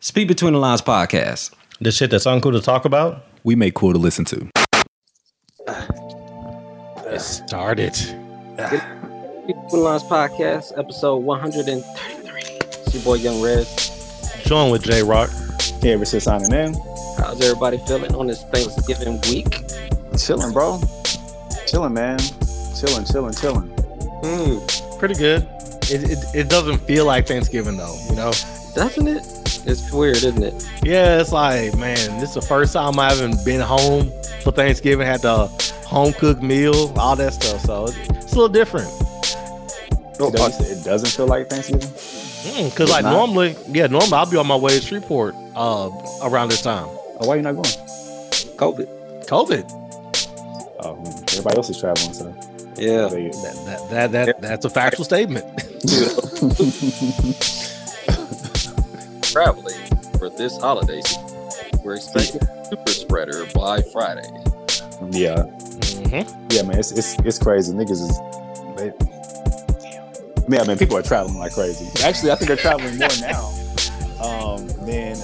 Speak 0.00 0.28
Between 0.28 0.52
the 0.54 0.58
Lines 0.58 0.82
podcast. 0.82 1.52
The 1.80 1.90
shit 1.92 2.10
that's 2.10 2.26
uncool 2.26 2.52
to 2.52 2.60
talk 2.60 2.84
about. 2.84 3.24
We 3.44 3.54
make 3.54 3.74
cool 3.74 3.92
to 3.92 3.98
listen 3.98 4.24
to. 4.26 4.48
It 7.06 7.20
started. 7.20 7.94
Speak 7.94 8.16
Between 9.46 9.68
the 9.70 9.76
Lines 9.76 10.02
podcast, 10.04 10.78
episode 10.78 11.16
133. 11.18 12.42
It's 12.84 12.94
your 12.94 13.02
boy 13.02 13.14
Young 13.14 13.42
Rez. 13.42 14.42
Join 14.44 14.70
with 14.70 14.82
J 14.84 15.02
Rock. 15.02 15.30
Yeah, 15.82 15.92
ever 15.92 16.04
since 16.04 16.24
signing 16.24 16.52
in, 16.52 16.74
How's 17.18 17.40
everybody 17.42 17.78
feeling 17.86 18.14
on 18.14 18.26
this 18.26 18.42
Thanksgiving 18.44 19.20
week? 19.30 19.62
chilling, 20.18 20.52
bro. 20.52 20.80
Chilling, 21.66 21.94
man. 21.94 22.18
Chilling, 22.78 23.04
chilling, 23.04 23.34
chilling. 23.34 23.68
Hmm, 24.24 24.98
Pretty 24.98 25.14
good. 25.14 25.46
It, 25.92 26.10
it, 26.10 26.18
it 26.34 26.48
doesn't 26.48 26.78
feel 26.78 27.04
like 27.06 27.26
Thanksgiving 27.26 27.76
though, 27.76 27.96
you 28.08 28.16
know? 28.16 28.32
Doesn't 28.74 29.08
it? 29.08 29.40
It's 29.66 29.92
weird, 29.92 30.16
isn't 30.16 30.42
it? 30.42 30.68
Yeah, 30.82 31.20
it's 31.20 31.32
like, 31.32 31.76
man, 31.76 31.96
this 32.18 32.30
is 32.30 32.34
the 32.34 32.42
first 32.42 32.72
time 32.72 32.98
I 32.98 33.12
haven't 33.12 33.44
been 33.44 33.60
home 33.60 34.10
for 34.42 34.52
Thanksgiving, 34.52 35.06
had 35.06 35.22
the 35.22 35.46
home 35.86 36.12
cooked 36.14 36.42
meal, 36.42 36.92
all 36.98 37.16
that 37.16 37.34
stuff. 37.34 37.60
So 37.62 37.84
it's, 37.84 37.96
it's 37.96 38.32
a 38.32 38.36
little 38.36 38.48
different. 38.48 38.88
It 39.92 40.34
doesn't, 40.34 40.66
it 40.66 40.84
doesn't 40.84 41.10
feel 41.10 41.26
like 41.26 41.48
Thanksgiving. 41.48 41.88
Because 42.70 42.90
like 42.90 43.04
not? 43.04 43.12
normally, 43.12 43.56
yeah, 43.68 43.86
normally 43.86 44.12
I'll 44.14 44.30
be 44.30 44.36
on 44.36 44.46
my 44.46 44.56
way 44.56 44.78
to 44.78 44.84
Shreveport 44.84 45.34
uh, 45.54 45.90
around 46.22 46.50
this 46.50 46.62
time. 46.62 46.86
Oh, 46.88 47.28
why 47.28 47.36
you 47.36 47.42
not 47.42 47.52
going? 47.52 47.64
COVID. 47.64 49.26
COVID. 49.26 49.64
Oh, 50.82 50.94
hmm, 50.94 51.24
everybody 51.28 51.56
else 51.56 51.70
is 51.70 51.78
traveling, 51.78 52.14
so 52.14 52.34
Yeah. 52.76 53.08
That, 53.08 53.62
that, 53.66 53.90
that, 53.90 54.12
that, 54.12 54.40
that's 54.40 54.64
a 54.64 54.70
factual 54.70 55.04
statement. 55.04 55.44
traveling 59.32 59.78
for 60.18 60.28
this 60.30 60.56
holiday 60.58 61.00
season. 61.02 61.24
We're 61.84 61.94
expecting 61.96 62.42
a 62.42 62.64
super 62.66 62.90
spreader 62.90 63.46
by 63.54 63.82
Friday. 63.92 64.28
yeah, 65.10 65.44
Mhm. 66.00 66.52
yeah, 66.52 66.62
man. 66.62 66.78
It's 66.78 66.92
it's 66.92 67.16
it's 67.20 67.38
crazy. 67.38 67.72
Niggas 67.72 67.90
is. 68.02 68.18
They, 68.76 68.92
yeah, 70.54 70.64
man. 70.64 70.76
People 70.78 70.96
are 70.96 71.02
traveling 71.02 71.38
like 71.38 71.52
crazy. 71.52 71.86
Actually, 72.04 72.32
I 72.32 72.34
think 72.34 72.48
they're 72.48 72.56
traveling 72.56 72.98
more 72.98 73.08
now 73.20 73.46
um, 74.22 74.66
than 74.86 75.16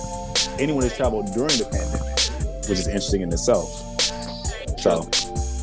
anyone 0.58 0.82
has 0.84 0.96
traveled 0.96 1.26
during 1.34 1.56
the 1.58 1.64
pandemic, 1.70 2.68
which 2.68 2.78
is 2.78 2.86
interesting 2.86 3.20
in 3.22 3.32
itself. 3.32 3.68
So, 4.78 5.02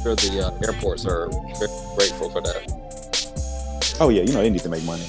Sure, 0.03 0.15
the 0.15 0.43
uh, 0.51 0.67
airports 0.67 1.05
are 1.05 1.27
grateful 1.95 2.29
for 2.29 2.41
that. 2.41 3.97
oh 4.01 4.09
yeah, 4.09 4.21
you 4.23 4.33
know 4.33 4.41
they 4.41 4.49
need 4.49 4.61
to 4.61 4.69
make 4.69 4.83
money. 4.83 5.05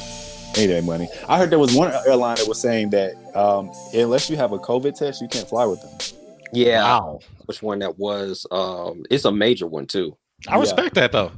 They 0.54 0.66
need 0.66 0.84
money. 0.84 1.08
I 1.28 1.38
heard 1.38 1.50
there 1.50 1.58
was 1.58 1.74
one 1.74 1.92
airline 2.06 2.36
that 2.36 2.46
was 2.48 2.60
saying 2.60 2.90
that 2.90 3.14
um, 3.36 3.70
unless 3.92 4.30
you 4.30 4.36
have 4.36 4.52
a 4.52 4.58
COVID 4.58 4.96
test, 4.96 5.20
you 5.20 5.28
can't 5.28 5.48
fly 5.48 5.64
with 5.66 5.80
them. 5.82 6.16
Yeah. 6.52 6.82
Wow. 6.82 7.20
Which 7.46 7.62
one 7.62 7.80
that 7.80 7.98
was? 7.98 8.46
Um, 8.50 9.04
it's 9.10 9.24
a 9.24 9.32
major 9.32 9.66
one 9.66 9.86
too. 9.86 10.16
I 10.48 10.58
respect 10.58 10.94
that 10.94 11.12
though. 11.12 11.32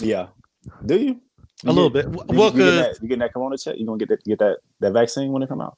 Yeah. 0.00 0.28
Do 0.86 0.98
you? 0.98 1.20
A 1.66 1.72
little 1.72 1.90
bit. 1.90 2.06
You, 2.06 2.10
Well, 2.28 2.28
you, 2.28 2.36
getting 2.36 2.52
because 2.52 2.74
that, 2.76 3.02
you 3.02 3.08
getting 3.08 3.18
that 3.20 3.32
corona 3.32 3.56
check? 3.58 3.76
You 3.78 3.86
gonna 3.86 3.98
get 3.98 4.08
that 4.10 4.24
get 4.24 4.38
that 4.38 4.58
that 4.80 4.92
vaccine 4.92 5.32
when 5.32 5.42
it 5.42 5.48
come 5.48 5.60
out? 5.60 5.76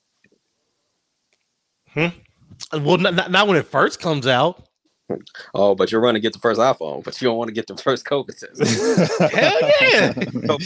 Hmm. 1.88 2.08
Well, 2.72 2.98
not, 2.98 3.14
not- 3.14 3.30
not 3.30 3.48
when 3.48 3.56
it 3.56 3.66
first 3.66 4.00
comes 4.00 4.27
out. 4.27 4.62
Oh, 5.54 5.74
but 5.77 5.92
you're 5.92 6.00
running 6.00 6.20
to 6.20 6.27
get 6.27 6.32
the 6.32 6.41
first 6.41 6.58
iPhone, 6.60 7.04
but 7.04 7.20
you 7.22 7.28
don't 7.28 7.36
want 7.38 7.48
to 7.48 7.54
get 7.54 7.69
the 7.69 7.77
first 7.77 8.04
COVID 8.04 8.36
test. 8.38 9.30
Hell 9.32 9.60
yeah. 9.92 10.12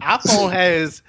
iPhone 0.00 0.52
has 0.52 1.02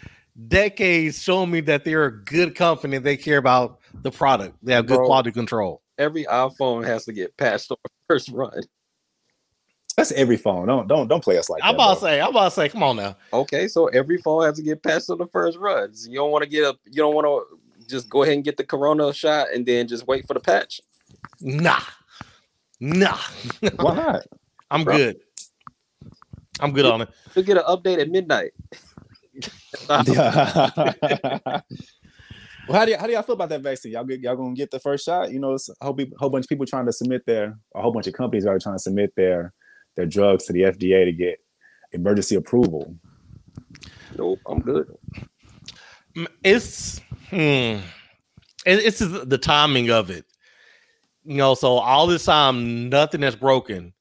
decades 0.48 1.22
showing 1.22 1.52
me 1.52 1.62
that 1.62 1.84
they're 1.84 2.06
a 2.06 2.24
good 2.24 2.56
company. 2.56 2.98
They 2.98 3.18
care 3.18 3.38
about 3.38 3.80
the 4.02 4.12
product. 4.12 4.58
They 4.64 4.74
have 4.74 4.86
good 4.86 4.98
Bro. 4.98 5.08
quality 5.08 5.32
control. 5.32 5.82
Every 5.98 6.26
iPhone 6.26 6.86
has 6.86 7.06
to 7.06 7.14
get 7.14 7.36
patched 7.38 7.72
on 7.72 7.78
first 8.08 8.30
run. 8.30 8.62
That's 9.96 10.12
every 10.12 10.38
phone. 10.38 10.68
Don't 10.68 10.88
don't 10.88 11.08
don't 11.08 11.24
play 11.24 11.40
us 11.40 11.50
like 11.50 11.64
I'm 11.64 11.76
that. 11.76 11.82
about 11.82 11.94
to 11.96 12.00
say, 12.02 12.22
I'm 12.22 12.30
about 12.30 12.50
to 12.50 12.52
say, 12.52 12.70
come 12.70 12.84
on 12.84 12.98
now. 12.98 13.16
Okay, 13.34 13.68
so 13.68 13.88
every 13.88 14.20
phone 14.20 14.44
has 14.44 14.56
to 14.58 14.62
get 14.62 14.84
patched 14.84 15.10
on 15.10 15.18
the 15.18 15.26
first 15.26 15.58
runs. 15.58 16.08
You 16.08 16.18
don't 16.18 16.30
want 16.30 16.44
to 16.44 16.50
get 16.50 16.64
a. 16.64 16.78
You 16.86 16.98
don't 16.98 17.16
want 17.16 17.26
to 17.26 17.88
just 17.88 18.08
go 18.08 18.22
ahead 18.22 18.36
and 18.36 18.44
get 18.44 18.58
the 18.58 18.64
Corona 18.64 19.12
shot 19.12 19.48
and 19.52 19.66
then 19.66 19.88
just 19.88 20.06
wait 20.06 20.28
for 20.28 20.36
the 20.36 20.40
patch. 20.40 20.82
Nah. 21.42 21.80
Nah. 22.80 23.18
Why 23.78 23.96
not? 23.96 24.24
I'm 24.72 24.84
Bro. 24.84 24.98
good. 24.98 25.20
I'm 26.60 26.72
good 26.72 26.86
on 26.86 27.02
it. 27.02 27.10
We'll 27.36 27.46
get 27.46 27.58
an 27.58 27.64
update 27.64 28.00
at 28.00 28.10
midnight. 28.10 28.52
well, 29.90 29.98
how 32.70 32.86
do 32.86 32.92
y- 32.92 32.98
how 33.00 33.06
do 33.08 33.14
y'all 33.14 33.22
feel 33.22 33.36
about 33.36 33.50
that 33.50 33.62
vaccine? 33.62 33.92
Y'all 33.94 34.04
get 34.04 34.20
y'all 34.22 34.36
gonna 34.36 34.54
get 34.56 34.72
the 34.72 34.80
first 34.80 35.06
shot? 35.06 35.32
You 35.32 35.40
know, 35.40 35.54
it's 35.54 35.70
a 35.70 35.74
whole, 35.82 35.94
be- 35.94 36.12
whole 36.18 36.30
bunch 36.30 36.46
of 36.46 36.50
people 36.50 36.66
trying 36.66 36.86
to 36.88 36.94
submit 36.94 37.26
their 37.26 37.58
a 37.76 37.82
whole 37.82 37.92
bunch 37.92 38.08
of 38.08 38.14
companies 38.14 38.46
are 38.46 38.58
trying 38.60 38.76
to 38.76 38.80
submit 38.82 39.14
their 39.16 39.54
their 39.96 40.06
drugs 40.06 40.46
to 40.46 40.54
the 40.54 40.62
FDA 40.62 41.06
to 41.06 41.12
get 41.12 41.40
emergency 41.92 42.36
approval. 42.36 42.96
Nope, 44.18 44.40
I'm 44.48 44.60
good. 44.60 44.92
It's 46.44 47.00
hmm. 47.30 47.36
It- 47.36 47.84
It's 48.66 49.00
the 49.00 49.38
timing 49.38 49.92
of 49.92 50.10
it. 50.10 50.26
You 51.24 51.36
know, 51.38 51.54
so 51.56 51.74
all 51.78 52.08
this 52.08 52.26
time, 52.26 52.90
nothing 52.90 53.22
that's 53.22 53.36
broken. 53.36 53.94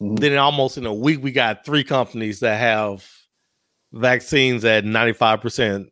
Mhm. 0.00 0.18
Then 0.18 0.38
almost 0.38 0.78
in 0.78 0.86
a 0.86 0.94
week, 0.94 1.22
we 1.22 1.32
got 1.32 1.64
three 1.64 1.84
companies 1.84 2.40
that 2.40 2.58
have 2.58 3.08
vaccines 3.92 4.64
at 4.64 4.84
95% 4.84 5.88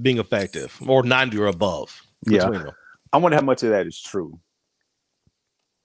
being 0.00 0.18
effective 0.18 0.76
or 0.86 1.02
90 1.02 1.38
or 1.38 1.46
above. 1.46 2.02
Yeah. 2.26 2.48
them. 2.48 2.70
I 3.12 3.16
wonder 3.18 3.36
how 3.36 3.44
much 3.44 3.62
of 3.62 3.70
that 3.70 3.86
is 3.86 4.00
true. 4.00 4.38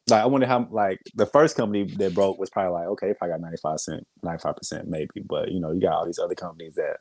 Like, 0.09 0.21
I 0.23 0.25
wonder 0.25 0.45
how 0.45 0.67
like 0.69 0.99
the 1.15 1.25
first 1.25 1.55
company 1.55 1.85
that 1.95 2.13
broke 2.13 2.37
was 2.37 2.49
probably 2.49 2.73
like, 2.73 2.87
okay, 2.89 3.09
if 3.09 3.17
I 3.21 3.29
got 3.29 3.39
95 3.39 3.79
cent, 3.79 4.07
95 4.21 4.55
percent 4.57 4.87
maybe, 4.89 5.21
but 5.25 5.49
you 5.51 5.59
know, 5.61 5.71
you 5.71 5.79
got 5.79 5.93
all 5.93 6.05
these 6.05 6.19
other 6.19 6.35
companies 6.35 6.75
that 6.75 6.97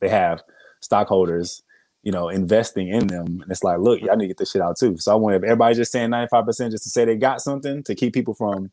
they 0.00 0.08
have 0.08 0.40
stockholders, 0.80 1.62
you 2.02 2.12
know, 2.12 2.28
investing 2.28 2.88
in 2.88 3.06
them, 3.06 3.40
and 3.42 3.50
it's 3.50 3.62
like, 3.62 3.78
look, 3.78 4.00
y'all 4.00 4.16
need 4.16 4.24
to 4.24 4.28
get 4.28 4.38
this 4.38 4.50
shit 4.52 4.62
out 4.62 4.78
too. 4.78 4.96
So 4.98 5.12
I 5.12 5.14
wonder 5.16 5.36
if 5.36 5.44
everybody's 5.44 5.76
just 5.76 5.92
saying 5.92 6.10
95 6.10 6.44
percent 6.44 6.72
just 6.72 6.84
to 6.84 6.90
say 6.90 7.04
they 7.04 7.16
got 7.16 7.40
something 7.40 7.82
to 7.84 7.94
keep 7.94 8.14
people 8.14 8.34
from 8.34 8.70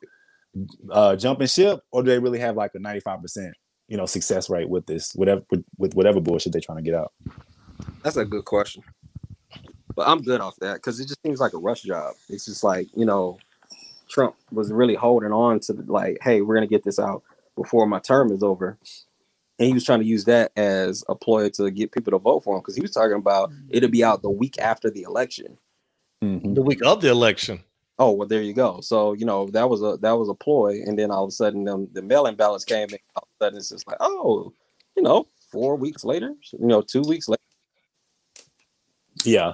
uh 0.92 1.16
jumping 1.16 1.48
ship, 1.48 1.82
or 1.92 2.04
do 2.04 2.10
they 2.10 2.20
really 2.20 2.40
have 2.40 2.56
like 2.56 2.72
a 2.76 2.80
95 2.80 3.22
percent, 3.22 3.54
you 3.88 3.98
know, 3.98 4.06
success 4.06 4.50
rate 4.50 4.70
with 4.70 4.86
this, 4.86 5.14
whatever 5.16 5.42
with, 5.52 5.64
with 5.78 5.94
whatever 5.94 6.22
bullshit 6.22 6.54
they're 6.54 6.62
trying 6.62 6.78
to 6.78 6.84
get 6.84 6.96
out. 6.96 7.12
That's 8.04 8.18
a 8.18 8.26
good 8.26 8.46
question. 8.46 8.84
But 9.96 10.08
I'm 10.08 10.22
good 10.22 10.42
off 10.42 10.56
that 10.58 10.76
because 10.76 11.00
it 11.00 11.08
just 11.08 11.22
seems 11.24 11.40
like 11.40 11.54
a 11.54 11.58
rush 11.58 11.82
job. 11.82 12.14
It's 12.30 12.46
just 12.46 12.64
like, 12.64 12.88
you 12.96 13.06
know, 13.06 13.40
Trump 14.08 14.36
was 14.52 14.72
really 14.72 14.96
holding 14.96 15.32
on 15.32 15.59
to 15.62 15.74
like, 15.88 16.20
hey, 16.22 16.42
we're 16.42 16.54
gonna 16.56 16.68
get 16.68 16.84
this 16.84 17.00
out 17.00 17.24
before 17.56 17.88
my 17.88 18.00
term 18.00 18.32
is 18.32 18.44
over. 18.44 18.78
And 19.59 19.68
he 19.68 19.73
was 19.73 19.84
trying 19.84 20.00
to 20.00 20.06
use 20.06 20.25
that 20.25 20.51
as 20.56 21.03
a 21.09 21.16
ploy 21.16 21.50
to 21.50 21.72
get 21.72 21.91
people 21.91 22.12
to 22.12 22.19
vote 22.19 22.44
for 22.44 22.56
him 22.56 22.62
because 22.62 22.75
he 22.75 22.81
was 22.81 22.91
talking 22.91 23.18
about 23.18 23.51
it'll 23.69 23.90
be 23.90 24.03
out 24.03 24.22
the 24.22 24.29
week 24.29 24.59
after 24.59 24.90
the 24.90 25.01
election. 25.03 25.57
Mhm. 26.23 26.56
The 26.56 26.62
week 26.62 26.84
of 26.85 27.01
the 27.01 27.09
election. 27.09 27.63
Oh 28.00 28.12
well, 28.12 28.28
there 28.28 28.41
you 28.44 28.53
go. 28.53 28.79
So 28.81 29.13
you 29.13 29.25
know 29.25 29.47
that 29.47 29.69
was 29.69 29.81
a 29.81 29.97
that 30.01 30.12
was 30.12 30.29
a 30.29 30.35
ploy, 30.35 30.81
and 30.85 30.97
then 30.97 31.09
all 31.09 31.23
of 31.23 31.29
a 31.29 31.31
sudden 31.31 31.63
them, 31.63 31.88
the 31.94 32.01
mail-in 32.01 32.35
ballots 32.35 32.66
came, 32.66 32.90
and 32.90 33.00
all 33.16 33.23
of 33.23 33.29
a 33.40 33.46
sudden 33.46 33.57
it's 33.57 33.69
just 33.69 33.88
like, 33.88 33.97
oh, 34.00 34.53
you 34.96 35.01
know, 35.01 35.28
four 35.51 35.75
weeks 35.75 36.03
later, 36.03 36.35
you 36.51 36.67
know, 36.67 36.81
two 36.81 37.01
weeks 37.01 37.28
later. 37.28 37.41
Yeah. 39.23 39.53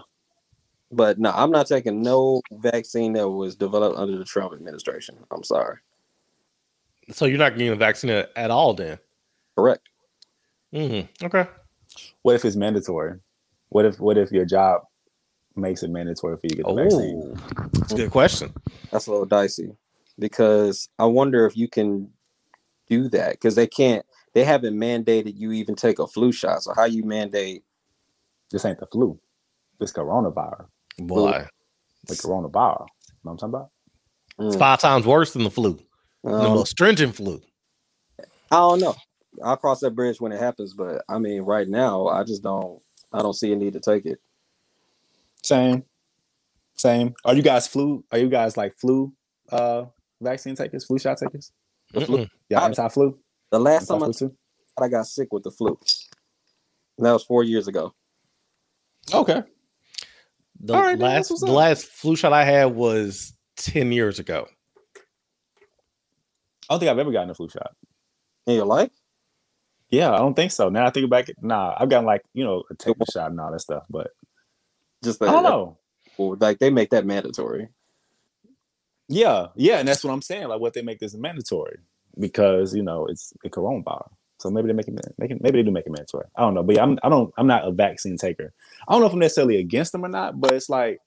But 0.91 1.19
no, 1.19 1.31
I'm 1.31 1.51
not 1.51 1.67
taking 1.67 2.01
no 2.01 2.41
vaccine 2.51 3.13
that 3.13 3.27
was 3.27 3.55
developed 3.55 3.97
under 3.97 4.17
the 4.17 4.25
Trump 4.25 4.53
administration. 4.53 5.17
I'm 5.31 5.43
sorry. 5.43 5.77
So 7.11 7.25
you're 7.25 7.37
not 7.37 7.53
getting 7.57 7.69
a 7.69 7.75
vaccine 7.75 8.11
at, 8.11 8.31
at 8.35 8.51
all 8.51 8.73
then? 8.73 8.99
Correct. 9.57 9.89
Mm-hmm. 10.73 11.25
Okay. 11.25 11.47
What 12.23 12.35
if 12.35 12.45
it's 12.45 12.55
mandatory? 12.55 13.19
What 13.69 13.85
if 13.85 13.99
what 13.99 14.17
if 14.17 14.31
your 14.31 14.45
job 14.45 14.81
makes 15.55 15.83
it 15.83 15.89
mandatory 15.89 16.37
for 16.37 16.41
you 16.43 16.49
to 16.49 16.55
get 16.55 16.65
the 16.65 16.73
vaccine? 16.73 17.33
Oh, 17.35 17.69
that's 17.73 17.93
a 17.93 17.95
good 17.95 18.11
question. 18.11 18.53
That's 18.91 19.07
a 19.07 19.11
little 19.11 19.25
dicey 19.25 19.69
because 20.17 20.89
I 20.97 21.05
wonder 21.05 21.45
if 21.45 21.55
you 21.55 21.67
can 21.67 22.09
do 22.87 23.09
that 23.09 23.33
because 23.33 23.55
they 23.55 23.67
can't. 23.67 24.05
They 24.33 24.43
haven't 24.43 24.75
mandated 24.75 25.37
you 25.37 25.51
even 25.51 25.75
take 25.75 25.99
a 25.99 26.07
flu 26.07 26.31
shot. 26.31 26.63
So 26.63 26.73
how 26.75 26.85
you 26.85 27.03
mandate? 27.03 27.63
This 28.51 28.65
ain't 28.65 28.79
the 28.79 28.87
flu. 28.87 29.19
This 29.79 29.91
coronavirus. 29.93 30.67
Boy, 30.97 31.47
The 32.07 32.13
coronavirus. 32.15 32.87
You 32.87 33.15
know 33.25 33.31
what 33.31 33.31
I'm 33.31 33.37
talking 33.37 33.49
about? 33.49 33.69
it's 34.39 34.55
Mm, 34.55 34.59
five 34.59 34.79
times 34.79 35.05
worse 35.05 35.33
than 35.33 35.43
the 35.43 35.51
flu, 35.51 35.79
the 36.23 36.29
um, 36.29 36.53
most 36.53 36.71
stringent 36.71 37.15
flu. 37.15 37.41
I 38.19 38.55
don't 38.57 38.79
know. 38.79 38.95
I'll 39.43 39.57
cross 39.57 39.79
that 39.79 39.91
bridge 39.95 40.19
when 40.19 40.31
it 40.31 40.39
happens, 40.39 40.73
but 40.73 41.03
I 41.09 41.17
mean, 41.19 41.41
right 41.41 41.67
now, 41.67 42.07
I 42.07 42.23
just 42.23 42.43
don't. 42.43 42.81
I 43.11 43.21
don't 43.21 43.33
see 43.33 43.53
a 43.53 43.55
need 43.55 43.73
to 43.73 43.79
take 43.79 44.05
it. 44.05 44.19
Same. 45.43 45.83
Same. 46.75 47.13
Are 47.25 47.35
you 47.35 47.41
guys 47.43 47.67
flu? 47.67 48.03
Are 48.11 48.17
you 48.17 48.29
guys 48.29 48.57
like 48.57 48.73
flu 48.75 49.13
uh 49.51 49.85
vaccine 50.21 50.55
takers, 50.55 50.85
flu 50.85 50.97
shot 50.97 51.17
takers? 51.17 51.51
The 51.93 52.01
flu-. 52.01 52.27
Yeah, 52.49 52.61
I- 52.61 52.65
anti-flu. 52.65 53.17
The 53.51 53.59
last 53.59 53.87
time 53.87 54.01
I, 54.03 54.83
I 54.83 54.87
got 54.89 55.05
sick 55.05 55.31
with 55.31 55.43
the 55.43 55.51
flu, 55.51 55.77
and 56.97 57.05
that 57.05 57.11
was 57.11 57.23
four 57.23 57.43
years 57.43 57.67
ago. 57.67 57.93
Okay. 59.13 59.43
The 60.59 60.73
All 60.73 60.81
right, 60.81 60.97
then, 60.97 61.07
last 61.07 61.29
that's 61.29 61.41
the 61.41 61.51
last 61.51 61.85
flu 61.85 62.15
shot 62.15 62.33
I 62.33 62.45
had 62.45 62.73
was 62.73 63.33
ten 63.55 63.91
years 63.91 64.17
ago. 64.17 64.47
I 64.95 66.73
don't 66.73 66.79
think 66.79 66.89
I've 66.89 66.97
ever 66.97 67.11
gotten 67.11 67.29
a 67.29 67.35
flu 67.35 67.49
shot. 67.49 67.75
In 68.47 68.55
your 68.55 68.65
life? 68.65 68.89
Yeah, 69.93 70.11
I 70.11 70.17
don't 70.17 70.33
think 70.33 70.51
so. 70.51 70.69
Now 70.69 70.87
I 70.87 70.89
think 70.89 71.07
back, 71.07 71.29
nah, 71.39 71.75
I've 71.77 71.87
gotten 71.87 72.07
like 72.07 72.23
you 72.33 72.43
know 72.43 72.63
a 72.71 72.73
tetanus 72.73 73.09
shot 73.13 73.29
and 73.29 73.39
all 73.39 73.51
that 73.51 73.59
stuff, 73.61 73.83
but 73.91 74.09
Just 75.03 75.21
I 75.21 75.27
don't 75.27 75.43
know. 75.43 75.77
Well, 76.17 76.35
like 76.39 76.57
they 76.57 76.71
make 76.71 76.89
that 76.89 77.05
mandatory. 77.05 77.67
Yeah, 79.07 79.47
yeah, 79.55 79.77
and 79.77 79.87
that's 79.87 80.03
what 80.03 80.11
I'm 80.11 80.23
saying. 80.23 80.47
Like, 80.47 80.59
what 80.59 80.73
they 80.73 80.81
make 80.81 80.97
this 80.97 81.13
mandatory 81.13 81.77
because 82.19 82.73
you 82.75 82.81
know 82.81 83.05
it's 83.05 83.33
a 83.45 83.49
coronavirus. 83.49 84.09
So 84.39 84.49
maybe 84.49 84.67
they 84.67 84.73
make 84.73 84.87
it, 84.87 84.95
make 85.19 85.29
it 85.29 85.41
maybe 85.43 85.59
they 85.59 85.63
do 85.63 85.71
make 85.71 85.85
it 85.85 85.91
mandatory. 85.91 86.25
I 86.35 86.41
don't 86.41 86.55
know, 86.55 86.63
but 86.63 86.75
yeah, 86.75 86.83
I'm 86.83 86.97
I 87.03 87.09
don't 87.09 87.31
I'm 87.37 87.47
not 87.47 87.67
a 87.67 87.71
vaccine 87.71 88.17
taker. 88.17 88.51
I 88.87 88.93
don't 88.93 89.01
know 89.01 89.07
if 89.07 89.13
I'm 89.13 89.19
necessarily 89.19 89.57
against 89.57 89.91
them 89.91 90.05
or 90.05 90.09
not, 90.09 90.41
but 90.41 90.53
it's 90.53 90.69
like 90.69 91.01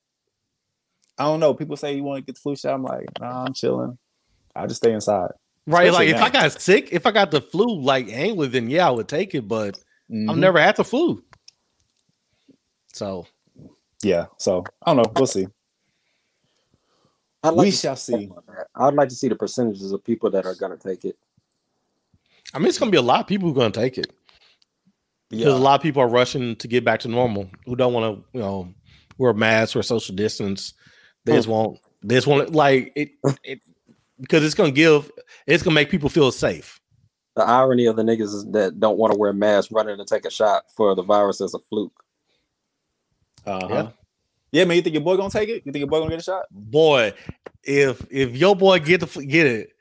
I 1.18 1.24
don't 1.24 1.40
know. 1.40 1.54
People 1.54 1.76
say 1.76 1.96
you 1.96 2.04
want 2.04 2.18
to 2.22 2.26
get 2.26 2.36
the 2.36 2.40
flu 2.40 2.54
shot. 2.54 2.74
I'm 2.74 2.84
like, 2.84 3.08
nah, 3.20 3.46
I'm 3.46 3.52
chilling. 3.52 3.98
I'll 4.54 4.68
just 4.68 4.82
stay 4.82 4.92
inside. 4.92 5.32
Right, 5.66 5.92
like 5.92 6.08
Especially 6.08 6.10
if. 6.10 6.22
I 6.22 6.30
got 6.30 6.62
sick, 6.62 6.88
if 6.92 7.06
I 7.06 7.10
got 7.10 7.30
the 7.32 7.40
flu 7.40 7.80
like 7.80 8.08
annually, 8.08 8.48
then 8.48 8.70
yeah, 8.70 8.86
I 8.86 8.90
would 8.90 9.08
take 9.08 9.34
it. 9.34 9.48
But 9.48 9.76
I've 10.10 10.36
Mhm. 10.36 10.38
never 10.38 10.60
had 10.60 10.76
the 10.76 10.84
flu, 10.84 11.24
so 12.92 13.26
Yeah, 14.02 14.26
so 14.38 14.64
I 14.84 14.94
don't 14.94 14.98
know. 15.02 15.12
We'll 15.16 15.26
see. 15.26 15.48
I'd 17.42 17.54
we 17.54 17.70
to 17.70 17.76
shall 17.76 17.96
see. 17.96 18.30
I'd 18.76 18.94
like 18.94 19.08
to 19.08 19.14
see 19.14 19.28
the 19.28 19.34
percentages 19.36 19.92
of 19.92 20.04
people 20.04 20.30
that 20.30 20.46
are 20.46 20.54
going 20.54 20.76
to 20.76 20.88
take 20.88 21.04
it. 21.04 21.16
I 22.54 22.58
mean, 22.58 22.68
it's 22.68 22.78
gonna 22.78 22.90
be 22.90 22.96
a 22.96 23.02
lot 23.02 23.20
of 23.20 23.26
people 23.26 23.48
who 23.48 23.54
are 23.54 23.62
gonna 23.62 23.70
take 23.72 23.98
it 23.98 24.12
because 25.30 25.52
a 25.52 25.58
lot 25.58 25.74
of 25.74 25.82
people 25.82 26.00
are 26.00 26.08
rushing 26.08 26.54
to 26.56 26.68
get 26.68 26.84
back 26.84 27.00
to 27.00 27.08
normal 27.08 27.50
who 27.64 27.74
don't 27.74 27.92
want 27.92 28.16
to, 28.16 28.24
you 28.32 28.40
know, 28.40 28.72
wear 29.18 29.34
masks 29.34 29.74
or 29.74 29.82
social 29.82 30.14
distance. 30.14 30.74
They 31.24 31.32
Hmm. 31.32 31.38
just 31.38 31.48
want, 31.48 31.78
they 32.02 32.14
just 32.14 32.26
want 32.28 32.52
like 32.52 32.92
it, 32.94 33.10
it 33.42 33.60
because 34.20 34.44
it's 34.44 34.54
gonna 34.54 34.70
give, 34.70 35.10
it's 35.46 35.62
gonna 35.62 35.74
make 35.74 35.90
people 35.90 36.08
feel 36.08 36.32
safe. 36.32 36.80
The 37.34 37.42
irony 37.42 37.86
of 37.86 37.96
the 37.96 38.02
niggas 38.02 38.34
is 38.34 38.46
that 38.52 38.80
don't 38.80 38.98
want 38.98 39.12
to 39.12 39.18
wear 39.18 39.32
masks 39.32 39.70
running 39.70 39.98
to 39.98 40.04
take 40.04 40.24
a 40.24 40.30
shot 40.30 40.64
for 40.74 40.94
the 40.94 41.02
virus 41.02 41.40
as 41.40 41.54
a 41.54 41.58
fluke. 41.58 41.92
uh-huh. 43.44 43.68
Yeah. 43.70 43.88
yeah. 44.52 44.64
man. 44.64 44.76
You 44.76 44.82
think 44.82 44.94
your 44.94 45.02
boy 45.02 45.16
gonna 45.16 45.30
take 45.30 45.48
it? 45.48 45.62
You 45.64 45.72
think 45.72 45.80
your 45.80 45.88
boy 45.88 45.98
gonna 45.98 46.10
get 46.10 46.20
a 46.20 46.24
shot? 46.24 46.46
Boy, 46.50 47.12
if 47.62 48.04
if 48.10 48.36
your 48.36 48.56
boy 48.56 48.78
get 48.78 49.00
the 49.00 49.24
get 49.24 49.46
it, 49.46 49.72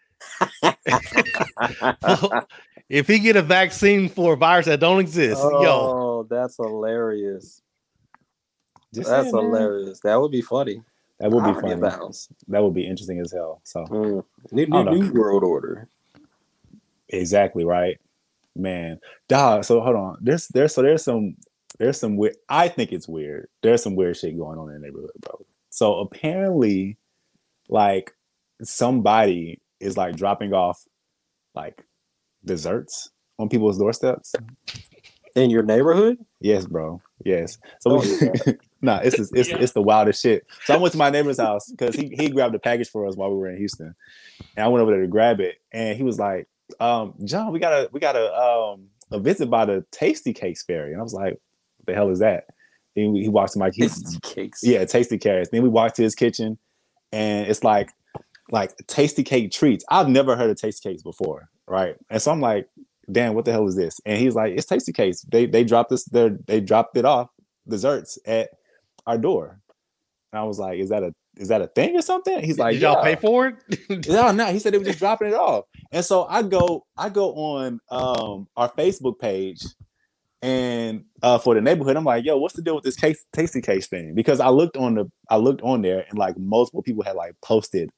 if 2.90 3.08
he 3.08 3.20
get 3.20 3.36
a 3.36 3.42
vaccine 3.42 4.10
for 4.10 4.34
a 4.34 4.38
virus 4.38 4.66
that 4.66 4.80
don't 4.80 5.00
exist, 5.00 5.42
yo, 5.42 5.62
oh, 5.62 6.28
that's 6.30 6.58
hilarious. 6.58 7.62
Just 8.96 9.10
That's 9.10 9.30
saying, 9.30 9.36
man. 9.36 9.44
hilarious. 9.44 10.00
That 10.00 10.22
would 10.22 10.32
be 10.32 10.42
funny. 10.42 10.82
That 11.20 11.32
would 11.32 11.44
be 11.64 11.72
abounds. 11.72 12.28
That 12.48 12.62
would 12.64 12.74
be 12.74 12.86
interesting 12.86 13.20
as 13.20 13.32
hell. 13.32 13.62
So 13.64 13.86
Mm. 13.86 14.24
New, 14.52 14.66
new, 14.68 14.84
new 14.84 15.14
world 15.14 15.44
order. 15.44 15.88
exactly 17.10 17.64
right, 17.64 18.00
man. 18.56 19.00
Dog. 19.28 19.64
So 19.64 19.80
hold 19.82 19.96
on. 19.96 20.18
There's 20.22 20.48
there's 20.50 20.74
so 20.74 20.82
there's 20.82 21.04
some 21.04 21.36
there's 21.80 22.00
some 22.00 22.18
weird. 22.18 22.36
I 22.50 22.68
think 22.68 22.92
it's 22.92 23.08
weird. 23.08 23.48
There's 23.62 23.82
some 23.84 23.96
weird 23.96 24.18
shit 24.18 24.38
going 24.38 24.58
on 24.60 24.70
in 24.70 24.76
the 24.82 24.88
neighborhood, 24.88 25.12
bro. 25.22 25.46
So 25.70 26.00
apparently, 26.00 26.98
like 27.70 28.14
somebody 28.62 29.60
is 29.80 29.98
like 29.98 30.16
dropping 30.16 30.54
off 30.54 30.84
like 31.54 31.84
desserts 32.44 33.10
on 33.40 33.50
people's 33.50 33.78
doorsteps. 33.78 34.34
In 35.36 35.50
your 35.50 35.64
neighborhood? 35.64 36.18
Yes, 36.40 36.66
bro. 36.66 37.02
Yes. 37.26 37.58
So 37.82 38.00
we, 38.00 38.18
do 38.20 38.58
nah, 38.86 39.00
it's 39.04 39.20
it's, 39.20 39.32
it's, 39.34 39.50
it's 39.50 39.72
the 39.74 39.82
wildest 39.82 40.22
shit. 40.22 40.46
So 40.66 40.74
I 40.74 40.78
went 40.78 40.92
to 40.94 40.98
my 40.98 41.10
neighbor's 41.10 41.40
house 41.40 41.70
because 41.70 41.96
he, 41.96 42.10
he 42.18 42.30
grabbed 42.30 42.56
a 42.56 42.60
package 42.60 42.90
for 42.90 43.08
us 43.08 43.16
while 43.16 43.30
we 43.32 43.38
were 43.38 43.50
in 43.50 43.58
Houston, 43.58 43.96
and 44.56 44.66
I 44.66 44.68
went 44.68 44.82
over 44.82 44.92
there 44.92 45.02
to 45.02 45.08
grab 45.08 45.40
it, 45.40 45.56
and 45.72 45.98
he 45.98 46.04
was 46.04 46.20
like, 46.20 46.48
um, 46.80 47.14
"John, 47.24 47.52
we 47.52 47.60
got 47.60 47.74
a 47.74 47.90
we 47.92 48.00
got 48.00 48.16
a 48.16 48.34
um 48.34 48.88
a 49.12 49.20
visit 49.20 49.50
by 49.50 49.66
the 49.66 49.86
Tasty 49.92 50.34
Cakes 50.34 50.64
Fairy," 50.64 50.92
and 50.92 51.00
I 51.00 51.04
was 51.04 51.14
like, 51.14 51.34
"What 51.34 51.86
the 51.88 51.94
hell 51.94 52.10
is 52.10 52.20
that?" 52.20 52.46
And 52.96 53.18
he 53.18 53.28
walks 53.28 53.54
to 53.54 53.60
my 53.60 53.72
kitchen. 53.72 54.04
Tasty 54.04 54.20
cakes. 54.22 54.62
yeah, 54.64 54.86
Tasty 54.86 55.18
Carrots. 55.18 55.50
Then 55.52 55.64
we 55.64 55.70
walked 55.70 55.98
to 55.98 56.04
his 56.04 56.16
kitchen, 56.16 56.58
and 57.12 57.48
it's 57.48 57.64
like 57.64 57.92
like 58.52 58.76
tasty 58.88 59.24
cake 59.24 59.52
treats. 59.52 59.84
I've 59.90 60.08
never 60.08 60.36
heard 60.36 60.50
of 60.50 60.58
tasty 60.58 60.90
cakes 60.90 61.04
before, 61.04 61.50
right? 61.68 61.96
And 62.10 62.22
so 62.22 62.32
I'm 62.32 62.42
like, 62.42 62.70
damn, 63.12 63.34
what 63.34 63.46
the 63.46 63.52
hell 63.52 63.68
is 63.68 63.76
this? 63.76 64.00
And 64.06 64.20
he's 64.20 64.36
like, 64.36 64.54
it's 64.54 64.66
tasty 64.66 64.94
cakes. 64.94 65.22
They 65.22 65.46
they 65.46 65.64
dropped 65.64 65.90
this, 65.90 66.06
they 66.06 66.30
they 66.46 66.62
dropped 66.62 66.98
it 66.98 67.06
off 67.06 67.30
desserts 67.68 68.20
at 68.26 68.50
our 69.08 69.18
door. 69.18 69.60
And 70.32 70.40
I 70.40 70.44
was 70.44 70.60
like, 70.60 70.80
is 70.80 70.90
that 70.90 71.04
a 71.04 71.14
is 71.38 71.50
that 71.50 71.62
a 71.62 71.68
thing 71.68 71.96
or 71.98 72.02
something? 72.02 72.42
He's 72.44 72.58
like, 72.58 72.74
did 72.74 72.82
y'all 72.82 73.06
"Yeah." 73.06 73.16
pay 73.16 73.22
for 73.22 73.48
it? 73.48 74.08
No, 74.08 74.32
no. 74.32 74.48
He 74.48 74.60
said 74.60 74.74
they 74.74 74.78
were 74.78 74.86
just 74.86 75.00
dropping 75.00 75.30
it 75.30 75.34
off. 75.34 75.66
And 75.92 76.04
so 76.04 76.26
I 76.26 76.44
go, 76.44 76.86
I 76.98 77.10
go 77.10 77.34
on 77.34 77.80
um 77.90 78.48
our 78.56 78.72
Facebook 78.72 79.20
page 79.20 79.64
and 80.42 81.06
uh 81.22 81.38
for 81.38 81.56
the 81.56 81.62
neighborhood, 81.62 81.98
I'm 81.98 82.04
like, 82.06 82.26
yo, 82.26 82.38
what's 82.38 82.56
the 82.56 82.62
deal 82.62 82.76
with 82.76 82.84
this 82.84 82.96
case 82.96 83.26
tasty 83.34 83.62
case 83.62 83.88
thing? 83.88 84.16
Because 84.16 84.40
I 84.40 84.50
looked 84.50 84.78
on 84.78 84.96
the 84.96 85.12
I 85.30 85.38
looked 85.38 85.62
on 85.62 85.82
there 85.82 86.06
and 86.10 86.18
like 86.18 86.38
multiple 86.38 86.82
people 86.82 87.04
had 87.04 87.16
like 87.16 87.34
posted 87.42 87.90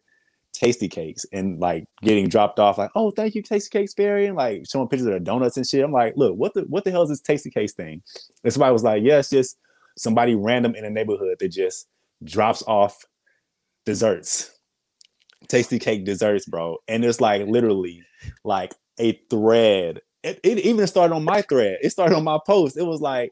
tasty 0.53 0.87
cakes 0.87 1.25
and 1.31 1.59
like 1.59 1.85
getting 2.01 2.27
dropped 2.27 2.59
off, 2.59 2.77
like, 2.77 2.89
oh, 2.95 3.11
thank 3.11 3.35
you, 3.35 3.41
Tasty 3.41 3.69
Cakes 3.69 3.93
Fairy, 3.93 4.25
and 4.25 4.35
like 4.35 4.63
showing 4.69 4.87
pictures 4.87 5.05
of 5.05 5.11
their 5.11 5.19
donuts 5.19 5.57
and 5.57 5.67
shit. 5.67 5.83
I'm 5.83 5.91
like, 5.91 6.13
look, 6.15 6.35
what 6.35 6.53
the 6.53 6.61
what 6.61 6.83
the 6.83 6.91
hell 6.91 7.03
is 7.03 7.09
this 7.09 7.21
tasty 7.21 7.49
case 7.49 7.73
thing? 7.73 8.01
And 8.43 8.51
somebody 8.51 8.73
was 8.73 8.83
like, 8.83 9.03
yeah, 9.03 9.19
it's 9.19 9.29
just 9.29 9.57
somebody 9.97 10.35
random 10.35 10.75
in 10.75 10.85
a 10.85 10.89
neighborhood 10.89 11.35
that 11.39 11.49
just 11.51 11.87
drops 12.23 12.63
off 12.67 13.03
desserts 13.85 14.51
tasty 15.47 15.79
cake 15.79 16.05
desserts, 16.05 16.45
bro. 16.45 16.77
And 16.87 17.03
it's 17.05 17.21
like 17.21 17.45
literally 17.47 18.03
like 18.43 18.73
a 18.99 19.13
thread. 19.29 20.01
It, 20.23 20.39
it 20.43 20.59
even 20.59 20.85
started 20.87 21.13
on 21.15 21.23
my 21.23 21.41
thread. 21.41 21.77
It 21.81 21.91
started 21.91 22.15
on 22.15 22.23
my 22.23 22.39
post. 22.45 22.77
It 22.77 22.83
was 22.83 23.01
like 23.01 23.31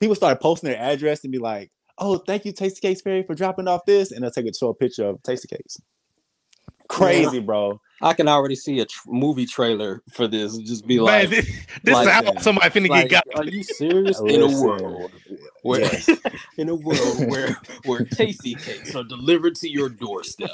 people 0.00 0.14
started 0.14 0.40
posting 0.40 0.70
their 0.70 0.78
address 0.78 1.24
and 1.24 1.32
be 1.32 1.38
like, 1.38 1.70
"Oh, 1.98 2.18
thank 2.18 2.44
you, 2.44 2.52
Tasty 2.52 2.80
Cakes 2.80 3.00
Fairy, 3.00 3.22
for 3.24 3.34
dropping 3.34 3.68
off 3.68 3.84
this," 3.86 4.12
and 4.12 4.22
they'll 4.22 4.30
take 4.30 4.46
a 4.46 4.54
show 4.54 4.68
a 4.68 4.74
picture 4.74 5.06
of 5.06 5.22
Tasty 5.22 5.48
Cakes. 5.48 5.80
Crazy, 6.88 7.40
bro. 7.40 7.80
I 8.02 8.12
can 8.12 8.28
already 8.28 8.54
see 8.54 8.78
a 8.80 8.84
tr- 8.84 9.08
movie 9.10 9.46
trailer 9.46 10.02
for 10.12 10.28
this. 10.28 10.56
Just 10.58 10.86
be 10.86 10.96
Man, 10.96 11.04
like, 11.06 11.30
this, 11.30 11.46
this 11.82 11.94
like- 11.94 12.06
sounds 12.06 12.26
like 12.26 12.40
somebody 12.40 12.68
finna 12.68 12.88
like, 12.90 13.08
get 13.08 13.24
got. 13.34 13.38
are 13.46 13.50
you 13.50 13.62
serious? 13.62 14.20
in 14.20 14.42
a 14.42 14.44
Listen. 14.44 14.66
world 14.66 15.10
where, 15.64 15.80
Yes. 15.80 16.08
in 16.58 16.68
a 16.68 16.74
world 16.74 17.26
where 17.28 17.56
where 17.86 18.04
tasty 18.04 18.54
cakes 18.54 18.94
are 18.94 19.02
delivered 19.04 19.54
to 19.56 19.68
your 19.68 19.88
doorstep. 19.88 20.50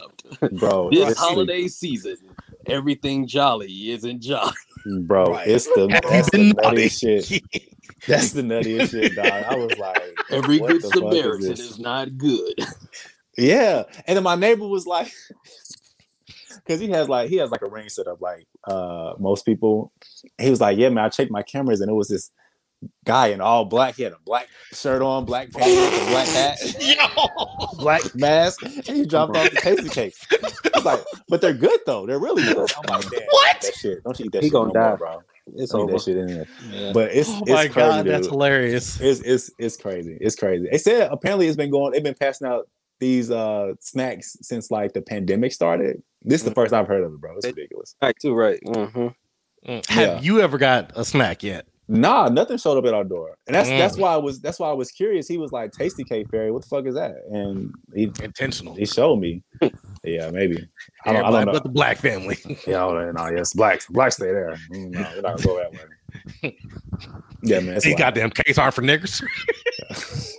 bro. 0.53 0.89
This 0.93 1.11
it's 1.11 1.21
the- 1.21 1.27
holiday 1.27 1.69
season, 1.69 2.17
everything 2.67 3.27
jolly 3.27 3.91
isn't 3.91 4.21
jolly. 4.23 4.53
bro. 5.03 5.25
Right. 5.27 5.49
It's 5.49 5.67
the 5.67 5.89
that's 6.09 6.31
the 6.31 6.39
been 6.39 6.53
nuttiest 6.53 7.29
shit. 7.29 7.43
That's 8.09 8.33
the 8.33 8.43
nuttiest 8.43 8.93
shit, 8.93 9.15
dog. 9.15 9.27
I 9.27 9.55
was 9.57 9.77
like, 9.79 10.03
Every 10.31 10.59
what 10.59 10.71
good 10.71 10.83
the 10.83 10.89
fuck 10.89 10.97
is 11.13 11.21
Samaritan 11.21 11.49
this? 11.49 11.61
is 11.61 11.79
not 11.79 12.17
good. 12.17 12.55
Yeah, 13.37 13.83
and 14.07 14.17
then 14.17 14.23
my 14.25 14.37
neighbor 14.37 14.67
was 14.67 14.87
like, 14.87 15.13
because 16.57 16.81
he 16.81 16.89
has 16.91 17.09
like 17.09 17.29
he 17.31 17.37
has 17.37 17.51
like 17.51 17.63
a 17.63 17.69
ring 17.69 17.89
set 17.89 18.07
up 18.07 18.21
like 18.21 18.47
uh 18.69 19.15
most 19.19 19.45
people. 19.45 19.93
He 20.39 20.51
was 20.51 20.61
like, 20.61 20.79
yeah, 20.79 20.89
man, 20.89 21.05
I 21.05 21.09
checked 21.09 21.31
my 21.31 21.43
cameras 21.43 21.81
and 21.81 21.91
it 21.91 21.95
was 21.95 22.09
this 22.09 22.31
guy 23.05 23.29
in 23.29 23.41
all 23.41 23.65
black. 23.65 23.97
He 23.97 24.03
had 24.03 24.13
a 24.13 24.19
black 24.25 24.49
shirt 24.73 25.03
on, 25.03 25.25
black 25.25 25.53
pants, 25.53 26.11
black 26.11 26.29
hat, 26.29 26.59
Yo, 26.81 27.69
black 27.79 28.03
mask, 28.15 28.61
and 28.63 28.97
he 28.97 29.05
dropped 29.05 29.35
off 29.37 29.51
the 29.51 29.57
tasty 29.63 29.89
cakes. 29.91 30.27
I 30.33 30.71
was 30.75 30.85
like, 30.85 31.01
but 31.29 31.41
they're 31.41 31.53
good 31.55 31.81
though. 31.87 32.07
They're 32.07 32.19
really 32.19 32.43
good. 32.43 32.71
I'm 32.77 32.83
like, 32.89 33.11
damn, 33.11 33.21
What? 33.31 33.61
That 33.63 33.75
shit. 33.75 34.03
Don't 34.05 34.19
you 34.19 34.27
eat 34.27 34.33
that 34.33 34.43
He 34.43 34.49
shit 34.49 34.53
gonna 34.53 34.73
no 34.75 34.81
more, 34.81 34.91
die. 34.93 34.97
bro. 34.97 35.23
It's 35.57 35.73
Don't 35.73 35.83
over. 35.83 35.93
that 35.93 36.03
shit 36.03 36.17
in 36.17 36.35
there. 36.35 36.47
Yeah. 36.73 36.93
But 36.93 37.11
it's 37.13 37.29
oh 37.29 37.41
it's 37.43 37.51
my 37.51 37.69
crazy, 37.69 37.73
god, 37.75 38.07
that's 38.07 38.27
hilarious. 38.29 39.01
It's 39.01 39.21
it's 39.21 39.51
it's 39.59 39.77
crazy. 39.77 40.17
It's 40.21 40.37
crazy. 40.37 40.69
They 40.71 40.79
said 40.79 41.11
apparently 41.11 41.47
it's 41.49 41.57
been 41.57 41.71
going. 41.71 41.93
They've 41.93 42.03
been 42.05 42.15
passing 42.15 42.47
out 42.47 42.69
these 43.01 43.31
uh 43.31 43.73
snacks 43.81 44.37
since 44.43 44.71
like 44.71 44.93
the 44.93 45.03
pandemic 45.03 45.53
started. 45.53 46.03
This 46.23 46.43
is 46.43 46.45
the 46.45 46.55
first 46.55 46.73
I've 46.73 46.87
heard 46.87 47.03
of 47.03 47.13
it, 47.15 47.21
bro. 47.21 47.35
It's 47.37 47.47
ridiculous. 47.47 47.97
Right, 48.01 48.15
too 48.21 48.35
right. 48.35 48.61
hmm 48.65 49.09
Mm. 49.67 49.85
Have 49.91 50.09
Yeah. 50.09 50.21
you 50.23 50.41
ever 50.41 50.57
got 50.57 50.93
a 50.95 51.05
snack 51.05 51.43
yet? 51.43 51.67
Nah, 51.93 52.29
nothing 52.29 52.57
showed 52.57 52.79
up 52.79 52.85
at 52.85 52.95
our 52.95 53.03
door, 53.03 53.37
and 53.49 53.55
that's 53.57 53.69
Mm. 53.69 53.79
that's 53.79 53.97
why 53.97 54.15
I 54.15 54.17
was 54.17 54.41
that's 54.41 54.61
why 54.61 54.71
I 54.71 54.75
was 54.75 54.93
curious. 54.93 55.27
He 55.27 55.39
was 55.39 55.51
like, 55.51 55.73
"Tasty 55.73 56.05
cake 56.05 56.29
fairy, 56.31 56.53
what 56.53 56.63
the 56.63 56.69
fuck 56.69 56.87
is 56.87 56.95
that?" 56.95 57.17
And 57.33 57.75
he 57.93 58.05
Intentional. 58.05 58.77
he 58.77 58.87
showed 58.87 59.17
me. 59.17 59.43
yeah, 60.05 60.31
maybe. 60.31 60.69
I 61.05 61.13
don't, 61.13 61.25
I 61.25 61.31
don't 61.33 61.47
know. 61.47 61.53
but 61.53 61.65
the 61.65 61.69
black 61.69 61.99
family. 61.99 62.39
Yeah, 62.65 62.87
I 62.87 63.11
don't. 63.13 63.37
Yes, 63.37 63.55
blacks 63.55 63.89
blacks 63.89 64.15
stay 64.17 64.27
there. 64.27 64.57
Mm, 64.73 64.91
No, 64.93 65.01
we're 65.17 65.23
not 65.23 65.43
gonna 65.43 65.45
go 65.45 65.57
that 65.59 65.73
way. 65.73 65.81
Yeah, 67.43 67.59
man. 67.61 67.75
It's 67.77 67.85
These 67.85 67.95
wild. 67.95 68.15
goddamn 68.15 68.31
cakes 68.31 68.59
aren't 68.59 68.75
for 68.75 68.83
niggers. 68.83 69.21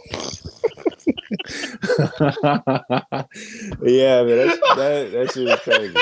yeah, 3.84 4.24
man, 4.24 4.38
that's, 4.38 4.60
that 4.76 5.12
that 5.12 5.32
shit 5.34 5.48
is 5.50 5.60
crazy. 5.60 5.96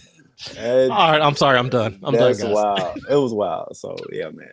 And 0.56 0.90
All 0.92 1.12
right, 1.12 1.20
I'm 1.20 1.36
sorry, 1.36 1.58
I'm 1.58 1.68
done. 1.68 2.00
I'm 2.02 2.14
done, 2.14 2.32
that's 2.32 2.42
guys. 2.42 2.52
wild. 2.52 2.98
It 3.08 3.14
was 3.14 3.34
wild. 3.34 3.76
So 3.76 3.96
yeah, 4.12 4.30
man. 4.30 4.48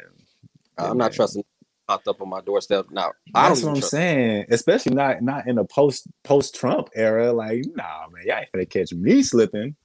Yeah, 0.78 0.84
I'm 0.86 0.90
man. 0.90 0.98
not 0.98 1.14
trusting 1.14 1.44
popped 1.88 2.08
up 2.08 2.22
on 2.22 2.30
my 2.30 2.42
doorstep. 2.42 2.88
Now 2.92 3.14
I 3.34 3.50
That's 3.50 3.62
don't 3.62 3.70
what 3.70 3.70
even 3.70 3.70
I'm 3.70 3.80
trust. 3.80 3.92
saying. 3.92 4.46
Especially 4.50 4.94
not 4.96 5.22
not 5.22 5.48
in 5.48 5.58
a 5.58 5.66
post 5.66 6.08
post 6.24 6.56
Trump 6.56 6.90
era. 6.94 7.32
Like, 7.32 7.66
nah, 7.76 8.08
man, 8.12 8.24
y'all 8.26 8.38
ain't 8.40 8.52
gonna 8.52 8.66
catch 8.66 8.92
me 8.94 9.24
slipping. 9.24 9.76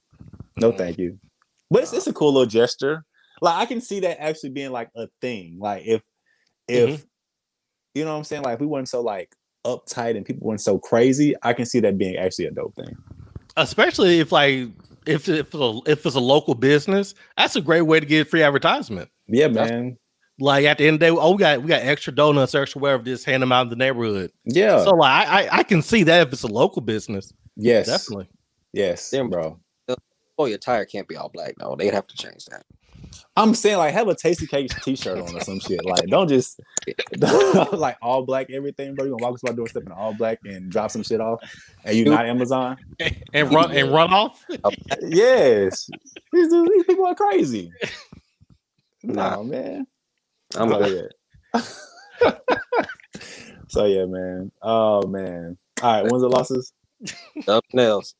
No, 0.57 0.71
thank 0.71 0.97
you. 0.99 1.17
But 1.71 1.83
it's, 1.83 1.93
it's 1.93 2.07
a 2.07 2.13
cool 2.13 2.33
little 2.33 2.45
gesture. 2.45 3.05
Like, 3.41 3.55
I 3.57 3.65
can 3.65 3.81
see 3.81 4.01
that 4.01 4.21
actually 4.21 4.51
being 4.51 4.71
like 4.71 4.89
a 4.95 5.07
thing. 5.21 5.57
Like, 5.59 5.83
if 5.85 6.01
if 6.67 6.89
Mm-hmm. 6.89 7.03
you 7.95 8.05
know 8.05 8.11
what 8.11 8.17
I'm 8.17 8.23
saying, 8.23 8.43
like 8.43 8.55
if 8.55 8.59
we 8.59 8.67
weren't 8.67 8.89
so 8.89 9.01
like 9.01 9.33
uptight 9.65 10.17
and 10.17 10.25
people 10.25 10.45
weren't 10.47 10.61
so 10.61 10.77
crazy, 10.77 11.35
I 11.41 11.53
can 11.53 11.65
see 11.65 11.79
that 11.79 11.97
being 11.97 12.17
actually 12.17 12.45
a 12.45 12.51
dope 12.51 12.75
thing. 12.75 12.95
Especially 13.55 14.19
if 14.19 14.31
like 14.31 14.69
if 15.05 15.27
if 15.29 15.47
it's 15.47 15.55
a, 15.55 15.79
if 15.85 16.05
it's 16.05 16.15
a 16.15 16.19
local 16.19 16.55
business, 16.55 17.13
that's 17.37 17.55
a 17.55 17.61
great 17.61 17.81
way 17.81 17.99
to 17.99 18.05
get 18.05 18.29
free 18.29 18.43
advertisement. 18.43 19.09
Yeah, 19.27 19.47
That's- 19.47 19.69
man. 19.69 19.97
Like 20.39 20.65
at 20.65 20.79
the 20.79 20.87
end 20.87 20.95
of 20.95 20.99
the 20.99 21.05
day, 21.05 21.11
oh, 21.11 21.31
we 21.31 21.37
got 21.37 21.61
we 21.61 21.67
got 21.67 21.83
extra 21.83 22.11
donuts, 22.11 22.55
extra 22.55 22.81
whatever, 22.81 23.03
just 23.03 23.23
hand 23.23 23.43
them 23.43 23.51
out 23.51 23.61
in 23.61 23.69
the 23.69 23.75
neighborhood. 23.75 24.31
Yeah. 24.45 24.83
So 24.83 24.89
like 24.95 25.27
I, 25.27 25.43
I 25.43 25.57
I 25.59 25.63
can 25.63 25.83
see 25.83 26.01
that 26.03 26.27
if 26.27 26.33
it's 26.33 26.41
a 26.41 26.47
local 26.47 26.81
business, 26.81 27.31
yes. 27.55 27.85
definitely. 27.85 28.29
Yes, 28.73 29.11
then, 29.11 29.29
bro. 29.29 29.59
Oh, 30.39 30.45
your 30.45 30.57
tire 30.57 30.85
can't 30.85 31.07
be 31.07 31.15
all 31.15 31.29
black. 31.29 31.53
No, 31.59 31.75
they'd 31.75 31.93
have 31.93 32.07
to 32.07 32.17
change 32.17 32.45
that. 32.45 32.65
I'm 33.35 33.55
saying 33.55 33.77
like 33.77 33.93
have 33.93 34.07
a 34.07 34.15
tasty 34.15 34.45
cakes 34.45 34.73
t-shirt 34.83 35.17
on 35.19 35.35
or 35.35 35.41
some 35.41 35.59
shit. 35.59 35.83
Like 35.83 36.05
don't 36.07 36.27
just 36.27 36.59
like 37.73 37.97
all 38.01 38.25
black 38.25 38.49
everything, 38.51 38.95
bro. 38.95 39.05
You 39.05 39.11
gonna 39.11 39.23
walk 39.23 39.35
us 39.35 39.43
my 39.43 39.51
doorstep 39.51 39.83
in 39.83 39.91
all 39.91 40.13
black 40.13 40.39
and 40.45 40.71
drop 40.71 40.91
some 40.91 41.03
shit 41.03 41.19
off, 41.19 41.39
and 41.83 41.95
you 41.97 42.05
Dude. 42.05 42.13
not 42.13 42.25
Amazon? 42.25 42.77
And 43.33 43.51
run 43.51 43.71
and 43.71 43.91
run 43.91 44.13
off. 44.13 44.45
yes, 45.01 45.89
these, 46.31 46.49
dudes- 46.49 46.71
these 46.71 46.83
people 46.83 47.05
are 47.07 47.15
crazy. 47.15 47.71
Nah. 49.01 49.37
Nah, 49.37 49.43
man. 49.43 49.87
I'm 50.55 50.69
so, 50.69 50.77
like, 50.77 50.93
yeah. 51.53 52.31
so 53.69 53.85
yeah, 53.85 54.05
man. 54.05 54.51
Oh 54.61 55.07
man. 55.07 55.57
All 55.81 55.91
right, 55.91 56.11
when's 56.11 56.21
the 56.21 56.29
losses? 56.29 56.73
up 57.47 57.65
nails. 57.73 58.15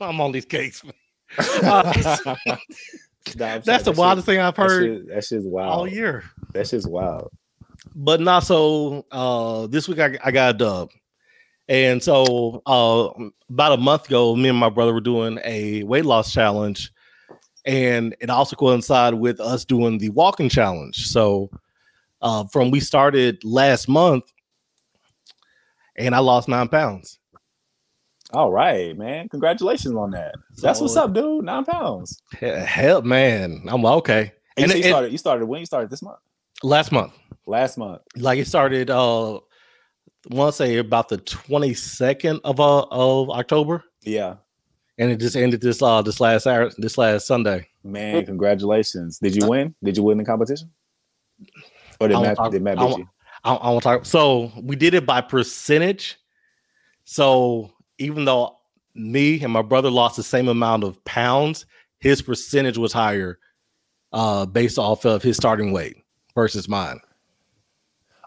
I'm 0.00 0.20
on 0.20 0.32
these 0.32 0.44
cakes. 0.44 0.84
man. 0.84 0.92
Uh, 1.62 2.36
Nah, 3.36 3.58
That's 3.58 3.84
the 3.84 3.92
that 3.92 3.96
wildest 3.98 4.26
shit- 4.26 4.34
thing 4.36 4.40
I've 4.40 4.54
That 4.54 4.62
heard 4.62 4.82
shit, 4.84 5.08
that 5.08 5.24
shit's 5.24 5.46
wild. 5.46 5.72
all 5.72 5.86
year. 5.86 6.24
That 6.52 6.66
shit's 6.66 6.86
wild. 6.86 7.30
But 7.94 8.20
not 8.20 8.40
so. 8.40 9.04
Uh, 9.10 9.66
this 9.66 9.88
week 9.88 9.98
I, 9.98 10.18
I 10.24 10.30
got 10.30 10.54
a 10.54 10.58
dub, 10.58 10.90
and 11.68 12.02
so 12.02 12.62
uh, 12.66 13.08
about 13.50 13.72
a 13.72 13.76
month 13.76 14.06
ago, 14.06 14.34
me 14.34 14.48
and 14.48 14.58
my 14.58 14.68
brother 14.70 14.92
were 14.94 15.00
doing 15.00 15.38
a 15.44 15.82
weight 15.84 16.04
loss 16.04 16.32
challenge, 16.32 16.90
and 17.66 18.16
it 18.20 18.30
also 18.30 18.56
coincided 18.56 19.18
with 19.18 19.40
us 19.40 19.64
doing 19.64 19.98
the 19.98 20.08
walking 20.10 20.48
challenge. 20.48 21.06
So 21.08 21.50
uh, 22.22 22.44
from 22.52 22.70
we 22.70 22.80
started 22.80 23.44
last 23.44 23.88
month, 23.88 24.24
and 25.96 26.14
I 26.14 26.18
lost 26.18 26.48
nine 26.48 26.68
pounds. 26.68 27.17
All 28.32 28.50
right, 28.52 28.96
man. 28.96 29.28
Congratulations 29.28 29.94
on 29.94 30.10
that. 30.10 30.34
That's 30.60 30.80
what's 30.80 30.96
up, 30.96 31.14
dude. 31.14 31.44
Nine 31.44 31.64
pounds. 31.64 32.22
He- 32.38 32.46
Hell, 32.46 33.02
man, 33.02 33.62
I'm 33.68 33.84
okay. 33.86 34.32
And, 34.56 34.70
And 34.70 34.72
you, 34.72 34.78
it- 34.78 34.84
you 34.84 34.90
started. 34.90 35.12
You 35.12 35.18
started 35.18 35.46
when 35.46 35.60
you 35.60 35.66
started 35.66 35.90
this 35.90 36.02
month. 36.02 36.18
Last 36.62 36.90
month, 36.92 37.12
Last 37.46 37.78
month. 37.78 38.02
like 38.16 38.38
it 38.40 38.46
started. 38.48 38.90
Uh, 38.90 39.36
I 39.36 39.40
want 40.30 40.52
to 40.52 40.56
say 40.56 40.76
about 40.78 41.08
the 41.08 41.18
22nd 41.18 42.40
of 42.44 42.58
uh, 42.60 42.80
of 42.90 43.30
October. 43.30 43.84
Yeah, 44.02 44.34
and 44.98 45.10
it 45.12 45.20
just 45.20 45.36
ended 45.36 45.60
this 45.60 45.80
uh 45.80 46.02
this 46.02 46.18
last 46.20 46.42
Sat- 46.42 46.74
this 46.78 46.98
last 46.98 47.26
Sunday. 47.28 47.68
man. 47.84 48.26
Congratulations. 48.26 49.18
Did 49.20 49.36
you 49.40 49.48
win? 49.48 49.74
Did 49.84 49.96
you 49.96 50.02
win 50.02 50.18
the 50.18 50.24
competition? 50.24 50.70
Or 52.00 52.08
did 52.08 52.16
I 52.16 52.22
Matt, 52.22 52.38
won't- 52.38 52.52
did 52.52 52.62
Matt 52.62 52.78
I 52.80 52.86
beat 52.88 52.98
you? 52.98 53.08
I, 53.44 53.54
I 53.54 53.70
want 53.70 53.82
to 53.84 53.88
talk. 53.88 54.04
So 54.06 54.50
we 54.60 54.74
did 54.74 54.94
it 54.94 55.06
by 55.06 55.20
percentage. 55.20 56.16
So 57.04 57.70
even 57.98 58.24
though 58.24 58.56
me 58.94 59.40
and 59.42 59.52
my 59.52 59.62
brother 59.62 59.90
lost 59.90 60.16
the 60.16 60.22
same 60.22 60.48
amount 60.48 60.84
of 60.84 61.02
pounds, 61.04 61.66
his 62.00 62.22
percentage 62.22 62.78
was 62.78 62.92
higher, 62.92 63.38
uh, 64.12 64.46
based 64.46 64.78
off 64.78 65.04
of 65.04 65.22
his 65.22 65.36
starting 65.36 65.72
weight 65.72 65.96
versus 66.34 66.68
mine. 66.68 67.00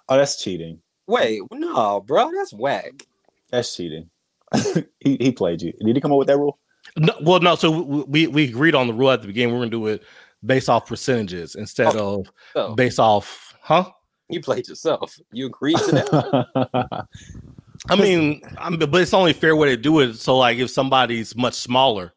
Oh, 0.09 0.17
that's 0.17 0.41
cheating. 0.41 0.79
Wait, 1.07 1.41
no, 1.51 2.01
bro, 2.01 2.31
that's 2.33 2.53
whack. 2.53 3.05
That's 3.49 3.75
cheating. 3.75 4.09
he 4.99 5.17
he 5.17 5.31
played 5.31 5.61
you. 5.61 5.73
Did 5.83 5.95
he 5.95 6.01
come 6.01 6.11
up 6.11 6.17
with 6.17 6.27
that 6.27 6.37
rule? 6.37 6.59
No, 6.97 7.13
well, 7.21 7.39
no. 7.39 7.55
So 7.55 7.71
we, 7.71 8.03
we 8.03 8.27
we 8.27 8.43
agreed 8.45 8.75
on 8.75 8.87
the 8.87 8.93
rule 8.93 9.11
at 9.11 9.21
the 9.21 9.27
beginning. 9.27 9.53
We're 9.53 9.61
gonna 9.61 9.71
do 9.71 9.87
it 9.87 10.03
based 10.45 10.69
off 10.69 10.87
percentages 10.87 11.55
instead 11.55 11.95
of 11.95 12.27
So 12.53 12.75
based 12.75 12.99
off, 12.99 13.55
huh? 13.61 13.89
you 14.29 14.41
played 14.41 14.67
yourself. 14.67 15.17
You 15.31 15.47
agreed 15.47 15.77
to 15.77 15.91
that. 15.91 17.07
I 17.89 17.95
mean, 17.95 18.41
I'm, 18.57 18.77
but 18.77 19.01
it's 19.01 19.13
only 19.13 19.33
fair 19.33 19.55
way 19.55 19.69
to 19.69 19.77
do 19.77 19.99
it. 20.01 20.13
So, 20.15 20.37
like, 20.37 20.57
if 20.59 20.69
somebody's 20.69 21.35
much 21.35 21.55
smaller 21.55 22.13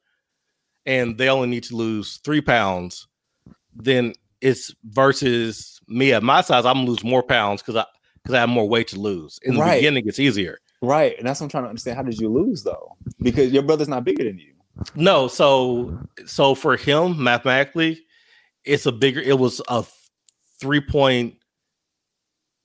and 0.87 1.16
they 1.16 1.28
only 1.28 1.49
need 1.49 1.62
to 1.64 1.76
lose 1.76 2.18
three 2.18 2.40
pounds, 2.42 3.09
then 3.75 4.12
it's 4.40 4.75
versus 4.85 5.80
me 5.88 6.12
at 6.12 6.23
my 6.23 6.42
size. 6.42 6.66
I'm 6.66 6.75
gonna 6.75 6.87
lose 6.90 7.02
more 7.02 7.23
pounds 7.23 7.62
because 7.62 7.76
I 7.76 7.87
because 8.23 8.35
I 8.35 8.40
have 8.40 8.49
more 8.50 8.68
weight 8.68 8.88
to 8.88 8.99
lose. 9.00 9.38
In 9.42 9.54
the 9.54 9.61
Right. 9.61 9.76
beginning, 9.78 10.04
it's 10.06 10.18
easier. 10.18 10.59
right, 10.83 11.16
and 11.18 11.26
that's 11.26 11.40
what 11.40 11.47
I'm 11.47 11.50
trying 11.50 11.64
to 11.64 11.68
understand. 11.71 11.97
How 11.97 12.02
did 12.02 12.18
you 12.21 12.28
lose 12.28 12.62
though? 12.62 12.94
Because 13.23 13.52
your 13.52 13.62
brother's 13.62 13.88
not 13.88 14.04
bigger 14.04 14.25
than 14.25 14.38
you. 14.38 14.52
No, 14.94 15.28
so 15.28 15.99
so 16.26 16.54
for 16.54 16.76
him, 16.76 17.23
mathematically, 17.23 18.02
it's 18.64 18.85
a 18.87 18.92
bigger. 18.92 19.21
It 19.21 19.38
was 19.38 19.62
a 19.68 19.85
three 20.61 20.80
point 20.80 21.37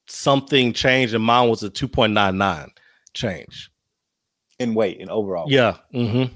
something 0.08 0.74
change, 0.74 1.14
and 1.14 1.24
mine 1.24 1.50
was 1.50 1.64
a 1.64 1.70
two 1.70 1.88
point 1.88 2.14
nine 2.14 2.38
nine 2.38 2.70
change. 3.14 3.70
In 4.60 4.74
weight 4.74 5.00
and 5.00 5.10
overall. 5.10 5.46
Yeah. 5.50 5.78
Mm-hmm. 5.94 6.34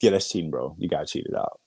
yeah, 0.00 0.10
that's 0.10 0.28
cheating, 0.30 0.50
bro. 0.50 0.74
You 0.78 0.88
got 0.88 1.06
cheated 1.06 1.34
out. 1.34 1.60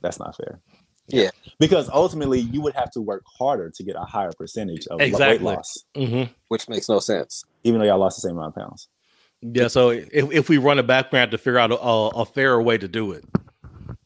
That's 0.00 0.18
not 0.18 0.36
fair. 0.36 0.60
Yeah. 1.08 1.30
because 1.60 1.88
ultimately 1.90 2.40
you 2.40 2.60
would 2.62 2.74
have 2.74 2.90
to 2.92 3.00
work 3.00 3.22
harder 3.38 3.70
to 3.70 3.82
get 3.84 3.94
a 3.94 4.00
higher 4.00 4.32
percentage 4.36 4.88
of 4.88 4.98
lo- 4.98 5.18
weight 5.20 5.40
loss, 5.42 5.84
Mm-hmm. 5.96 6.32
which 6.48 6.68
makes 6.68 6.88
no 6.88 6.98
sense. 6.98 7.44
even 7.62 7.78
though 7.80 7.86
y'all 7.86 7.98
lost 7.98 8.16
the 8.16 8.22
same 8.22 8.36
amount 8.36 8.56
of 8.56 8.62
pounds. 8.62 8.88
Yeah, 9.42 9.68
so 9.68 9.90
if, 9.90 10.08
if 10.32 10.48
we 10.48 10.56
run 10.58 10.78
it 10.80 10.86
back, 10.88 11.12
we 11.12 11.18
have 11.18 11.30
to 11.30 11.38
figure 11.38 11.58
out 11.60 11.70
a, 11.70 11.78
a, 11.78 12.08
a 12.08 12.24
fairer 12.26 12.60
way 12.60 12.76
to 12.78 12.88
do 12.88 13.12
it. 13.12 13.24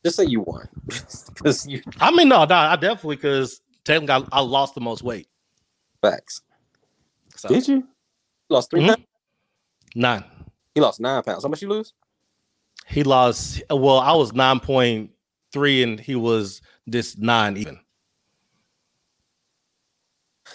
Just 0.04 0.16
say 0.16 0.24
you 0.24 0.40
won, 0.40 0.68
because 1.34 1.66
you 1.66 1.80
I 2.00 2.10
mean, 2.10 2.28
no, 2.28 2.44
no, 2.44 2.54
I 2.54 2.76
definitely 2.76 3.16
because 3.16 3.60
technically 3.84 4.26
I, 4.32 4.38
I 4.38 4.40
lost 4.40 4.74
the 4.74 4.80
most 4.82 5.02
weight. 5.02 5.28
facts. 6.02 6.42
So 7.36 7.48
Did 7.48 7.66
you? 7.68 7.88
lost 8.50 8.70
3 8.72 8.80
Mhm. 8.82 9.04
Nine. 9.94 10.24
He 10.74 10.80
lost 10.80 11.00
nine 11.00 11.22
pounds. 11.22 11.42
How 11.42 11.48
much 11.48 11.62
you 11.62 11.68
lose? 11.68 11.92
He 12.86 13.02
lost. 13.02 13.62
Well, 13.70 13.98
I 13.98 14.12
was 14.12 14.32
nine 14.32 14.60
point 14.60 15.10
three, 15.52 15.82
and 15.82 15.98
he 15.98 16.14
was 16.14 16.62
this 16.86 17.16
nine 17.18 17.56
even. 17.56 17.78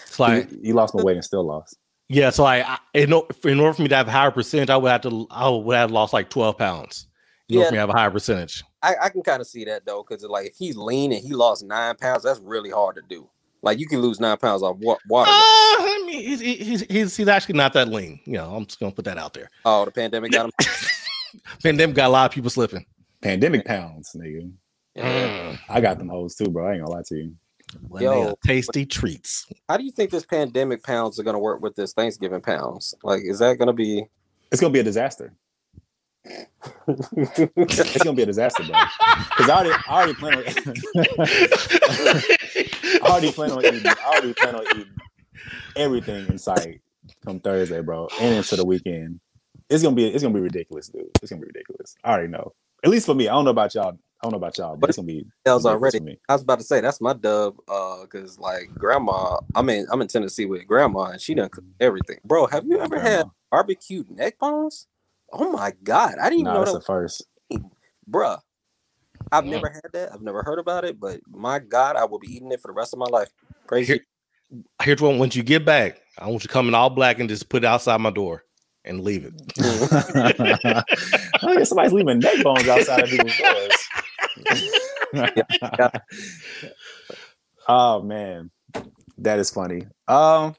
It's 0.06 0.20
like 0.20 0.50
you, 0.50 0.58
you 0.62 0.74
lost 0.74 0.94
my 0.94 1.02
weight 1.02 1.16
and 1.16 1.24
still 1.24 1.44
lost. 1.44 1.76
yeah, 2.08 2.30
so 2.30 2.44
I, 2.44 2.58
I 2.62 2.78
in, 2.94 3.12
in 3.44 3.60
order 3.60 3.72
for 3.72 3.82
me 3.82 3.88
to 3.88 3.96
have 3.96 4.08
a 4.08 4.12
higher 4.12 4.30
percentage, 4.30 4.70
I 4.70 4.76
would 4.76 4.90
have 4.90 5.02
to 5.02 5.26
I 5.30 5.48
would 5.48 5.76
have 5.76 5.90
lost 5.90 6.12
like 6.12 6.30
twelve 6.30 6.58
pounds. 6.58 7.06
In 7.48 7.56
order 7.58 7.64
Yeah. 7.64 7.68
for 7.68 7.72
me 7.72 7.76
to 7.76 7.80
have 7.80 7.90
a 7.90 7.98
higher 7.98 8.10
percentage. 8.10 8.64
I, 8.82 8.94
I 9.02 9.08
can 9.08 9.22
kind 9.22 9.40
of 9.40 9.46
see 9.46 9.64
that 9.66 9.86
though, 9.86 10.04
because 10.06 10.24
like 10.24 10.48
if 10.48 10.56
he's 10.56 10.76
lean 10.76 11.12
and 11.12 11.22
he 11.22 11.32
lost 11.32 11.64
nine 11.64 11.94
pounds, 11.96 12.24
that's 12.24 12.40
really 12.40 12.70
hard 12.70 12.96
to 12.96 13.02
do. 13.08 13.28
Like 13.66 13.80
you 13.80 13.88
can 13.88 14.00
lose 14.00 14.20
nine 14.20 14.36
pounds 14.36 14.62
off 14.62 14.76
water. 14.78 15.28
Uh, 15.28 15.32
I 15.32 16.04
mean, 16.06 16.22
he's, 16.22 16.40
he's 16.40 16.82
he's 16.82 17.16
he's 17.16 17.26
actually 17.26 17.56
not 17.56 17.72
that 17.72 17.88
lean. 17.88 18.20
You 18.24 18.34
know, 18.34 18.54
I'm 18.54 18.64
just 18.64 18.78
gonna 18.78 18.92
put 18.92 19.04
that 19.06 19.18
out 19.18 19.34
there. 19.34 19.50
oh, 19.64 19.84
the 19.84 19.90
pandemic 19.90 20.30
got 20.30 20.46
him. 20.46 20.52
Pandemic 21.64 21.96
got 21.96 22.06
a 22.06 22.08
lot 22.08 22.26
of 22.26 22.32
people 22.32 22.48
slipping. 22.48 22.86
Pandemic 23.20 23.64
pounds, 23.64 24.14
nigga. 24.16 24.52
Mm. 24.96 25.58
I 25.68 25.80
got 25.80 25.98
them 25.98 26.08
hoes 26.08 26.36
too, 26.36 26.48
bro. 26.48 26.64
I 26.64 26.74
ain't 26.74 26.82
gonna 26.82 26.94
lie 26.94 27.02
to 27.06 27.16
you. 27.16 27.34
Well, 27.88 28.02
Yo. 28.02 28.34
tasty 28.46 28.86
treats. 28.86 29.46
How 29.68 29.76
do 29.76 29.84
you 29.84 29.90
think 29.90 30.12
this 30.12 30.24
pandemic 30.24 30.84
pounds 30.84 31.18
are 31.18 31.24
going 31.24 31.34
to 31.34 31.40
work 31.40 31.60
with 31.60 31.74
this 31.74 31.92
Thanksgiving 31.92 32.40
pounds? 32.40 32.94
Like, 33.02 33.22
is 33.24 33.40
that 33.40 33.58
going 33.58 33.66
to 33.66 33.72
be? 33.72 34.06
It's 34.52 34.60
gonna 34.60 34.72
be 34.72 34.78
a 34.78 34.84
disaster. 34.84 35.32
It's 36.88 38.02
gonna 38.02 38.16
be 38.16 38.22
a 38.22 38.26
disaster, 38.26 38.62
bro. 38.64 38.78
Because 39.36 39.50
I 39.50 39.54
already, 39.54 39.74
I 39.88 39.92
already 39.92 40.14
plan 40.14 40.34
on, 40.38 40.44
I 42.94 42.98
already 43.02 43.32
plan 43.32 43.50
on 43.52 43.64
eating, 43.64 43.86
I 43.86 43.94
already 44.06 44.34
plan 44.34 44.54
on 44.54 44.64
eating 44.70 44.94
everything 45.76 46.26
in 46.28 46.38
sight 46.38 46.80
come 47.24 47.40
Thursday, 47.40 47.80
bro, 47.80 48.08
and 48.20 48.36
into 48.36 48.56
the 48.56 48.64
weekend. 48.64 49.20
It's 49.68 49.82
gonna 49.82 49.96
be, 49.96 50.06
it's 50.06 50.22
gonna 50.22 50.34
be 50.34 50.40
ridiculous, 50.40 50.88
dude. 50.88 51.10
It's 51.22 51.30
gonna 51.30 51.40
be 51.40 51.46
ridiculous. 51.46 51.96
I 52.04 52.12
already 52.12 52.28
know. 52.28 52.52
At 52.84 52.90
least 52.90 53.06
for 53.06 53.14
me, 53.14 53.28
I 53.28 53.32
don't 53.32 53.44
know 53.44 53.50
about 53.50 53.74
y'all. 53.74 53.98
I 54.22 54.24
don't 54.24 54.32
know 54.32 54.38
about 54.38 54.56
y'all, 54.56 54.76
but 54.76 54.88
it's 54.88 54.96
gonna 54.96 55.06
be 55.06 55.26
That 55.44 55.54
was 55.54 55.66
already. 55.66 56.18
I 56.28 56.32
was 56.32 56.42
about 56.42 56.58
to 56.58 56.64
say 56.64 56.80
that's 56.80 57.00
my 57.00 57.12
dub. 57.12 57.56
Uh, 57.68 58.02
because 58.02 58.38
like 58.38 58.70
grandma, 58.74 59.38
I 59.54 59.62
mean, 59.62 59.86
I'm 59.90 60.00
in 60.00 60.08
Tennessee 60.08 60.46
with 60.46 60.66
grandma, 60.66 61.06
and 61.06 61.20
she 61.20 61.34
done 61.34 61.48
cook 61.48 61.64
everything. 61.80 62.18
Bro, 62.24 62.46
have 62.46 62.64
you 62.66 62.78
ever 62.78 62.98
had 62.98 63.26
barbecued 63.50 64.10
neck 64.10 64.38
bones? 64.38 64.86
Oh 65.32 65.50
my 65.52 65.72
god, 65.82 66.14
I 66.20 66.24
didn't 66.30 66.40
even 66.40 66.44
No, 66.44 66.52
know 66.54 66.60
that's 66.60 66.72
that, 66.72 66.78
the 66.80 66.84
first. 66.84 67.26
bruh. 68.10 68.38
I've 69.32 69.44
Mm. 69.44 69.50
never 69.50 69.68
had 69.68 69.82
that. 69.92 70.12
I've 70.12 70.22
never 70.22 70.42
heard 70.42 70.58
about 70.58 70.84
it, 70.84 71.00
but 71.00 71.20
my 71.28 71.58
god, 71.58 71.96
I 71.96 72.04
will 72.04 72.18
be 72.18 72.28
eating 72.28 72.52
it 72.52 72.60
for 72.60 72.68
the 72.68 72.74
rest 72.74 72.92
of 72.92 72.98
my 72.98 73.06
life. 73.06 73.28
Praise 73.66 73.88
Here- 73.88 73.96
you. 74.50 74.64
Here's 74.82 75.00
one. 75.00 75.18
Once 75.18 75.34
you 75.34 75.42
get 75.42 75.64
back, 75.64 76.00
I 76.18 76.26
want 76.26 76.34
you 76.44 76.48
to 76.48 76.48
come 76.48 76.68
in 76.68 76.74
all 76.74 76.90
black 76.90 77.18
and 77.18 77.28
just 77.28 77.48
put 77.48 77.64
it 77.64 77.66
outside 77.66 78.00
my 78.00 78.10
door 78.10 78.44
and 78.84 79.02
leave 79.02 79.24
it. 79.24 79.34
I 81.42 81.54
guess 81.56 81.68
somebody's 81.70 81.92
leaving 81.92 82.20
neck 82.20 82.44
bones 82.44 82.68
outside 82.68 83.02
of 83.02 83.10
people's 83.10 83.36
doors. 83.36 83.72
oh 87.68 88.02
man, 88.02 88.50
that 89.18 89.38
is 89.40 89.50
funny. 89.50 89.86
Um, 90.06 90.54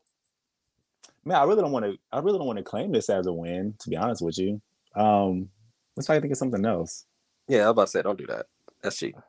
man, 1.27 1.37
I 1.37 1.43
really 1.43 1.61
don't 1.61 1.71
want 1.71 1.85
to. 1.85 1.97
I 2.11 2.19
really 2.19 2.37
don't 2.37 2.47
want 2.47 2.57
to 2.57 2.63
claim 2.63 2.91
this 2.91 3.09
as 3.09 3.27
a 3.27 3.33
win. 3.33 3.75
To 3.79 3.89
be 3.89 3.97
honest 3.97 4.21
with 4.21 4.37
you, 4.37 4.61
um, 4.95 5.49
let's 5.95 6.07
try 6.07 6.15
to 6.15 6.21
think 6.21 6.31
of 6.31 6.37
something 6.37 6.65
else. 6.65 7.05
Yeah, 7.47 7.59
I 7.59 7.61
was 7.65 7.71
about 7.71 7.85
to 7.85 7.91
say, 7.91 8.01
don't 8.01 8.17
do 8.17 8.27
that. 8.27 8.47
That's 8.81 8.97
cheating. 8.97 9.21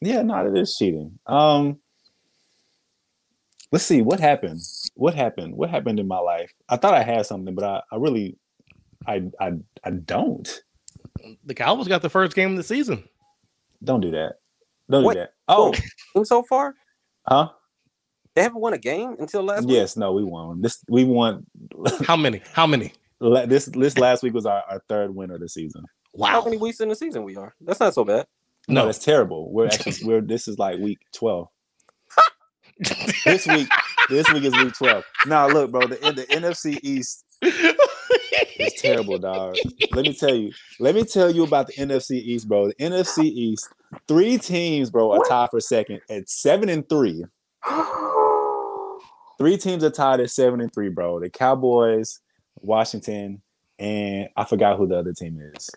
Yeah, 0.00 0.22
no, 0.22 0.46
it 0.46 0.58
is 0.58 0.76
cheating. 0.76 1.18
Um, 1.26 1.78
let's 3.70 3.84
see 3.84 4.02
what 4.02 4.20
happened. 4.20 4.60
What 4.94 5.14
happened? 5.14 5.54
What 5.54 5.70
happened 5.70 6.00
in 6.00 6.08
my 6.08 6.18
life? 6.18 6.52
I 6.68 6.76
thought 6.76 6.94
I 6.94 7.02
had 7.02 7.26
something, 7.26 7.54
but 7.54 7.64
I, 7.64 7.82
I 7.90 7.96
really, 7.96 8.36
I, 9.06 9.22
I, 9.40 9.52
I 9.84 9.90
don't. 9.90 10.62
The 11.44 11.54
Cowboys 11.54 11.88
got 11.88 12.02
the 12.02 12.10
first 12.10 12.34
game 12.34 12.50
of 12.50 12.56
the 12.56 12.62
season. 12.62 13.04
Don't 13.82 14.00
do 14.00 14.10
that. 14.10 14.40
Don't 14.90 15.04
Wait, 15.04 15.14
do 15.14 15.20
that. 15.20 15.32
Oh, 15.48 15.72
so 16.24 16.42
far, 16.42 16.74
huh? 17.26 17.50
They 18.34 18.42
haven't 18.42 18.60
won 18.60 18.72
a 18.74 18.78
game 18.78 19.16
until 19.18 19.42
last 19.42 19.66
week. 19.66 19.74
Yes, 19.76 19.96
no, 19.96 20.12
we 20.12 20.24
won. 20.24 20.60
This 20.60 20.78
we 20.88 21.04
won. 21.04 21.46
How 22.06 22.16
many? 22.16 22.42
How 22.52 22.66
many? 22.66 22.92
la- 23.20 23.46
This 23.46 23.66
this 23.66 23.96
last 23.98 24.22
week 24.22 24.34
was 24.34 24.46
our, 24.46 24.62
our 24.68 24.82
third 24.88 25.14
win 25.14 25.30
of 25.30 25.40
the 25.40 25.48
season. 25.48 25.84
How 26.22 26.44
many 26.44 26.56
weeks 26.56 26.80
in 26.80 26.88
the 26.88 26.94
season 26.96 27.24
we 27.24 27.36
are? 27.36 27.54
That's 27.60 27.80
not 27.80 27.94
so 27.94 28.04
bad. 28.04 28.26
No, 28.68 28.80
No. 28.82 28.86
that's 28.86 29.04
terrible. 29.04 29.52
We're 29.52 29.66
actually 29.72 30.04
we're 30.04 30.20
this 30.20 30.48
is 30.48 30.58
like 30.58 30.78
week 30.78 30.98
twelve. 31.12 31.48
This 33.24 33.46
week, 33.46 33.68
this 34.10 34.30
week 34.32 34.42
is 34.44 34.52
week 34.56 34.74
twelve. 34.74 35.04
Now 35.26 35.46
look, 35.48 35.70
bro, 35.70 35.86
the 35.86 35.94
the 35.96 36.26
NFC 36.28 36.78
East 36.82 37.24
is 37.40 38.72
terrible, 38.78 39.16
dog. 39.18 39.54
Let 39.92 40.04
me 40.04 40.12
tell 40.12 40.34
you. 40.34 40.50
Let 40.80 40.96
me 40.96 41.04
tell 41.04 41.30
you 41.30 41.44
about 41.44 41.68
the 41.68 41.74
NFC 41.74 42.12
East, 42.16 42.48
bro. 42.48 42.66
The 42.68 42.74
NFC 42.74 43.24
East, 43.24 43.68
three 44.08 44.38
teams, 44.38 44.90
bro, 44.90 45.12
are 45.12 45.24
tied 45.28 45.50
for 45.50 45.60
second 45.60 46.00
at 46.10 46.28
seven 46.28 46.68
and 46.68 46.86
three. 46.88 47.24
Three 49.38 49.56
teams 49.56 49.82
are 49.84 49.90
tied 49.90 50.20
at 50.20 50.30
seven 50.30 50.60
and 50.60 50.72
three, 50.72 50.88
bro. 50.88 51.20
The 51.20 51.30
Cowboys, 51.30 52.20
Washington, 52.56 53.42
and 53.78 54.28
I 54.36 54.44
forgot 54.44 54.78
who 54.78 54.86
the 54.86 54.98
other 54.98 55.12
team 55.12 55.40
is. 55.54 55.70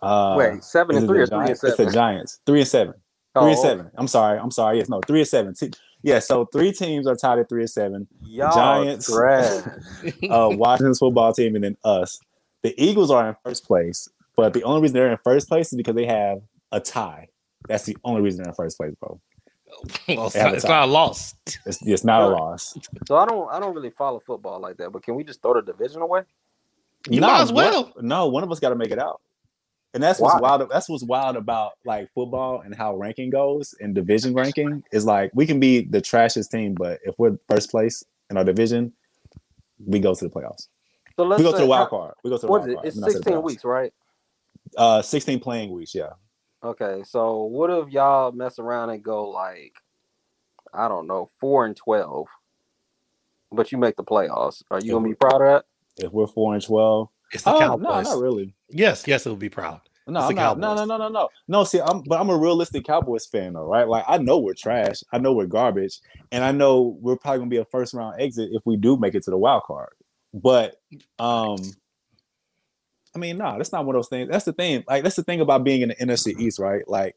Uh, 0.00 0.36
Wait, 0.38 0.64
seven 0.64 0.96
and 0.96 1.06
three 1.06 1.20
or 1.20 1.26
three 1.26 1.38
and 1.38 1.46
Giants? 1.46 1.64
It's 1.64 1.76
the? 1.76 1.90
Giants. 1.90 2.40
Three 2.46 2.60
and 2.60 2.68
seven. 2.68 2.94
Oh, 3.34 3.42
Three 3.42 3.52
and 3.52 3.60
seven. 3.60 3.90
I'm 3.96 4.08
sorry. 4.08 4.38
I'm 4.38 4.50
sorry. 4.50 4.78
Yes, 4.78 4.88
no, 4.88 5.00
three 5.06 5.20
and 5.20 5.28
seven. 5.28 5.54
Yeah, 6.02 6.20
so 6.20 6.44
three 6.46 6.72
teams 6.72 7.06
are 7.06 7.16
tied 7.16 7.40
at 7.40 7.48
three 7.48 7.62
and 7.62 7.70
seven. 7.70 8.08
Y'all 8.22 8.54
Giants. 8.54 9.10
Uh, 10.30 10.50
Washington's 10.52 10.98
football 10.98 11.32
team 11.32 11.54
and 11.54 11.64
then 11.64 11.76
us. 11.84 12.20
The 12.62 12.74
Eagles 12.82 13.10
are 13.10 13.28
in 13.28 13.36
first 13.44 13.66
place, 13.66 14.08
but 14.36 14.52
the 14.52 14.62
only 14.62 14.80
reason 14.80 14.94
they're 14.94 15.10
in 15.10 15.18
first 15.24 15.48
place 15.48 15.72
is 15.72 15.76
because 15.76 15.94
they 15.94 16.06
have 16.06 16.40
a 16.72 16.80
tie. 16.80 17.28
That's 17.68 17.84
the 17.84 17.96
only 18.04 18.22
reason 18.22 18.42
they're 18.42 18.50
in 18.50 18.54
first 18.54 18.76
place, 18.78 18.94
bro. 19.00 19.20
well, 20.08 20.26
it's, 20.26 20.36
not, 20.36 20.52
a 20.52 20.54
it's 20.56 20.64
not 20.64 20.82
a 20.88 20.90
loss. 20.90 21.34
It's, 21.66 21.78
it's 21.82 22.04
not 22.04 22.22
a 22.22 22.28
loss. 22.28 22.76
So 23.06 23.16
I 23.16 23.26
don't 23.26 23.48
I 23.50 23.60
don't 23.60 23.74
really 23.74 23.90
follow 23.90 24.20
football 24.20 24.60
like 24.60 24.76
that, 24.78 24.90
but 24.90 25.02
can 25.02 25.14
we 25.14 25.24
just 25.24 25.42
throw 25.42 25.54
the 25.54 25.62
division 25.62 26.02
away? 26.02 26.22
You 27.08 27.20
No, 27.20 27.28
might 27.28 27.42
as 27.42 27.52
one- 27.52 27.64
well. 27.64 27.92
no, 28.00 28.26
one 28.28 28.42
of 28.42 28.50
us 28.50 28.60
got 28.60 28.70
to 28.70 28.74
make 28.76 28.90
it 28.90 28.98
out, 28.98 29.20
and 29.94 30.02
that's 30.02 30.20
what's 30.20 30.34
Why? 30.34 30.40
wild. 30.56 30.68
That's 30.70 30.88
what's 30.88 31.04
wild 31.04 31.36
about 31.36 31.72
like 31.84 32.10
football 32.14 32.60
and 32.62 32.74
how 32.74 32.96
ranking 32.96 33.30
goes 33.30 33.74
and 33.80 33.94
division 33.94 34.34
ranking 34.34 34.82
is 34.92 35.04
like 35.06 35.30
we 35.34 35.46
can 35.46 35.60
be 35.60 35.82
the 35.82 36.00
trashiest 36.00 36.50
team, 36.50 36.74
but 36.74 36.98
if 37.04 37.14
we're 37.18 37.38
first 37.48 37.70
place 37.70 38.02
in 38.30 38.36
our 38.36 38.44
division, 38.44 38.92
we 39.86 40.00
go 40.00 40.14
to 40.14 40.24
the 40.24 40.30
playoffs. 40.30 40.68
So 41.16 41.24
let's 41.24 41.38
We 41.42 41.44
go 41.44 41.52
to 41.52 41.58
the 41.58 41.66
wild 41.66 41.88
card. 41.90 42.14
We 42.24 42.30
go 42.30 42.36
to 42.36 42.40
the 42.42 42.46
What 42.50 42.60
wild 42.60 42.70
it? 42.70 42.74
card. 42.74 42.86
It's 42.86 42.96
We're 42.96 43.00
not 43.02 43.06
to 43.08 43.18
the 43.18 43.22
16 43.24 43.42
weeks, 43.42 43.64
right? 43.64 43.92
Uh, 44.76 45.00
sixteen 45.02 45.40
playing 45.40 45.72
weeks. 45.72 45.94
Yeah. 45.94 46.10
Okay, 46.62 47.02
so 47.04 47.44
what 47.44 47.70
if 47.70 47.88
y'all 47.90 48.32
mess 48.32 48.58
around 48.58 48.90
and 48.90 49.02
go 49.02 49.28
like, 49.28 49.74
I 50.74 50.88
don't 50.88 51.06
know, 51.06 51.30
four 51.40 51.64
and 51.66 51.76
twelve, 51.76 52.26
but 53.52 53.70
you 53.70 53.78
make 53.78 53.96
the 53.96 54.04
playoffs? 54.04 54.62
Are 54.70 54.80
you 54.80 54.92
gonna 54.92 55.08
be 55.08 55.14
proud 55.14 55.40
of 55.40 55.62
that? 55.96 56.04
If 56.04 56.12
we're 56.12 56.26
four 56.26 56.54
and 56.54 56.62
twelve, 56.64 57.08
It's 57.32 57.44
the 57.44 57.52
oh, 57.54 57.58
Cowboys. 57.58 57.82
no, 57.84 58.00
not 58.02 58.20
really. 58.20 58.54
Yes, 58.70 59.04
yes, 59.06 59.24
it 59.26 59.30
would 59.30 59.38
be 59.38 59.48
proud. 59.48 59.80
No, 60.08 60.20
It's 60.20 60.30
I'm 60.30 60.34
the 60.34 60.40
not, 60.40 60.58
no, 60.58 60.68
no, 60.68 60.74
Cowboys. 60.80 60.88
no, 60.88 60.96
no, 60.96 61.08
no, 61.08 61.28
no. 61.48 61.64
See, 61.64 61.80
I'm 61.80 62.02
but 62.02 62.20
I'm 62.20 62.30
a 62.30 62.36
realistic 62.36 62.84
Cowboys 62.84 63.26
fan 63.26 63.52
though, 63.52 63.66
right? 63.66 63.86
Like 63.86 64.04
I 64.08 64.18
know 64.18 64.38
we're 64.38 64.54
trash. 64.54 64.96
I 65.12 65.18
know 65.18 65.32
we're 65.34 65.46
garbage, 65.46 66.00
and 66.32 66.42
I 66.42 66.50
know 66.50 66.98
we're 67.00 67.16
probably 67.16 67.38
gonna 67.38 67.50
be 67.50 67.58
a 67.58 67.64
first 67.66 67.94
round 67.94 68.20
exit 68.20 68.50
if 68.52 68.62
we 68.66 68.76
do 68.76 68.96
make 68.96 69.14
it 69.14 69.22
to 69.24 69.30
the 69.30 69.38
wild 69.38 69.62
card. 69.62 69.90
But 70.34 70.76
um, 71.18 71.58
I 73.18 73.20
mean, 73.20 73.36
no, 73.36 73.56
that's 73.56 73.72
not 73.72 73.84
one 73.84 73.96
of 73.96 73.98
those 73.98 74.08
things. 74.08 74.28
That's 74.30 74.44
the 74.44 74.52
thing. 74.52 74.84
Like 74.86 75.02
that's 75.02 75.16
the 75.16 75.24
thing 75.24 75.40
about 75.40 75.64
being 75.64 75.82
in 75.82 75.88
the 75.88 75.96
NFC 75.96 76.38
East, 76.38 76.60
right? 76.60 76.86
Like 76.88 77.16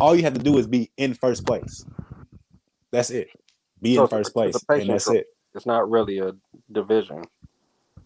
all 0.00 0.16
you 0.16 0.22
have 0.22 0.32
to 0.34 0.40
do 0.42 0.56
is 0.56 0.66
be 0.66 0.90
in 0.96 1.12
first 1.12 1.44
place. 1.46 1.84
That's 2.90 3.10
it. 3.10 3.28
Be 3.82 3.96
So 3.96 4.00
in 4.00 4.04
it's 4.04 4.12
a 4.12 4.16
first 4.16 4.32
place, 4.32 4.64
and 4.70 4.88
that's 4.88 5.10
it. 5.10 5.26
It's 5.54 5.66
not 5.66 5.90
really 5.90 6.18
a 6.20 6.32
division. 6.72 7.22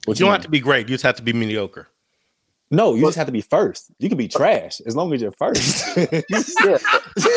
What 0.07 0.19
you 0.19 0.25
don't 0.25 0.31
mean? 0.31 0.33
have 0.33 0.43
to 0.43 0.51
be 0.51 0.59
great. 0.61 0.88
You 0.88 0.95
just 0.95 1.05
have 1.05 1.16
to 1.16 1.23
be 1.23 1.33
mediocre. 1.33 1.87
No, 2.73 2.95
you 2.95 3.03
But- 3.03 3.09
just 3.09 3.19
have 3.19 3.27
to 3.27 3.33
be 3.33 3.40
first. 3.43 3.90
You 3.99 4.09
can 4.09 4.19
be 4.19 4.29
trash 4.29 4.81
as 4.81 4.97
long 4.97 5.12
as 5.12 5.23
you're 5.23 5.31
first. 5.33 5.85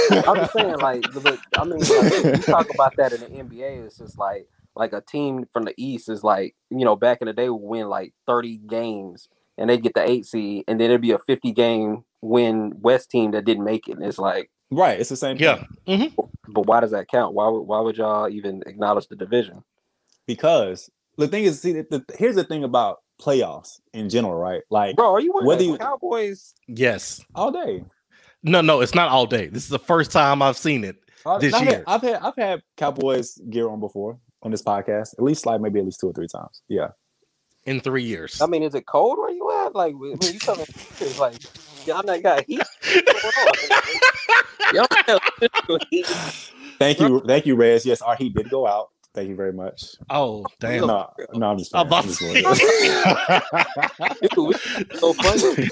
Yeah, 0.10 0.22
I'm 0.28 0.36
just 0.38 0.54
saying, 0.54 0.78
like, 0.80 1.04
but, 1.14 1.40
I 1.58 1.64
mean, 1.64 1.80
like, 1.80 2.24
we 2.24 2.38
talk 2.44 2.74
about 2.74 2.96
that 2.98 3.14
in 3.14 3.22
the 3.22 3.28
NBA. 3.28 3.86
It's 3.86 3.98
just 3.98 4.18
like, 4.18 4.48
like 4.76 4.94
a 4.94 5.02
team 5.02 5.46
from 5.52 5.66
the 5.66 5.74
East 5.78 6.10
is 6.10 6.24
like, 6.24 6.56
you 6.70 6.86
know, 6.86 6.96
back 6.96 7.20
in 7.22 7.28
the 7.28 7.34
day 7.34 7.50
would 7.50 7.58
win 7.58 7.88
like 7.90 8.14
30 8.28 8.58
games 8.58 9.28
and 9.58 9.70
they 9.70 9.78
get 9.78 9.94
the 9.94 10.08
eight 10.08 10.26
seed, 10.26 10.64
and 10.68 10.80
then 10.80 10.90
it'd 10.90 11.02
be 11.02 11.12
a 11.12 11.20
50 11.20 11.52
game 11.52 12.04
win 12.22 12.74
West 12.82 13.10
team 13.12 13.32
that 13.32 13.46
didn't 13.46 13.64
make 13.66 13.88
it. 13.88 13.98
And 13.98 14.06
it's 14.06 14.18
like, 14.20 14.50
right. 14.72 15.00
It's 15.00 15.10
the 15.10 15.16
same 15.18 15.38
thing. 15.38 15.66
Mm-hmm. 15.88 16.02
Yeah. 16.04 16.10
but 16.50 16.66
why 16.68 16.80
does 16.80 16.92
that 16.92 17.08
count? 17.08 17.34
Why 17.34 17.48
would 17.48 17.62
why 17.62 17.80
would 17.82 17.98
y'all 17.98 18.30
even 18.30 18.64
acknowledge 18.66 19.08
the 19.08 19.16
division? 19.16 19.64
because 20.26 20.90
the 21.18 21.28
thing 21.28 21.44
is, 21.44 21.62
see, 21.62 21.74
the, 21.74 21.86
the, 21.90 22.06
here's 22.18 22.36
the 22.36 22.44
thing 22.44 22.64
about 22.64 23.00
playoffs 23.22 23.80
in 23.94 24.10
general, 24.10 24.36
right? 24.36 24.62
Like 24.72 24.96
Bro, 24.96 25.14
are 25.14 25.20
you 25.20 25.32
wearing 25.34 25.48
Whether 25.48 25.60
the 25.64 25.70
you- 25.72 25.78
Cowboys? 25.78 26.54
Yes. 26.68 27.22
all 27.36 27.52
day. 27.52 27.84
No, 28.42 28.62
no, 28.62 28.82
it's 28.82 28.96
not 28.96 29.10
all 29.10 29.26
day. 29.26 29.48
This 29.48 29.64
is 29.64 29.70
the 29.70 29.80
first 29.80 30.12
time 30.12 30.42
I've 30.42 30.58
seen 30.58 30.84
it. 30.84 30.96
All- 31.26 31.40
This 31.40 31.54
I've 31.54 31.64
year. 31.64 31.72
had, 31.76 31.84
I've 31.88 32.02
had 32.02 32.16
I've 32.22 32.36
had 32.36 32.62
Cowboys 32.78 33.38
gear 33.50 33.70
on 33.70 33.80
before 33.80 34.18
on 34.42 34.52
this 34.52 34.62
podcast, 34.62 35.14
at 35.14 35.22
least 35.24 35.46
like 35.46 35.62
maybe 35.62 35.80
at 35.80 35.86
least 35.86 36.00
two 36.02 36.08
or 36.10 36.14
three 36.14 36.28
times. 36.28 36.62
Yeah, 36.68 36.90
in 37.66 37.80
three 37.80 38.04
years. 38.04 38.42
I 38.42 38.48
mean, 38.48 38.64
is 38.64 38.76
it 38.76 38.86
cold 38.86 39.18
where 39.18 39.32
you 39.32 39.50
at? 39.66 39.74
Like, 39.76 39.96
when 39.96 40.18
you 40.22 40.40
coming, 40.40 40.66
it's 40.68 41.20
like 41.20 41.36
y'all 41.86 42.04
not 42.04 42.22
got 42.22 42.44
heat. 42.46 42.62
What's 42.84 44.76
going 44.76 45.12
on? 45.12 45.20
y'all 45.20 45.20
got 45.70 45.88
heat. 45.90 46.06
thank 46.80 47.00
you, 47.00 47.22
thank 47.26 47.46
you, 47.46 47.56
Rez. 47.56 47.86
Yes, 47.86 48.02
our 48.02 48.16
heat 48.16 48.34
did 48.34 48.50
go 48.50 48.68
out. 48.68 48.90
Thank 49.16 49.30
you 49.30 49.36
very 49.36 49.54
much. 49.54 49.84
oh, 50.10 50.44
damn. 50.60 50.88
No, 50.88 51.08
no, 51.36 51.52
I'm 51.52 51.58
just. 51.60 51.76
I'm 51.76 51.86
about 51.86 52.04
I'm 52.06 52.10
just 52.10 52.20
to. 52.20 52.34
Dude, 54.34 54.60
so 54.98 55.14
funny 55.14 55.70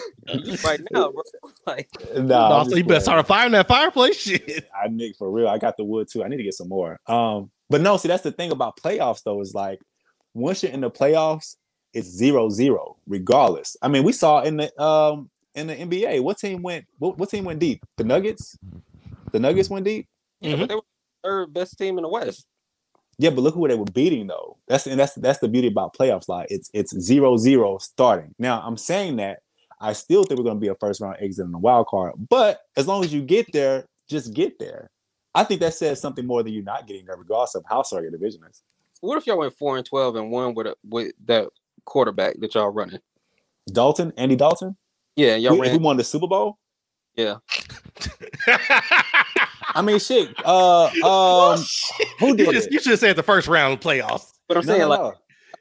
right 0.64 0.80
now, 0.92 1.12
bro. 1.12 1.24
Like, 1.68 1.90
Nah, 2.16 2.64
No, 2.64 2.70
so 2.70 2.76
you 2.76 2.84
better 2.84 3.00
start 3.00 3.20
a 3.20 3.24
fire 3.24 3.46
in 3.48 3.52
that 3.54 3.68
fireplace. 3.68 4.16
Shit. 4.18 4.68
I 4.76 4.88
Nick 4.90 5.16
for 5.18 5.32
real. 5.32 5.48
I 5.48 5.58
got 5.58 5.76
the 5.78 5.84
wood 5.84 6.08
too. 6.12 6.24
I 6.24 6.28
need 6.28 6.38
to 6.38 6.44
get 6.44 6.54
some 6.54 6.70
more. 6.70 7.00
Um, 7.08 7.50
but 7.70 7.82
no, 7.82 7.98
see 7.98 8.08
that's 8.08 8.22
the 8.24 8.32
thing 8.32 8.52
about 8.52 8.78
playoffs 8.78 9.24
though, 9.24 9.42
is 9.42 9.54
like 9.56 9.80
once 10.34 10.62
you're 10.64 10.72
in 10.72 10.82
the 10.82 10.92
playoffs, 10.92 11.56
it's 11.94 12.08
zero 12.08 12.50
zero, 12.50 12.98
regardless. 13.08 13.78
I 13.82 13.88
mean, 13.88 14.04
we 14.04 14.14
saw 14.14 14.42
in 14.42 14.58
the 14.58 14.82
um 14.82 15.30
in 15.56 15.68
the 15.68 15.76
NBA, 15.76 16.22
what 16.22 16.38
team 16.38 16.62
went 16.62 16.86
what, 17.00 17.18
what 17.18 17.30
team 17.30 17.46
went 17.46 17.60
deep? 17.60 17.84
The 17.98 18.04
Nuggets? 18.04 18.58
The 19.32 19.40
Nuggets 19.40 19.70
went 19.70 19.86
deep? 19.86 20.08
yeah, 20.42 20.56
but 20.56 20.70
they 20.70 20.76
were 20.76 20.82
the 20.82 21.28
third 21.30 21.54
best 21.54 21.78
team 21.78 21.98
in 21.98 22.04
the 22.04 22.10
West. 22.10 22.46
Yeah, 23.18 23.30
but 23.30 23.42
look 23.42 23.54
who 23.54 23.68
they 23.68 23.76
were 23.76 23.86
beating 23.86 24.28
though. 24.28 24.58
That's 24.68 24.88
and 24.88 25.00
that's 25.00 25.14
that's 25.16 25.40
the 25.40 25.48
beauty 25.48 25.68
about 25.68 25.96
playoffs. 25.96 26.28
Like 26.28 26.48
it's 26.50 26.70
it's 26.74 26.98
zero 27.00 27.38
zero 27.38 27.78
starting. 27.78 28.34
Now 28.40 28.62
I'm 28.62 28.78
saying 28.78 29.18
that 29.18 29.40
I 29.80 29.94
still 29.94 30.24
think 30.24 30.40
we're 30.40 30.46
gonna 30.46 30.60
be 30.60 30.70
a 30.70 30.76
first 30.76 31.02
round 31.02 31.18
exit 31.20 31.46
in 31.46 31.52
the 31.52 31.58
wild 31.58 31.88
card. 31.88 32.14
But 32.30 32.62
as 32.78 32.88
long 32.88 33.04
as 33.04 33.14
you 33.14 33.22
get 33.22 33.52
there, 33.52 33.86
just 34.10 34.34
get 34.34 34.58
there. 34.60 34.90
I 35.34 35.44
think 35.44 35.62
that 35.62 35.74
says 35.74 36.02
something 36.02 36.26
more 36.26 36.44
than 36.44 36.54
you 36.54 36.62
not 36.62 36.88
getting 36.88 37.06
there, 37.06 37.16
regardless 37.16 37.56
of 37.56 37.64
how 37.68 37.84
sorry 37.84 38.04
your 38.04 38.12
division 38.12 38.42
is. 38.50 38.64
What 39.02 39.18
if 39.18 39.26
y'all 39.26 39.38
went 39.38 39.58
four 39.58 39.78
and 39.78 39.86
twelve 39.86 40.16
and 40.16 40.32
one 40.32 40.54
with 40.54 40.68
a, 40.68 40.76
with 40.84 41.14
that 41.26 41.48
quarterback 41.86 42.40
that 42.40 42.54
y'all 42.56 42.70
running? 42.70 43.00
Dalton, 43.72 44.12
Andy 44.18 44.36
Dalton. 44.36 44.76
Yeah, 45.16 45.36
y'all 45.36 45.54
We, 45.58 45.68
if 45.68 45.72
we 45.74 45.78
ran. 45.78 45.84
won 45.84 45.98
the 45.98 46.04
Super 46.04 46.28
Bowl. 46.28 46.58
Yeah, 47.16 47.36
I 49.76 49.82
mean, 49.84 50.00
shit. 50.00 50.30
Uh, 50.46 50.86
um, 51.04 51.60
who 52.20 52.36
did 52.36 52.40
you, 52.40 52.46
did 52.46 52.54
just, 52.54 52.68
it? 52.68 52.74
you 52.74 52.80
should 52.80 52.92
have 52.92 53.00
said 53.00 53.16
the 53.18 53.24
first 53.24 53.48
round 53.48 53.74
of 53.74 53.80
playoffs. 53.82 54.32
but 54.48 54.58
I'm 54.58 54.66
No, 54.66 54.72
saying 54.72 54.82
no, 54.82 54.88
like 54.88 55.00
no. 55.00 55.14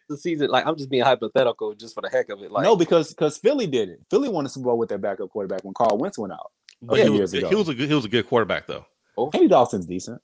the 0.09 0.16
season. 0.16 0.48
Like 0.48 0.64
I'm 0.66 0.76
just 0.76 0.90
being 0.90 1.02
hypothetical 1.02 1.74
just 1.74 1.94
for 1.94 2.02
the 2.02 2.09
heck 2.09 2.28
of 2.28 2.40
it. 2.42 2.50
Like 2.52 2.62
no, 2.64 2.76
because 2.76 3.09
because 3.11 3.37
Philly 3.38 3.66
did 3.66 3.88
it. 3.88 4.00
Philly 4.11 4.28
won 4.28 4.44
the 4.44 4.50
Super 4.50 4.66
Bowl 4.66 4.78
with 4.78 4.88
their 4.88 4.98
backup 4.98 5.30
quarterback 5.30 5.64
when 5.64 5.74
Carson 5.74 5.98
Wentz 5.98 6.18
went 6.18 6.33
out. 6.33 6.50
But 6.83 6.96
few 6.96 7.04
he, 7.04 7.11
was, 7.11 7.33
years 7.33 7.35
ago. 7.35 7.48
he 7.48 7.54
was 7.56 7.68
a 7.68 7.74
good 7.74 7.88
he 7.88 7.94
was 7.94 8.04
a 8.04 8.09
good 8.09 8.26
quarterback 8.28 8.66
though. 8.66 8.87
Andy 9.35 9.48
Dalton's 9.48 9.87
decent. 9.87 10.20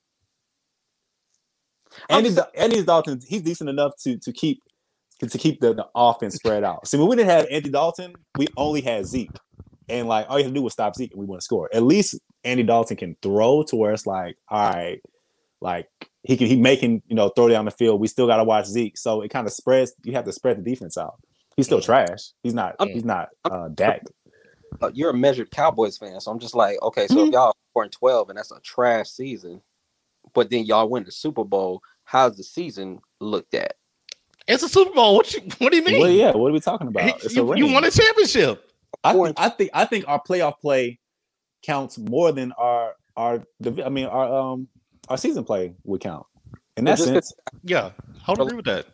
I'm 2.08 2.18
Andy, 2.18 2.30
just- 2.30 2.48
Andy 2.54 2.82
Dalton, 2.84 3.20
he's 3.26 3.42
decent 3.42 3.68
enough 3.68 3.92
to 4.04 4.16
to 4.18 4.32
keep 4.32 4.62
to, 5.20 5.38
keep 5.38 5.60
the, 5.60 5.74
the 5.74 5.86
offense 5.94 6.34
spread 6.36 6.64
out. 6.64 6.86
See, 6.86 6.98
when 6.98 7.08
we 7.08 7.16
didn't 7.16 7.30
have 7.30 7.46
Andy 7.50 7.70
Dalton, 7.70 8.14
we 8.36 8.46
only 8.56 8.80
had 8.82 9.06
Zeke, 9.06 9.30
and 9.88 10.08
like 10.08 10.26
all 10.28 10.38
you 10.38 10.44
have 10.44 10.52
to 10.52 10.58
do 10.58 10.62
was 10.62 10.72
stop 10.72 10.94
Zeke, 10.94 11.12
and 11.12 11.20
we 11.20 11.26
want 11.26 11.40
to 11.40 11.44
score. 11.44 11.68
At 11.72 11.82
least 11.82 12.18
Andy 12.44 12.62
Dalton 12.62 12.96
can 12.96 13.16
throw 13.22 13.62
to 13.64 13.76
where 13.76 13.92
it's 13.92 14.06
like, 14.06 14.36
all 14.48 14.68
right, 14.70 15.00
like 15.60 15.88
he 16.22 16.36
can 16.36 16.46
he 16.48 16.56
making 16.56 17.02
you 17.06 17.14
know 17.16 17.28
throw 17.30 17.48
down 17.48 17.64
the 17.64 17.70
field. 17.70 18.00
We 18.00 18.08
still 18.08 18.26
got 18.26 18.36
to 18.38 18.44
watch 18.44 18.66
Zeke, 18.66 18.98
so 18.98 19.22
it 19.22 19.28
kind 19.30 19.46
of 19.46 19.52
spreads. 19.52 19.92
You 20.04 20.12
have 20.12 20.24
to 20.26 20.32
spread 20.32 20.58
the 20.58 20.62
defense 20.62 20.98
out. 20.98 21.14
He's 21.56 21.66
still 21.66 21.80
trash. 21.80 22.32
He's 22.42 22.52
not. 22.54 22.74
I'm- 22.78 22.90
He's 22.90 23.04
not 23.04 23.28
uh, 23.44 23.68
Dak. 23.68 24.02
uh, 24.82 24.90
you're 24.92 25.10
a 25.10 25.14
measured 25.14 25.50
Cowboys 25.50 25.96
fan, 25.96 26.20
so 26.20 26.30
I'm 26.30 26.38
just 26.38 26.54
like, 26.54 26.76
okay, 26.82 27.06
so 27.06 27.16
Mhm. 27.16 27.28
if 27.28 27.32
y'all 27.32 27.54
four 27.72 27.84
and 27.84 27.92
twelve 27.92 28.28
and 28.28 28.36
that's 28.36 28.50
a 28.50 28.60
trash 28.60 29.08
season, 29.08 29.62
but 30.34 30.50
then 30.50 30.66
y'all 30.66 30.88
win 30.90 31.04
the 31.04 31.12
Super 31.12 31.44
Bowl, 31.44 31.80
how's 32.04 32.36
the 32.36 32.42
season 32.44 33.00
looked 33.20 33.54
at? 33.54 33.76
It's 34.48 34.62
a 34.62 34.68
Super 34.68 34.92
Bowl. 34.94 35.16
What 35.16 35.32
you 35.34 35.40
what 35.58 35.70
do 35.70 35.76
you 35.76 35.84
mean? 35.84 36.00
Well, 36.00 36.10
yeah. 36.10 36.32
What 36.32 36.50
are 36.50 36.52
we 36.52 36.60
talking 36.60 36.86
about? 36.86 37.08
It's 37.08 37.26
a 37.26 37.34
you, 37.34 37.54
you 37.56 37.66
won 37.72 37.84
a 37.84 37.90
championship. 37.90 38.70
I 39.02 39.12
Four 39.12 39.26
think, 39.26 39.40
I 39.40 39.48
think 39.48 39.70
I 39.74 39.84
think 39.84 40.08
our 40.08 40.22
playoff 40.22 40.60
play 40.60 40.98
counts 41.62 41.98
more 41.98 42.32
than 42.32 42.52
our 42.52 42.94
our 43.16 43.42
I 43.84 43.88
mean 43.88 44.06
our 44.06 44.32
um 44.32 44.68
our 45.08 45.16
season 45.16 45.44
play 45.44 45.74
would 45.84 46.00
count 46.00 46.26
in 46.76 46.84
that 46.84 46.98
just 46.98 47.08
sense 47.08 47.32
Yeah, 47.64 47.90
I 48.26 48.30
would 48.30 48.40
agree 48.40 48.56
with 48.56 48.66
that. 48.66 48.86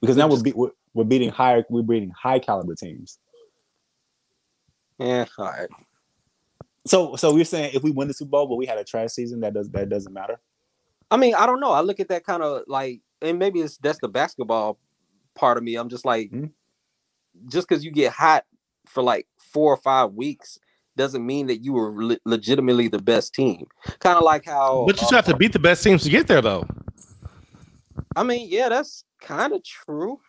because 0.00 0.16
now 0.16 0.28
we're, 0.28 0.42
be, 0.42 0.52
we're 0.52 0.70
we're 0.94 1.04
beating 1.04 1.30
higher 1.30 1.64
we're 1.68 1.82
beating 1.82 2.10
high 2.10 2.38
caliber 2.38 2.74
teams. 2.74 3.18
Yeah, 4.98 5.26
all 5.38 5.44
right. 5.46 5.68
So 6.86 7.16
so 7.16 7.32
we're 7.32 7.44
saying 7.44 7.72
if 7.74 7.82
we 7.82 7.90
win 7.90 8.08
the 8.08 8.14
Super 8.14 8.30
Bowl 8.30 8.46
but 8.46 8.56
we 8.56 8.66
had 8.66 8.78
a 8.78 8.84
trash 8.84 9.10
season 9.10 9.40
that 9.40 9.54
does 9.54 9.70
that 9.70 9.88
doesn't 9.88 10.12
matter. 10.12 10.40
I 11.10 11.16
mean, 11.16 11.34
I 11.36 11.46
don't 11.46 11.60
know. 11.60 11.70
I 11.70 11.80
look 11.82 12.00
at 12.00 12.08
that 12.08 12.24
kind 12.24 12.42
of 12.42 12.62
like, 12.66 13.00
and 13.22 13.38
maybe 13.38 13.60
it's 13.60 13.76
that's 13.76 14.00
the 14.00 14.08
basketball 14.08 14.78
part 15.36 15.56
of 15.56 15.62
me. 15.62 15.76
I'm 15.76 15.88
just 15.88 16.04
like, 16.04 16.30
Mhm. 16.32 16.50
just 17.48 17.68
because 17.68 17.84
you 17.84 17.92
get 17.92 18.12
hot 18.12 18.44
for 18.86 19.02
like 19.02 19.26
four 19.38 19.72
or 19.72 19.76
five 19.76 20.12
weeks 20.12 20.58
doesn't 20.96 21.24
mean 21.24 21.46
that 21.48 21.58
you 21.58 21.72
were 21.74 21.92
le- 21.92 22.18
legitimately 22.24 22.88
the 22.88 22.98
best 22.98 23.34
team. 23.34 23.66
Kind 24.00 24.16
of 24.16 24.24
like 24.24 24.44
how, 24.46 24.84
But 24.86 24.96
you 24.96 25.02
uh, 25.02 25.06
still 25.06 25.18
have 25.18 25.26
to 25.26 25.36
beat 25.36 25.52
the 25.52 25.58
best 25.58 25.84
teams 25.84 26.02
to 26.04 26.10
get 26.10 26.26
there, 26.26 26.40
though. 26.40 26.66
I 28.16 28.22
mean, 28.22 28.48
yeah, 28.50 28.68
that's 28.70 29.04
kind 29.20 29.52
of 29.52 29.62
true. 29.62 30.20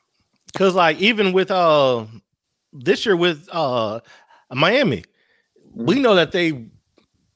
Because 0.51 0.75
like 0.75 0.97
even 0.99 1.31
with 1.33 1.51
uh 1.51 2.05
this 2.73 3.05
year 3.05 3.15
with 3.15 3.47
uh 3.51 4.01
Miami, 4.51 5.03
we 5.73 5.99
know 5.99 6.15
that 6.15 6.31
they 6.31 6.69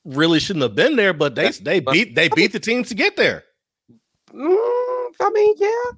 really 0.03 0.39
shouldn't 0.39 0.63
have 0.63 0.75
been 0.75 0.95
there, 0.95 1.13
but 1.13 1.35
they 1.35 1.51
they 1.51 1.79
beat 1.79 2.15
they 2.15 2.27
beat 2.29 2.51
the 2.51 2.59
teams 2.59 2.89
to 2.89 2.95
get 2.95 3.15
there. 3.15 3.43
Mm, 4.33 5.11
I 5.19 5.29
mean, 5.33 5.55
yeah, 5.57 5.91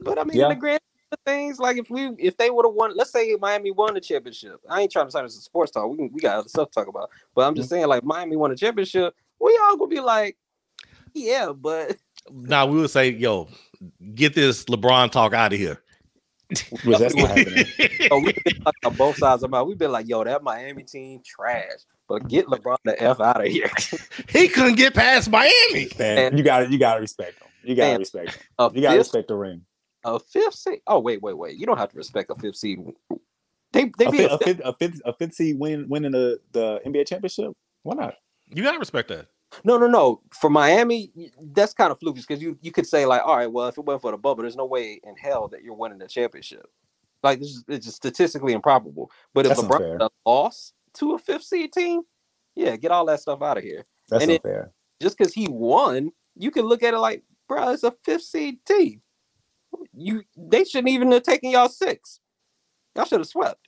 but 0.00 0.18
I 0.18 0.24
mean, 0.24 0.36
Yeah. 0.38 0.44
in 0.44 0.48
the 0.50 0.56
grand 0.56 0.80
scheme 0.80 0.93
of 0.93 0.93
things, 1.24 1.58
like 1.58 1.76
if 1.76 1.90
we 1.90 2.10
if 2.18 2.36
they 2.36 2.50
would 2.50 2.64
have 2.64 2.74
won, 2.74 2.96
let's 2.96 3.12
say 3.12 3.36
Miami 3.40 3.70
won 3.70 3.94
the 3.94 4.00
championship. 4.00 4.60
I 4.68 4.82
ain't 4.82 4.92
trying 4.92 5.06
to 5.06 5.10
sign 5.10 5.24
this 5.24 5.34
as 5.34 5.40
a 5.40 5.42
sports 5.42 5.70
talk. 5.70 5.88
We 5.90 5.96
can, 5.96 6.10
we 6.12 6.20
got 6.20 6.38
other 6.38 6.48
stuff 6.48 6.70
to 6.70 6.74
talk 6.74 6.88
about, 6.88 7.10
but 7.34 7.46
I'm 7.46 7.54
just 7.54 7.68
mm-hmm. 7.68 7.76
saying, 7.76 7.88
like 7.88 8.04
Miami 8.04 8.36
won 8.36 8.50
the 8.50 8.56
championship, 8.56 9.14
we 9.40 9.58
all 9.62 9.76
gonna 9.76 9.88
be 9.88 10.00
like, 10.00 10.36
yeah, 11.12 11.52
but 11.52 11.96
Now 12.32 12.66
we 12.66 12.80
would 12.80 12.90
say, 12.90 13.10
yo, 13.10 13.48
get 14.14 14.34
this 14.34 14.64
LeBron 14.64 15.10
talk 15.10 15.34
out 15.34 15.52
of 15.52 15.58
here. 15.58 15.80
Which 16.84 16.98
that's 16.98 17.14
not 17.14 17.36
happening. 17.36 17.66
oh, 18.10 18.20
we've 18.20 18.44
been 18.44 18.62
like 18.64 18.74
on 18.84 18.94
both 18.94 19.16
sides 19.16 19.42
of 19.42 19.50
my. 19.50 19.62
We've 19.62 19.78
been 19.78 19.92
like, 19.92 20.08
yo, 20.08 20.22
that 20.24 20.42
Miami 20.42 20.84
team 20.84 21.20
trash, 21.24 21.80
but 22.08 22.28
get 22.28 22.46
LeBron 22.46 22.76
the 22.84 23.02
f 23.02 23.18
out 23.20 23.44
of 23.44 23.50
here. 23.50 23.70
he 24.28 24.48
couldn't 24.48 24.76
get 24.76 24.94
past 24.94 25.30
Miami. 25.30 25.88
Man, 25.98 26.18
And- 26.18 26.38
you 26.38 26.44
got 26.44 26.60
to 26.60 26.70
you 26.70 26.78
got 26.78 26.94
to 26.94 27.00
respect 27.00 27.40
him. 27.40 27.48
You 27.62 27.74
got 27.74 27.92
to 27.92 27.98
respect 27.98 28.32
them. 28.32 28.40
A 28.58 28.70
You 28.74 28.82
got 28.82 28.90
to 28.90 28.96
fifth, 28.96 29.06
respect 29.06 29.28
the 29.28 29.36
ring. 29.36 29.62
A 30.04 30.18
fifth 30.18 30.54
seed. 30.54 30.80
Oh 30.86 31.00
wait, 31.00 31.22
wait, 31.22 31.36
wait. 31.36 31.56
You 31.56 31.66
don't 31.66 31.78
have 31.78 31.90
to 31.90 31.96
respect 31.96 32.30
a 32.30 32.34
fifth 32.34 32.56
seed. 32.56 32.78
They 33.72 33.90
they 33.98 34.06
A 34.06 34.10
be 34.10 34.18
fifth, 34.18 34.30
a 34.30 34.34
a 34.34 34.38
fifth, 34.38 34.60
a 34.64 34.72
fifth, 34.74 35.02
a 35.04 35.12
fifth 35.12 35.34
seed 35.34 35.58
win 35.58 35.88
winning 35.88 36.12
the 36.12 36.40
the 36.52 36.80
NBA 36.86 37.06
championship. 37.06 37.52
Why 37.82 37.94
not? 37.94 38.14
You 38.46 38.62
gotta 38.62 38.78
respect 38.78 39.08
that. 39.08 39.26
No, 39.62 39.78
no, 39.78 39.86
no. 39.86 40.20
For 40.32 40.50
Miami, 40.50 41.12
that's 41.52 41.74
kind 41.74 41.92
of 41.92 41.98
fluky 42.00 42.20
because 42.20 42.42
you 42.42 42.58
you 42.60 42.72
could 42.72 42.86
say 42.86 43.06
like, 43.06 43.22
all 43.24 43.36
right, 43.36 43.50
well, 43.50 43.68
if 43.68 43.78
it 43.78 43.84
went 43.84 44.00
for 44.00 44.10
the 44.10 44.16
bubble, 44.16 44.42
there's 44.42 44.56
no 44.56 44.66
way 44.66 45.00
in 45.04 45.16
hell 45.16 45.48
that 45.48 45.62
you're 45.62 45.74
winning 45.74 45.98
the 45.98 46.08
championship. 46.08 46.66
Like 47.22 47.38
this 47.40 47.48
is 47.48 47.64
it's 47.68 47.84
just 47.86 47.96
statistically 47.96 48.52
improbable. 48.52 49.10
But 49.32 49.46
if 49.46 49.50
That's 49.56 49.62
LeBron 49.62 49.92
unfair. 50.00 50.08
lost 50.26 50.74
to 50.94 51.14
a 51.14 51.18
fifth 51.18 51.44
seed 51.44 51.72
team, 51.72 52.02
yeah, 52.54 52.76
get 52.76 52.90
all 52.90 53.06
that 53.06 53.20
stuff 53.20 53.42
out 53.42 53.56
of 53.58 53.64
here. 53.64 53.84
That's 54.08 54.22
And 54.22 54.32
it- 54.32 54.42
Just 55.00 55.16
because 55.18 55.32
he 55.32 55.48
won, 55.48 56.10
you 56.36 56.50
can 56.50 56.66
look 56.66 56.82
at 56.82 56.94
it 56.94 56.98
like, 56.98 57.22
bro, 57.48 57.70
it's 57.70 57.82
a 57.82 57.92
fifth 58.04 58.22
seed 58.22 58.64
team. 58.66 59.00
You 59.94 60.22
they 60.36 60.64
shouldn't 60.64 60.88
even 60.90 61.10
have 61.12 61.22
taken 61.22 61.50
y'all 61.50 61.68
six. 61.68 62.20
Y'all 62.96 63.04
should 63.04 63.20
have 63.20 63.28
swept. 63.28 63.60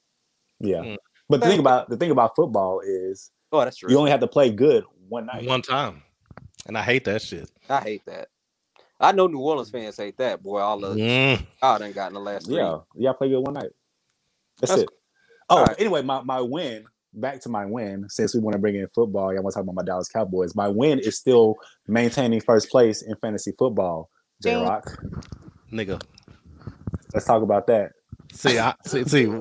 yeah. 0.61 0.79
Mm. 0.79 0.97
But 1.29 1.41
the 1.41 1.47
thing 1.49 1.59
about 1.61 1.89
the 1.89 1.97
thing 1.97 2.11
about 2.11 2.37
football 2.37 2.81
is 2.85 3.31
Oh, 3.53 3.61
that's 3.65 3.77
true. 3.77 3.91
you 3.91 3.99
only 3.99 4.11
have 4.11 4.21
to 4.21 4.27
play 4.29 4.51
good 4.51 4.85
one 5.09 5.27
night. 5.27 5.45
One 5.47 5.63
time. 5.63 6.03
And 6.67 6.77
I 6.77 6.83
hate 6.83 7.05
that 7.05 7.23
shit. 7.23 7.51
I 7.69 7.81
hate 7.81 8.05
that. 8.07 8.29
I 9.01 9.13
know 9.13 9.27
New 9.27 9.39
Orleans 9.41 9.71
fans 9.71 9.97
hate 9.97 10.17
that. 10.19 10.43
Boy, 10.43 10.59
all 10.59 10.85
of 10.85 10.97
Mm. 10.97 11.45
I 11.63 11.79
done 11.79 11.93
got 11.93 12.09
in 12.09 12.15
the 12.15 12.21
last 12.21 12.47
three. 12.47 12.57
Yeah, 12.57 12.79
yeah, 12.97 13.13
play 13.13 13.29
good 13.29 13.41
one 13.41 13.55
night. 13.55 13.71
That's, 14.61 14.71
That's- 14.73 14.83
it. 14.85 14.89
Oh, 15.49 15.59
Alright. 15.59 15.77
anyway, 15.81 16.03
my, 16.03 16.23
my 16.23 16.41
win. 16.41 16.85
Back 17.13 17.41
to 17.43 17.49
my 17.49 17.65
win. 17.67 18.07
Since 18.09 18.35
we 18.35 18.41
want 18.41 18.55
to 18.55 18.59
bring 18.59 18.75
in 18.75 18.87
football, 18.89 19.33
y'all 19.33 19.43
want 19.43 19.53
to 19.53 19.59
talk 19.59 19.63
about 19.65 19.75
my 19.77 19.83
Dallas 19.85 20.09
Cowboys. 20.09 20.55
My 20.57 20.69
win 20.69 20.99
is 20.99 21.17
still 21.17 21.57
maintaining 21.87 22.41
first 22.41 22.69
place 22.69 23.03
in 23.03 23.15
fantasy 23.17 23.53
football. 23.59 24.11
J 24.43 24.55
Ding. 24.55 24.63
Rock, 24.65 24.85
Nigga. 25.73 26.01
let's 27.15 27.27
talk 27.27 27.43
about 27.43 27.67
that. 27.69 27.93
See, 28.33 28.59
I 28.59 28.75
see, 28.85 29.05
see. 29.05 29.27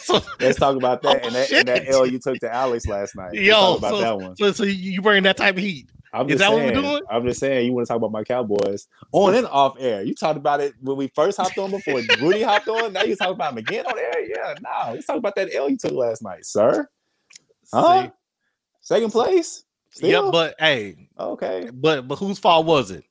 So, 0.00 0.20
let's 0.40 0.58
talk 0.58 0.76
about 0.76 1.02
that 1.02 1.20
Oh, 1.22 1.26
and, 1.26 1.34
that 1.34 1.52
and 1.52 1.68
that. 1.68 1.88
L 1.88 2.06
you 2.06 2.18
took 2.18 2.38
to 2.40 2.52
Alex 2.54 2.86
last 2.86 3.16
night. 3.16 3.30
Let's 3.32 3.44
Yo, 3.46 3.54
talk 3.54 3.78
about 3.78 3.90
so- 3.90 4.00
that 4.00 4.16
one. 4.18 4.36
so, 4.36 4.52
so 4.52 4.64
you 4.64 5.00
bring 5.02 5.22
that 5.24 5.36
type 5.36 5.56
of 5.56 5.62
heat. 5.62 5.88
I'm 6.12 6.26
Is 6.28 6.34
just 6.34 6.40
that 6.40 6.50
what 6.52 6.62
we're 6.62 6.68
saying. 6.74 6.82
doing? 6.82 7.02
I'm 7.10 7.24
just 7.26 7.40
saying. 7.40 7.66
You 7.66 7.72
want 7.72 7.86
to 7.86 7.88
talk 7.88 7.96
about 7.96 8.12
my 8.12 8.22
Cowboys 8.22 8.86
on 9.10 9.34
and 9.34 9.46
off 9.48 9.74
air? 9.80 10.02
You 10.02 10.14
talked 10.14 10.36
about 10.36 10.60
it 10.60 10.74
when 10.80 10.96
we 10.96 11.08
first 11.08 11.36
hopped 11.38 11.58
on 11.58 11.72
before 11.72 12.00
Rudy 12.20 12.42
hopped 12.42 12.68
on. 12.68 12.92
Now 12.92 13.02
you 13.02 13.16
talk 13.16 13.30
about 13.30 13.50
him 13.52 13.58
again 13.58 13.84
on 13.86 13.98
air? 13.98 14.24
Yeah, 14.28 14.54
no. 14.62 14.92
Let's 14.94 15.06
talk 15.06 15.16
about 15.16 15.34
that 15.34 15.52
L 15.52 15.68
you 15.68 15.76
took 15.76 15.90
last 15.92 16.22
night, 16.22 16.44
sir. 16.46 16.86
Huh? 17.72 18.02
See? 18.04 18.10
Second 18.82 19.10
place. 19.10 19.64
Still? 19.94 20.24
Yeah, 20.24 20.30
but 20.32 20.56
hey, 20.58 21.08
okay. 21.20 21.70
but 21.72 22.08
but 22.08 22.16
whose 22.16 22.40
fault 22.40 22.66
was 22.66 22.90
it? 22.90 23.04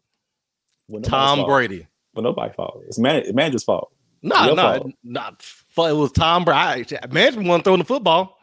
Well, 0.90 1.02
Tom 1.02 1.40
fault. 1.40 1.48
Brady. 1.48 1.88
Well, 2.14 2.24
nobody's 2.24 2.56
fault. 2.56 2.84
It's 2.88 3.00
man, 3.00 3.18
it's 3.18 3.34
manager's 3.34 3.64
fault. 3.64 3.94
No, 4.22 4.54
no, 4.54 4.92
not 5.04 5.42
it 5.78 5.96
was 5.96 6.12
Tom 6.12 6.44
Brady. 6.44 6.98
Imagine 7.04 7.46
one 7.46 7.62
throwing 7.62 7.80
the 7.80 7.86
football. 7.86 8.38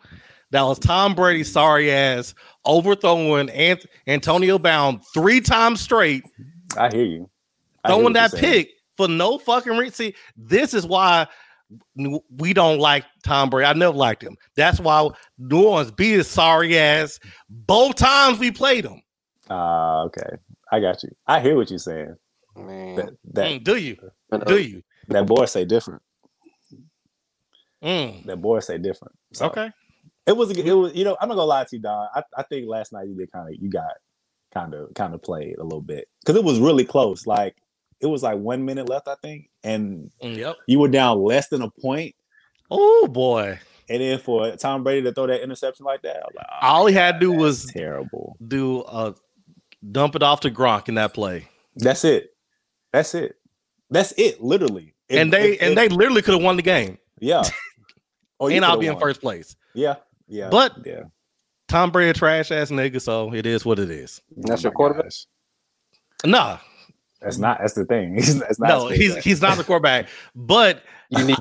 That 0.53 0.63
was 0.63 0.79
Tom 0.79 1.15
Brady, 1.15 1.45
sorry 1.45 1.93
ass, 1.93 2.35
overthrowing 2.65 3.51
Ant- 3.51 3.87
Antonio 4.07 4.59
Brown 4.59 5.01
three 5.13 5.43
times 5.43 5.83
straight, 5.83 6.25
I 6.79 6.89
hear 6.91 7.05
you. 7.05 7.31
I 7.85 7.89
throwing 7.89 8.05
you're 8.05 8.13
that 8.15 8.35
pick 8.35 8.71
for 8.97 9.07
no 9.07 9.37
fucking 9.37 9.77
reason. 9.77 9.93
See, 9.93 10.15
this 10.35 10.73
is 10.73 10.87
why 10.87 11.29
we 12.37 12.53
don't 12.53 12.79
like 12.79 13.05
Tom 13.25 13.51
Brady. 13.51 13.67
I 13.67 13.73
never 13.75 13.97
liked 13.97 14.23
him. 14.23 14.37
That's 14.57 14.81
why 14.81 15.09
New 15.39 15.65
Orleans 15.67 15.91
beat 15.91 16.13
his 16.13 16.29
sorry 16.29 16.77
ass 16.79 17.19
both 17.49 17.97
times 17.97 18.39
we 18.39 18.51
played 18.51 18.85
him. 18.85 19.01
Ah, 19.49 20.03
okay. 20.03 20.37
I 20.73 20.81
got 20.81 21.03
you. 21.03 21.11
I 21.27 21.41
hear 21.41 21.57
what 21.57 21.71
you're 21.71 21.79
saying. 21.79 22.15
Man. 22.57 22.97
That 22.97 23.11
that 23.35 23.47
Mm, 23.51 23.65
do 23.65 23.77
you? 23.77 23.97
And, 24.33 24.43
uh, 24.43 24.47
Do 24.47 24.61
you? 24.61 24.83
that 25.09 25.27
boy 25.27 25.45
say 25.47 25.65
different. 25.65 26.03
Mm, 27.83 28.27
That 28.27 28.41
boy 28.41 28.61
say 28.61 28.79
different. 28.79 29.15
So, 29.33 29.47
okay. 29.47 29.71
It 30.27 30.37
was 30.37 30.51
a 30.51 30.55
good- 30.55 30.67
it 30.67 30.73
was 30.75 30.95
you 30.95 31.05
know 31.05 31.17
I'm 31.21 31.29
not 31.29 31.35
gonna 31.37 31.47
lie 31.47 31.65
to 31.65 31.77
you, 31.77 31.83
dog. 31.83 32.09
I, 32.15 32.23
I 32.37 32.43
think 32.45 32.69
last 32.69 32.93
night 32.93 33.09
you 33.09 33.17
did 33.17 33.33
kind 33.33 33.49
of 33.49 33.55
you 33.61 33.71
got 33.71 33.93
kind 34.53 34.75
of 34.75 34.93
kind 34.95 35.15
of 35.15 35.23
played 35.23 35.57
a 35.59 35.63
little 35.65 35.81
bit 35.81 36.07
because 36.21 36.37
it 36.37 36.45
was 36.45 36.59
really 36.61 36.85
close. 36.85 37.27
Like 37.27 37.57
it 38.01 38.07
was 38.07 38.23
like 38.23 38.39
one 38.39 38.65
minute 38.65 38.89
left, 38.89 39.09
I 39.09 39.15
think, 39.23 39.51
and 39.65 40.11
Mm, 40.23 40.37
Yep. 40.37 40.57
you 40.67 40.79
were 40.79 40.89
down 40.89 41.23
less 41.23 41.49
than 41.49 41.63
a 41.63 41.71
point, 41.71 42.15
Oh 42.71 43.07
boy. 43.09 43.59
and 43.89 44.01
then 44.03 44.19
for 44.19 44.51
Tom 44.57 44.83
Brady 44.85 45.03
to 45.03 45.13
throw 45.13 45.27
that 45.27 45.43
interception 45.43 45.85
like 45.85 46.03
that, 46.03 46.23
like, 46.35 46.47
oh, 46.51 46.67
all 46.67 46.87
he 46.87 46.95
had 46.95 47.15
to 47.15 47.21
do 47.21 47.33
was 47.33 47.67
terrible. 47.67 48.37
do 48.47 48.83
a 48.89 49.15
dump 49.93 50.15
it 50.17 50.23
off 50.23 50.41
to 50.41 50.51
Gronk 50.51 50.89
in 50.89 50.95
that 50.97 51.15
play. 51.15 51.49
That's 51.77 52.05
it. 52.05 52.35
That's 52.93 53.15
it. 53.15 53.37
That's 53.91 54.13
it. 54.17 54.43
Literally. 54.43 54.95
If- 55.09 55.19
and 55.21 55.33
they 55.33 55.53
if- 55.55 55.63
and 55.63 55.71
if- 55.73 55.77
they 55.77 55.89
literally 55.89 56.23
could 56.23 56.35
have 56.35 56.43
won 56.43 56.57
the 56.57 56.63
game. 56.63 56.99
yeah. 57.21 57.43
Oh, 58.43 58.49
you 58.49 58.57
and 58.57 58.65
I'll 58.65 58.71
could've 58.77 58.81
be 58.81 58.87
in 58.87 58.99
first 58.99 59.21
place. 59.21 59.55
Yeah. 59.75 59.97
Yeah. 60.27 60.49
But- 60.49 60.87
yeah. 60.87 61.03
Tom 61.69 61.91
Brady 61.91 62.19
trash 62.19 62.51
ass 62.51 62.71
nigga, 62.71 62.99
so 63.01 63.33
it 63.35 63.45
is 63.45 63.65
what 63.67 63.79
it 63.79 63.91
is. 63.91 64.23
That's 64.35 64.63
Oh 64.63 64.69
your 64.69 64.73
my 64.73 64.75
quarterback? 64.77 65.05
gosh. 65.05 65.27
Nah, 66.25 66.59
That's 67.21 67.39
not. 67.39 67.59
That's 67.61 67.75
the 67.75 67.85
thing. 67.85 68.15
that's 68.17 68.59
not 68.59 68.69
no, 68.69 68.89
he's 68.89 69.09
quarterback. 69.09 69.25
he's 69.25 69.43
not 69.43 69.57
the 69.59 69.65
quarterback. 69.65 70.09
But 70.35 70.83
You 71.11 71.25
need 71.25 71.37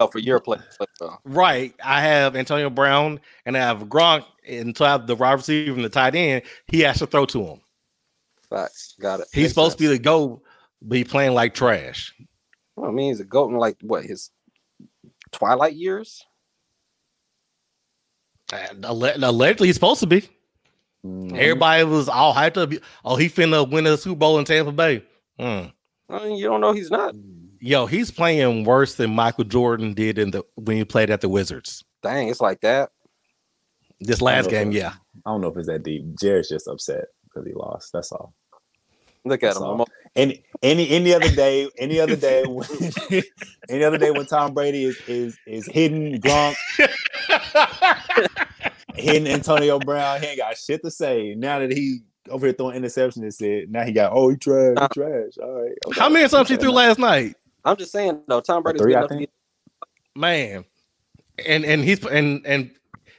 Oh, 0.00 0.08
for 0.08 0.18
your 0.18 0.40
play. 0.40 0.58
though. 0.98 1.16
Right. 1.24 1.74
I 1.84 2.00
have 2.00 2.34
Antonio 2.34 2.68
Brown 2.70 3.20
and 3.46 3.56
I 3.56 3.60
have 3.60 3.84
Gronk, 3.84 4.24
and 4.48 4.76
so 4.76 4.84
I 4.84 4.88
have 4.90 5.06
the 5.06 5.14
wide 5.14 5.34
receiver 5.34 5.74
and 5.76 5.84
the 5.84 5.88
tight 5.88 6.16
end. 6.16 6.42
He 6.66 6.80
has 6.80 6.98
to 6.98 7.06
throw 7.06 7.24
to 7.26 7.44
him. 7.44 7.60
Facts. 8.50 8.96
Got 9.00 9.20
it. 9.20 9.28
He's 9.32 9.42
Makes 9.44 9.50
supposed 9.54 9.78
to 9.78 9.84
be 9.84 9.86
the 9.86 9.98
go, 10.00 10.42
but 10.80 10.98
he 10.98 11.04
playing 11.04 11.34
like 11.34 11.54
trash. 11.54 12.12
Well, 12.74 12.90
I 12.90 12.92
mean, 12.92 13.10
he's 13.10 13.20
a 13.20 13.24
goat 13.24 13.50
in 13.50 13.58
like 13.58 13.76
what 13.82 14.02
his 14.04 14.30
twilight 15.30 15.74
years. 15.74 16.26
And 18.52 18.84
Allegedly, 18.84 19.68
he's 19.68 19.76
supposed 19.76 20.00
to 20.00 20.06
be. 20.06 20.28
Mm. 21.06 21.32
Everybody 21.36 21.84
was 21.84 22.08
all 22.08 22.34
hyped 22.34 22.56
up. 22.56 22.72
Oh, 23.04 23.16
he 23.16 23.28
finna 23.28 23.68
win 23.68 23.84
the 23.84 23.96
Super 23.96 24.16
Bowl 24.18 24.38
in 24.38 24.44
Tampa 24.44 24.72
Bay. 24.72 25.02
Hmm. 25.38 25.66
I 26.08 26.24
mean, 26.24 26.36
you 26.36 26.44
don't 26.44 26.60
know 26.60 26.72
he's 26.72 26.90
not. 26.90 27.14
Yo, 27.60 27.86
he's 27.86 28.10
playing 28.10 28.64
worse 28.64 28.96
than 28.96 29.14
Michael 29.14 29.44
Jordan 29.44 29.94
did 29.94 30.18
in 30.18 30.32
the 30.32 30.44
when 30.56 30.76
he 30.76 30.84
played 30.84 31.10
at 31.10 31.20
the 31.20 31.28
Wizards. 31.28 31.84
Dang, 32.02 32.28
it's 32.28 32.40
like 32.40 32.60
that. 32.60 32.90
This 34.00 34.20
last 34.20 34.50
game, 34.50 34.72
yeah. 34.72 34.94
I 35.24 35.30
don't 35.30 35.40
know 35.40 35.48
if 35.48 35.56
it's 35.56 35.68
that 35.68 35.84
deep. 35.84 36.18
Jared's 36.18 36.48
just 36.48 36.66
upset 36.66 37.04
because 37.24 37.46
he 37.46 37.54
lost. 37.54 37.92
That's 37.92 38.10
all. 38.10 38.34
Look 39.24 39.44
at 39.44 39.54
That's 39.54 39.58
him. 39.58 39.62
all. 39.62 39.88
Any 40.16 40.42
any 40.62 40.90
any 40.90 41.14
other 41.14 41.30
day, 41.30 41.68
any 41.78 42.00
other 42.00 42.16
day, 42.16 42.42
when, 42.46 42.66
any 43.68 43.84
other 43.84 43.98
day 43.98 44.10
when 44.10 44.26
Tom 44.26 44.52
Brady 44.52 44.84
is 44.84 45.00
is 45.06 45.38
is 45.46 45.66
hidden 45.66 46.20
Gronk, 46.20 46.56
hitting 48.96 49.28
Antonio 49.28 49.78
Brown, 49.78 50.20
he 50.20 50.26
ain't 50.26 50.38
got 50.38 50.58
shit 50.58 50.82
to 50.82 50.90
say. 50.90 51.34
Now 51.36 51.60
that 51.60 51.72
he 51.72 52.00
over 52.28 52.46
here 52.46 52.52
throwing 52.54 52.76
interception 52.76 53.22
and 53.22 53.34
said, 53.34 53.70
now 53.70 53.82
he 53.84 53.92
got 53.92 54.12
oh 54.12 54.28
he 54.30 54.36
trash, 54.36 54.74
he 54.78 54.82
uh, 54.84 54.88
trash. 54.88 55.32
All 55.42 55.62
right. 55.62 55.72
okay. 55.86 56.00
How 56.00 56.08
many 56.08 56.28
times 56.28 56.48
he 56.48 56.56
threw 56.56 56.70
last 56.72 56.98
night? 56.98 57.36
I'm 57.64 57.76
just 57.76 57.92
saying, 57.92 58.22
though, 58.28 58.40
Tom 58.40 58.62
Brady's 58.62 58.82
three, 58.82 58.92
good 58.92 58.96
I 58.96 59.00
enough 59.00 59.10
to 59.10 59.16
think. 59.18 59.30
be 60.14 60.20
Man. 60.20 60.64
And 61.46 61.64
and 61.64 61.82
he's 61.82 62.04
and 62.06 62.44
and 62.46 62.70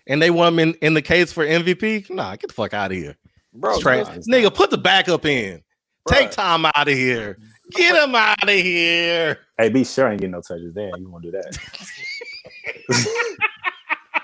and 0.08 0.22
they 0.22 0.30
want 0.30 0.54
him 0.54 0.60
in, 0.60 0.74
in 0.82 0.94
the 0.94 1.02
case 1.02 1.32
for 1.34 1.46
MVP. 1.46 2.10
Nah, 2.10 2.36
get 2.36 2.48
the 2.50 2.54
fuck 2.54 2.74
out 2.74 2.92
of 2.92 2.98
here. 2.98 3.16
bro. 3.54 3.80
Trash. 3.80 4.08
it's 4.16 4.30
Nigga, 4.30 4.54
put 4.54 4.70
the 4.70 4.78
backup 4.78 5.26
in. 5.26 5.64
Take 6.08 6.32
Tom 6.32 6.66
out 6.66 6.88
of 6.88 6.94
here. 6.94 7.38
Get 7.72 7.96
him 7.96 8.14
out 8.14 8.44
of 8.44 8.50
here. 8.50 9.40
Hey, 9.58 9.70
be 9.70 9.84
sure 9.86 10.10
ain't 10.10 10.20
getting 10.20 10.32
no 10.32 10.42
touches 10.42 10.74
there. 10.74 10.92
You 10.98 11.10
want 11.10 11.24
to 11.24 11.32
do 11.32 11.42
that? 11.42 11.58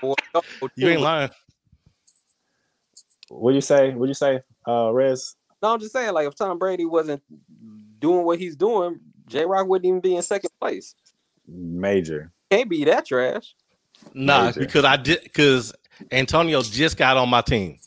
Boy, 0.02 0.14
You 0.76 0.88
ain't 0.88 1.00
lying. 1.00 1.30
what 3.28 3.54
you 3.54 3.60
say? 3.62 3.92
What 3.94 4.08
you 4.08 4.14
say? 4.14 4.42
Uh, 4.70 4.90
Rez. 4.92 5.36
No, 5.62 5.74
I'm 5.74 5.80
just 5.80 5.92
saying, 5.92 6.12
like, 6.14 6.26
if 6.28 6.34
Tom 6.36 6.58
Brady 6.58 6.84
wasn't 6.84 7.22
doing 7.98 8.24
what 8.24 8.38
he's 8.38 8.56
doing, 8.56 9.00
J 9.26 9.44
Rock 9.44 9.66
wouldn't 9.66 9.86
even 9.86 10.00
be 10.00 10.16
in 10.16 10.22
second 10.22 10.50
place. 10.60 10.94
Major. 11.46 12.32
Can't 12.50 12.70
be 12.70 12.84
that 12.84 13.06
trash. 13.06 13.54
Nah, 14.14 14.46
Major. 14.46 14.60
because 14.60 14.84
I 14.84 14.96
did 14.96 15.22
because 15.24 15.72
Antonio 16.12 16.62
just 16.62 16.96
got 16.96 17.16
on 17.16 17.28
my 17.28 17.40
team. 17.42 17.78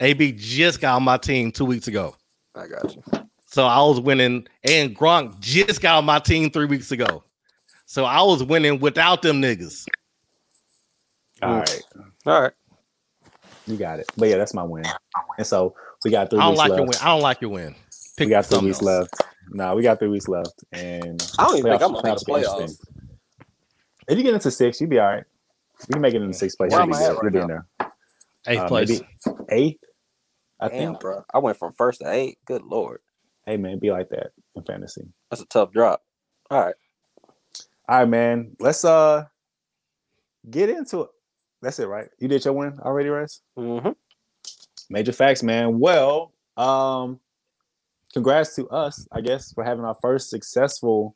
AB 0.00 0.32
just 0.32 0.80
got 0.80 0.96
on 0.96 1.02
my 1.02 1.16
team 1.16 1.50
two 1.50 1.64
weeks 1.64 1.88
ago. 1.88 2.16
I 2.54 2.66
got 2.66 2.94
you. 2.94 3.02
So 3.46 3.64
I 3.64 3.78
was 3.78 4.00
winning, 4.00 4.46
and 4.64 4.94
Gronk 4.96 5.40
just 5.40 5.80
got 5.80 5.96
on 5.98 6.04
my 6.04 6.18
team 6.18 6.50
three 6.50 6.66
weeks 6.66 6.92
ago. 6.92 7.24
So 7.86 8.04
I 8.04 8.20
was 8.22 8.44
winning 8.44 8.80
without 8.80 9.22
them 9.22 9.40
niggas. 9.40 9.86
All 11.40 11.54
right, 11.54 11.82
All 12.26 12.42
right. 12.42 12.52
you 13.66 13.76
got 13.76 14.00
it. 14.00 14.06
But 14.16 14.28
yeah, 14.28 14.36
that's 14.36 14.52
my 14.52 14.64
win. 14.64 14.84
And 15.38 15.46
so 15.46 15.74
we 16.04 16.10
got 16.10 16.30
three 16.30 16.38
I 16.38 16.42
don't 16.42 16.50
weeks 16.52 16.58
like 16.58 16.70
left. 16.70 16.78
your 16.78 16.88
win. 16.88 16.98
I 17.00 17.04
don't 17.06 17.20
like 17.22 17.40
your 17.40 17.50
win. 17.50 17.74
Pick 18.16 18.26
we 18.26 18.30
got 18.30 18.46
three 18.46 18.58
weeks 18.60 18.82
else. 18.82 19.10
left. 19.10 19.22
Nah, 19.50 19.74
we 19.74 19.82
got 19.82 19.98
three 19.98 20.08
weeks 20.08 20.28
left, 20.28 20.64
and 20.72 21.22
I 21.38 21.44
don't 21.44 21.56
even 21.58 21.70
think 21.72 21.82
I'm 21.82 21.92
gonna 21.92 22.08
make 22.08 22.18
the 22.18 22.24
be 22.26 22.32
playoffs. 22.32 22.78
If 24.08 24.16
you 24.18 24.24
get 24.24 24.34
into 24.34 24.50
six, 24.50 24.80
you'd 24.80 24.90
be 24.90 24.98
all 24.98 25.06
right. 25.06 25.24
You 25.88 25.92
can 25.94 26.02
make 26.02 26.14
it 26.14 26.22
in 26.22 26.28
the 26.28 26.34
sixth 26.34 26.56
place. 26.58 26.72
Where 26.72 26.80
You'll 26.80 26.88
be, 26.88 26.94
am 26.94 26.98
I 26.98 27.04
at 27.04 27.14
right 27.14 27.22
You'll 27.22 27.32
be 27.32 27.38
now? 27.38 27.46
there. 27.46 27.66
Eighth 28.46 28.60
Uh, 28.62 28.68
place. 28.68 29.02
eighth. 29.50 29.84
I 30.60 30.68
Damn, 30.68 30.88
think. 30.88 31.00
bro. 31.00 31.24
I 31.32 31.38
went 31.38 31.56
from 31.56 31.72
first 31.72 32.00
to 32.00 32.10
eight. 32.10 32.38
Good 32.44 32.62
lord. 32.62 33.00
Hey 33.46 33.56
man, 33.56 33.78
be 33.78 33.90
like 33.90 34.08
that 34.10 34.32
in 34.56 34.62
fantasy. 34.64 35.02
That's 35.30 35.42
a 35.42 35.46
tough 35.46 35.72
drop. 35.72 36.02
All 36.50 36.64
right. 36.64 36.74
All 37.88 37.98
right, 38.00 38.08
man. 38.08 38.56
Let's 38.58 38.84
uh 38.84 39.24
get 40.50 40.68
into 40.68 41.02
it. 41.02 41.10
That's 41.62 41.78
it, 41.78 41.86
right? 41.86 42.08
You 42.18 42.28
did 42.28 42.44
your 42.44 42.54
win 42.54 42.78
already, 42.80 43.08
Rez? 43.08 43.40
Mm-hmm. 43.58 43.90
Major 44.90 45.12
facts, 45.12 45.42
man. 45.42 45.78
Well, 45.78 46.32
um, 46.56 47.20
congrats 48.12 48.54
to 48.56 48.68
us, 48.68 49.06
I 49.12 49.20
guess, 49.20 49.52
for 49.52 49.64
having 49.64 49.84
our 49.84 49.96
first 50.00 50.30
successful 50.30 51.14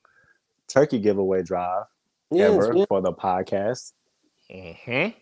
turkey 0.68 0.98
giveaway 0.98 1.42
drive 1.42 1.84
ever 2.36 2.76
Yeah, 2.76 2.84
for 2.86 3.00
the 3.00 3.12
podcast. 3.12 3.92
Mhm. 4.50 5.14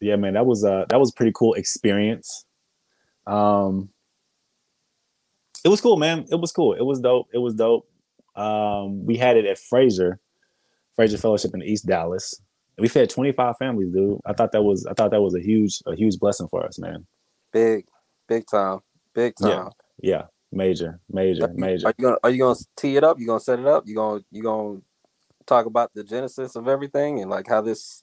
Yeah, 0.00 0.16
man, 0.16 0.34
that 0.34 0.46
was 0.46 0.64
uh 0.64 0.86
that 0.88 0.98
was 0.98 1.10
a 1.10 1.14
pretty 1.14 1.32
cool 1.34 1.54
experience. 1.54 2.44
Um 3.26 3.90
it 5.64 5.68
was 5.68 5.80
cool, 5.80 5.96
man. 5.96 6.26
It 6.30 6.40
was 6.40 6.52
cool. 6.52 6.72
It 6.72 6.84
was 6.84 7.00
dope. 7.00 7.28
It 7.32 7.38
was 7.38 7.54
dope. 7.54 7.88
Um 8.36 9.04
we 9.04 9.16
had 9.16 9.36
it 9.36 9.44
at 9.44 9.58
Fraser, 9.58 10.18
Fraser 10.96 11.18
Fellowship 11.18 11.54
in 11.54 11.62
East 11.62 11.86
Dallas. 11.86 12.40
We 12.78 12.88
fed 12.88 13.10
25 13.10 13.56
families, 13.58 13.92
dude. 13.92 14.20
I 14.24 14.32
thought 14.32 14.52
that 14.52 14.62
was 14.62 14.86
I 14.86 14.94
thought 14.94 15.10
that 15.10 15.20
was 15.20 15.34
a 15.34 15.40
huge 15.40 15.82
a 15.86 15.94
huge 15.94 16.18
blessing 16.18 16.48
for 16.48 16.64
us, 16.64 16.78
man. 16.78 17.06
Big, 17.52 17.86
big 18.28 18.44
time, 18.50 18.80
big 19.14 19.34
time. 19.36 19.70
Yeah, 20.00 20.12
yeah. 20.12 20.22
major, 20.52 21.00
major, 21.08 21.48
major. 21.54 21.88
Are 21.88 21.94
you 21.96 22.02
gonna 22.04 22.16
Are 22.22 22.30
you 22.30 22.38
gonna 22.38 22.58
tee 22.76 22.96
it 22.96 23.04
up? 23.04 23.18
You 23.18 23.26
gonna 23.26 23.40
set 23.40 23.58
it 23.58 23.66
up? 23.66 23.86
You 23.86 23.94
gonna 23.94 24.20
You 24.30 24.42
gonna 24.42 24.80
talk 25.46 25.66
about 25.66 25.92
the 25.94 26.04
genesis 26.04 26.56
of 26.56 26.68
everything 26.68 27.20
and 27.20 27.30
like 27.30 27.48
how 27.48 27.60
this 27.60 28.02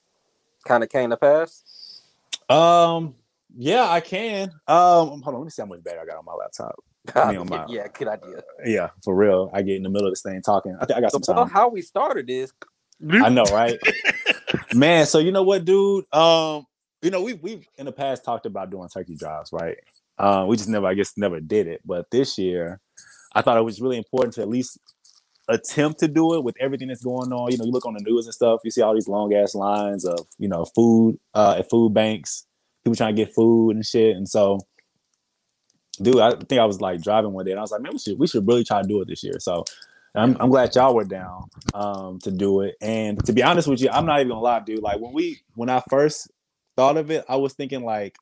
kind 0.65 0.83
of 0.83 0.89
came 0.89 1.09
to 1.09 1.17
pass? 1.17 2.01
Um, 2.49 3.15
yeah, 3.57 3.89
I 3.89 3.99
can. 3.99 4.51
Um, 4.67 5.21
hold 5.21 5.27
on, 5.27 5.35
let 5.35 5.43
me 5.45 5.49
see 5.49 5.61
how 5.61 5.67
much 5.67 5.83
battery 5.83 6.01
I 6.01 6.05
got 6.05 6.17
on 6.17 6.25
my 6.25 6.33
laptop. 6.33 6.75
Me 7.29 7.37
on 7.37 7.47
my- 7.49 7.65
yeah, 7.69 7.87
good 7.93 8.07
idea. 8.09 8.43
Yeah, 8.65 8.89
for 9.03 9.15
real. 9.15 9.49
I 9.53 9.61
get 9.61 9.77
in 9.77 9.83
the 9.83 9.89
middle 9.89 10.07
of 10.07 10.11
this 10.11 10.21
thing 10.21 10.41
talking. 10.41 10.75
I 10.79 10.85
think 10.85 10.97
I 10.97 11.01
got 11.01 11.11
some 11.11 11.21
time. 11.21 11.49
how 11.49 11.69
we 11.69 11.81
started 11.81 12.29
is 12.29 12.51
I 13.09 13.29
know, 13.29 13.43
right? 13.45 13.77
Man, 14.73 15.05
so 15.05 15.19
you 15.19 15.31
know 15.31 15.43
what, 15.43 15.65
dude? 15.65 16.05
Um, 16.13 16.65
you 17.07 17.11
know, 17.11 17.21
we 17.21 17.35
we've 17.35 17.65
in 17.77 17.85
the 17.85 17.91
past 17.93 18.25
talked 18.25 18.45
about 18.45 18.69
doing 18.69 18.89
turkey 18.89 19.15
drives, 19.15 19.53
right? 19.53 19.77
Um, 20.17 20.47
we 20.47 20.57
just 20.57 20.67
never, 20.67 20.87
I 20.87 20.93
guess, 20.93 21.13
never 21.15 21.39
did 21.39 21.65
it. 21.65 21.79
But 21.85 22.11
this 22.11 22.37
year, 22.37 22.81
I 23.33 23.41
thought 23.41 23.57
it 23.57 23.63
was 23.63 23.79
really 23.79 23.95
important 23.95 24.33
to 24.33 24.41
at 24.41 24.49
least 24.49 24.77
attempt 25.47 26.01
to 26.01 26.09
do 26.09 26.33
it 26.33 26.43
with 26.43 26.57
everything 26.59 26.89
that's 26.89 27.05
going 27.05 27.31
on. 27.31 27.49
You 27.49 27.59
know, 27.59 27.63
you 27.63 27.71
look 27.71 27.85
on 27.85 27.93
the 27.93 28.03
news 28.03 28.25
and 28.25 28.33
stuff, 28.33 28.59
you 28.65 28.71
see 28.71 28.81
all 28.81 28.93
these 28.93 29.07
long 29.07 29.33
ass 29.33 29.55
lines 29.55 30.03
of, 30.03 30.19
you 30.37 30.49
know, 30.49 30.65
food 30.65 31.17
uh 31.33 31.55
at 31.59 31.69
food 31.69 31.93
banks, 31.93 32.45
people 32.83 32.97
trying 32.97 33.15
to 33.15 33.23
get 33.23 33.33
food 33.33 33.77
and 33.77 33.85
shit. 33.85 34.17
And 34.17 34.27
so 34.27 34.59
dude, 36.01 36.19
I 36.19 36.31
think 36.31 36.59
I 36.59 36.65
was 36.65 36.81
like 36.81 37.01
driving 37.01 37.31
one 37.31 37.45
day 37.45 37.51
and 37.51 37.59
I 37.59 37.63
was 37.63 37.71
like, 37.71 37.81
man, 37.81 37.93
we 37.93 37.99
should 37.99 38.19
we 38.19 38.27
should 38.27 38.45
really 38.45 38.65
try 38.65 38.81
to 38.81 38.87
do 38.87 39.01
it 39.01 39.07
this 39.07 39.23
year. 39.23 39.39
So 39.39 39.63
I'm, 40.13 40.35
I'm 40.41 40.49
glad 40.49 40.75
y'all 40.75 40.93
were 40.93 41.05
down 41.05 41.47
um, 41.73 42.19
to 42.23 42.31
do 42.31 42.61
it. 42.63 42.75
And 42.81 43.23
to 43.25 43.31
be 43.31 43.43
honest 43.43 43.69
with 43.69 43.79
you, 43.79 43.89
I'm 43.91 44.05
not 44.05 44.19
even 44.19 44.29
gonna 44.29 44.41
lie, 44.41 44.59
dude. 44.59 44.81
Like 44.81 44.99
when 44.99 45.13
we 45.13 45.39
when 45.53 45.69
I 45.69 45.81
first 45.89 46.29
thought 46.77 46.95
of 46.97 47.11
it, 47.11 47.25
I 47.27 47.35
was 47.35 47.53
thinking 47.53 47.83
like, 47.83 48.15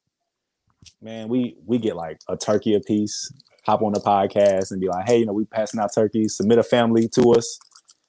man, 1.02 1.28
we 1.30 1.56
we 1.66 1.78
get 1.78 1.96
like 1.96 2.18
a 2.28 2.36
turkey 2.38 2.74
a 2.74 2.80
piece, 2.80 3.32
hop 3.66 3.82
on 3.84 3.94
the 3.94 4.00
podcast 4.00 4.72
and 4.72 4.82
be 4.82 4.88
like, 4.88 5.06
hey, 5.08 5.20
you 5.20 5.26
know, 5.28 5.34
we 5.34 5.46
passing 5.46 5.80
out 5.80 5.92
turkeys, 5.94 6.36
submit 6.38 6.58
a 6.58 6.64
family 6.64 7.08
to 7.16 7.32
us, 7.34 7.60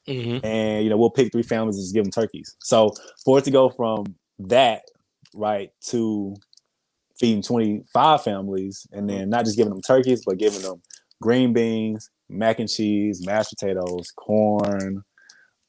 Mhm. 0.09 0.40
and 0.44 0.85
you 0.85 0.90
know, 0.90 0.96
we'll 0.96 1.11
pick 1.11 1.32
three 1.32 1.42
families 1.42 1.76
and 1.76 1.85
just 1.85 1.94
give 1.94 2.04
them 2.04 2.12
turkeys. 2.12 2.54
So 2.61 2.90
for 3.24 3.38
it 3.38 3.44
to 3.44 3.50
go 3.50 3.68
from 3.68 4.04
that 4.38 4.82
right 5.35 5.70
to 5.88 6.35
feeding 7.18 7.42
25 7.42 8.22
families 8.22 8.87
and 8.92 9.09
then 9.09 9.30
not 9.30 9.44
just 9.46 9.56
giving 9.56 9.72
them 9.72 9.80
turkeys, 9.80 10.22
but 10.24 10.38
giving 10.38 10.61
them 10.62 10.82
green 11.22 11.52
beans, 11.54 12.11
mac 12.28 12.59
and 12.61 12.68
cheese, 12.68 13.24
mashed 13.26 13.50
potatoes, 13.59 14.11
corn, 14.16 15.02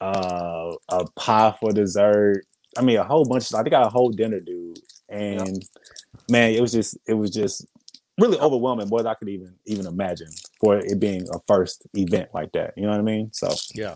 uh, 0.01 0.73
a 0.89 1.05
pie 1.15 1.55
for 1.59 1.71
dessert. 1.71 2.43
I 2.77 2.81
mean, 2.81 2.97
a 2.97 3.03
whole 3.03 3.25
bunch. 3.25 3.51
Of, 3.51 3.59
I 3.59 3.63
think 3.63 3.73
I 3.73 3.81
got 3.81 3.87
a 3.87 3.91
whole 3.91 4.09
dinner, 4.09 4.39
dude. 4.39 4.79
And 5.09 5.63
man, 6.29 6.51
it 6.51 6.61
was 6.61 6.71
just, 6.71 6.97
it 7.07 7.13
was 7.13 7.31
just 7.31 7.65
really 8.17 8.39
overwhelming 8.39 8.89
more 8.89 8.99
than 9.03 9.11
I 9.11 9.13
could 9.13 9.29
even 9.29 9.53
even 9.65 9.85
imagine 9.85 10.29
for 10.59 10.77
it 10.77 10.99
being 10.99 11.27
a 11.33 11.39
first 11.47 11.87
event 11.93 12.29
like 12.33 12.51
that. 12.53 12.73
You 12.75 12.83
know 12.83 12.89
what 12.89 12.99
I 12.99 13.03
mean? 13.03 13.31
So 13.33 13.49
Yeah. 13.73 13.95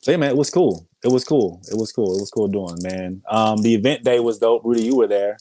so 0.00 0.10
yeah, 0.10 0.16
man, 0.16 0.30
it 0.30 0.36
was 0.36 0.50
cool. 0.50 0.88
It 1.04 1.12
was 1.12 1.24
cool. 1.24 1.60
It 1.70 1.76
was 1.76 1.92
cool. 1.92 2.16
It 2.16 2.20
was 2.20 2.30
cool 2.30 2.48
doing, 2.48 2.76
man. 2.80 3.22
Um, 3.28 3.62
the 3.62 3.74
event 3.74 4.04
day 4.04 4.20
was 4.20 4.38
dope. 4.38 4.62
Rudy, 4.64 4.84
you 4.84 4.96
were 4.96 5.06
there. 5.06 5.38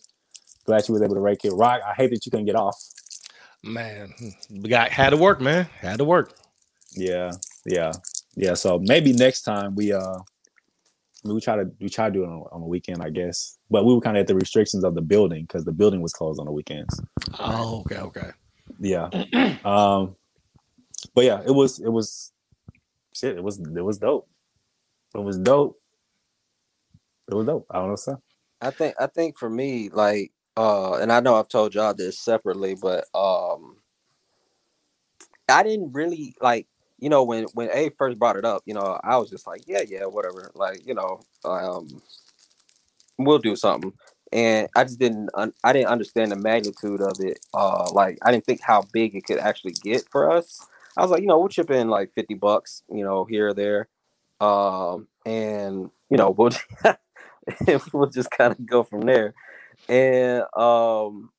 Glad 0.65 0.87
you 0.87 0.93
was 0.93 1.01
able 1.03 1.15
to 1.15 1.21
rake 1.21 1.45
it. 1.45 1.51
Rock, 1.51 1.81
I 1.87 1.93
hate 1.93 2.11
that 2.11 2.25
you 2.25 2.31
couldn't 2.31 2.47
get 2.47 2.55
off. 2.55 2.75
Man, 3.63 4.13
we 4.51 4.69
got 4.69 4.89
had 4.89 5.11
to 5.11 5.17
work, 5.17 5.41
man. 5.41 5.67
Had 5.79 5.97
to 5.97 6.05
work. 6.05 6.37
Yeah, 6.91 7.31
yeah, 7.65 7.91
yeah. 8.35 8.53
So 8.53 8.79
maybe 8.79 9.13
next 9.13 9.41
time 9.41 9.75
we 9.75 9.91
uh 9.93 10.19
we 11.33 11.41
try 11.41 11.55
to 11.55 11.69
we 11.79 11.89
try 11.89 12.07
to 12.07 12.13
do 12.13 12.23
it 12.23 12.27
on, 12.27 12.43
on 12.51 12.61
the 12.61 12.67
weekend, 12.67 13.01
I 13.01 13.09
guess. 13.09 13.57
But 13.69 13.85
we 13.85 13.93
were 13.93 14.01
kind 14.01 14.17
of 14.17 14.21
at 14.21 14.27
the 14.27 14.35
restrictions 14.35 14.83
of 14.83 14.95
the 14.95 15.01
building 15.01 15.43
because 15.43 15.65
the 15.65 15.71
building 15.71 16.01
was 16.01 16.13
closed 16.13 16.39
on 16.39 16.45
the 16.45 16.51
weekends. 16.51 17.01
Oh, 17.39 17.81
okay, 17.81 17.97
okay. 17.97 18.29
Yeah. 18.79 19.09
um 19.65 20.15
but 21.13 21.25
yeah, 21.25 21.41
it 21.45 21.51
was 21.51 21.79
it 21.79 21.89
was 21.89 22.31
shit, 23.13 23.37
it 23.37 23.43
was 23.43 23.59
it 23.59 23.83
was 23.83 23.97
dope. 23.97 24.27
it 25.15 25.19
was 25.19 25.37
dope. 25.37 25.79
It 27.31 27.35
was 27.35 27.45
dope. 27.45 27.65
I 27.71 27.79
don't 27.79 27.89
know, 27.89 27.95
sir. 27.95 28.17
I 28.61 28.71
think 28.71 28.95
I 28.99 29.07
think 29.07 29.37
for 29.37 29.49
me, 29.49 29.89
like, 29.89 30.31
uh, 30.57 30.95
and 30.95 31.11
I 31.11 31.19
know 31.19 31.35
I've 31.35 31.47
told 31.47 31.75
y'all 31.75 31.93
this 31.93 32.19
separately, 32.19 32.75
but 32.75 33.05
um, 33.13 33.77
I 35.49 35.63
didn't 35.63 35.93
really 35.93 36.35
like, 36.41 36.67
you 36.99 37.09
know, 37.09 37.23
when 37.23 37.45
when 37.53 37.69
A 37.73 37.89
first 37.97 38.19
brought 38.19 38.37
it 38.37 38.45
up, 38.45 38.63
you 38.65 38.73
know, 38.73 38.99
I 39.03 39.17
was 39.17 39.29
just 39.29 39.47
like, 39.47 39.63
yeah, 39.67 39.81
yeah, 39.87 40.05
whatever, 40.05 40.51
like, 40.55 40.85
you 40.87 40.93
know, 40.93 41.21
um, 41.43 42.01
we'll 43.17 43.39
do 43.39 43.55
something, 43.55 43.93
and 44.31 44.67
I 44.75 44.83
just 44.83 44.99
didn't, 44.99 45.29
un- 45.33 45.53
I 45.63 45.73
didn't 45.73 45.89
understand 45.89 46.31
the 46.31 46.35
magnitude 46.35 47.01
of 47.01 47.19
it. 47.19 47.39
Uh, 47.53 47.89
like, 47.91 48.17
I 48.23 48.31
didn't 48.31 48.45
think 48.45 48.61
how 48.61 48.83
big 48.93 49.15
it 49.15 49.25
could 49.25 49.39
actually 49.39 49.73
get 49.83 50.03
for 50.11 50.31
us. 50.31 50.65
I 50.97 51.01
was 51.01 51.11
like, 51.11 51.21
you 51.21 51.27
know, 51.27 51.39
we'll 51.39 51.49
chip 51.49 51.71
in 51.71 51.89
like 51.89 52.11
fifty 52.13 52.33
bucks, 52.35 52.83
you 52.89 53.03
know, 53.03 53.25
here 53.25 53.49
or 53.49 53.53
there, 53.53 53.87
um, 54.41 55.07
and 55.25 55.89
you 56.09 56.17
know, 56.17 56.29
we'll 56.37 56.51
we'll 57.93 58.09
just 58.09 58.31
kind 58.31 58.51
of 58.51 58.65
go 58.65 58.83
from 58.83 59.01
there. 59.01 59.33
And 59.89 60.43
um, 60.55 61.29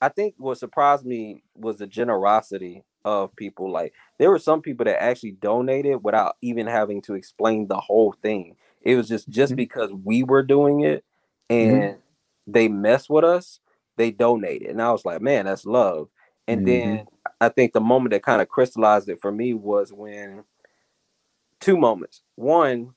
I 0.00 0.08
think 0.08 0.34
what 0.38 0.58
surprised 0.58 1.06
me 1.06 1.44
was 1.54 1.78
the 1.78 1.86
generosity 1.86 2.84
of 3.04 3.34
people. 3.36 3.70
Like 3.70 3.94
there 4.18 4.30
were 4.30 4.38
some 4.38 4.62
people 4.62 4.84
that 4.84 5.02
actually 5.02 5.32
donated 5.32 6.02
without 6.04 6.36
even 6.42 6.66
having 6.66 7.02
to 7.02 7.14
explain 7.14 7.68
the 7.68 7.80
whole 7.80 8.14
thing. 8.22 8.56
It 8.82 8.96
was 8.96 9.08
just 9.08 9.28
just 9.28 9.54
Mhm. 9.54 9.56
because 9.56 9.92
we 9.92 10.22
were 10.24 10.42
doing 10.42 10.80
it 10.82 11.04
and 11.50 11.98
they 12.46 12.68
mess 12.68 13.08
with 13.08 13.24
us, 13.24 13.60
they 13.96 14.10
donated. 14.10 14.70
And 14.70 14.82
I 14.82 14.92
was 14.92 15.04
like, 15.04 15.20
man, 15.22 15.46
that's 15.46 15.66
love. 15.66 16.08
And 16.48 16.64
Mhm. 16.64 16.66
then 16.66 17.06
I 17.40 17.48
think 17.48 17.72
the 17.72 17.80
moment 17.80 18.12
that 18.12 18.22
kind 18.22 18.42
of 18.42 18.48
crystallized 18.48 19.08
it 19.08 19.20
for 19.20 19.32
me 19.32 19.54
was 19.54 19.92
when 19.92 20.44
two 21.60 21.76
moments. 21.76 22.22
One, 22.36 22.94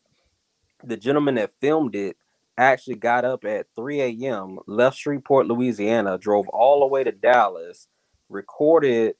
the 0.83 0.97
gentleman 0.97 1.35
that 1.35 1.51
filmed 1.59 1.95
it 1.95 2.17
actually 2.57 2.95
got 2.95 3.25
up 3.25 3.45
at 3.45 3.67
3 3.75 4.01
a.m., 4.01 4.59
left 4.67 4.97
Shreveport, 4.97 5.47
Louisiana, 5.47 6.17
drove 6.17 6.47
all 6.49 6.81
the 6.81 6.87
way 6.87 7.03
to 7.03 7.11
Dallas, 7.11 7.87
recorded 8.29 9.15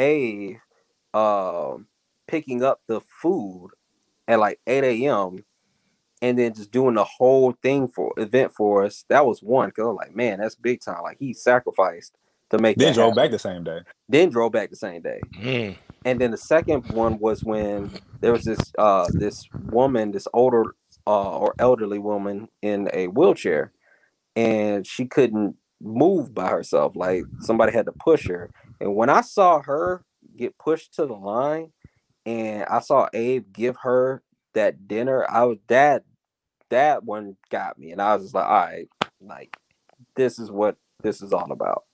a 0.00 0.60
um 1.14 1.88
picking 2.28 2.64
up 2.64 2.82
the 2.88 3.02
food 3.22 3.70
at 4.28 4.40
like 4.40 4.60
8 4.66 4.84
a.m. 4.84 5.44
and 6.22 6.38
then 6.38 6.54
just 6.54 6.72
doing 6.72 6.94
the 6.96 7.04
whole 7.04 7.52
thing 7.62 7.88
for 7.88 8.12
event 8.18 8.52
for 8.56 8.84
us. 8.84 9.04
That 9.10 9.26
was 9.26 9.42
one. 9.42 9.70
Cause 9.72 9.84
I 9.84 9.88
was 9.88 9.98
like, 9.98 10.16
man, 10.16 10.40
that's 10.40 10.56
big 10.56 10.80
time. 10.82 11.02
Like 11.04 11.18
he 11.20 11.34
sacrificed 11.34 12.14
to 12.50 12.58
make 12.58 12.78
Then 12.78 12.88
that 12.88 12.94
drove 12.94 13.14
happen. 13.14 13.16
back 13.16 13.30
the 13.32 13.38
same 13.40 13.64
day. 13.64 13.80
Then 14.08 14.30
drove 14.30 14.52
back 14.52 14.70
the 14.70 14.76
same 14.76 15.02
day. 15.02 15.20
Mm. 15.38 15.76
And 16.04 16.20
then 16.20 16.32
the 16.32 16.38
second 16.38 16.84
one 16.88 17.18
was 17.18 17.44
when 17.44 17.92
there 18.22 18.32
was 18.32 18.44
this 18.44 18.72
uh 18.78 19.08
this 19.12 19.48
woman, 19.52 20.12
this 20.12 20.28
older 20.34 20.64
uh 21.06 21.38
or 21.38 21.54
elderly 21.58 21.98
woman 22.00 22.48
in 22.62 22.88
a 22.94 23.08
wheelchair, 23.08 23.72
and 24.36 24.86
she 24.86 25.06
couldn't 25.06 25.56
move 25.80 26.34
by 26.34 26.48
herself. 26.50 26.96
Like 26.96 27.28
somebody 27.40 27.72
had 27.72 27.86
to 27.86 27.92
push 27.92 28.28
her. 28.28 28.50
And 28.80 28.94
when 28.94 29.10
I 29.10 29.20
saw 29.20 29.60
her 29.62 30.04
get 30.36 30.58
pushed 30.58 30.94
to 30.94 31.06
the 31.06 31.14
line, 31.14 31.72
and 32.26 32.64
I 32.64 32.80
saw 32.80 33.08
Abe 33.12 33.52
give 33.52 33.76
her 33.82 34.22
that 34.54 34.88
dinner, 34.88 35.26
I 35.28 35.44
was 35.44 35.58
that 35.68 36.04
that 36.70 37.04
one 37.04 37.36
got 37.50 37.78
me, 37.78 37.90
and 37.92 38.00
I 38.00 38.14
was 38.14 38.24
just 38.24 38.34
like, 38.34 38.46
all 38.46 38.52
right, 38.52 38.88
like 39.20 39.56
this 40.14 40.38
is 40.38 40.50
what 40.50 40.76
this 41.02 41.22
is 41.22 41.32
all 41.32 41.50
about. 41.52 41.84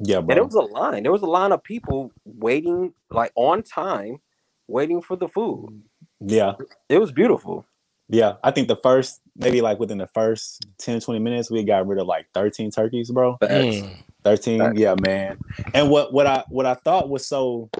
Yeah, 0.00 0.18
And 0.18 0.30
it 0.30 0.44
was 0.44 0.54
a 0.54 0.60
line. 0.60 1.02
There 1.02 1.12
was 1.12 1.22
a 1.22 1.26
line 1.26 1.52
of 1.52 1.62
people 1.62 2.12
waiting, 2.24 2.92
like 3.10 3.32
on 3.34 3.62
time, 3.62 4.20
waiting 4.68 5.02
for 5.02 5.16
the 5.16 5.28
food. 5.28 5.82
Yeah. 6.20 6.54
It 6.88 6.98
was 6.98 7.10
beautiful. 7.10 7.66
Yeah. 8.08 8.34
I 8.44 8.52
think 8.52 8.68
the 8.68 8.76
first, 8.76 9.20
maybe 9.34 9.60
like 9.60 9.80
within 9.80 9.98
the 9.98 10.06
first 10.06 10.66
10, 10.78 11.00
20 11.00 11.18
minutes, 11.18 11.50
we 11.50 11.64
got 11.64 11.86
rid 11.86 11.98
of 11.98 12.06
like 12.06 12.26
13 12.32 12.70
turkeys, 12.70 13.10
bro. 13.10 13.38
Mm. 13.42 13.96
13 14.24 14.58
Facts. 14.58 14.78
yeah 14.78 14.94
man. 15.00 15.38
And 15.74 15.90
what 15.90 16.12
what 16.12 16.26
i 16.26 16.44
what 16.48 16.66
i 16.66 16.74
thought 16.74 17.08
was 17.08 17.26
so 17.26 17.70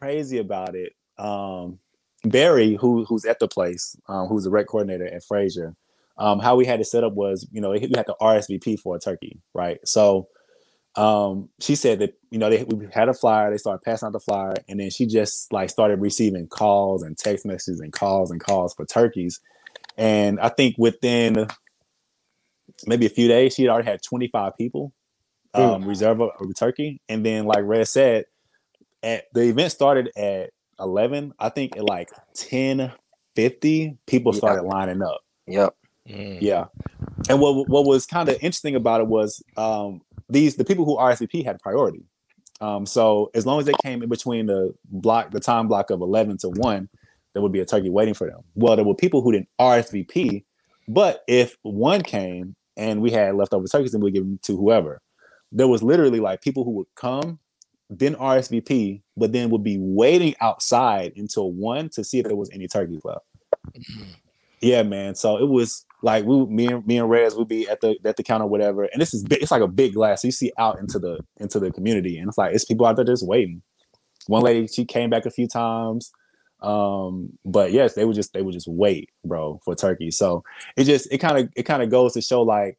crazy 0.00 0.38
about 0.38 0.74
it 0.74 0.92
um 1.18 1.78
barry 2.24 2.74
who 2.74 3.04
who's 3.04 3.24
at 3.24 3.38
the 3.40 3.48
place 3.48 3.96
um 4.08 4.26
who's 4.28 4.44
the 4.44 4.50
rec 4.50 4.66
coordinator 4.66 5.06
at 5.06 5.24
frazier 5.24 5.74
um 6.18 6.38
how 6.38 6.56
we 6.56 6.64
had 6.64 6.80
it 6.80 6.84
set 6.84 7.04
up 7.04 7.12
was 7.14 7.46
you 7.52 7.60
know 7.60 7.70
we 7.70 7.80
had 7.80 7.90
the 7.92 8.16
rsvp 8.20 8.78
for 8.78 8.96
a 8.96 8.98
turkey 8.98 9.40
right? 9.54 9.78
So 9.84 10.28
um 10.96 11.48
she 11.60 11.74
said 11.74 12.00
that 12.00 12.14
you 12.30 12.38
know 12.38 12.50
they 12.50 12.64
we 12.64 12.88
had 12.92 13.08
a 13.08 13.14
flyer 13.14 13.50
they 13.50 13.56
started 13.56 13.84
passing 13.84 14.06
out 14.06 14.12
the 14.12 14.20
flyer 14.20 14.54
and 14.68 14.80
then 14.80 14.90
she 14.90 15.06
just 15.06 15.52
like 15.52 15.70
started 15.70 16.00
receiving 16.00 16.46
calls 16.48 17.02
and 17.02 17.16
text 17.16 17.46
messages 17.46 17.80
and 17.80 17.92
calls 17.92 18.30
and 18.30 18.40
calls 18.40 18.74
for 18.74 18.84
turkeys. 18.84 19.40
And 19.96 20.40
i 20.40 20.48
think 20.48 20.76
within 20.78 21.46
maybe 22.86 23.06
a 23.06 23.10
few 23.10 23.28
days 23.28 23.54
she 23.54 23.62
had 23.62 23.70
already 23.70 23.88
had 23.88 24.02
25 24.02 24.56
people 24.56 24.92
um, 25.54 25.84
reserve 25.84 26.20
a, 26.20 26.26
a 26.26 26.52
turkey. 26.54 27.00
And 27.08 27.24
then, 27.24 27.44
like 27.44 27.60
Red 27.64 27.88
said, 27.88 28.24
at 29.02 29.24
the 29.32 29.42
event 29.42 29.72
started 29.72 30.10
at 30.16 30.50
11. 30.80 31.32
I 31.38 31.48
think 31.48 31.76
at 31.76 31.84
like 31.84 32.10
10 32.34 32.92
50, 33.34 33.96
people 34.06 34.32
Yeah. 34.32 34.38
started 34.38 34.62
lining 34.62 35.02
up. 35.02 35.20
Yep. 35.46 35.74
Mm. 36.08 36.38
Yeah. 36.40 36.64
And 37.28 37.40
what 37.40 37.68
what 37.68 37.84
was 37.86 38.06
kind 38.06 38.28
of 38.28 38.34
interesting 38.36 38.74
about 38.74 39.00
it 39.00 39.06
was 39.06 39.42
um, 39.56 40.00
these 40.28 40.56
the 40.56 40.64
people 40.64 40.84
who 40.84 40.96
RSVP 40.96 41.44
had 41.44 41.58
priority. 41.60 42.02
Um, 42.60 42.86
so 42.86 43.30
as 43.34 43.46
long 43.46 43.60
as 43.60 43.66
they 43.66 43.74
came 43.84 44.02
in 44.02 44.08
between 44.08 44.46
the 44.46 44.74
block, 44.86 45.30
the 45.30 45.38
time 45.40 45.68
block 45.68 45.90
of 45.90 46.00
11 46.00 46.38
to 46.38 46.48
1, 46.48 46.88
there 47.32 47.42
would 47.42 47.52
be 47.52 47.60
a 47.60 47.64
turkey 47.64 47.90
waiting 47.90 48.14
for 48.14 48.26
them. 48.26 48.40
Well, 48.56 48.74
there 48.74 48.84
were 48.84 48.96
people 48.96 49.22
who 49.22 49.30
didn't 49.30 49.48
RSVP, 49.60 50.44
but 50.88 51.22
if 51.28 51.56
one 51.62 52.02
came 52.02 52.56
and 52.76 53.00
we 53.00 53.12
had 53.12 53.36
leftover 53.36 53.68
turkeys, 53.68 53.92
then 53.92 54.00
we 54.00 54.10
give 54.10 54.24
them 54.24 54.40
to 54.42 54.56
whoever. 54.56 55.00
There 55.52 55.68
was 55.68 55.82
literally 55.82 56.20
like 56.20 56.42
people 56.42 56.64
who 56.64 56.72
would 56.72 56.86
come, 56.94 57.38
then 57.90 58.14
RSVP, 58.14 59.02
but 59.16 59.32
then 59.32 59.50
would 59.50 59.64
be 59.64 59.78
waiting 59.78 60.34
outside 60.40 61.12
until 61.16 61.52
one 61.52 61.88
to 61.90 62.04
see 62.04 62.18
if 62.18 62.26
there 62.26 62.36
was 62.36 62.50
any 62.52 62.68
turkeys 62.68 63.02
left. 63.04 63.24
Yeah, 64.60 64.82
man. 64.82 65.14
So 65.14 65.38
it 65.38 65.48
was 65.48 65.86
like 66.02 66.24
we, 66.24 66.44
me 66.46 66.66
and 66.66 66.86
me 66.86 66.98
and 66.98 67.08
Rez 67.08 67.36
would 67.36 67.48
be 67.48 67.68
at 67.68 67.80
the 67.80 67.96
at 68.04 68.16
the 68.16 68.22
counter, 68.22 68.46
whatever. 68.46 68.84
And 68.84 69.00
this 69.00 69.14
is 69.14 69.22
big. 69.22 69.42
It's 69.42 69.50
like 69.50 69.62
a 69.62 69.68
big 69.68 69.94
glass. 69.94 70.22
So 70.22 70.28
you 70.28 70.32
see 70.32 70.52
out 70.58 70.78
into 70.78 70.98
the 70.98 71.20
into 71.38 71.58
the 71.60 71.70
community, 71.70 72.18
and 72.18 72.28
it's 72.28 72.38
like 72.38 72.54
it's 72.54 72.64
people 72.64 72.86
out 72.86 72.96
there 72.96 73.04
just 73.04 73.26
waiting. 73.26 73.62
One 74.26 74.42
lady, 74.42 74.66
she 74.66 74.84
came 74.84 75.10
back 75.10 75.26
a 75.26 75.30
few 75.30 75.48
times, 75.48 76.12
um, 76.60 77.30
but 77.44 77.72
yes, 77.72 77.94
they 77.94 78.04
would 78.04 78.16
just 78.16 78.32
they 78.32 78.42
would 78.42 78.54
just 78.54 78.68
wait, 78.68 79.10
bro, 79.24 79.60
for 79.64 79.74
turkey. 79.74 80.10
So 80.10 80.42
it 80.76 80.84
just 80.84 81.10
it 81.12 81.18
kind 81.18 81.38
of 81.38 81.52
it 81.56 81.62
kind 81.62 81.82
of 81.82 81.90
goes 81.90 82.14
to 82.14 82.20
show 82.20 82.42
like, 82.42 82.78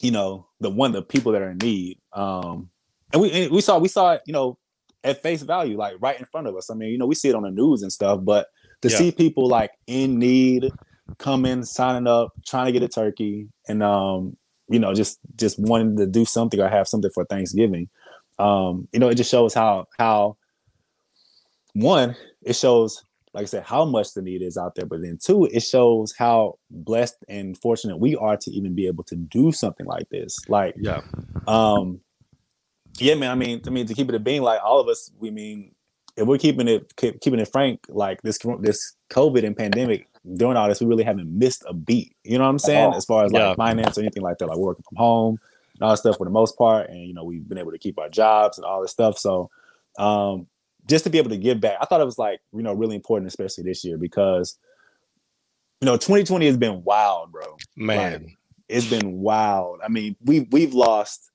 you 0.00 0.10
know, 0.10 0.48
the 0.60 0.70
one 0.70 0.92
the 0.92 1.02
people 1.02 1.32
that 1.32 1.42
are 1.42 1.50
in 1.50 1.58
need. 1.58 1.98
Um, 2.12 2.70
and 3.12 3.22
we 3.22 3.30
and 3.32 3.52
we 3.52 3.60
saw 3.60 3.78
we 3.78 3.88
saw 3.88 4.12
it, 4.12 4.22
you 4.26 4.32
know, 4.32 4.58
at 5.04 5.22
face 5.22 5.42
value, 5.42 5.76
like 5.76 5.96
right 6.00 6.18
in 6.18 6.26
front 6.26 6.46
of 6.46 6.56
us. 6.56 6.70
I 6.70 6.74
mean, 6.74 6.90
you 6.90 6.98
know, 6.98 7.06
we 7.06 7.14
see 7.14 7.28
it 7.28 7.34
on 7.34 7.42
the 7.42 7.50
news 7.50 7.82
and 7.82 7.92
stuff, 7.92 8.20
but 8.24 8.48
to 8.82 8.90
Yeah. 8.90 8.98
see 8.98 9.12
people 9.12 9.48
like 9.48 9.70
in 9.86 10.18
need 10.18 10.72
coming, 11.18 11.64
signing 11.64 12.06
up, 12.06 12.32
trying 12.46 12.66
to 12.66 12.72
get 12.72 12.82
a 12.82 12.88
turkey, 12.88 13.48
and 13.68 13.82
um, 13.82 14.36
you 14.68 14.78
know, 14.78 14.92
just 14.94 15.18
just 15.36 15.58
wanting 15.58 15.96
to 15.96 16.06
do 16.06 16.24
something 16.24 16.60
or 16.60 16.68
have 16.68 16.88
something 16.88 17.10
for 17.14 17.24
Thanksgiving. 17.24 17.88
Um, 18.38 18.88
you 18.92 18.98
know, 19.00 19.08
it 19.08 19.14
just 19.14 19.30
shows 19.30 19.54
how 19.54 19.86
how 19.98 20.36
one, 21.72 22.16
it 22.42 22.54
shows, 22.56 23.04
like 23.36 23.42
I 23.42 23.46
said, 23.46 23.64
how 23.64 23.84
much 23.84 24.14
the 24.14 24.22
need 24.22 24.40
is 24.40 24.56
out 24.56 24.76
there, 24.76 24.86
but 24.86 25.02
then 25.02 25.18
two, 25.22 25.44
it 25.44 25.60
shows 25.60 26.14
how 26.16 26.58
blessed 26.70 27.16
and 27.28 27.56
fortunate 27.58 27.98
we 27.98 28.16
are 28.16 28.38
to 28.38 28.50
even 28.50 28.74
be 28.74 28.86
able 28.86 29.04
to 29.04 29.14
do 29.14 29.52
something 29.52 29.84
like 29.84 30.08
this. 30.08 30.34
Like 30.48 30.74
Yeah. 30.78 31.02
um 31.46 32.00
yeah 32.98 33.14
man 33.14 33.30
i 33.30 33.34
mean 33.34 33.60
i 33.66 33.70
mean 33.70 33.86
to 33.86 33.92
keep 33.92 34.08
it 34.08 34.14
a 34.14 34.18
being 34.18 34.40
like 34.40 34.58
all 34.64 34.80
of 34.80 34.88
us 34.88 35.10
we 35.18 35.30
mean 35.30 35.74
if 36.16 36.26
we're 36.26 36.38
keeping 36.38 36.66
it 36.66 36.96
keep, 36.96 37.20
keeping 37.20 37.38
it 37.38 37.48
frank 37.52 37.84
like 37.90 38.22
this 38.22 38.38
this 38.60 38.94
covid 39.10 39.44
and 39.44 39.54
pandemic 39.54 40.08
doing 40.36 40.56
all 40.56 40.66
this 40.66 40.80
we 40.80 40.86
really 40.86 41.04
haven't 41.04 41.28
missed 41.38 41.62
a 41.68 41.74
beat 41.74 42.16
you 42.24 42.38
know 42.38 42.44
what 42.44 42.48
i'm 42.50 42.58
saying 42.58 42.94
as 42.94 43.04
far 43.04 43.26
as 43.26 43.32
like 43.32 43.42
Yeah. 43.42 43.54
finance 43.54 43.98
or 43.98 44.00
anything 44.00 44.22
like 44.22 44.38
that 44.38 44.46
like 44.46 44.56
working 44.56 44.84
from 44.88 44.96
home 44.96 45.38
and 45.74 45.82
all 45.82 45.90
that 45.90 45.98
stuff 45.98 46.16
for 46.16 46.24
the 46.24 46.30
most 46.30 46.56
part 46.56 46.88
and 46.88 47.00
you 47.06 47.12
know 47.12 47.22
we've 47.22 47.46
been 47.46 47.58
able 47.58 47.72
to 47.72 47.78
keep 47.78 47.98
our 47.98 48.08
jobs 48.08 48.56
and 48.56 48.64
all 48.64 48.80
this 48.80 48.92
stuff 48.92 49.18
so 49.18 49.50
um 49.98 50.46
just 50.86 51.04
to 51.04 51.10
be 51.10 51.18
able 51.18 51.30
to 51.30 51.36
give 51.36 51.60
back 51.60 51.76
i 51.80 51.84
thought 51.84 52.00
it 52.00 52.04
was 52.06 52.18
like 52.18 52.40
you 52.52 52.62
know 52.62 52.72
really 52.72 52.94
important 52.96 53.28
especially 53.28 53.64
this 53.64 53.84
year 53.84 53.98
because 53.98 54.58
you 55.80 55.86
know 55.86 55.96
2020 55.96 56.46
has 56.46 56.56
been 56.56 56.82
wild 56.84 57.30
bro 57.32 57.56
Man. 57.76 58.36
it's 58.68 58.86
been 58.86 59.18
wild. 59.20 59.80
I 59.84 59.88
mean, 59.88 60.16
we've 60.24 60.46
we've 60.50 60.74
lost 60.74 61.30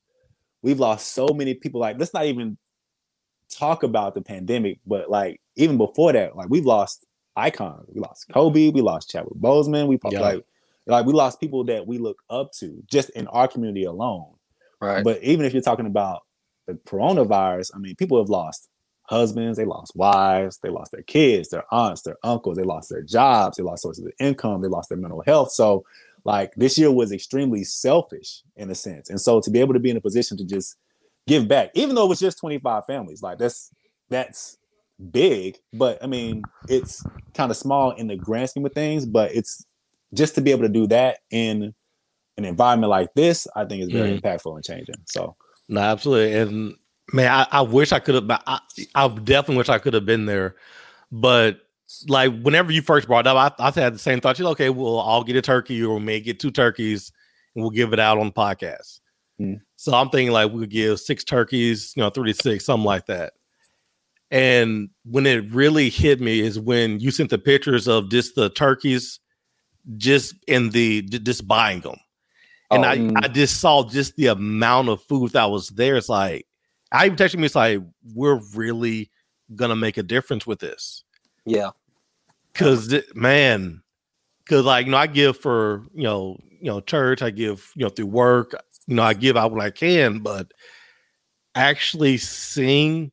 we've 0.61 0.79
lost 0.79 1.13
so 1.13 1.27
many 1.27 1.53
people. 1.53 1.79
Like, 1.81 1.97
let's 1.99 2.13
not 2.13 2.25
even 2.25 2.57
talk 3.49 3.83
about 3.83 4.13
the 4.13 4.21
pandemic, 4.21 4.79
but 4.85 5.09
like 5.09 5.39
even 5.55 5.77
before 5.77 6.13
that, 6.13 6.35
like 6.35 6.49
we've 6.49 6.65
lost 6.65 7.05
icons. 7.35 7.87
We 7.93 8.01
lost 8.01 8.27
Kobe, 8.33 8.69
we 8.69 8.81
lost 8.81 9.09
Chadwick 9.09 9.35
Boseman, 9.39 9.87
we 9.87 9.97
Yeah. 10.11 10.19
like 10.21 10.45
like 10.87 11.05
we 11.05 11.13
lost 11.13 11.39
people 11.39 11.63
that 11.65 11.85
we 11.85 11.99
look 11.99 12.21
up 12.29 12.51
to 12.53 12.83
just 12.89 13.09
in 13.11 13.27
our 13.27 13.47
community 13.47 13.83
alone. 13.85 14.33
Right. 14.81 15.03
But 15.03 15.21
even 15.23 15.45
if 15.45 15.53
you're 15.53 15.61
talking 15.61 15.85
about 15.85 16.23
the 16.67 16.73
coronavirus, 16.73 17.71
I 17.75 17.77
mean, 17.77 17.95
people 17.95 18.17
have 18.17 18.29
lost 18.29 18.67
husbands, 19.11 19.57
they 19.57 19.65
lost 19.65 19.95
wives, 19.95 20.59
they 20.63 20.69
lost 20.69 20.91
their 20.91 21.03
kids, 21.03 21.49
their 21.49 21.65
aunts, 21.71 22.01
their 22.01 22.17
uncles, 22.23 22.57
they 22.57 22.63
lost 22.63 22.89
their 22.89 23.03
jobs, 23.03 23.57
they 23.57 23.63
lost 23.63 23.83
sources 23.83 24.05
of 24.05 24.11
income, 24.19 24.61
they 24.61 24.67
lost 24.67 24.89
their 24.89 24.97
mental 24.97 25.21
health. 25.25 25.51
So, 25.51 25.85
like 26.23 26.53
this 26.55 26.77
year 26.77 26.91
was 26.91 27.11
extremely 27.11 27.63
selfish 27.63 28.41
in 28.55 28.69
a 28.69 28.75
sense. 28.75 29.09
And 29.09 29.19
so 29.19 29.41
to 29.41 29.49
be 29.49 29.59
able 29.59 29.73
to 29.73 29.79
be 29.79 29.89
in 29.89 29.97
a 29.97 30.01
position 30.01 30.37
to 30.37 30.45
just 30.45 30.75
give 31.27 31.47
back, 31.47 31.71
even 31.73 31.95
though 31.95 32.05
it 32.05 32.09
was 32.09 32.19
just 32.19 32.39
25 32.39 32.85
families, 32.85 33.21
like 33.21 33.37
that's 33.37 33.71
that's 34.09 34.57
big, 35.11 35.57
but 35.73 36.01
I 36.03 36.07
mean, 36.07 36.43
it's 36.69 37.03
kind 37.33 37.51
of 37.51 37.57
small 37.57 37.91
in 37.91 38.07
the 38.07 38.15
grand 38.15 38.49
scheme 38.49 38.65
of 38.65 38.73
things, 38.73 39.05
but 39.05 39.33
it's 39.33 39.65
just 40.13 40.35
to 40.35 40.41
be 40.41 40.51
able 40.51 40.63
to 40.63 40.69
do 40.69 40.87
that 40.87 41.19
in 41.31 41.73
an 42.37 42.45
environment 42.45 42.89
like 42.89 43.13
this, 43.15 43.47
I 43.55 43.65
think 43.65 43.83
is 43.83 43.91
very 43.91 44.11
mm. 44.11 44.21
impactful 44.21 44.55
and 44.55 44.63
changing. 44.63 44.95
So, 45.07 45.35
No, 45.69 45.81
absolutely. 45.81 46.37
And 46.37 46.75
man, 47.13 47.31
I, 47.31 47.47
I 47.59 47.61
wish 47.61 47.91
I 47.91 47.99
could 47.99 48.15
have. 48.15 48.29
I, 48.29 48.59
I 48.95 49.07
definitely 49.07 49.57
wish 49.57 49.69
I 49.69 49.79
could 49.79 49.93
have 49.93 50.05
been 50.05 50.25
there. 50.25 50.55
But 51.11 51.59
like 52.07 52.41
whenever 52.41 52.71
you 52.71 52.81
first 52.81 53.07
brought 53.07 53.27
up, 53.27 53.55
I, 53.59 53.67
I 53.67 53.71
had 53.71 53.95
the 53.95 53.99
same 53.99 54.21
thought. 54.21 54.39
You 54.39 54.45
know, 54.45 54.51
okay, 54.51 54.69
we'll 54.69 54.99
all 54.99 55.23
get 55.23 55.35
a 55.35 55.41
turkey, 55.41 55.83
or 55.83 55.95
we 55.95 56.01
may 56.01 56.19
get 56.19 56.39
two 56.39 56.51
turkeys, 56.51 57.11
and 57.55 57.63
we'll 57.63 57.71
give 57.71 57.93
it 57.93 57.99
out 57.99 58.17
on 58.17 58.27
the 58.27 58.33
podcast. 58.33 58.99
Mm. 59.39 59.61
So 59.75 59.93
I'm 59.93 60.09
thinking 60.09 60.31
like 60.31 60.51
we 60.51 60.61
could 60.61 60.69
give 60.69 60.99
six 60.99 61.23
turkeys, 61.23 61.93
you 61.95 62.03
know, 62.03 62.09
three 62.09 62.33
to 62.33 62.39
six, 62.39 62.65
something 62.65 62.85
like 62.85 63.07
that. 63.07 63.33
And 64.29 64.89
when 65.03 65.25
it 65.25 65.51
really 65.51 65.89
hit 65.89 66.21
me 66.21 66.39
is 66.39 66.57
when 66.57 66.99
you 66.99 67.11
sent 67.11 67.29
the 67.29 67.37
pictures 67.37 67.87
of 67.87 68.09
just 68.09 68.35
the 68.35 68.49
turkeys, 68.49 69.19
just 69.97 70.35
in 70.47 70.69
the 70.69 71.01
just 71.01 71.47
buying 71.47 71.81
them 71.81 71.97
and 72.71 72.85
Oh, 72.85 72.87
I, 72.87 72.97
mm. 72.97 73.13
I 73.21 73.27
just 73.27 73.59
saw 73.59 73.83
just 73.87 74.15
the 74.15 74.27
amount 74.27 74.89
of 74.89 75.03
food 75.03 75.33
that 75.33 75.51
was 75.51 75.67
there. 75.69 75.97
It's 75.97 76.09
like 76.09 76.47
I 76.91 77.05
even 77.05 77.17
texted 77.17 77.37
me. 77.37 77.45
It's 77.45 77.55
like 77.55 77.79
we're 78.13 78.39
really 78.55 79.09
gonna 79.55 79.75
make 79.75 79.97
a 79.97 80.03
difference 80.03 80.45
with 80.47 80.59
this 80.59 81.03
Yeah. 81.45 81.71
because 82.53 82.93
man, 83.15 83.81
because 84.39 84.65
like 84.65 84.85
you 84.85 84.91
know 84.91 84.97
I 84.97 85.07
give 85.07 85.37
for 85.37 85.83
you 85.93 86.03
know 86.03 86.37
you 86.59 86.67
know 86.71 86.81
church, 86.81 87.21
I 87.21 87.29
give 87.31 87.69
you 87.75 87.83
know 87.85 87.89
through 87.89 88.07
work, 88.07 88.53
you 88.87 88.95
know 88.95 89.03
I 89.03 89.13
give 89.13 89.35
out 89.37 89.51
what 89.51 89.61
I 89.61 89.69
can, 89.71 90.19
but 90.19 90.51
actually 91.55 92.17
seeing 92.17 93.11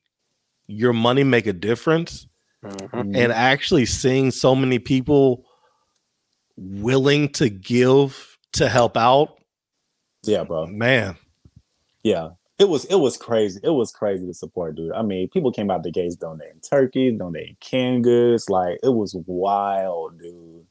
your 0.68 0.93
money 0.93 1.24
make 1.24 1.47
a 1.47 1.53
difference 1.53 2.26
Mhm. 2.64 3.16
and 3.16 3.33
actually 3.33 3.87
seeing 3.87 4.31
so 4.31 4.55
many 4.55 4.79
people 4.79 5.45
willing 6.57 7.29
to 7.31 7.49
give 7.49 8.37
to 8.53 8.68
help 8.68 8.97
out, 8.97 9.39
yeah, 10.24 10.43
bro. 10.45 10.66
man. 10.66 11.16
Yeah. 12.03 12.31
It 12.59 12.69
was 12.69 12.85
it 12.87 12.97
was 12.97 13.17
crazy. 13.17 13.61
It 13.63 13.71
was 13.71 13.93
crazy 13.93 14.27
to 14.27 14.35
support, 14.35 14.75
dude. 14.75 14.93
I 14.93 15.03
mean, 15.03 15.29
people 15.29 15.53
came 15.53 15.71
out 15.71 15.83
the 15.85 15.93
gates 15.93 16.17
donating 16.17 16.61
turkeys, 16.61 17.17
donating 17.19 17.57
canned 17.61 18.03
goods. 18.05 18.51
Like 18.51 18.79
it 18.83 18.89
was 18.95 19.15
wild, 19.27 20.19
dude. 20.21 20.67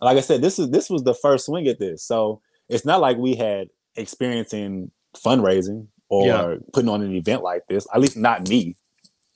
Like 0.00 0.16
I 0.16 0.20
said, 0.20 0.42
this 0.42 0.58
is 0.58 0.70
this 0.70 0.90
was 0.90 1.04
the 1.04 1.14
first 1.14 1.46
swing 1.46 1.68
at 1.68 1.78
this. 1.78 2.02
So 2.02 2.40
it's 2.68 2.84
not 2.84 3.00
like 3.00 3.16
we 3.16 3.34
had 3.36 3.68
experience 3.96 4.52
in 4.52 4.90
fundraising 5.16 5.86
or 6.08 6.26
Yeah. 6.26 6.54
putting 6.72 6.88
on 6.88 7.02
an 7.02 7.14
event 7.14 7.42
like 7.42 7.62
this. 7.68 7.86
At 7.94 8.00
least 8.00 8.16
not 8.16 8.48
me. 8.48 8.74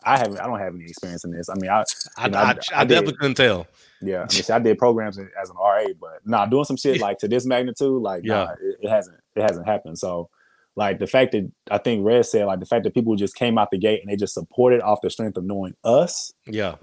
I 0.07 0.19
haven't 0.19 0.39
I 0.41 0.47
don't 0.47 0.59
have 0.59 0.75
any 0.75 0.85
experience 0.85 1.25
in 1.25 1.31
this. 1.31 1.49
I 1.49 1.55
mean, 1.55 1.71
I 1.71 1.85
I, 2.17 2.29
know, 2.29 2.39
I, 2.39 2.43
I- 2.43 2.81
I, 2.81 2.85
did. 2.85 2.95
definitely 2.95 3.17
couldn't 3.21 3.37
tell. 3.37 3.67
yeah, 4.03 4.17
I, 4.17 4.21
mean, 4.23 4.29
see, 4.31 4.53
I 4.53 4.59
did 4.59 4.79
programs 4.79 5.17
as 5.19 5.49
an 5.51 5.57
RA, 5.57 5.85
but 6.01 6.27
nah, 6.27 6.45
doing 6.47 6.65
some 6.65 6.77
shit 6.77 7.01
like 7.01 7.19
to 7.19 7.29
this 7.29 7.47
magnitude, 7.47 8.03
like 8.03 8.23
Yeah. 8.25 8.35
nah, 8.35 8.53
it, 8.61 8.77
it 8.83 8.89
hasn't 8.91 9.17
it 9.37 9.43
hasn't 9.43 9.67
happened. 9.67 9.99
So 9.99 10.29
like 10.77 10.99
the 10.99 11.07
fact 11.07 11.33
that 11.33 11.51
I 11.71 11.79
think 11.79 12.05
Red 12.05 12.27
said 12.27 12.47
like 12.47 12.61
the 12.61 12.67
fact 12.67 12.85
that 12.85 12.95
people 12.95 13.15
just 13.17 13.35
came 13.37 13.59
out 13.59 13.71
the 13.71 13.79
gate 13.79 14.01
and 14.03 14.11
they 14.11 14.17
just 14.17 14.35
supported 14.35 14.81
off 14.83 15.01
the 15.03 15.11
strength 15.11 15.37
of 15.37 15.45
knowing 15.45 15.75
us 15.85 16.33
Yeah. 16.47 16.77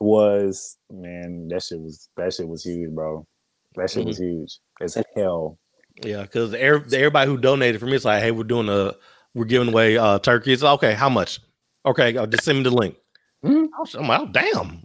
was 0.00 0.76
man, 0.90 1.48
that 1.48 1.62
shit 1.62 1.80
was 1.80 2.08
that 2.16 2.32
shit 2.34 2.48
was 2.48 2.64
huge, 2.64 2.90
bro. 2.94 3.26
That 3.76 3.90
shit 3.90 4.04
was 4.04 4.18
huge 4.18 4.58
as 4.80 4.98
hell. 5.16 5.58
Yeah. 6.04 6.22
Because 6.22 6.52
everybody 6.54 7.30
who 7.30 7.38
donated 7.38 7.80
for 7.80 7.86
me, 7.86 7.94
it's 7.94 8.04
like, 8.04 8.22
hey, 8.22 8.30
we're 8.30 8.44
doing 8.44 8.68
a, 8.68 8.94
we're 9.34 9.44
giving 9.44 9.68
away 9.68 9.96
uh 9.96 10.18
turkeys. 10.18 10.62
Okay. 10.64 10.94
How 10.94 11.08
much? 11.08 11.40
Okay. 11.86 12.16
uh, 12.16 12.26
Just 12.26 12.44
send 12.44 12.58
me 12.58 12.64
the 12.64 12.70
link. 12.70 12.96
Mhm. 13.44 13.68
I 13.76 13.80
was- 13.80 13.94
I'm 13.94 14.06
like, 14.08 14.20
oh, 14.20 14.26
damn. 14.32 14.82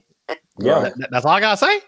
Yeah, 0.59 0.79
That- 0.79 0.97
that- 0.97 1.09
that's 1.11 1.25
all 1.25 1.31
I 1.33 1.39
got 1.39 1.51
to 1.59 1.65
say. 1.65 1.81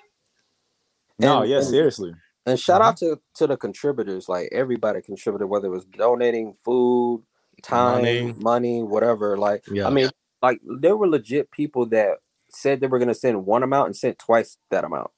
no, 1.19 1.41
And- 1.41 1.49
yeah, 1.51 1.57
and- 1.57 1.65
seriously. 1.65 2.13
And 2.49 2.59
shout 2.59 2.81
out 2.81 2.97
to 2.97 3.19
to 3.35 3.47
the 3.47 3.57
contributors, 3.57 4.27
like 4.29 4.49
everybody 4.51 5.01
contributed, 5.01 5.49
whether 5.49 5.67
it 5.67 5.71
was 5.71 5.85
donating 5.85 6.53
food, 6.65 7.23
time, 7.61 8.01
Money. 8.03 8.33
money, 8.39 8.83
whatever. 8.83 9.37
Like, 9.37 9.65
Yeah. 9.71 9.87
I 9.87 9.89
mean, 9.89 10.09
like 10.41 10.59
there 10.63 10.95
were 10.97 11.07
legit 11.07 11.51
people 11.51 11.85
that 11.87 12.19
said 12.49 12.79
they 12.79 12.87
were 12.87 12.99
gonna 12.99 13.13
send 13.13 13.45
one 13.45 13.63
amount 13.63 13.87
and 13.87 13.95
sent 13.97 14.17
twice 14.19 14.57
that 14.71 14.83
amount. 14.83 15.11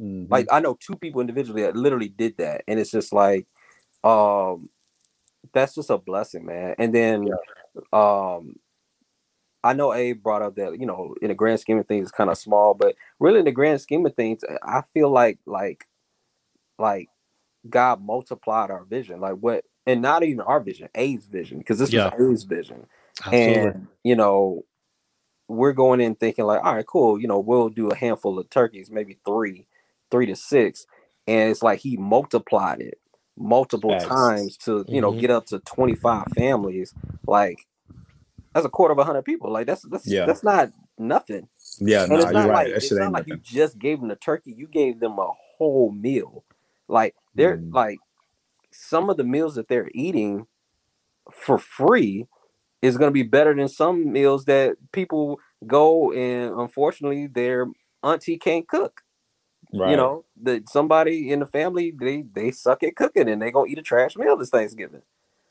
Mhm. 0.00 0.30
Like 0.30 0.46
I 0.50 0.60
know 0.60 0.76
two 0.80 0.96
people 0.96 1.20
individually 1.20 1.62
that 1.62 1.76
literally 1.76 2.08
did 2.08 2.36
that, 2.38 2.64
and 2.66 2.80
it's 2.80 2.90
just 2.90 3.12
like, 3.12 3.46
um, 4.04 4.70
that's 5.52 5.74
just 5.74 5.90
a 5.90 5.98
blessing, 5.98 6.44
man. 6.46 6.74
And 6.78 6.94
then, 6.94 7.28
um, 7.92 8.56
I 9.64 9.74
know 9.74 9.92
Abe 9.94 10.20
brought 10.22 10.42
up 10.42 10.56
that 10.56 10.80
you 10.80 10.86
know, 10.86 11.14
in 11.22 11.28
the 11.28 11.34
grand 11.34 11.60
scheme 11.60 11.78
of 11.78 11.86
things, 11.86 12.04
it's 12.04 12.10
kind 12.12 12.30
of 12.30 12.38
small, 12.38 12.74
but 12.74 12.96
really 13.20 13.38
in 13.38 13.44
the 13.44 13.52
grand 13.52 13.80
scheme 13.80 14.04
of 14.06 14.14
things, 14.14 14.42
I 14.62 14.82
feel 14.92 15.10
like 15.10 15.38
like 15.46 15.86
like 16.82 17.10
God 17.68 18.02
multiplied 18.02 18.70
our 18.70 18.84
vision, 18.84 19.20
like 19.20 19.34
what, 19.36 19.64
and 19.86 20.02
not 20.02 20.24
even 20.24 20.42
our 20.42 20.60
vision, 20.60 20.88
A's 20.94 21.26
vision, 21.26 21.58
because 21.58 21.78
this 21.80 21.92
Yeah. 21.92 22.04
was 22.04 22.08
A's 22.12 22.44
vision, 22.44 22.86
Absolutely. 23.26 23.72
and 23.72 23.88
you 24.04 24.16
know, 24.16 24.64
we're 25.48 25.72
going 25.74 26.00
in 26.00 26.14
thinking 26.16 26.46
like, 26.46 26.64
all 26.64 26.74
right, 26.76 26.86
cool, 26.86 27.20
you 27.20 27.28
know, 27.28 27.40
we'll 27.40 27.68
do 27.70 27.90
a 27.90 27.96
handful 27.96 28.38
of 28.38 28.50
turkeys, 28.50 28.90
maybe 28.90 29.18
three, 29.26 29.66
three 30.10 30.26
to 30.26 30.36
six, 30.36 30.86
and 31.28 31.50
it's 31.50 31.62
like 31.62 31.80
he 31.80 31.96
multiplied 31.96 32.80
it 32.80 32.98
multiple 33.38 33.96
Facts. 33.96 33.96
times 33.96 34.56
to 34.56 34.86
you 34.90 35.00
know 35.00 35.12
Mhm. 35.12 35.14
get 35.14 35.30
up 35.30 35.46
to 35.46 35.58
25 35.60 36.28
families 36.30 36.94
like 37.26 37.66
that's 38.54 38.66
a 38.66 38.70
quarter 38.70 38.92
of 38.92 38.98
a 38.98 39.04
hundred 39.04 39.22
people 39.24 39.50
like 39.52 39.66
that's 39.66 39.82
that's 39.90 40.06
Yeah. 40.06 40.26
that's 40.26 40.44
not 40.44 40.70
nothing 40.98 41.48
Yeah, 41.80 42.06
and 42.08 42.16
no, 42.18 42.20
it's 42.20 42.30
you're 42.30 42.32
not 42.32 42.50
right. 42.50 42.66
like 42.66 42.74
that 42.74 42.82
it's 42.82 42.98
not 42.98 43.12
like 43.12 43.26
you 43.28 43.38
just 43.38 43.78
gave 43.78 44.00
them 44.00 44.08
the 44.08 44.16
turkey 44.16 44.52
you 44.52 44.66
gave 44.68 45.00
them 45.00 45.18
a 45.18 45.28
whole 45.58 45.92
meal 45.92 46.44
like 46.92 47.16
they're 47.34 47.58
Mm. 47.58 47.74
like 47.74 47.98
some 48.72 49.10
of 49.10 49.16
the 49.16 49.24
meals 49.24 49.56
that 49.56 49.68
they're 49.68 49.90
eating 49.94 50.46
for 51.32 51.58
free 51.58 52.26
is 52.82 52.98
going 52.98 53.08
to 53.08 53.12
be 53.14 53.22
better 53.22 53.54
than 53.54 53.68
some 53.68 54.12
meals 54.12 54.44
that 54.46 54.76
people 54.92 55.38
go 55.66 56.12
and 56.12 56.54
unfortunately 56.60 57.26
their 57.28 57.66
auntie 58.02 58.38
can't 58.38 58.68
cook 58.68 59.02
Right. 59.74 59.90
you 59.92 59.96
know 59.96 60.24
that 60.42 60.68
somebody 60.68 61.30
in 61.30 61.40
the 61.40 61.46
family 61.46 61.92
they 61.98 62.22
they 62.34 62.50
suck 62.50 62.82
at 62.82 62.96
cooking 62.96 63.28
and 63.28 63.40
they 63.40 63.50
gonna 63.50 63.70
eat 63.70 63.78
a 63.78 63.82
trash 63.82 64.16
meal 64.16 64.36
this 64.36 64.50
thanksgiving 64.50 65.02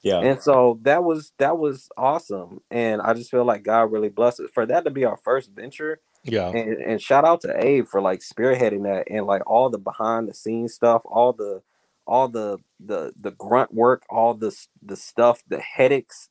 Yeah. 0.03 0.19
and 0.19 0.41
so 0.41 0.79
that 0.83 1.03
was 1.03 1.31
that 1.39 1.57
was 1.57 1.89
awesome 1.97 2.61
and 2.71 3.01
i 3.01 3.13
just 3.13 3.31
feel 3.31 3.45
like 3.45 3.63
god 3.63 3.91
really 3.91 4.09
blessed 4.09 4.41
it 4.41 4.51
for 4.53 4.65
that 4.67 4.83
to 4.85 4.91
be 4.91 5.05
our 5.05 5.17
first 5.17 5.51
venture 5.51 5.99
yeah. 6.23 6.49
and, 6.49 6.73
and 6.81 7.01
shout 7.01 7.25
out 7.25 7.41
to 7.41 7.53
abe 7.65 7.87
for 7.87 8.01
like 8.01 8.21
spearheading 8.21 8.83
that 8.83 9.05
and 9.09 9.25
like 9.25 9.41
all 9.49 9.69
the 9.69 9.77
behind 9.79 10.27
the 10.29 10.33
scenes 10.33 10.73
stuff 10.73 11.01
all 11.05 11.33
the 11.33 11.61
all 12.07 12.27
the 12.27 12.57
the 12.85 13.13
the 13.19 13.31
grunt 13.31 13.73
work 13.73 14.03
all 14.09 14.33
the 14.33 14.47
s- 14.47 14.67
the 14.81 14.95
stuff 14.95 15.43
the 15.47 15.59
headaches 15.59 16.29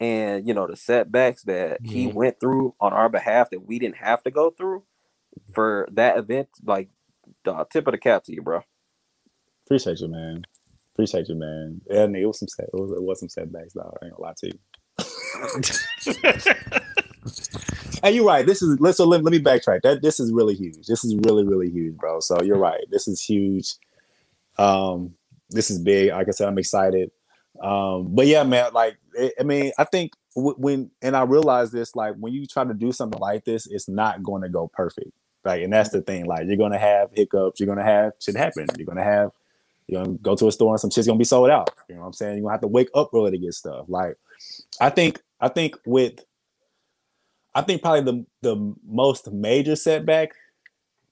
and 0.00 0.46
you 0.48 0.54
know 0.54 0.66
the 0.66 0.76
setbacks 0.76 1.42
that 1.44 1.80
he 1.84 2.06
Mhm. 2.06 2.14
went 2.14 2.40
through 2.40 2.74
on 2.80 2.92
our 2.92 3.08
behalf 3.08 3.50
that 3.50 3.66
we 3.66 3.78
didn't 3.78 3.96
have 3.96 4.22
to 4.24 4.30
go 4.30 4.50
through 4.50 4.84
for 5.54 5.88
that 5.92 6.16
event 6.18 6.48
like 6.64 6.90
the 7.44 7.64
tip 7.72 7.86
of 7.88 7.92
the 7.92 7.98
cap 7.98 8.24
to 8.24 8.34
you 8.34 8.42
bro 8.42 8.62
Appreciate 9.66 10.00
you, 10.00 10.08
man. 10.08 10.44
Appreciate 10.94 11.28
you, 11.28 11.34
man. 11.34 11.80
Yeah, 11.90 12.04
I 12.04 12.06
mean, 12.06 12.22
it 12.22 12.26
was 12.26 12.38
some 12.38 12.48
set, 12.48 12.66
it 12.66 12.74
was, 12.74 12.92
it 12.92 13.02
was 13.02 13.18
some 13.20 13.28
setbacks, 13.28 13.72
though. 13.74 13.92
I 14.00 14.06
ain't 14.06 14.14
gonna 14.16 14.22
lie 14.28 14.34
to 14.38 14.46
you. 14.46 14.58
Hey, 18.02 18.12
you're 18.12 18.26
right. 18.26 18.46
This 18.46 18.62
is 18.62 18.78
let's 18.80 18.98
so 18.98 19.06
let, 19.06 19.24
let 19.24 19.32
me 19.32 19.38
backtrack. 19.40 19.82
That 19.82 20.02
this 20.02 20.20
is 20.20 20.32
really 20.32 20.54
huge. 20.54 20.86
This 20.86 21.04
is 21.04 21.16
really 21.24 21.44
really 21.44 21.70
huge, 21.70 21.96
bro. 21.96 22.20
So 22.20 22.42
you're 22.42 22.58
right. 22.58 22.84
This 22.90 23.08
is 23.08 23.22
huge. 23.22 23.74
Um, 24.58 25.14
this 25.50 25.70
is 25.70 25.78
big. 25.78 26.10
Like 26.10 26.28
I 26.28 26.32
said, 26.32 26.48
I'm 26.48 26.58
excited. 26.58 27.10
Um, 27.62 28.14
but 28.14 28.26
yeah, 28.26 28.42
man. 28.42 28.72
Like 28.74 28.98
it, 29.14 29.32
I 29.40 29.44
mean, 29.44 29.72
I 29.78 29.84
think 29.84 30.12
w- 30.34 30.56
when 30.58 30.90
and 31.02 31.16
I 31.16 31.22
realize 31.22 31.70
this, 31.70 31.96
like 31.96 32.14
when 32.16 32.32
you 32.32 32.46
try 32.46 32.64
to 32.64 32.74
do 32.74 32.92
something 32.92 33.20
like 33.20 33.44
this, 33.44 33.66
it's 33.66 33.88
not 33.88 34.22
going 34.22 34.42
to 34.42 34.48
go 34.48 34.68
perfect. 34.68 35.10
Like, 35.44 35.62
and 35.62 35.72
that's 35.72 35.90
the 35.90 36.02
thing. 36.02 36.26
Like 36.26 36.46
you're 36.48 36.56
gonna 36.56 36.78
have 36.78 37.10
hiccups. 37.14 37.60
You're 37.60 37.68
gonna 37.68 37.84
have 37.84 38.12
shit 38.20 38.36
happen. 38.36 38.66
You're 38.76 38.86
gonna 38.86 39.04
have 39.04 39.30
you're 39.86 40.04
gonna 40.04 40.18
go 40.18 40.34
to 40.34 40.48
a 40.48 40.52
store 40.52 40.74
and 40.74 40.80
some 40.80 40.90
shit's 40.90 41.06
gonna 41.06 41.18
be 41.18 41.24
sold 41.24 41.50
out. 41.50 41.70
You 41.88 41.94
know 41.94 42.00
what 42.00 42.08
I'm 42.08 42.12
saying? 42.14 42.38
You're 42.38 42.42
gonna 42.42 42.54
have 42.54 42.60
to 42.62 42.66
wake 42.68 42.88
up 42.94 43.10
early 43.14 43.30
to 43.30 43.38
get 43.38 43.54
stuff. 43.54 43.86
Like, 43.88 44.16
I 44.80 44.90
think 44.90 45.22
I 45.40 45.48
think 45.48 45.76
with 45.86 46.24
I 47.56 47.62
think 47.62 47.80
probably 47.80 48.02
the 48.02 48.26
the 48.42 48.74
most 48.86 49.32
major 49.32 49.76
setback 49.76 50.32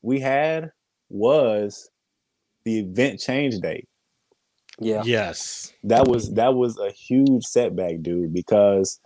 we 0.03 0.21
had 0.21 0.73
was 1.09 1.91
the 2.67 2.81
event 2.81 3.19
change 3.19 3.59
date. 3.61 3.89
yeah 4.79 5.03
Yes. 5.07 5.73
That 5.85 6.07
was 6.07 6.35
that 6.35 6.55
was 6.55 6.79
a 6.79 6.91
huge 6.91 7.45
setback, 7.45 8.03
dude, 8.03 8.35
because 8.35 9.01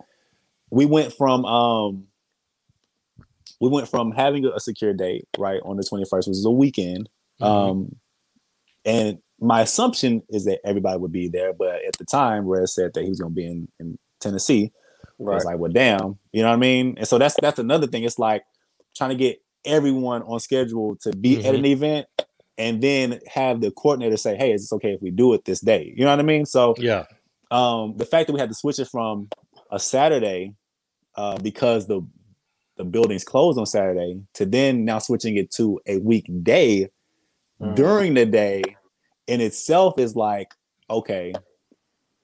we 0.69 0.85
went 0.85 1.13
from 1.13 1.45
um 1.45 2.07
we 3.61 3.69
went 3.69 3.87
from 3.87 4.11
having 4.11 4.45
a 4.45 4.59
secure 4.59 4.93
date 4.93 5.25
right 5.37 5.61
on 5.63 5.77
the 5.77 5.83
21st, 5.83 6.27
which 6.27 6.37
is 6.37 6.45
a 6.45 6.51
weekend. 6.51 7.09
Mhm. 7.41 7.45
Um, 7.45 7.95
and 8.83 9.19
my 9.39 9.61
assumption 9.61 10.23
is 10.29 10.43
that 10.43 10.59
everybody 10.65 10.97
would 10.97 11.13
be 11.13 11.29
there, 11.29 11.53
but 11.53 11.85
at 11.87 11.97
the 11.97 12.05
time, 12.05 12.45
Rez 12.45 12.75
said 12.75 12.91
that 12.93 13.03
he 13.03 13.09
was 13.09 13.19
going 13.21 13.31
to 13.31 13.35
be 13.35 13.45
in, 13.45 13.67
in 13.79 13.97
Tennessee. 14.19 14.73
I 15.19 15.23
Right. 15.25 15.35
was 15.35 15.45
like, 15.45 15.59
well, 15.59 15.71
damn, 15.71 16.17
you 16.31 16.41
know 16.41 16.49
what 16.49 16.55
I 16.55 16.57
mean? 16.57 16.95
And 16.97 17.07
so 17.07 17.17
that's 17.17 17.37
that's 17.41 17.59
another 17.59 17.87
thing. 17.87 18.03
It's 18.03 18.19
like 18.19 18.43
trying 18.95 19.11
to 19.11 19.15
get 19.15 19.41
everyone 19.65 20.23
on 20.23 20.39
schedule 20.39 20.95
to 21.01 21.11
be 21.13 21.43
at 21.45 21.55
Mm-hmm. 21.55 21.55
an 21.55 21.65
event 21.65 22.07
and 22.57 22.81
then 22.81 23.19
have 23.27 23.61
the 23.61 23.71
coordinator 23.71 24.17
say, 24.17 24.35
hey, 24.37 24.51
is 24.53 24.63
this 24.63 24.73
okay 24.73 24.93
if 24.93 25.01
we 25.01 25.11
do 25.11 25.33
it 25.33 25.45
this 25.45 25.59
day? 25.61 25.93
You 25.95 26.05
know 26.05 26.11
what 26.11 26.19
I 26.19 26.23
mean? 26.23 26.45
So 26.45 26.75
yeah, 26.77 27.05
um, 27.51 27.95
the 27.97 28.05
fact 28.05 28.27
that 28.27 28.33
we 28.33 28.39
had 28.39 28.49
to 28.49 28.55
switch 28.55 28.79
it 28.79 28.87
from 28.87 29.29
a 29.71 29.79
Saturday 29.79 30.55
uh, 31.15 31.37
because 31.39 31.87
the 31.87 32.01
the 32.77 32.85
building's 32.85 33.25
closed 33.25 33.59
on 33.59 33.65
Saturday 33.65 34.21
to 34.35 34.45
then 34.45 34.85
now 34.85 34.99
switching 34.99 35.35
it 35.37 35.51
to 35.51 35.79
a 35.87 35.97
weekday 35.99 36.89
Mm. 37.61 37.75
during 37.75 38.13
the 38.13 38.25
day 38.25 38.63
in 39.27 39.41
itself 39.41 39.99
is 39.99 40.15
like 40.15 40.53
okay 40.89 41.33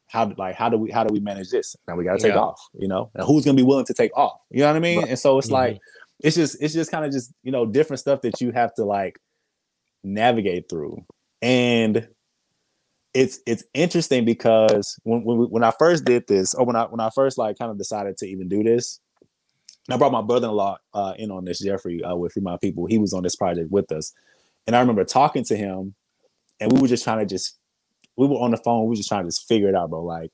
how 0.07 0.31
like 0.37 0.55
how 0.55 0.69
do 0.69 0.77
we 0.77 0.91
how 0.91 1.03
do 1.03 1.11
we 1.13 1.19
manage 1.19 1.49
this 1.49 1.75
now 1.87 1.95
we 1.95 2.03
got 2.03 2.13
to 2.13 2.19
take 2.21 2.33
Yeah. 2.33 2.39
off 2.39 2.59
you 2.77 2.87
know 2.87 3.09
and 3.15 3.25
who's 3.25 3.43
gonna 3.45 3.55
be 3.55 3.63
willing 3.63 3.85
to 3.85 3.93
take 3.93 4.15
off 4.15 4.39
you 4.51 4.59
know 4.61 4.67
what 4.67 4.75
i 4.75 4.79
mean 4.79 4.99
Right. 4.99 5.09
and 5.09 5.19
so 5.19 5.37
it's 5.39 5.47
Mhm. 5.49 5.51
like 5.53 5.79
it's 6.23 6.35
just 6.35 6.61
it's 6.61 6.73
just 6.73 6.91
kind 6.91 7.03
of 7.05 7.11
just 7.11 7.33
you 7.43 7.51
know 7.51 7.65
different 7.65 7.99
stuff 7.99 8.21
that 8.21 8.39
you 8.39 8.51
have 8.51 8.73
to 8.75 8.85
like 8.85 9.17
navigate 10.03 10.69
through 10.69 11.03
and 11.41 12.07
it's 13.13 13.39
it's 13.47 13.63
interesting 13.73 14.25
because 14.25 14.99
when 15.03 15.23
when, 15.23 15.37
when 15.49 15.63
I 15.63 15.71
first 15.79 16.03
did 16.03 16.27
this, 16.27 16.53
or 16.53 16.65
when 16.65 16.75
I 16.75 16.83
when 16.83 16.99
I 16.99 17.09
first 17.15 17.37
like 17.37 17.57
kind 17.57 17.71
of 17.71 17.77
decided 17.77 18.17
to 18.17 18.25
even 18.27 18.49
do 18.49 18.61
this, 18.61 18.99
I 19.89 19.95
brought 19.95 20.11
my 20.11 20.21
brother-in-law 20.21 20.77
uh, 20.93 21.13
in 21.17 21.31
on 21.31 21.45
this, 21.45 21.59
Jeffrey, 21.59 22.03
uh, 22.03 22.13
with 22.15 22.35
My 22.41 22.57
People. 22.57 22.87
He 22.87 22.97
was 22.97 23.13
on 23.13 23.23
this 23.23 23.37
project 23.37 23.71
with 23.71 23.89
us, 23.93 24.11
and 24.67 24.75
I 24.75 24.81
remember 24.81 25.05
talking 25.05 25.45
to 25.45 25.55
him, 25.55 25.95
and 26.59 26.73
we 26.73 26.81
were 26.81 26.89
just 26.89 27.05
trying 27.05 27.19
to 27.19 27.25
just 27.25 27.57
we 28.17 28.27
were 28.27 28.37
on 28.37 28.51
the 28.51 28.57
phone. 28.57 28.83
We 28.83 28.89
were 28.89 28.95
just 28.95 29.09
trying 29.09 29.23
to 29.23 29.27
just 29.27 29.47
figure 29.47 29.69
it 29.69 29.75
out, 29.75 29.89
bro. 29.89 30.03
Like, 30.03 30.31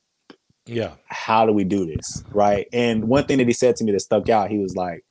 yeah, 0.66 0.94
how 1.08 1.46
do 1.46 1.52
we 1.52 1.64
do 1.64 1.86
this, 1.86 2.24
right? 2.32 2.68
And 2.72 3.06
one 3.06 3.26
thing 3.26 3.38
that 3.40 3.48
he 3.48 3.54
said 3.54 3.76
to 3.78 3.84
me 3.84 3.92
that 3.92 4.00
stuck 4.00 4.30
out, 4.30 4.50
he 4.50 4.58
was 4.58 4.76
like, 4.76 5.04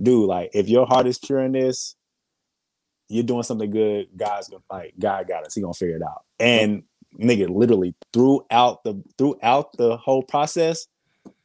"Dude, 0.00 0.28
like 0.28 0.50
if 0.54 0.68
your 0.68 0.86
heart 0.86 1.06
is 1.06 1.18
pure 1.18 1.40
in 1.40 1.52
this, 1.52 1.96
you're 3.08 3.24
doing 3.24 3.42
something 3.42 3.70
good. 3.70 4.08
God's 4.16 4.48
gonna 4.48 4.62
like 4.70 4.94
God 4.98 5.26
got 5.28 5.44
us. 5.44 5.54
He 5.54 5.60
gonna 5.60 5.74
figure 5.74 5.96
it 5.96 6.02
out." 6.02 6.22
And 6.38 6.84
nigga, 7.18 7.48
literally 7.48 7.94
throughout 8.12 8.84
the 8.84 9.02
throughout 9.18 9.76
the 9.76 9.96
whole 9.96 10.22
process, 10.22 10.86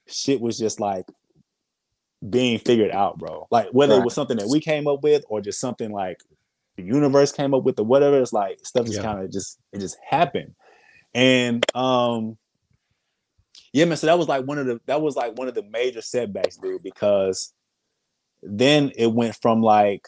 shit 0.07 0.39
was 0.39 0.57
just 0.57 0.80
like 0.80 1.05
being 2.28 2.59
figured 2.59 2.91
out, 2.91 3.18
bro. 3.18 3.47
Like 3.49 3.70
whether 3.72 3.95
it 3.95 4.03
was 4.03 4.14
something 4.14 4.38
that 4.38 4.47
we 4.47 4.59
came 4.59 4.88
up 4.88 5.01
with 5.01 5.24
or 5.30 5.41
just 5.41 5.59
something 5.59 5.91
like 5.91 6.18
the 6.82 6.88
universe 6.88 7.32
came 7.32 7.53
up 7.53 7.63
with 7.63 7.79
or 7.79 7.86
whatever. 7.86 8.19
It's 8.19 8.34
like 8.34 8.59
stuff 8.65 8.86
just 8.86 8.97
Yeah. 8.97 9.03
kind 9.03 9.23
of 9.23 9.32
just 9.32 9.59
it 9.71 9.79
just 9.79 9.97
happened. 10.07 10.55
And 11.13 11.65
um 11.75 12.38
yeah, 13.73 13.86
man. 13.86 13.97
So 13.97 14.07
that 14.07 14.17
was 14.17 14.27
like 14.27 14.45
one 14.45 14.57
of 14.57 14.65
the 14.65 14.82
that 14.86 15.01
was 15.01 15.15
like 15.15 15.38
one 15.38 15.47
of 15.47 15.55
the 15.55 15.63
major 15.63 16.01
setbacks, 16.01 16.57
dude, 16.57 16.84
because 16.84 17.53
then 18.43 18.91
it 18.95 19.11
went 19.11 19.36
from 19.36 19.61
like, 19.61 20.07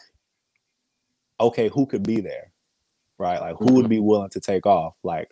okay, 1.40 1.68
who 1.68 1.86
could 1.86 2.02
be 2.02 2.20
there? 2.20 2.52
Right? 3.18 3.40
Like 3.40 3.56
who 3.58 3.74
would 3.74 3.88
be 3.88 4.00
willing 4.00 4.30
to 4.30 4.40
take 4.40 4.66
off? 4.66 4.94
Like, 5.02 5.28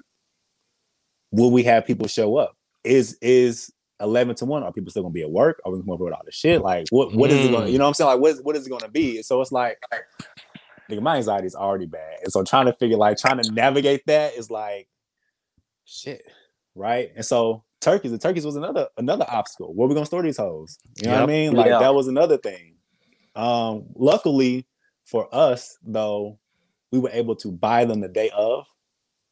will 1.31 1.51
we 1.51 1.65
have 1.65 1.87
people 1.87 2.07
show 2.07 2.37
up? 2.37 2.57
Is 2.85 3.19
is 3.21 3.73
11 4.01 4.35
to 4.35 4.45
1 4.45 4.63
are 4.65 4.73
people 4.73 4.91
still 4.91 5.05
gonna 5.05 5.13
be 5.13 5.23
at 5.23 5.31
work 5.31 5.61
are 5.65 5.71
we 5.71 5.79
gonna 5.79 5.85
come 5.85 5.95
up 5.95 6.01
with 6.01 6.13
all 6.13 6.23
the 6.25 6.33
shit 6.33 6.61
like 6.61 6.87
what 6.91 7.15
what 7.15 7.31
is 7.31 7.45
it 7.45 7.53
gonna 7.53 7.67
Mm. 7.67 7.73
you 7.73 7.79
know 7.79 7.85
what 7.85 7.89
i'm 7.89 7.95
saying 7.95 8.09
like 8.11 8.19
what 8.19 8.33
is, 8.33 8.43
what 8.43 8.57
is 8.57 8.67
it 8.67 8.71
gonna 8.71 8.89
be 8.89 9.23
so 9.23 9.41
it's 9.41 9.53
like 9.53 9.79
nigga, 10.93 11.03
my 11.03 11.17
anxiety 11.17 11.47
is 11.47 11.55
already 11.55 11.87
bad. 11.87 12.19
And 12.23 12.33
so 12.33 12.45
trying 12.45 12.67
to 12.67 12.75
figure 12.75 12.97
like 12.97 13.19
trying 13.19 13.43
to 13.43 13.51
navigate 13.53 14.03
that 14.07 14.35
is 14.35 14.51
like 14.51 14.89
shit 15.85 16.23
right? 16.75 17.11
And 17.17 17.25
so 17.25 17.65
turkeys 17.81 18.13
the 18.13 18.19
turkeys 18.19 18.47
was 18.47 18.57
another 18.57 18.89
another 18.97 19.27
obstacle. 19.29 19.75
Where 19.75 19.89
we 19.89 19.95
gonna 19.95 20.07
store 20.07 20.23
these 20.23 20.37
hoes? 20.37 20.79
You 21.03 21.09
know 21.09 21.15
what 21.15 21.23
i 21.23 21.27
mean? 21.27 21.53
like 21.55 21.71
that 21.71 21.95
was 21.95 22.09
another 22.09 22.39
thing. 22.39 22.77
Um 23.35 23.87
luckily 23.97 24.67
for 25.07 25.29
us 25.35 25.77
though 25.83 26.39
we 26.91 26.99
were 26.99 27.11
able 27.13 27.35
to 27.37 27.51
buy 27.51 27.85
them 27.85 28.01
the 28.01 28.09
day 28.09 28.31
of 28.37 28.67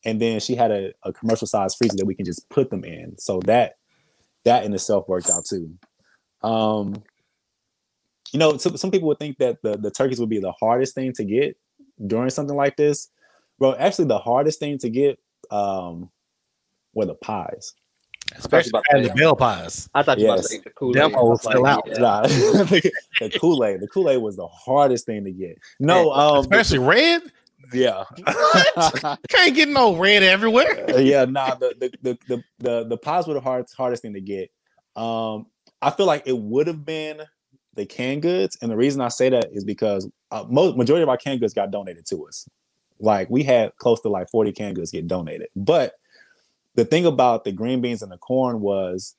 and 0.05 0.21
then 0.21 0.41
she 0.41 0.55
had 0.55 0.71
a, 0.71 0.93
a 1.05 1.13
commercial 1.13 1.47
size 1.47 1.75
freezer 1.75 1.97
that 1.99 2.07
we 2.07 2.15
can 2.15 2.25
just 2.25 2.49
put 2.49 2.71
them 2.71 2.85
in. 2.85 3.19
So 3.19 3.41
that 3.47 3.75
that 4.45 4.65
in 4.65 4.73
itself 4.75 5.09
worked 5.09 5.31
out 5.31 5.45
too. 5.49 5.75
Um 6.43 7.03
you 8.33 8.39
know 8.39 8.57
some, 8.57 8.77
some 8.77 8.91
people 8.91 9.09
would 9.09 9.19
think 9.19 9.39
that 9.39 9.61
the, 9.63 9.77
the 9.77 9.91
turkeys 9.91 10.21
would 10.21 10.29
be 10.29 10.41
the 10.41 10.53
hardest 10.53 10.95
thing 10.95 11.13
to 11.13 11.25
get 11.25 11.57
during 12.07 12.31
something 12.31 12.57
like 12.57 12.77
this 12.77 13.09
bro 13.59 13.75
actually 13.77 14.07
the 14.07 14.19
hardest 14.19 14.59
thing 14.59 14.79
to 14.79 14.89
get 14.89 15.19
um 15.51 16.11
were 16.95 17.07
the 17.07 17.15
pies 17.15 17.75
especially 18.37 18.73
Patti 18.91 19.09
LaBelle 19.09 19.37
pies. 19.37 19.89
I 19.95 20.03
thought 20.03 20.19
you 20.19 20.27
were 20.27 20.35
about 20.35 20.43
to 20.43 20.49
say 20.49 20.59
the 20.59 20.71
Kool-Aid. 20.71 20.95
Them 20.95 21.13
was 21.13 21.43
hoes 21.43 21.53
fell 21.53 21.67
out. 21.67 21.83
yeah. 21.87 21.99
Nah, 21.99 22.23
the 22.27 23.39
Kool-Aid. 23.41 23.81
The 23.81 23.89
Kool-Aid 23.89 24.23
was 24.23 24.37
the 24.37 24.47
hardest 24.47 25.07
thing 25.07 25.25
to 25.25 25.33
get. 25.33 25.59
No, 25.79 26.13
um 26.13 26.39
Especially 26.39 26.79
red. 26.79 27.23
yeah. 27.73 28.05
Can't 29.29 29.55
get 29.55 29.69
no 29.69 29.97
red 29.97 30.23
everywhere. 30.23 30.87
Uh, 30.91 30.99
yeah, 30.99 31.25
nah, 31.25 31.55
the 31.55 31.75
the 31.79 31.93
the 32.03 32.19
the 32.29 32.45
the, 32.59 32.85
the 32.85 32.97
pies 32.97 33.27
were 33.27 33.35
the 33.35 33.41
hard, 33.41 33.67
hardest 33.77 34.03
thing 34.03 34.15
to 34.15 34.21
get. 34.21 34.51
Um, 34.97 35.47
I 35.83 35.91
feel 35.91 36.07
like 36.07 36.25
it 36.27 36.37
would 36.37 36.67
have 36.67 36.85
been 36.85 37.23
the 37.81 37.87
canned 37.87 38.21
goods, 38.23 38.59
and 38.61 38.71
the 38.71 38.77
reason 38.77 39.01
I 39.01 39.09
say 39.09 39.31
that 39.31 39.47
is 39.53 39.65
because 39.65 40.09
uh, 40.31 40.45
most 40.49 40.77
majority 40.77 41.03
of 41.03 41.09
our 41.09 41.17
canned 41.17 41.41
goods 41.41 41.55
got 41.55 41.71
donated 41.71 42.07
to 42.07 42.27
us. 42.27 42.47
Like 42.99 43.31
we 43.31 43.43
had 43.43 43.75
close 43.77 44.01
to 44.03 44.11
like 44.11 44.31
forty 44.31 44.53
canned 44.53 44.77
goods 44.77 44.91
get 44.91 45.09
donated, 45.09 45.49
but 45.57 45.95
the 46.75 46.85
thing 46.85 47.07
about 47.07 47.45
the 47.45 47.53
green 47.53 47.81
beans 47.81 48.03
and 48.03 48.13
the 48.13 48.19
corn 48.19 48.61
was 48.61 49.17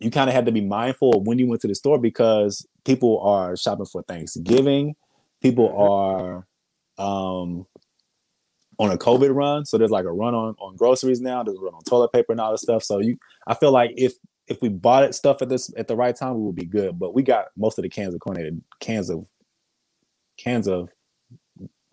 you 0.00 0.10
kind 0.10 0.28
of 0.28 0.34
had 0.34 0.46
to 0.46 0.52
be 0.52 0.60
mindful 0.60 1.16
of 1.16 1.26
when 1.26 1.38
you 1.38 1.46
went 1.46 1.62
to 1.62 1.68
the 1.68 1.74
store 1.74 1.98
because 1.98 2.66
people 2.84 3.20
are 3.20 3.56
shopping 3.56 3.86
for 3.86 4.02
Thanksgiving, 4.02 4.96
people 5.40 5.72
are 5.78 6.46
um 6.98 7.66
on 8.78 8.90
a 8.90 8.98
COVID 8.98 9.32
run. 9.34 9.64
So 9.64 9.78
there's 9.78 9.92
like 9.92 10.04
a 10.04 10.12
run 10.12 10.34
on 10.34 10.56
on 10.58 10.74
groceries 10.74 11.20
now. 11.20 11.44
There's 11.44 11.56
a 11.56 11.60
run 11.60 11.74
on 11.74 11.84
toilet 11.84 12.12
paper 12.12 12.32
and 12.32 12.40
all 12.40 12.50
this 12.50 12.62
stuff. 12.62 12.82
So 12.82 12.98
you, 12.98 13.16
I 13.46 13.54
feel 13.54 13.70
like 13.70 13.92
if 13.96 14.14
if 14.48 14.62
we 14.62 14.68
bought 14.68 15.04
it 15.04 15.14
stuff 15.14 15.42
at 15.42 15.48
this 15.48 15.72
at 15.76 15.88
the 15.88 15.96
right 15.96 16.14
time, 16.14 16.36
we 16.36 16.42
would 16.42 16.54
be 16.54 16.64
good. 16.64 16.98
But 16.98 17.14
we 17.14 17.22
got 17.22 17.46
most 17.56 17.78
of 17.78 17.82
the 17.82 17.88
cans 17.88 18.14
of 18.14 18.20
coronated 18.20 18.60
cans 18.80 19.10
of 19.10 19.26
cans 20.38 20.68
of 20.68 20.90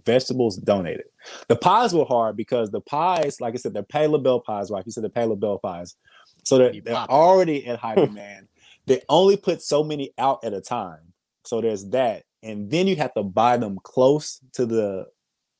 vegetables 0.06 0.58
donated. 0.58 1.06
The 1.48 1.56
pies 1.56 1.94
were 1.94 2.06
hard 2.06 2.36
because 2.36 2.72
the 2.72 2.82
pies, 2.82 3.40
like 3.40 3.54
I 3.54 3.58
said, 3.58 3.74
they're 3.74 3.84
Patti 3.84 4.08
LaBelle 4.08 4.42
pies, 4.42 4.70
right? 4.70 4.86
You 4.86 4.92
said 4.92 5.04
the 5.04 5.10
Patti 5.10 5.28
LaBelle 5.28 5.60
pies. 5.60 5.96
So 6.44 6.58
they're, 6.58 6.74
they're 6.82 6.96
already 6.96 7.66
at 7.68 7.80
high 7.80 7.96
demand. 8.06 8.48
they 8.86 9.02
only 9.08 9.38
put 9.38 9.62
so 9.62 9.84
many 9.84 10.14
out 10.18 10.44
at 10.44 10.54
a 10.54 10.62
time. 10.62 11.00
So 11.46 11.62
there's 11.62 11.90
that. 11.90 12.24
And 12.42 12.70
then 12.70 12.88
you 12.88 12.98
have 12.98 13.14
to 13.14 13.24
buy 13.24 13.58
them 13.58 13.80
close 13.82 14.40
to 14.54 14.66
the 14.66 15.08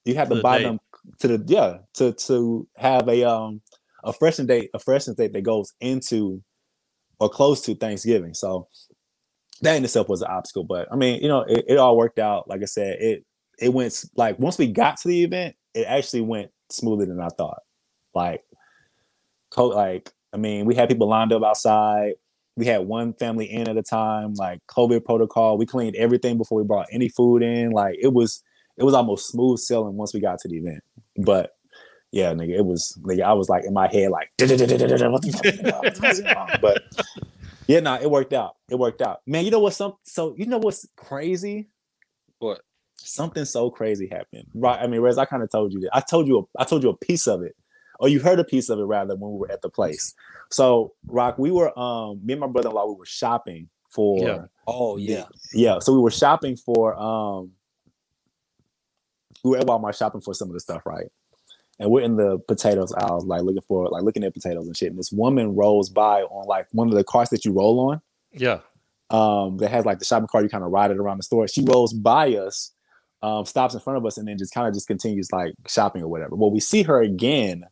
you 0.06 0.16
have 0.16 0.30
To 0.30 0.42
buy 0.42 0.60
them 0.60 0.80
to 1.20 1.28
the 1.30 1.44
yeah, 1.48 1.78
to 1.94 2.12
to 2.12 2.68
have 2.76 3.08
a 3.08 3.24
um 3.24 3.62
a 4.04 4.12
freshen 4.12 4.46
date, 4.46 4.70
a 4.74 4.80
freshen 4.80 5.14
date 5.14 5.32
that 5.32 5.44
goes 5.44 5.74
into 5.80 6.44
or 7.24 7.30
close 7.30 7.62
to 7.62 7.74
Thanksgiving. 7.74 8.34
So 8.34 8.68
that 9.62 9.78
in 9.78 9.84
itself 9.84 10.10
was 10.10 10.22
an 10.22 10.28
obstacle. 10.30 10.66
But 10.66 10.90
I 10.92 10.98
mean, 10.98 11.22
you 11.22 11.30
know, 11.30 11.42
it, 11.42 11.64
it 11.70 11.78
all 11.78 11.98
worked 11.98 12.20
out. 12.20 12.50
Like 12.50 12.62
I 12.62 12.66
said, 12.66 12.98
it 13.00 13.26
it 13.60 13.74
went 13.74 14.04
like 14.18 14.38
once 14.40 14.58
we 14.58 14.68
got 14.68 14.98
to 14.98 15.08
the 15.08 15.24
event, 15.24 15.56
it 15.74 15.86
actually 15.88 16.22
went 16.22 16.52
smoother 16.70 17.06
than 17.06 17.22
I 17.22 17.30
thought. 17.30 17.60
Like, 18.14 18.42
co- 19.52 19.70
like 19.70 20.12
I 20.34 20.38
mean, 20.38 20.66
we 20.66 20.76
had 20.76 20.90
people 20.90 21.08
lined 21.08 21.32
up 21.32 21.44
outside. 21.44 22.14
We 22.58 22.66
had 22.66 22.86
one 22.86 23.14
family 23.14 23.50
in 23.50 23.70
at 23.70 23.78
a 23.78 23.84
time. 23.84 24.34
Like 24.34 24.60
COVID 24.68 25.06
protocol, 25.06 25.58
we 25.58 25.66
cleaned 25.66 25.96
everything 25.96 26.38
before 26.38 26.58
we 26.58 26.68
brought 26.68 26.88
any 26.92 27.08
food 27.08 27.42
in. 27.42 27.72
Like 27.72 27.96
it 28.02 28.14
was, 28.14 28.44
it 28.78 28.84
was 28.84 28.94
almost 28.94 29.30
smooth 29.30 29.60
sailing 29.60 29.96
once 29.96 30.14
we 30.14 30.20
got 30.20 30.40
to 30.40 30.50
the 30.50 30.58
event. 30.58 30.84
But 31.18 31.53
yeah, 32.14 32.32
nigga, 32.34 32.56
it 32.56 32.66
was. 32.66 32.96
Nigga, 33.02 33.24
I 33.24 33.34
was 33.34 33.50
like 33.50 33.66
in 33.66 33.74
my 33.74 33.88
head, 33.92 34.12
like, 34.12 34.30
what 34.40 34.48
the 34.48 35.32
fuck 35.32 36.12
is 36.12 36.22
going 36.22 36.38
on? 36.38 36.60
But 36.62 36.84
yeah, 37.66 37.80
no, 37.80 37.96
it 37.96 38.10
worked 38.10 38.34
out. 38.34 38.56
It 38.70 38.78
worked 38.78 39.02
out. 39.02 39.22
Man, 39.26 39.46
you 39.46 39.52
know 39.52 39.60
what's 39.60 39.78
some 39.78 39.96
so 40.04 40.36
you 40.38 40.46
know 40.46 40.60
what's 40.60 40.88
crazy? 40.96 41.70
What? 42.38 42.62
Something 42.98 43.46
so 43.46 43.72
crazy 43.72 44.08
happened. 44.08 44.46
Right. 44.54 44.80
I 44.80 44.86
mean, 44.86 45.02
Rez, 45.02 45.18
I 45.18 45.26
kind 45.26 45.42
of 45.42 45.52
told 45.52 45.74
you 45.74 45.80
that. 45.82 45.90
I 45.92 46.02
told 46.02 46.28
you 46.28 46.38
a, 46.38 46.62
I 46.62 46.66
told 46.66 46.84
you 46.84 46.90
a 46.90 46.98
piece 46.98 47.26
of 47.26 47.42
it. 47.42 47.56
Or 48.00 48.10
you 48.10 48.20
heard 48.20 48.40
a 48.40 48.44
piece 48.44 48.70
of 48.70 48.78
it 48.80 48.84
rather 48.84 49.16
when 49.16 49.32
we 49.32 49.40
were 49.40 49.52
at 49.52 49.64
the 49.64 49.70
place. 49.70 50.14
So, 50.52 50.94
Rock, 51.08 51.40
we 51.40 51.50
were 51.50 51.78
um 51.78 52.22
me 52.24 52.34
and 52.34 52.42
my 52.42 52.48
brother-in-law, 52.48 52.86
we 52.86 52.96
were 52.96 53.06
shopping 53.06 53.70
for 53.90 54.24
Yeah. 54.24 54.46
Oh 54.68 54.98
yeah. 54.98 55.26
Yeah. 55.52 55.80
So 55.80 55.94
we 55.94 56.00
were 56.00 56.12
shopping 56.12 56.58
for 56.58 56.96
um 56.96 57.54
we 59.44 59.50
were 59.52 59.58
at 59.58 59.66
Walmart 59.66 59.98
shopping 59.98 60.22
for 60.22 60.36
some 60.36 60.50
of 60.50 60.54
the 60.54 60.60
stuff, 60.60 60.86
right? 60.86 61.08
And 61.84 61.92
we're 61.92 62.02
in 62.02 62.16
the 62.16 62.40
potatoes 62.48 62.94
aisle, 62.94 63.26
like 63.26 63.42
looking 63.44 63.62
for 63.68 63.90
like 63.90 64.04
looking 64.04 64.24
at 64.24 64.34
potatoes 64.34 64.68
and 64.68 64.78
shit. 64.78 64.90
And 64.92 64.98
this 64.98 65.12
woman 65.12 65.54
rolls 65.54 65.90
by 65.90 66.22
on 66.22 66.48
like 66.48 66.68
one 66.72 66.88
of 66.88 66.94
the 66.96 67.04
carts 67.04 67.30
that 67.32 67.44
you 67.44 67.52
roll 67.52 67.92
on. 67.92 68.02
Yeah. 68.32 68.60
um, 69.10 69.58
that 69.58 69.70
has 69.70 69.86
like 69.86 70.00
the 70.00 70.06
shopping 70.06 70.28
cart. 70.32 70.46
You 70.46 70.50
kind 70.50 70.64
of 70.64 70.72
ride 70.72 70.92
it 70.92 70.98
around 70.98 71.18
the 71.18 71.24
store. 71.24 71.46
She 71.50 71.62
rolls 71.62 71.92
by 71.94 72.30
us, 72.36 72.72
um, 73.22 73.46
stops 73.46 73.74
in 73.74 73.82
front 73.82 73.98
of 73.98 74.06
us, 74.06 74.18
and 74.18 74.26
then 74.28 74.38
just 74.38 74.54
kind 74.54 74.66
of 74.68 74.74
just 74.74 74.88
continues 74.88 75.30
like 75.34 75.54
shopping 75.68 76.02
or 76.02 76.08
whatever. 76.08 76.36
Well, 76.36 76.52
we 76.52 76.62
see 76.62 76.84
her 76.84 77.02
again 77.02 77.66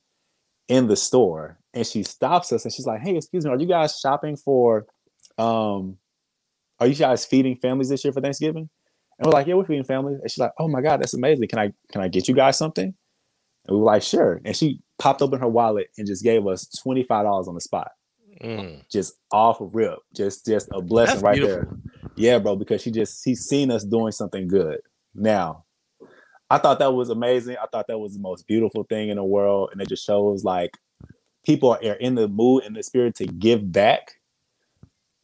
in 0.68 0.88
the 0.88 0.98
store, 0.98 1.58
and 1.74 1.88
she 1.88 2.04
stops 2.04 2.52
us 2.52 2.66
and 2.66 2.74
she's 2.74 2.86
like, 2.86 3.00
"Hey, 3.02 3.16
excuse 3.16 3.46
me, 3.46 3.52
are 3.52 3.58
you 3.60 3.66
guys 3.66 3.98
shopping 3.98 4.36
for? 4.36 4.86
Um, 5.38 5.98
are 6.80 6.88
you 6.88 6.96
guys 6.96 7.26
feeding 7.26 7.56
families 7.56 7.90
this 7.90 8.04
year 8.04 8.12
for 8.14 8.22
Thanksgiving?" 8.22 8.70
And 9.18 9.26
we're 9.26 9.32
like, 9.32 9.48
"Yeah, 9.48 9.56
we're 9.56 9.66
feeding 9.66 9.84
families." 9.86 10.20
And 10.22 10.30
she's 10.30 10.40
like, 10.40 10.52
"Oh 10.60 10.68
my 10.68 10.82
god, 10.82 11.02
that's 11.02 11.14
amazing! 11.14 11.48
Can 11.48 11.60
I 11.60 11.72
can 11.92 12.02
I 12.02 12.08
get 12.10 12.28
you 12.28 12.36
guys 12.36 12.58
something?" 12.58 12.94
And 13.68 13.76
we 13.76 13.80
were 13.82 13.86
like, 13.86 14.02
"Sure." 14.04 14.42
And 14.46 14.56
she 14.56 14.82
popped 15.00 15.22
open 15.22 15.40
her 15.40 15.48
wallet 15.48 15.88
and 15.98 16.08
just 16.08 16.24
gave 16.24 16.46
us 16.48 16.68
twenty 16.82 17.04
five 17.04 17.26
dollars 17.26 17.48
on 17.48 17.56
the 17.56 17.62
spot 17.62 17.92
Mm. 18.42 18.82
just 18.90 19.14
off 19.32 19.58
rip, 19.60 20.00
just 20.16 20.46
just 20.48 20.68
a 20.74 20.82
blessing 20.82 21.16
That's 21.16 21.24
right 21.24 21.36
beautiful. 21.38 21.78
there. 21.94 22.12
Yeah, 22.16 22.40
bro, 22.40 22.56
because 22.56 22.82
she 22.82 22.90
just 22.90 23.24
she's 23.24 23.42
seen 23.46 23.70
us 23.70 23.84
doing 23.84 24.12
something 24.12 24.48
good. 24.48 24.80
Now, 25.14 25.66
I 26.50 26.58
thought 26.58 26.80
that 26.80 26.94
was 26.94 27.10
amazing. 27.10 27.58
I 27.62 27.68
thought 27.72 27.86
that 27.88 28.00
was 28.00 28.14
the 28.16 28.20
most 28.20 28.48
beautiful 28.48 28.84
thing 28.84 29.10
in 29.10 29.18
the 29.18 29.24
world, 29.24 29.70
and 29.72 29.80
it 29.82 29.88
just 29.90 30.04
shows 30.06 30.44
like 30.44 30.76
people 31.46 31.74
are 31.74 31.94
in 31.94 32.16
the 32.16 32.28
mood 32.28 32.64
and 32.64 32.76
the 32.76 32.82
spirit 32.82 33.14
to 33.16 33.28
give 33.28 33.72
back, 33.72 34.14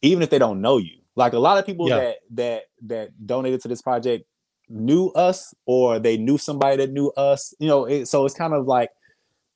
even 0.02 0.22
if 0.22 0.30
they 0.30 0.38
don't 0.38 0.60
know 0.60 0.76
you. 0.78 1.00
Like 1.16 1.32
a 1.32 1.38
lot 1.40 1.58
of 1.58 1.66
people 1.66 1.88
Yeah. 1.88 1.96
that 1.98 2.16
that 2.34 2.62
that 2.82 3.26
donated 3.26 3.62
to 3.62 3.68
this 3.68 3.82
project 3.82 4.26
knew 4.68 5.08
us 5.10 5.54
or 5.66 5.98
they 5.98 6.16
knew 6.16 6.38
somebody 6.38 6.76
that 6.78 6.90
knew 6.90 7.10
us. 7.16 7.54
You 7.58 7.68
know, 7.68 7.84
it, 7.86 8.06
so 8.06 8.24
it's 8.24 8.34
kind 8.34 8.54
of 8.54 8.66
like 8.66 8.90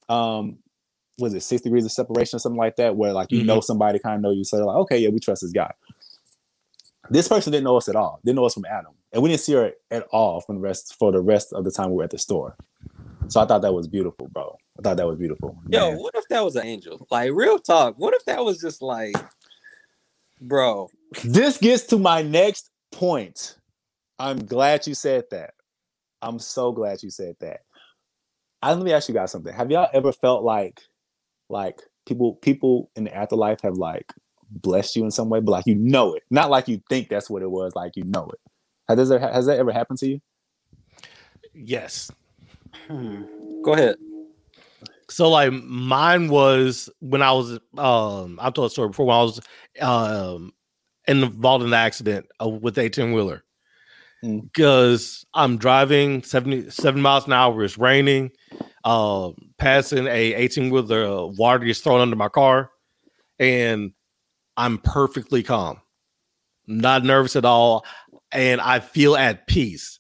um 0.09 0.59
was 1.19 1.35
it 1.35 1.43
six 1.43 1.63
degrees 1.63 1.85
of 1.85 1.93
separation 1.93 2.37
or 2.37 2.41
something 2.41 2.59
like 2.59 2.77
that, 2.77 2.97
where 2.97 3.13
like 3.13 3.31
you 3.31 3.45
know 3.45 3.61
somebody 3.61 3.99
kind 3.99 4.17
of 4.17 4.23
know 4.23 4.31
you, 4.31 4.45
so 4.45 4.57
they're 4.57 4.67
like, 4.67 4.77
okay, 4.77 4.99
yeah, 4.99 5.09
we 5.09 5.21
trust 5.21 5.43
this 5.43 5.53
guy. 5.53 5.73
This 7.11 7.29
person 7.29 7.53
didn't 7.53 7.65
know 7.65 7.77
us 7.77 7.89
at 7.89 7.97
all, 7.97 8.21
didn't 8.25 8.37
know 8.37 8.47
us 8.47 8.55
from 8.55 8.65
Adam, 8.65 8.93
and 9.13 9.23
we 9.23 9.29
didn't 9.29 9.43
see 9.43 9.53
her 9.53 9.73
at 9.91 10.07
all 10.11 10.41
from 10.41 10.57
the 10.57 10.61
rest 10.61 10.97
for 10.99 11.13
the 11.13 11.21
rest 11.21 11.53
of 11.53 11.65
the 11.65 11.71
time 11.71 11.91
we 11.91 11.97
were 11.97 12.05
at 12.05 12.11
the 12.11 12.19
store. 12.19 12.57
So 13.29 13.41
I 13.41 13.47
thought 13.47 13.63
that 13.63 13.73
was 13.73 13.89
beautiful, 13.89 14.29
bro. 14.29 14.57
I 14.79 14.83
thought 14.83 14.97
that 14.97 15.07
was 15.07 15.19
beautiful. 15.19 15.57
Yo, 15.69 15.91
Man. 15.91 15.99
what 15.99 16.15
if 16.15 16.27
that 16.29 16.45
was 16.45 16.57
an 16.57 16.67
angel? 16.67 17.07
Like 17.11 17.31
real 17.33 17.59
talk. 17.59 17.95
What 17.99 18.15
if 18.15 18.25
that 18.25 18.45
was 18.45 18.61
just 18.61 18.83
like, 18.83 19.15
bro? 20.41 20.89
this 21.25 21.59
gets 21.59 21.85
to 21.85 21.99
my 21.99 22.23
next 22.23 22.71
point. 22.91 23.57
I'm 24.23 24.39
glad 24.39 24.87
you 24.87 24.95
said 24.95 25.25
that. 25.33 25.55
I'm 26.23 26.39
so 26.39 26.71
glad 26.71 27.03
you 27.03 27.11
said 27.11 27.35
that. 27.41 27.63
I, 28.63 28.73
let 28.73 28.85
me 28.85 28.93
ask 28.93 29.09
you 29.09 29.15
guys 29.15 29.33
something. 29.33 29.53
Have 29.53 29.73
y'all 29.73 29.89
ever 29.93 30.13
felt 30.13 30.45
like, 30.45 30.81
like 31.49 31.81
people, 32.07 32.37
people 32.37 32.89
in 32.95 33.03
the 33.03 33.13
afterlife 33.13 33.61
have 33.63 33.75
like 33.75 34.13
blessed 34.49 34.95
you 34.95 35.03
in 35.03 35.11
some 35.11 35.29
way, 35.29 35.41
but 35.41 35.51
like 35.51 35.67
you 35.67 35.75
know 35.75 36.15
it, 36.15 36.23
not 36.31 36.51
like 36.51 36.69
you 36.69 36.81
think 36.89 37.09
that's 37.09 37.29
what 37.29 37.43
it 37.43 37.51
was, 37.51 37.75
like 37.75 37.97
you 37.97 38.05
know 38.05 38.31
it. 38.33 38.39
Has 38.87 39.09
that, 39.09 39.21
has 39.21 39.47
that 39.47 39.59
ever 39.59 39.73
happened 39.73 39.99
to 39.99 40.07
you? 40.07 40.21
Yes. 41.53 42.09
Hmm. 42.87 43.25
Go 43.65 43.73
ahead. 43.73 43.97
So 45.11 45.31
like 45.31 45.53
mine 45.53 46.29
was 46.29 46.89
when 47.01 47.23
I 47.23 47.33
was 47.33 47.59
um 47.77 48.39
I've 48.41 48.55
told 48.55 48.69
a 48.69 48.71
story 48.71 48.89
before 48.89 49.07
when 49.07 49.17
I 49.17 49.23
was 49.23 49.41
um 49.81 50.53
involved 51.09 51.65
in 51.65 51.71
the 51.71 51.77
accident 51.77 52.29
uh, 52.41 52.49
with 52.49 52.77
the 52.77 52.83
18 52.83 53.13
wheeler. 53.13 53.43
Because 54.23 55.27
I'm 55.35 55.59
driving 55.59 56.23
77 56.23 57.01
miles 57.01 57.27
an 57.27 57.33
hour. 57.33 57.65
It's 57.65 57.77
raining, 57.77 58.31
um, 58.85 59.35
passing 59.59 60.07
a 60.07 60.35
18 60.35 60.71
wheeler, 60.71 61.05
uh, 61.05 61.27
water 61.27 61.65
gets 61.65 61.81
thrown 61.81 62.01
under 62.01 62.17
my 62.17 62.29
car, 62.29 62.71
and 63.39 63.93
I'm 64.57 64.79
perfectly 64.79 65.43
calm, 65.43 65.81
not 66.67 67.05
nervous 67.05 67.37
at 67.37 67.45
all, 67.45 67.85
and 68.31 68.61
I 68.61 68.81
feel 68.81 69.17
at 69.17 69.47
peace. 69.47 69.99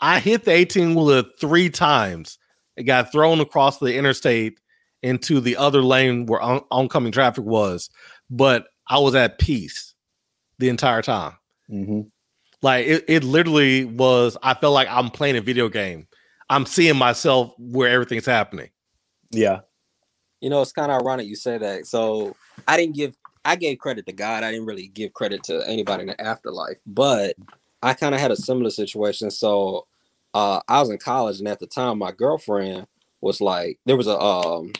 I 0.00 0.18
hit 0.18 0.44
the 0.44 0.52
18 0.52 0.94
wheeler 0.94 1.24
three 1.38 1.70
times. 1.70 2.38
It 2.76 2.84
got 2.84 3.12
thrown 3.12 3.40
across 3.40 3.78
the 3.78 3.96
interstate 3.96 4.58
into 5.02 5.40
the 5.40 5.56
other 5.56 5.82
lane 5.82 6.26
where 6.26 6.40
on- 6.40 6.64
oncoming 6.70 7.12
traffic 7.12 7.44
was, 7.44 7.90
but 8.30 8.66
I 8.88 8.98
was 8.98 9.14
at 9.14 9.38
peace 9.38 9.94
the 10.58 10.68
entire 10.68 11.02
time. 11.02 11.34
Mm-hmm. 11.70 12.00
Like 12.62 12.86
it, 12.86 13.04
it 13.08 13.24
literally 13.24 13.84
was, 13.84 14.36
I 14.42 14.54
felt 14.54 14.72
like 14.72 14.88
I'm 14.88 15.10
playing 15.10 15.36
a 15.36 15.40
video 15.40 15.68
game. 15.68 16.06
I'm 16.48 16.64
seeing 16.64 16.96
myself 16.96 17.52
where 17.58 17.90
everything's 17.90 18.26
happening. 18.26 18.70
Yeah. 19.30 19.60
You 20.40 20.50
know, 20.50 20.62
it's 20.62 20.72
kind 20.72 20.92
of 20.92 21.00
ironic 21.00 21.26
you 21.26 21.36
say 21.36 21.58
that. 21.58 21.86
So 21.86 22.36
I 22.68 22.76
didn't 22.76 22.94
give, 22.94 23.16
I 23.44 23.56
gave 23.56 23.78
credit 23.78 24.06
to 24.06 24.12
God. 24.12 24.44
I 24.44 24.52
didn't 24.52 24.66
really 24.66 24.88
give 24.88 25.12
credit 25.12 25.42
to 25.44 25.68
anybody 25.68 26.02
in 26.02 26.08
the 26.08 26.20
afterlife, 26.20 26.78
but 26.86 27.34
I 27.82 27.94
kind 27.94 28.14
of 28.14 28.20
had 28.20 28.30
a 28.30 28.36
similar 28.36 28.70
situation. 28.70 29.30
So 29.30 29.86
uh, 30.34 30.60
I 30.68 30.80
was 30.80 30.90
in 30.90 30.98
college, 30.98 31.40
and 31.40 31.48
at 31.48 31.58
the 31.58 31.66
time, 31.66 31.98
my 31.98 32.12
girlfriend 32.12 32.86
was 33.20 33.40
like, 33.40 33.80
there 33.86 33.96
was 33.96 34.06
a, 34.06 34.18
um, 34.18 34.72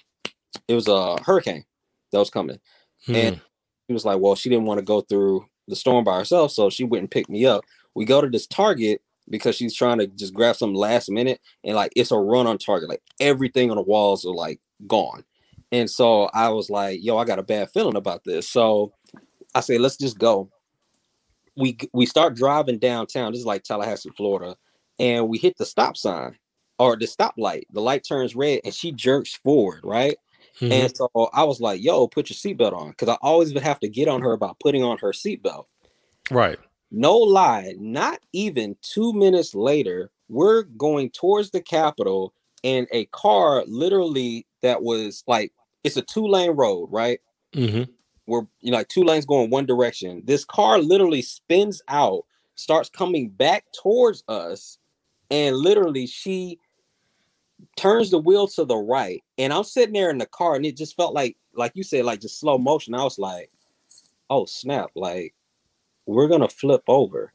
it 0.68 0.74
was 0.74 0.86
a 0.86 1.20
hurricane 1.22 1.64
that 2.12 2.18
was 2.18 2.30
coming. 2.30 2.60
And 3.08 3.40
she 3.86 3.92
was 3.92 4.04
like, 4.04 4.20
well, 4.20 4.36
she 4.36 4.48
didn't 4.48 4.66
want 4.66 4.78
to 4.78 4.84
go 4.84 5.00
through 5.00 5.46
the 5.68 5.76
storm 5.76 6.04
by 6.04 6.18
herself, 6.18 6.52
so 6.52 6.70
she 6.70 6.84
and 6.84 7.10
picked 7.10 7.30
me 7.30 7.46
up. 7.46 7.64
We 7.94 8.04
go 8.04 8.20
to 8.20 8.28
this 8.28 8.46
Target 8.46 9.02
because 9.28 9.54
she's 9.56 9.74
trying 9.74 9.98
to 9.98 10.06
just 10.06 10.34
grab 10.34 10.56
some 10.56 10.74
last 10.74 11.10
minute, 11.10 11.40
and 11.64 11.76
like 11.76 11.92
it's 11.96 12.10
a 12.10 12.18
run 12.18 12.46
on 12.46 12.58
Target. 12.58 12.88
Like 12.88 13.02
everything 13.20 13.70
on 13.70 13.76
the 13.76 13.82
walls 13.82 14.24
are 14.24 14.34
like 14.34 14.60
gone. 14.86 15.24
And 15.70 15.88
so 15.88 16.24
I 16.34 16.50
was 16.50 16.68
like, 16.68 17.02
yo, 17.02 17.16
I 17.16 17.24
got 17.24 17.38
a 17.38 17.42
bad 17.42 17.70
feeling 17.70 17.96
about 17.96 18.24
this. 18.24 18.48
So 18.48 18.92
I 19.54 19.60
say, 19.60 19.78
let's 19.78 19.96
just 19.96 20.18
go. 20.18 20.50
We 21.56 21.78
we 21.92 22.06
start 22.06 22.34
driving 22.34 22.78
downtown. 22.78 23.32
This 23.32 23.40
is 23.40 23.46
like 23.46 23.62
Tallahassee, 23.62 24.10
Florida, 24.16 24.56
and 24.98 25.28
we 25.28 25.38
hit 25.38 25.56
the 25.58 25.66
stop 25.66 25.96
sign 25.96 26.36
or 26.78 26.96
the 26.96 27.06
stoplight. 27.06 27.64
The 27.72 27.80
light 27.80 28.04
turns 28.06 28.34
red, 28.34 28.60
and 28.64 28.74
she 28.74 28.92
jerks 28.92 29.34
forward, 29.34 29.80
right? 29.84 30.16
Mhm. 30.62 30.70
And 30.70 30.96
so 30.96 31.10
I 31.32 31.42
was 31.42 31.60
like, 31.60 31.82
yo, 31.82 32.06
put 32.06 32.30
your 32.30 32.36
seatbelt 32.36 32.72
on. 32.72 32.90
Because 32.90 33.08
I 33.08 33.18
always 33.20 33.52
would 33.52 33.64
have 33.64 33.80
to 33.80 33.88
get 33.88 34.06
on 34.06 34.22
her 34.22 34.32
about 34.32 34.60
putting 34.60 34.84
on 34.84 34.98
her 34.98 35.10
seatbelt. 35.10 35.64
right. 36.30 36.58
No 36.94 37.16
lie, 37.16 37.74
not 37.78 38.20
even 38.34 38.76
two 38.82 39.14
minutes 39.14 39.54
later, 39.54 40.10
we're 40.28 40.64
going 40.64 41.08
towards 41.08 41.50
the 41.50 41.62
Capitol, 41.62 42.34
and 42.62 42.86
a 42.92 43.06
car 43.06 43.64
literally 43.66 44.46
that 44.60 44.82
was 44.82 45.24
like, 45.26 45.52
it's 45.84 45.96
a 45.96 46.02
two 46.02 46.26
lane 46.26 46.50
road, 46.50 46.88
right? 46.92 47.18
Mm-hmm. 47.54 47.90
We're 48.26 48.46
you 48.60 48.70
know, 48.70 48.76
like 48.76 48.88
two 48.88 49.04
lanes 49.04 49.24
going 49.24 49.48
one 49.48 49.64
direction. 49.64 50.22
This 50.26 50.44
car 50.44 50.78
literally 50.78 51.22
spins 51.22 51.80
out, 51.88 52.24
starts 52.56 52.90
coming 52.90 53.30
back 53.30 53.64
towards 53.72 54.22
us, 54.28 54.78
and 55.30 55.56
literally 55.56 56.06
she 56.06 56.58
turns 57.76 58.10
the 58.10 58.18
wheel 58.18 58.46
to 58.48 58.64
the 58.64 58.76
right. 58.76 59.22
And 59.42 59.52
I'm 59.52 59.64
sitting 59.64 59.92
there 59.92 60.10
in 60.10 60.18
the 60.18 60.26
car, 60.26 60.54
and 60.54 60.64
it 60.64 60.76
just 60.76 60.94
felt 60.94 61.14
like, 61.14 61.36
like 61.52 61.72
you 61.74 61.82
said, 61.82 62.04
like 62.04 62.20
just 62.20 62.38
slow 62.38 62.58
motion. 62.58 62.94
I 62.94 63.02
was 63.02 63.18
like, 63.18 63.50
oh 64.30 64.44
snap, 64.46 64.90
like 64.94 65.34
we're 66.06 66.28
gonna 66.28 66.48
flip 66.48 66.84
over. 66.86 67.32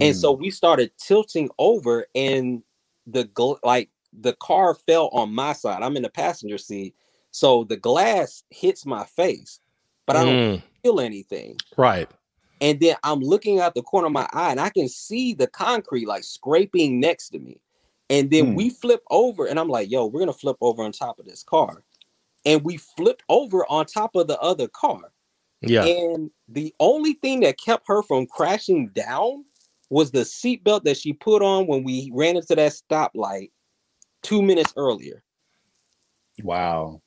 And 0.00 0.16
so 0.16 0.32
we 0.32 0.50
started 0.50 0.92
tilting 0.96 1.50
over, 1.58 2.06
and 2.14 2.62
the 3.06 3.24
gl- 3.26 3.58
like 3.62 3.90
the 4.18 4.32
car 4.34 4.74
fell 4.74 5.08
on 5.08 5.34
my 5.34 5.52
side. 5.52 5.82
I'm 5.82 5.96
in 5.96 6.02
the 6.02 6.08
passenger 6.08 6.56
seat, 6.56 6.94
so 7.32 7.64
the 7.64 7.76
glass 7.76 8.44
hits 8.48 8.86
my 8.86 9.04
face, 9.04 9.60
but 10.06 10.16
I 10.16 10.24
don't 10.24 10.38
Mm, 10.38 10.62
feel 10.82 11.00
anything. 11.00 11.58
right. 11.76 12.10
And 12.62 12.80
then 12.80 12.96
I'm 13.02 13.20
looking 13.20 13.60
out 13.60 13.74
the 13.74 13.82
corner 13.82 14.06
of 14.06 14.12
my 14.14 14.26
eye, 14.32 14.52
and 14.52 14.60
I 14.60 14.70
can 14.70 14.88
see 14.88 15.34
the 15.34 15.48
concrete 15.48 16.06
like 16.08 16.24
scraping 16.24 16.98
next 16.98 17.28
to 17.30 17.38
me. 17.38 17.60
And 18.10 18.30
then 18.30 18.50
Hmm. 18.50 18.54
we 18.54 18.70
flip 18.70 19.02
over, 19.10 19.46
and 19.46 19.58
I'm 19.58 19.68
like, 19.68 19.90
"Yo, 19.90 20.06
we're 20.06 20.20
gonna 20.20 20.32
flip 20.32 20.56
over 20.60 20.82
on 20.82 20.92
top 20.92 21.18
of 21.18 21.26
this 21.26 21.42
car." 21.42 21.84
And 22.44 22.62
we 22.64 22.76
flipped 22.76 23.22
over 23.28 23.64
on 23.70 23.86
top 23.86 24.16
of 24.16 24.26
the 24.26 24.38
other 24.40 24.68
car. 24.68 25.12
Yeah. 25.60 25.84
And 25.86 26.30
the 26.48 26.74
only 26.80 27.14
thing 27.14 27.40
that 27.40 27.58
kept 27.58 27.86
her 27.86 28.02
from 28.02 28.26
crashing 28.26 28.88
down 28.88 29.44
was 29.90 30.10
the 30.10 30.20
seatbelt 30.20 30.84
that 30.84 30.96
she 30.96 31.12
put 31.12 31.42
on 31.42 31.66
when 31.66 31.84
we 31.84 32.10
ran 32.12 32.36
into 32.36 32.54
that 32.56 32.72
stoplight 32.72 33.50
two 34.22 34.42
minutes 34.42 34.72
earlier. 34.76 35.22
wow. 36.42 37.00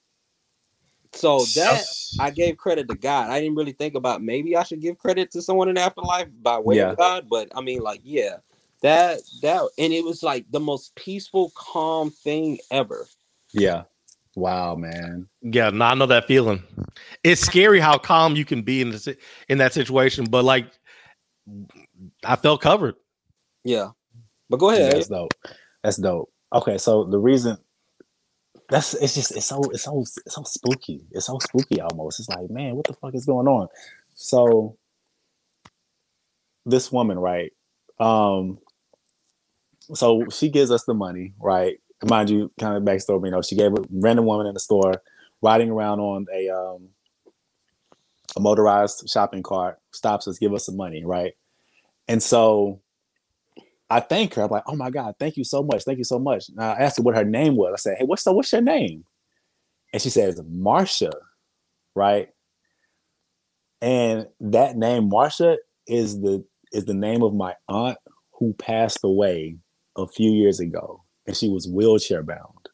So 1.14 1.46
that 1.56 1.86
I 2.20 2.30
gave 2.30 2.58
credit 2.58 2.88
to 2.90 2.96
God. 2.96 3.30
I 3.30 3.40
didn't 3.42 3.56
really 3.56 3.72
think 3.72 3.96
about 3.96 4.22
maybe 4.22 4.56
I 4.56 4.64
should 4.64 4.82
give 4.82 4.98
credit 4.98 5.32
to 5.32 5.42
someone 5.42 5.70
in 5.70 5.78
afterlife 5.78 6.28
by 6.42 6.60
way 6.60 6.78
Yeah. 6.78 6.92
of 6.92 6.98
God, 6.98 7.28
but 7.30 7.50
I 7.56 7.62
mean, 7.62 7.82
like, 7.82 8.02
yeah, 8.04 8.38
that 8.86 9.22
that 9.42 9.68
and 9.80 9.92
it 9.92 10.04
was 10.04 10.22
like 10.22 10.46
the 10.52 10.60
most 10.60 10.96
peaceful, 10.96 11.52
calm 11.56 12.12
thing 12.12 12.60
ever. 12.70 13.08
Yeah. 13.52 13.84
Wow, 14.36 14.76
man. 14.76 15.28
Yeah, 15.42 15.72
no, 15.72 15.86
I 15.86 15.96
know 15.96 16.06
that 16.06 16.28
feeling. 16.28 16.62
It's 17.24 17.42
scary 17.42 17.80
how 17.80 17.98
calm 17.98 18.36
you 18.36 18.46
can 18.46 18.62
be 18.62 18.82
in 18.82 18.92
this 18.92 19.08
in 19.50 19.58
that 19.58 19.74
situation, 19.74 20.26
but 20.26 20.44
like 20.44 20.68
I 22.24 22.36
felt 22.36 22.62
covered. 22.62 22.96
Yeah, 23.64 23.90
but 24.50 24.58
go 24.58 24.70
ahead. 24.70 24.92
That's 24.92 25.08
dope. 25.08 25.34
That's 25.84 25.98
dope. 25.98 26.32
Okay, 26.54 26.78
so 26.78 27.06
the 27.06 27.18
reason 27.18 27.58
that's 28.70 28.94
it's 28.94 29.16
just 29.16 29.36
it's 29.36 29.48
so 29.48 29.64
it's 29.72 29.84
so 29.84 30.02
it's 30.02 30.36
so 30.36 30.44
spooky. 30.44 31.02
It's 31.12 31.26
so 31.26 31.40
spooky 31.40 31.82
almost. 31.82 32.20
It's 32.20 32.30
like, 32.30 32.50
man, 32.52 32.76
what 32.76 32.86
the 32.86 32.94
fuck 32.94 33.16
is 33.16 33.26
going 33.26 33.48
on? 33.48 33.68
So 34.14 34.78
this 36.66 36.92
woman, 36.92 37.18
right? 37.18 37.52
Um, 38.00 38.60
so 39.94 40.26
she 40.32 40.50
gives 40.50 40.72
us 40.72 40.84
the 40.86 40.94
money, 40.94 41.34
right? 41.40 41.78
Mind 42.04 42.30
you, 42.30 42.52
kind 42.60 42.76
of 42.78 42.84
backstory, 42.84 43.26
you 43.26 43.32
know, 43.32 43.42
she 43.42 43.56
gave 43.56 43.72
a 43.74 43.84
random 43.92 44.26
woman 44.26 44.48
in 44.48 44.54
the 44.54 44.60
store 44.60 45.02
riding 45.42 45.70
around 45.70 46.00
on 46.00 46.26
a 46.34 46.50
um 46.50 46.90
a 48.36 48.40
motorized 48.40 49.10
shopping 49.10 49.44
cart, 49.44 49.80
stops 49.94 50.28
us, 50.28 50.40
give 50.40 50.54
us 50.54 50.66
some 50.66 50.78
money, 50.78 51.04
right? 51.06 51.34
And 52.08 52.22
so 52.22 52.82
I 53.90 54.00
thank 54.00 54.34
her. 54.36 54.44
I'm 54.44 54.50
like, 54.52 54.64
oh 54.68 54.76
my 54.76 54.90
God, 54.90 55.16
thank 55.20 55.38
you 55.38 55.44
so 55.44 55.64
much. 55.64 55.84
Thank 55.84 56.00
you 56.00 56.04
so 56.04 56.20
much. 56.20 56.50
And 56.50 56.60
I 56.60 56.74
asked 56.74 56.98
her 56.98 57.04
what 57.04 57.16
her 57.16 57.26
name 57.26 57.56
was. 57.56 57.74
I 57.74 57.78
said, 57.78 57.98
hey, 58.00 58.06
what's 58.06 58.24
so 58.24 58.34
what's 58.34 58.52
your 58.52 58.62
name? 58.62 59.06
And 59.94 60.02
she 60.02 60.10
says, 60.10 60.42
Marsha, 60.42 61.12
right? 61.96 62.30
And 63.82 64.28
that 64.42 64.78
name, 64.78 65.10
Marsha, 65.10 65.58
is 65.88 66.20
the 66.22 66.46
is 66.74 66.86
the 66.86 66.94
name 66.94 67.24
of 67.24 67.34
my 67.34 67.56
aunt 67.70 67.98
who 68.34 68.54
passed 68.54 69.00
away 69.04 69.58
a 69.96 70.08
few 70.08 70.32
years 70.32 70.60
ago. 70.60 71.04
And 71.28 71.36
she 71.36 71.50
was 71.50 71.68
wheelchair 71.68 72.22
bound. 72.24 72.70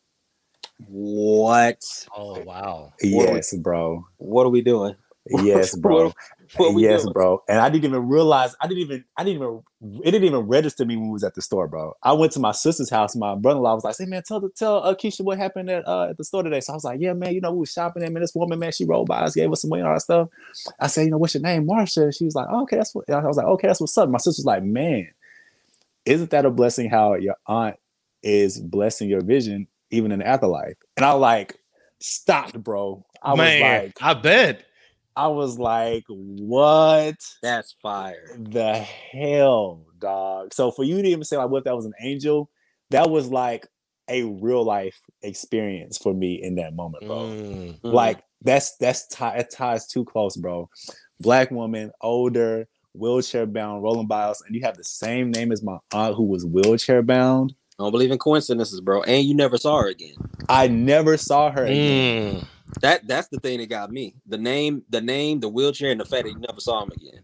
What? 0.87 1.83
Oh 2.15 2.39
wow. 2.41 2.91
What 2.91 3.29
we- 3.29 3.35
Yes, 3.35 3.55
bro. 3.55 4.05
What 4.17 4.45
are 4.45 4.49
we 4.49 4.61
doing? 4.61 4.95
Yes, 5.29 5.75
bro. 5.77 6.05
What- 6.05 6.15
what 6.57 6.73
we 6.73 6.83
yes, 6.83 7.03
doing? 7.03 7.13
bro. 7.13 7.41
And 7.47 7.59
I 7.59 7.69
didn't 7.69 7.85
even 7.85 8.09
realize. 8.09 8.53
I 8.59 8.67
didn't 8.67 8.79
even. 8.81 9.05
I 9.15 9.23
didn't 9.23 9.41
even. 9.41 9.61
It 10.03 10.11
didn't 10.11 10.25
even 10.25 10.41
register 10.41 10.83
me 10.85 10.97
when 10.97 11.05
we 11.07 11.13
was 11.13 11.23
at 11.23 11.33
the 11.33 11.41
store, 11.41 11.65
bro. 11.69 11.93
I 12.03 12.11
went 12.11 12.33
to 12.33 12.41
my 12.41 12.51
sister's 12.51 12.89
house. 12.89 13.15
My 13.15 13.35
brother-in-law 13.35 13.75
was 13.75 13.85
like, 13.85 13.95
"Say, 13.95 14.03
man, 14.05 14.21
tell 14.23 14.41
the 14.41 14.49
tell 14.49 14.83
uh, 14.83 14.93
Keisha 14.93 15.21
what 15.21 15.37
happened 15.37 15.69
at 15.69 15.87
uh, 15.87 16.09
at 16.09 16.17
the 16.17 16.25
store 16.25 16.43
today." 16.43 16.59
So 16.59 16.73
I 16.73 16.75
was 16.75 16.83
like, 16.83 16.99
"Yeah, 16.99 17.13
man. 17.13 17.33
You 17.33 17.39
know, 17.39 17.53
we 17.53 17.59
was 17.59 17.71
shopping. 17.71 18.03
And 18.03 18.13
man, 18.13 18.19
this 18.21 18.35
woman, 18.35 18.59
man, 18.59 18.73
she 18.73 18.83
rolled 18.83 19.07
by 19.07 19.21
us, 19.21 19.33
gave 19.33 19.49
us 19.49 19.61
some 19.61 19.69
money, 19.69 19.79
and 19.79 19.87
all 19.87 19.93
that 19.95 20.01
stuff." 20.01 20.27
I 20.77 20.87
said, 20.87 21.05
"You 21.05 21.11
know, 21.11 21.17
what's 21.19 21.35
your 21.35 21.43
name, 21.43 21.65
Marsha?" 21.65 22.13
She 22.17 22.25
was 22.25 22.35
like, 22.35 22.47
oh, 22.51 22.63
"Okay, 22.63 22.75
that's 22.75 22.93
what." 22.93 23.09
I 23.09 23.25
was 23.25 23.37
like, 23.37 23.45
"Okay, 23.47 23.67
that's 23.67 23.79
what's 23.79 23.97
up." 23.97 24.09
My 24.09 24.17
sister 24.17 24.41
was 24.41 24.45
like, 24.45 24.63
"Man, 24.63 25.07
isn't 26.05 26.31
that 26.31 26.45
a 26.45 26.51
blessing? 26.51 26.89
How 26.89 27.13
your 27.15 27.35
aunt 27.47 27.77
is 28.23 28.59
blessing 28.59 29.09
your 29.09 29.21
vision 29.21 29.67
even 29.89 30.11
in 30.11 30.19
the 30.19 30.27
afterlife?" 30.27 30.75
And 30.97 31.05
I 31.05 31.11
like, 31.13 31.57
"Stopped, 31.99 32.61
bro." 32.61 33.05
I 33.23 33.35
Man, 33.35 33.61
was 33.61 33.83
like, 33.83 33.97
I 34.01 34.13
bet. 34.19 34.65
I 35.15 35.27
was 35.27 35.59
like, 35.59 36.05
what 36.07 37.17
That's 37.43 37.75
fire. 37.81 38.37
the 38.39 38.75
hell, 38.75 39.85
dog? 39.99 40.53
So 40.53 40.71
for 40.71 40.83
you 40.83 41.01
to 41.01 41.07
even 41.07 41.23
say 41.23 41.37
like, 41.37 41.49
what 41.49 41.59
if 41.59 41.63
that 41.65 41.75
was 41.75 41.85
an 41.85 41.93
angel? 42.01 42.49
That 42.91 43.09
was 43.09 43.27
like 43.27 43.67
a 44.07 44.23
real 44.23 44.63
life 44.63 44.99
experience 45.21 45.97
for 45.97 46.13
me 46.13 46.41
in 46.41 46.55
that 46.55 46.73
moment, 46.73 47.05
bro. 47.05 47.17
Mm. 47.17 47.79
Like 47.83 48.23
that's 48.41 48.75
that's 48.77 49.07
tie 49.07 49.37
it 49.37 49.51
ties 49.51 49.87
too 49.87 50.05
close, 50.05 50.35
bro. 50.37 50.69
Black 51.19 51.51
woman, 51.51 51.91
older, 52.01 52.67
wheelchair 52.93 53.45
bound, 53.45 53.83
rolling 53.83 54.07
by 54.07 54.23
us, 54.23 54.41
and 54.45 54.55
you 54.55 54.61
have 54.63 54.77
the 54.77 54.83
same 54.83 55.31
name 55.31 55.51
as 55.51 55.63
my 55.63 55.77
aunt 55.93 56.15
who 56.15 56.23
was 56.25 56.45
wheelchair 56.45 57.01
bound. 57.01 57.53
I 57.79 57.83
don't 57.83 57.91
believe 57.91 58.11
in 58.11 58.17
coincidences, 58.19 58.81
bro. 58.81 59.01
And 59.03 59.25
you 59.25 59.33
never 59.33 59.57
saw 59.57 59.81
her 59.81 59.87
again. 59.87 60.15
I 60.49 60.67
never 60.67 61.17
saw 61.17 61.51
her 61.51 61.65
again. 61.65 62.35
Mm. 62.41 62.45
That 62.81 63.07
that's 63.07 63.27
the 63.29 63.39
thing 63.39 63.59
that 63.59 63.69
got 63.69 63.91
me. 63.91 64.15
The 64.27 64.37
name, 64.37 64.83
the 64.89 65.01
name, 65.01 65.39
the 65.39 65.49
wheelchair, 65.49 65.91
and 65.91 65.99
the 65.99 66.05
fact 66.05 66.25
that 66.25 66.31
you 66.31 66.39
never 66.39 66.59
saw 66.59 66.83
him 66.83 66.91
again. 66.91 67.21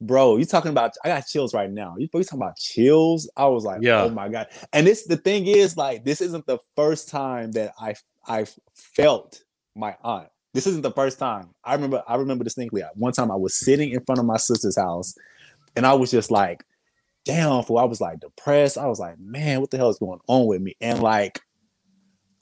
bro. 0.00 0.36
You 0.36 0.44
talking 0.44 0.70
about? 0.70 0.92
I 1.04 1.08
got 1.08 1.26
chills 1.26 1.54
right 1.54 1.70
now. 1.70 1.94
You, 1.96 2.08
you 2.12 2.24
talking 2.24 2.38
about 2.40 2.56
chills? 2.56 3.30
I 3.36 3.46
was 3.46 3.64
like, 3.64 3.80
Yeah. 3.82 4.02
oh 4.02 4.10
my 4.10 4.28
god. 4.28 4.48
And 4.72 4.86
this, 4.86 5.04
the 5.06 5.16
thing 5.16 5.46
is, 5.46 5.76
like, 5.76 6.04
this 6.04 6.20
isn't 6.20 6.46
the 6.46 6.58
first 6.76 7.08
time 7.08 7.52
that 7.52 7.72
I 7.80 7.94
I 8.26 8.46
felt 8.72 9.42
my 9.76 9.96
aunt. 10.02 10.28
This 10.54 10.66
isn't 10.68 10.82
the 10.82 10.92
first 10.92 11.18
time. 11.18 11.50
I 11.64 11.74
remember. 11.74 12.02
I 12.08 12.14
remember 12.16 12.44
distinctly. 12.44 12.82
One 12.94 13.12
time 13.12 13.30
I 13.30 13.36
was 13.36 13.54
sitting 13.58 13.90
in 13.90 14.02
front 14.06 14.20
of 14.20 14.24
my 14.24 14.36
sister's 14.38 14.78
house, 14.78 15.14
and 15.76 15.84
I 15.86 15.92
was 15.94 16.10
just 16.10 16.30
like, 16.30 16.64
damn. 17.24 17.62
For 17.64 17.80
I 17.80 17.84
was 17.84 18.00
like 18.00 18.20
depressed. 18.20 18.78
I 18.78 18.86
was 18.86 19.00
like, 19.00 19.18
man, 19.18 19.60
what 19.60 19.70
the 19.70 19.76
hell 19.76 19.90
is 19.90 19.98
going 19.98 20.20
on 20.28 20.46
with 20.46 20.62
me? 20.62 20.76
And 20.80 21.02
like, 21.02 21.40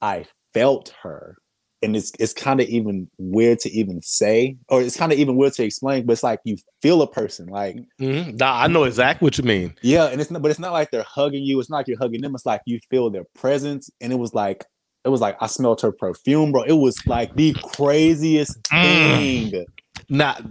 I 0.00 0.26
felt 0.54 0.94
her. 1.02 1.36
And 1.84 1.96
it's 1.96 2.12
it's 2.20 2.32
kind 2.32 2.60
of 2.60 2.68
even 2.68 3.08
weird 3.18 3.58
to 3.60 3.70
even 3.72 4.00
say, 4.02 4.56
or 4.68 4.80
it's 4.82 4.96
kind 4.96 5.10
of 5.10 5.18
even 5.18 5.34
weird 5.36 5.54
to 5.54 5.64
explain, 5.64 6.06
but 6.06 6.12
it's 6.12 6.22
like 6.22 6.38
you 6.44 6.56
feel 6.80 7.02
a 7.02 7.10
person, 7.10 7.48
like 7.48 7.76
Mhm. 8.00 8.38
Nah, 8.38 8.60
I 8.62 8.68
know 8.68 8.84
exactly 8.84 9.26
what 9.26 9.36
you 9.36 9.42
mean. 9.42 9.74
yeah, 9.82 10.04
and 10.04 10.20
it's 10.20 10.30
not, 10.30 10.42
but 10.42 10.52
it's 10.52 10.60
not 10.60 10.72
like 10.72 10.92
they're 10.92 11.02
hugging 11.02 11.42
you. 11.42 11.58
It's 11.58 11.68
not 11.70 11.78
like 11.78 11.88
you're 11.88 11.98
hugging 11.98 12.20
them. 12.20 12.36
It's 12.36 12.46
like 12.46 12.60
you 12.66 12.78
feel 12.88 13.10
their 13.10 13.24
presence, 13.34 13.90
and 14.00 14.12
it 14.12 14.16
was 14.16 14.32
like, 14.32 14.64
it 15.04 15.08
was 15.08 15.20
like 15.20 15.36
I 15.40 15.46
smelled 15.46 15.80
her 15.82 15.92
perfume, 15.92 16.52
bro. 16.52 16.62
It 16.62 16.72
was 16.72 16.96
like 17.06 17.34
the 17.34 17.54
craziest 17.54 18.62
Mm. 18.64 19.50
thing. 19.50 19.66
Not, 20.08 20.42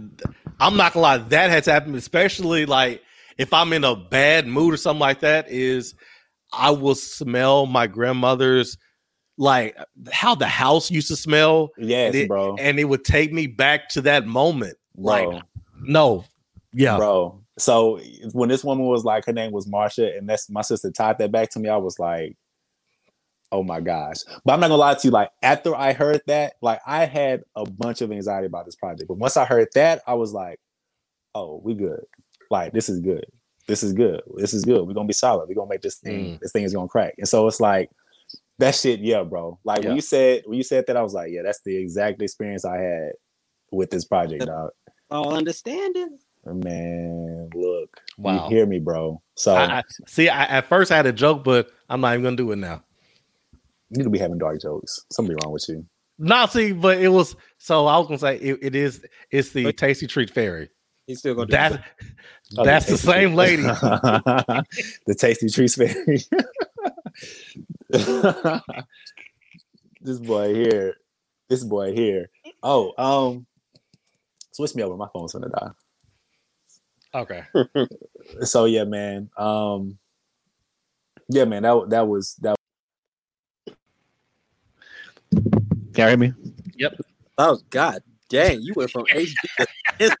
I'm 0.60 0.76
not 0.76 0.92
gonna 0.92 1.02
lie. 1.02 1.18
That 1.18 1.50
has 1.50 1.66
happened, 1.66 1.96
especially 1.96 2.66
like 2.66 3.02
if 3.38 3.52
I'm 3.52 3.72
in 3.72 3.84
a 3.84 3.94
bad 3.96 4.46
mood 4.46 4.74
or 4.74 4.76
something 4.76 5.00
like 5.00 5.20
that. 5.20 5.50
Is 5.50 5.94
I 6.52 6.70
will 6.70 6.94
smell 6.94 7.66
my 7.66 7.86
grandmother's 7.86 8.76
like 9.38 9.76
how 10.12 10.34
the 10.34 10.46
house 10.46 10.90
used 10.90 11.08
to 11.08 11.16
smell, 11.16 11.70
Yes, 11.78 12.08
And 12.08 12.14
it- 12.24 12.28
bro. 12.28 12.56
and 12.58 12.78
it 12.78 12.84
would 12.84 13.04
take 13.04 13.32
me 13.32 13.46
back 13.46 13.88
to 13.90 14.02
that 14.02 14.26
moment. 14.26 14.76
bro, 14.94 15.04
Like, 15.30 15.42
no, 15.80 16.24
yeah, 16.74 16.96
bro. 16.98 17.40
So 17.58 17.98
when 18.32 18.48
this 18.50 18.62
woman 18.64 18.86
was 18.86 19.04
like, 19.04 19.24
her 19.26 19.32
name 19.32 19.52
was 19.52 19.66
Marsha, 19.66 20.16
and 20.16 20.28
that's 20.28 20.50
my 20.50 20.60
sister 20.62 20.90
tied 20.90 21.18
that 21.18 21.32
back 21.32 21.48
to 21.50 21.58
me. 21.60 21.68
I 21.70 21.76
was 21.78 21.98
like, 21.98 22.36
oh 23.52 23.62
my 23.62 23.80
gosh. 23.80 24.16
But 24.44 24.54
I'm 24.54 24.60
not 24.60 24.68
gonna 24.68 24.76
lie 24.80 24.94
to 24.94 25.06
you. 25.06 25.12
Like 25.12 25.30
after 25.42 25.74
I 25.76 25.92
heard 25.92 26.22
that, 26.26 26.54
like 26.62 26.80
I 26.86 27.04
had 27.04 27.42
a 27.54 27.64
bunch 27.68 28.00
of 28.00 28.10
anxiety 28.10 28.46
about 28.46 28.64
this 28.64 28.74
project. 28.74 29.06
But 29.08 29.18
once 29.18 29.36
I 29.36 29.44
heard 29.44 29.68
that, 29.74 30.02
I 30.06 30.14
was 30.14 30.32
like, 30.32 30.58
oh, 31.34 31.60
we 31.62 31.74
good. 31.74 32.00
Like 32.50 32.72
this 32.72 32.88
is 32.88 33.00
good. 33.00 33.24
This 33.68 33.82
is 33.82 33.92
good. 33.92 34.22
This 34.36 34.54
is 34.54 34.64
good. 34.64 34.86
We're 34.86 34.94
gonna 34.94 35.06
be 35.06 35.12
solid. 35.12 35.48
We're 35.48 35.54
gonna 35.54 35.70
make 35.70 35.82
this 35.82 35.98
thing. 35.98 36.34
Mm. 36.36 36.40
This 36.40 36.52
thing 36.52 36.64
is 36.64 36.74
gonna 36.74 36.88
crack. 36.88 37.14
And 37.18 37.28
so 37.28 37.46
it's 37.46 37.60
like 37.60 37.90
that 38.58 38.74
shit. 38.74 39.00
Yeah, 39.00 39.22
bro. 39.22 39.58
Like 39.64 39.82
Yeah. 39.82 39.88
when 39.90 39.96
you 39.96 40.02
said 40.02 40.42
when 40.46 40.56
you 40.56 40.64
said 40.64 40.84
that, 40.88 40.96
I 40.96 41.02
was 41.02 41.14
like, 41.14 41.30
yeah, 41.30 41.42
that's 41.44 41.60
the 41.64 41.76
exact 41.76 42.20
experience 42.22 42.64
I 42.64 42.78
had 42.78 43.12
with 43.70 43.90
this 43.90 44.04
project, 44.04 44.46
dog. 44.46 44.70
All 45.10 45.34
understanding. 45.34 46.18
Man, 46.44 47.50
look, 47.54 48.00
Wow. 48.18 48.48
you 48.48 48.56
hear 48.56 48.66
me, 48.66 48.80
bro. 48.80 49.22
So 49.36 49.54
I, 49.54 49.78
I, 49.78 49.82
see, 50.08 50.28
I, 50.28 50.42
at 50.44 50.66
first 50.66 50.90
I 50.90 50.96
had 50.96 51.06
a 51.06 51.12
joke, 51.12 51.44
but 51.44 51.70
I'm 51.88 52.00
not 52.00 52.14
even 52.14 52.24
gonna 52.24 52.36
do 52.36 52.50
it 52.50 52.56
now. 52.56 52.82
You 53.92 53.98
need 53.98 54.04
to 54.04 54.10
be 54.10 54.18
having 54.18 54.38
dark 54.38 54.60
jokes. 54.60 55.04
Something 55.12 55.36
wrong 55.44 55.52
with 55.52 55.64
you. 55.68 55.86
Nah, 56.18 56.46
see, 56.46 56.72
but 56.72 56.98
it 56.98 57.08
was 57.08 57.36
so 57.58 57.86
I 57.86 57.98
was 57.98 58.06
gonna 58.08 58.18
say 58.18 58.36
it, 58.38 58.58
it 58.62 58.74
is 58.74 59.04
it's 59.30 59.50
the 59.50 59.64
But- 59.64 59.76
Tasty 59.76 60.06
Treat 60.06 60.30
Fairy. 60.30 60.70
He's 61.06 61.18
still 61.18 61.34
gonna 61.34 61.46
do 61.46 61.52
That 61.52 61.72
that. 61.72 61.84
Oh, 62.58 62.64
that's 62.64 62.86
the 62.86 62.92
Tasty 62.92 63.06
same 63.06 63.28
Treat. 63.30 63.36
lady. 63.36 63.62
the 65.06 65.14
tasty 65.18 65.48
treats 65.48 65.74
fairy. 65.74 66.20
this 70.00 70.18
boy 70.18 70.54
here. 70.54 70.94
This 71.48 71.64
boy 71.64 71.92
here. 71.92 72.30
Oh, 72.62 72.92
um, 72.98 73.46
switch 74.52 74.74
me 74.74 74.82
over. 74.84 74.96
My 74.96 75.08
phone's 75.12 75.32
gonna 75.32 75.48
die. 75.48 75.70
Okay. 77.14 77.42
So 78.42 78.64
yeah, 78.66 78.84
man. 78.84 79.28
Um, 79.36 79.98
yeah, 81.28 81.44
man. 81.44 81.64
That 81.64 81.86
that 81.90 82.08
was 82.08 82.36
that. 82.36 82.54
Can 85.32 85.96
you 85.96 86.06
hear 86.06 86.16
me? 86.16 86.32
That 86.78 86.94
oh, 87.38 87.50
was 87.52 87.62
God 87.70 88.02
dang. 88.28 88.62
You 88.62 88.72
went 88.74 88.90
from 88.90 89.04
HD 89.06 89.34
to 89.98 90.16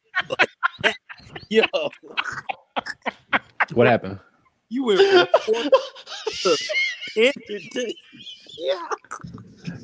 like. 0.84 0.94
Yo, 1.48 1.62
What 3.74 3.86
happened? 3.86 4.18
you 4.68 4.84
went 4.84 5.00
from 5.44 5.70
to 6.42 6.56
to- 7.32 7.94
yeah. 8.58 8.88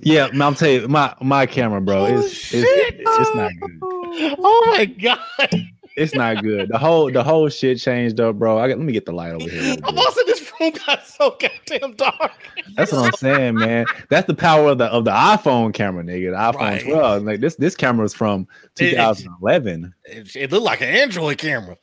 Yeah, 0.03 0.29
I'm 0.33 0.55
telling 0.55 0.83
you, 0.83 0.89
my 0.89 1.15
my 1.21 1.47
camera, 1.47 1.81
bro, 1.81 2.07
it's 2.07 2.53
it's, 2.55 2.67
it's 2.71 3.35
not 3.35 3.53
good. 3.61 4.35
Oh 4.39 4.75
my 4.77 4.85
god! 4.87 5.69
It's 5.99 6.15
not 6.15 6.43
good. 6.43 6.69
The 6.69 6.79
whole 6.79 7.11
the 7.11 7.23
whole 7.25 7.49
shit 7.49 7.79
changed 7.79 8.21
up, 8.21 8.37
bro. 8.37 8.59
I 8.59 8.69
got, 8.69 8.79
let 8.79 8.85
me 8.87 8.93
get 8.93 9.05
the 9.07 9.13
light 9.13 9.33
over 9.33 9.49
here. 9.49 9.75
I'm 9.85 9.95
bit. 9.95 9.99
also 9.99 10.21
this 10.27 10.53
room 10.61 10.73
got 10.87 11.07
so 11.07 11.37
goddamn 11.41 11.95
dark. 11.95 12.33
That's 12.77 12.93
what 12.93 13.07
I'm 13.07 13.13
saying, 13.13 13.55
man. 13.57 13.85
That's 14.09 14.27
the 14.27 14.35
power 14.35 14.69
of 14.69 14.79
the 14.79 14.87
of 14.87 15.05
the 15.05 15.11
iPhone 15.11 15.75
camera, 15.75 16.05
nigga. 16.05 16.31
The 16.31 16.59
iPhone 16.59 16.61
Right. 16.61 16.85
12. 16.85 17.23
Like 17.25 17.41
this 17.41 17.57
this 17.57 17.75
camera 17.75 18.05
is 18.05 18.15
from 18.15 18.47
It- 18.79 18.87
it- 18.87 18.91
2011. 18.93 19.95
It, 20.05 20.37
it 20.37 20.53
looked 20.53 20.65
like 20.65 20.81
an 20.81 20.89
Android 20.89 21.39
camera. 21.39 21.77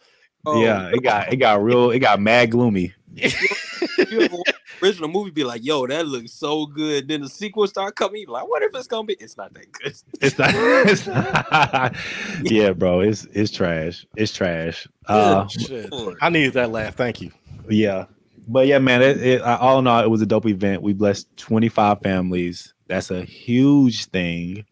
Oh, 0.47 0.61
yeah, 0.63 0.89
it 0.93 1.01
got 1.03 1.33
it 1.33 1.37
got 1.37 1.63
real. 1.63 1.89
It 1.91 1.99
got 1.99 2.19
mad 2.21 2.51
gloomy. 2.51 2.93
You 3.15 4.21
ever 4.21 4.35
watch 4.35 4.45
the 4.79 4.85
original 4.85 5.09
movie 5.09 5.31
be 5.31 5.43
like, 5.43 5.63
yo, 5.63 5.87
that 5.87 6.05
looks 6.07 6.33
so 6.33 6.65
good. 6.65 7.07
Then 7.07 7.21
the 7.21 7.29
sequel 7.29 7.67
start 7.67 7.95
coming, 7.95 8.21
you 8.21 8.27
be 8.27 8.31
like, 8.33 8.47
what 8.47 8.61
if 8.63 8.75
it's 8.75 8.87
gonna 8.87 9.05
be? 9.05 9.15
It's 9.19 9.37
not 9.37 9.53
that 9.53 9.71
good. 9.71 9.95
It's 10.21 10.37
not. 10.37 10.51
It's 10.87 11.07
not 11.07 11.95
yeah, 12.43 12.71
bro. 12.71 12.99
It's 13.01 13.25
it's 13.33 13.51
trash. 13.51 14.05
It's 14.15 14.33
trash. 14.33 14.87
Uh, 15.07 15.47
Shit. 15.47 15.89
I 16.21 16.29
needed 16.29 16.53
that 16.53 16.71
laugh. 16.71 16.95
Thank 16.95 17.21
you. 17.21 17.31
yeah, 17.69 18.05
but 18.47 18.67
yeah, 18.67 18.79
man. 18.79 19.01
It, 19.01 19.21
it 19.21 19.41
all 19.41 19.79
in 19.79 19.87
all, 19.87 20.03
it 20.03 20.09
was 20.09 20.21
a 20.21 20.25
dope 20.25 20.47
event. 20.47 20.81
We 20.81 20.93
blessed 20.93 21.35
25 21.37 22.01
families. 22.01 22.73
That's 22.87 23.11
a 23.11 23.23
huge 23.23 24.05
thing. 24.05 24.65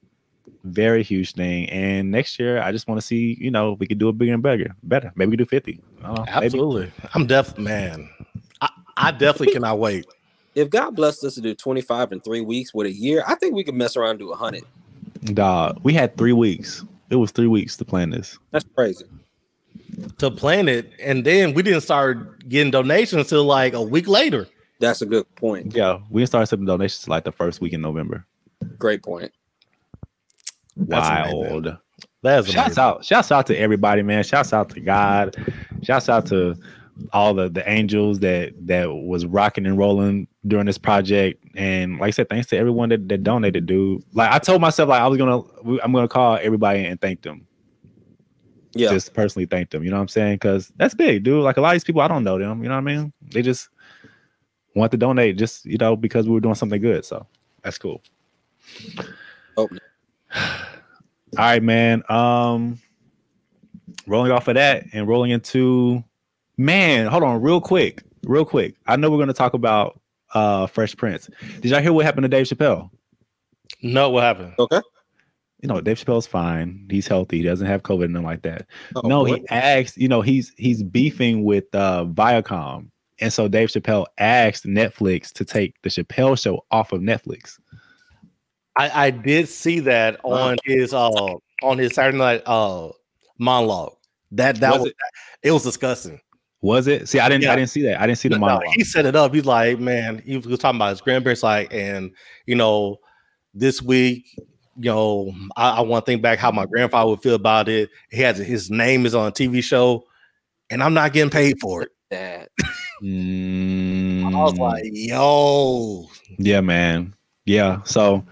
Very 0.64 1.04
huge 1.04 1.34
thing. 1.34 1.70
And 1.70 2.12
next 2.12 2.40
year, 2.40 2.62
I 2.62 2.72
just 2.72 2.88
want 2.88 3.00
to 3.00 3.06
see, 3.06 3.38
you 3.40 3.52
know, 3.52 3.74
we 3.80 3.88
could 3.88 4.00
do 4.00 4.10
it 4.10 4.18
bigger 4.18 4.34
and 4.34 4.44
better, 4.44 4.76
better. 4.84 5.12
Maybe 5.16 5.32
we 5.32 5.38
do 5.38 5.46
50. 5.46 5.80
I 6.04 6.08
don't 6.08 6.26
maybe. 6.26 6.32
Absolutely. 6.46 6.92
I'm 7.14 7.28
def 7.28 7.58
man. 7.58 8.10
I, 8.62 8.70
I 8.98 9.12
definitely 9.12 9.54
cannot 9.54 9.80
wait. 9.80 10.06
If 10.56 10.70
God 10.70 10.96
blessed 10.96 11.24
us 11.24 11.36
to 11.36 11.42
do 11.42 11.56
25 11.56 12.12
in 12.12 12.22
three 12.22 12.42
weeks 12.42 12.74
with 12.74 12.88
a 12.88 12.92
year, 12.92 13.24
I 13.28 13.36
think 13.36 13.56
we 13.56 13.64
could 13.64 13.74
mess 13.76 13.98
around 13.98 14.12
and 14.12 14.20
do 14.20 14.30
100. 14.30 14.64
Dog, 15.34 15.80
we 15.84 15.94
had 15.94 16.16
three 16.18 16.34
weeks. 16.34 16.86
It 17.10 17.16
was 17.16 17.32
three 17.32 17.48
weeks 17.48 17.76
to 17.78 17.86
plan 17.86 18.10
this. 18.12 18.38
That's 18.52 18.66
crazy. 18.76 19.06
to 20.18 20.32
plan 20.32 20.68
it, 20.68 20.92
and 21.02 21.26
then 21.26 21.54
we 21.54 21.64
didn't 21.64 21.82
start 21.82 22.48
getting 22.50 22.72
donations 22.72 23.22
until 23.22 23.44
like 23.46 23.74
a 23.74 23.82
week 23.82 24.08
later. 24.08 24.48
That's 24.80 25.02
a 25.02 25.06
good 25.06 25.34
point. 25.36 25.74
Yeah, 25.76 26.00
we 26.10 26.22
didn't 26.22 26.30
start 26.30 26.44
accepting 26.44 26.66
donations 26.66 27.08
like 27.08 27.24
the 27.24 27.32
first 27.32 27.62
week 27.62 27.74
in 27.74 27.82
November. 27.82 28.26
Great 28.78 29.02
point. 29.04 29.32
That's 30.76 31.08
amazing. 31.08 31.40
Wild. 31.40 31.78
That's 32.22 32.48
Shouts 32.48 32.78
amazing. 32.78 32.84
out, 32.84 33.06
shouts 33.06 33.32
out 33.32 33.48
to 33.48 33.58
everybody, 33.58 34.02
man. 34.02 34.24
Shouts 34.24 34.54
out 34.54 34.70
to 34.70 34.80
God. 34.80 35.36
Shouts 35.82 36.10
out 36.10 36.26
to 36.28 36.56
all 37.12 37.34
the 37.34 37.50
the 37.50 37.68
angels 37.70 38.20
that 38.20 38.54
that 38.68 38.86
was 38.92 39.26
rocking 39.26 39.66
and 39.66 39.78
rolling 39.78 40.28
during 40.48 40.66
this 40.66 40.78
project. 40.78 41.44
And 41.56 42.00
like 42.00 42.10
I 42.10 42.12
said, 42.12 42.30
thanks 42.30 42.48
to 42.48 42.58
everyone 42.58 42.90
that, 42.90 43.10
that 43.10 43.24
donated, 43.24 43.66
dude. 43.66 44.04
Like 44.14 44.32
I 44.32 44.40
told 44.40 44.62
myself, 44.62 44.90
like 44.90 45.02
I 45.02 45.08
was 45.08 45.18
gonna, 45.18 45.42
I'm 45.84 45.92
gonna 45.92 46.08
call 46.08 46.38
everybody 46.42 46.86
and 46.86 47.00
thank 47.00 47.22
them. 47.22 47.48
Yeah. 48.76 48.90
Just 48.90 49.14
personally 49.14 49.46
thank 49.46 49.70
them. 49.70 49.84
You 49.84 49.92
know 49.92 49.98
what 49.98 50.04
I'm 50.04 50.08
saying? 50.08 50.36
Because 50.36 50.72
that's 50.78 50.96
big, 50.96 51.24
dude. 51.24 51.44
Like 51.44 51.58
a 51.58 51.62
lot 51.62 51.70
of 51.70 51.74
these 51.76 51.84
people, 51.84 52.02
I 52.02 52.08
don't 52.08 52.24
know 52.24 52.40
them. 52.40 52.64
You 52.64 52.70
know 52.70 52.76
what 52.76 52.82
I 52.90 52.96
mean? 52.96 53.14
They 53.32 53.42
just 53.42 53.70
want 54.76 54.92
to 54.92 54.98
donate, 54.98 55.38
just 55.38 55.66
you 55.66 55.78
know, 55.78 55.96
because 55.96 56.26
we 56.28 56.34
were 56.34 56.40
doing 56.40 56.56
something 56.56 56.82
good. 56.82 57.06
So 57.06 57.28
that's 57.64 57.78
cool. 57.78 58.02
Oh. 59.58 59.70
All 60.36 60.60
right, 61.38 61.64
man. 61.64 62.04
Um, 62.10 62.80
rolling 64.08 64.32
off 64.32 64.48
of 64.48 64.56
that 64.56 64.86
and 64.94 65.08
rolling 65.08 65.32
into, 65.32 66.04
man. 66.58 67.08
Hold 67.08 67.24
on, 67.24 67.42
real 67.42 67.62
quick, 67.62 68.04
real 68.26 68.46
quick. 68.46 68.76
I 68.86 68.96
know 68.96 69.10
we're 69.10 69.20
gonna 69.20 69.34
talk 69.34 69.54
about 69.54 70.00
uh 70.34 70.68
Fresh 70.68 70.98
Prince. 70.98 71.30
Did 71.62 71.72
y'all 71.72 71.82
hear 71.82 71.94
what 71.94 72.06
happened 72.06 72.24
to 72.24 72.30
Dave 72.30 72.46
Chappelle? 72.46 72.90
No, 73.82 74.10
what 74.10 74.24
happened? 74.24 74.54
Okay. 74.60 74.82
You 75.62 75.70
know, 75.70 75.80
Dave 75.80 75.98
Chappelle's 75.98 76.28
fine. 76.28 76.88
He's 76.90 77.08
healthy. 77.08 77.38
He 77.38 77.44
doesn't 77.44 77.68
have 77.68 77.84
COVID 77.84 78.06
and 78.06 78.14
nothing 78.14 78.26
like 78.26 78.42
that. 78.42 78.68
Oh, 78.96 79.02
no, 79.08 79.26
boy. 79.26 79.36
he 79.36 79.50
asked, 79.50 79.98
you 79.98 80.10
know, 80.10 80.22
he's 80.22 80.54
he's 80.58 80.84
beefing 80.84 81.44
with 81.44 81.74
uh 81.74 82.06
Viacom. 82.06 82.90
And 83.20 83.32
so 83.32 83.48
Dave 83.48 83.70
Chappelle 83.70 84.06
asked 84.18 84.66
Netflix 84.66 85.32
to 85.34 85.46
take 85.46 85.82
the 85.84 85.90
Chappelle 85.90 86.42
show 86.42 86.66
off 86.72 86.92
of 86.92 87.02
Netflix. 87.02 87.60
I, 88.76 89.08
I 89.08 89.10
did 89.12 89.48
see 89.50 89.80
that 89.82 90.20
on 90.24 90.58
his 90.64 90.94
uh 90.94 91.36
on 91.62 91.78
his 91.78 91.94
Saturday 91.94 92.18
night 92.18 92.42
uh 92.46 92.90
monologue. 93.38 93.94
That 94.32 94.60
that 94.62 94.72
Was 94.72 94.80
was, 94.82 94.88
it- 94.90 94.96
it 95.44 95.52
was 95.52 95.64
disgusting. 95.64 96.20
Was 96.62 96.88
it? 96.88 97.10
See, 97.10 97.20
I 97.20 97.28
didn't 97.28 97.46
I 97.46 97.56
didn't 97.58 97.70
see 97.72 97.82
that. 97.84 98.00
I 98.02 98.08
didn't 98.08 98.20
see 98.20 98.30
the 98.30 98.36
No, 98.36 98.42
monologue. 98.42 98.74
he 98.76 98.84
set 98.86 99.06
it 99.06 99.16
up. 99.18 99.34
He's 99.34 99.46
like, 99.46 99.80
man, 99.80 100.20
he 100.26 100.38
was 100.38 100.58
talking 100.60 100.78
about 100.78 100.92
his 100.92 101.02
grandparents, 101.02 101.44
like, 101.44 101.74
and 101.74 102.12
you 102.46 102.56
know, 102.56 103.00
this 103.54 103.82
week, 103.82 104.26
you 104.78 104.86
know, 104.90 105.34
I, 105.58 105.72
I 105.72 105.82
want 105.82 106.06
to 106.06 106.12
think 106.12 106.22
back 106.22 106.40
how 106.40 106.52
my 106.52 106.66
grandfather 106.66 107.10
would 107.10 107.22
feel 107.22 107.36
about 107.36 107.68
it. 107.68 107.90
He 108.12 108.22
has 108.22 108.38
his 108.38 108.72
name 108.72 109.06
is 109.06 109.14
on 109.14 109.28
a 109.28 109.32
TV 109.32 109.62
show, 109.62 110.06
and 110.70 110.82
I'm 110.82 110.94
not 110.94 111.12
getting 111.14 111.30
paid 111.30 111.60
for 111.60 111.82
it. 111.84 111.90
That. 112.14 112.50
Mm, 113.02 114.24
I 114.34 114.38
was 114.44 114.58
like, 114.58 114.84
yo, 114.94 116.08
yeah, 116.38 116.62
man. 116.62 117.14
Yeah. 117.46 117.82
So 117.84 118.24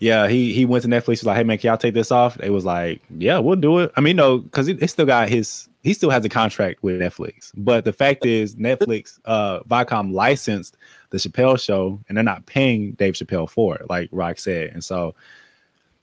yeah, 0.00 0.28
he 0.28 0.52
he 0.54 0.64
went 0.64 0.82
to 0.82 0.88
Netflix, 0.88 1.08
was 1.08 1.26
like, 1.26 1.36
hey 1.36 1.44
man, 1.44 1.58
can 1.58 1.68
y'all 1.68 1.76
take 1.76 1.92
this 1.94 2.10
off? 2.10 2.36
They 2.38 2.48
was 2.50 2.64
like, 2.64 3.02
Yeah, 3.18 3.38
we'll 3.38 3.56
do 3.56 3.78
it. 3.78 3.92
I 3.96 4.00
mean, 4.00 4.16
no, 4.16 4.38
because 4.38 4.66
he, 4.66 4.74
he 4.74 4.86
still 4.86 5.06
got 5.06 5.28
his 5.28 5.68
he 5.82 5.92
still 5.92 6.10
has 6.10 6.24
a 6.24 6.28
contract 6.28 6.82
with 6.82 7.00
Netflix. 7.00 7.52
But 7.54 7.84
the 7.84 7.92
fact 7.92 8.24
is 8.24 8.56
Netflix, 8.56 9.20
uh 9.26 9.60
Viacom 9.64 10.12
licensed 10.12 10.78
the 11.10 11.18
Chappelle 11.18 11.62
show 11.62 12.00
and 12.08 12.16
they're 12.16 12.24
not 12.24 12.46
paying 12.46 12.92
Dave 12.92 13.14
Chappelle 13.14 13.48
for 13.48 13.76
it, 13.76 13.90
like 13.90 14.08
Rock 14.10 14.38
said. 14.38 14.70
And 14.70 14.82
so 14.82 15.14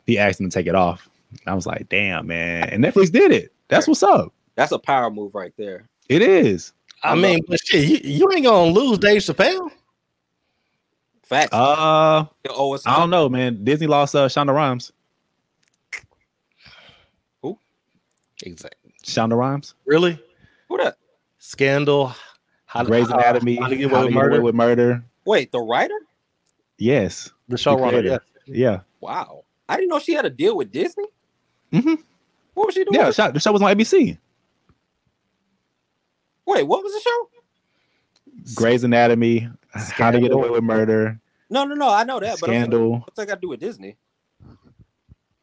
he 0.06 0.20
asked 0.20 0.40
him 0.40 0.50
to 0.50 0.54
take 0.54 0.68
it 0.68 0.76
off. 0.76 1.10
I 1.48 1.56
was 1.56 1.66
like, 1.66 1.90
damn, 1.90 2.28
man. 2.28 2.70
And 2.70 2.84
Netflix 2.84 3.12
did 3.12 3.32
it. 3.32 3.52
That's 3.68 3.88
what's 3.88 4.04
up. 4.04 4.32
That's 4.56 4.72
a 4.72 4.80
power 4.80 5.10
move 5.10 5.34
right 5.34 5.54
there. 5.58 5.88
It 6.08 6.22
is. 6.22 6.72
I 7.04 7.16
mean, 7.16 7.40
but 7.48 7.60
shit, 7.66 7.88
you, 7.88 8.00
you 8.04 8.32
ain't 8.32 8.46
gonna 8.46 8.72
lose 8.72 9.00
Dave 9.00 9.22
Chappelle. 9.22 9.72
Facts. 11.28 11.54
Uh 11.54 12.26
You 12.46 12.78
I 12.86 12.98
don't 13.00 13.10
know, 13.10 13.28
man. 13.30 13.64
Disney 13.64 13.88
lost 13.88 14.16
uh 14.16 14.28
Shonda 14.28 14.54
Rhimes. 14.54 14.92
Who? 17.42 17.58
Exactly. 18.44 18.94
Shonda 19.04 19.38
Rhimes. 19.38 19.74
Really? 19.86 20.22
Who 20.70 20.78
that? 20.78 20.98
Scandal. 21.40 22.14
How, 22.66 22.84
Grey's 22.84 23.08
how- 23.10 23.18
Anatomy. 23.18 23.56
How 23.58 23.68
to 23.68 23.76
get 23.76 23.90
How 23.90 23.98
away 23.98 24.06
with 24.06 24.14
murder. 24.14 24.42
with 24.42 24.56
murder. 24.56 25.04
Wait, 25.26 25.52
the 25.52 25.60
writer? 25.60 25.96
Yes. 26.78 27.32
The 27.50 27.56
showrunner. 27.58 28.04
Yeah. 28.04 28.18
Yeah. 28.46 28.80
Wow. 29.02 29.44
I 29.70 29.76
didn't 29.78 29.90
know 29.90 30.00
she 30.00 30.14
had 30.14 30.26
a 30.26 30.30
deal 30.30 30.56
with 30.56 30.72
Disney. 30.72 31.06
Mm-hmm. 31.74 31.96
What 32.54 32.68
was 32.68 32.76
she 32.76 32.84
doing? 32.86 32.96
Yeah. 32.96 33.12
shot- 33.12 33.34
The 33.34 33.40
show 33.40 33.52
was 33.52 33.62
on 33.62 33.76
ABC. 33.76 34.18
Wait, 36.46 36.64
what 36.64 36.84
was 36.84 36.94
the 36.94 37.02
show? 37.02 37.30
Grey's 38.56 38.84
Anatomy. 38.86 39.50
How 39.74 40.12
to 40.12 40.20
Get 40.20 40.32
Away 40.32 40.50
with 40.50 40.64
Murder. 40.64 41.20
No, 41.50 41.64
no, 41.66 41.76
no. 41.76 41.90
I 41.90 42.04
know 42.04 42.20
that, 42.20 42.40
but 42.40 42.50
I'm 42.50 42.54
saying, 42.54 42.62
Scandal. 42.64 43.00
what's 43.00 43.16
that 43.16 43.28
got 43.28 43.36
to 43.36 43.42
do 43.42 43.50
with 43.50 43.60
Disney? 43.60 43.98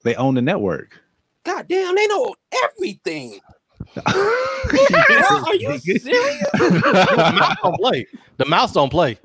They 0.03 0.15
own 0.17 0.35
the 0.35 0.43
network. 0.43 1.01
God 1.45 1.67
damn, 1.69 1.95
they 1.95 2.07
know 2.07 2.35
everything. 2.65 3.41
Bro, 3.95 4.05
are 4.05 5.55
you 5.55 5.79
serious? 5.79 6.51
the 6.53 7.35
mouse 7.39 7.57
don't 7.63 7.77
play. 7.77 8.07
The 8.37 8.45
mouse 8.47 8.73
don't 8.73 8.91
play. 8.91 9.19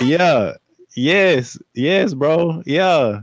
yeah. 0.00 0.54
Yes. 0.94 1.58
Yes, 1.74 2.14
bro. 2.14 2.62
Yeah. 2.66 3.20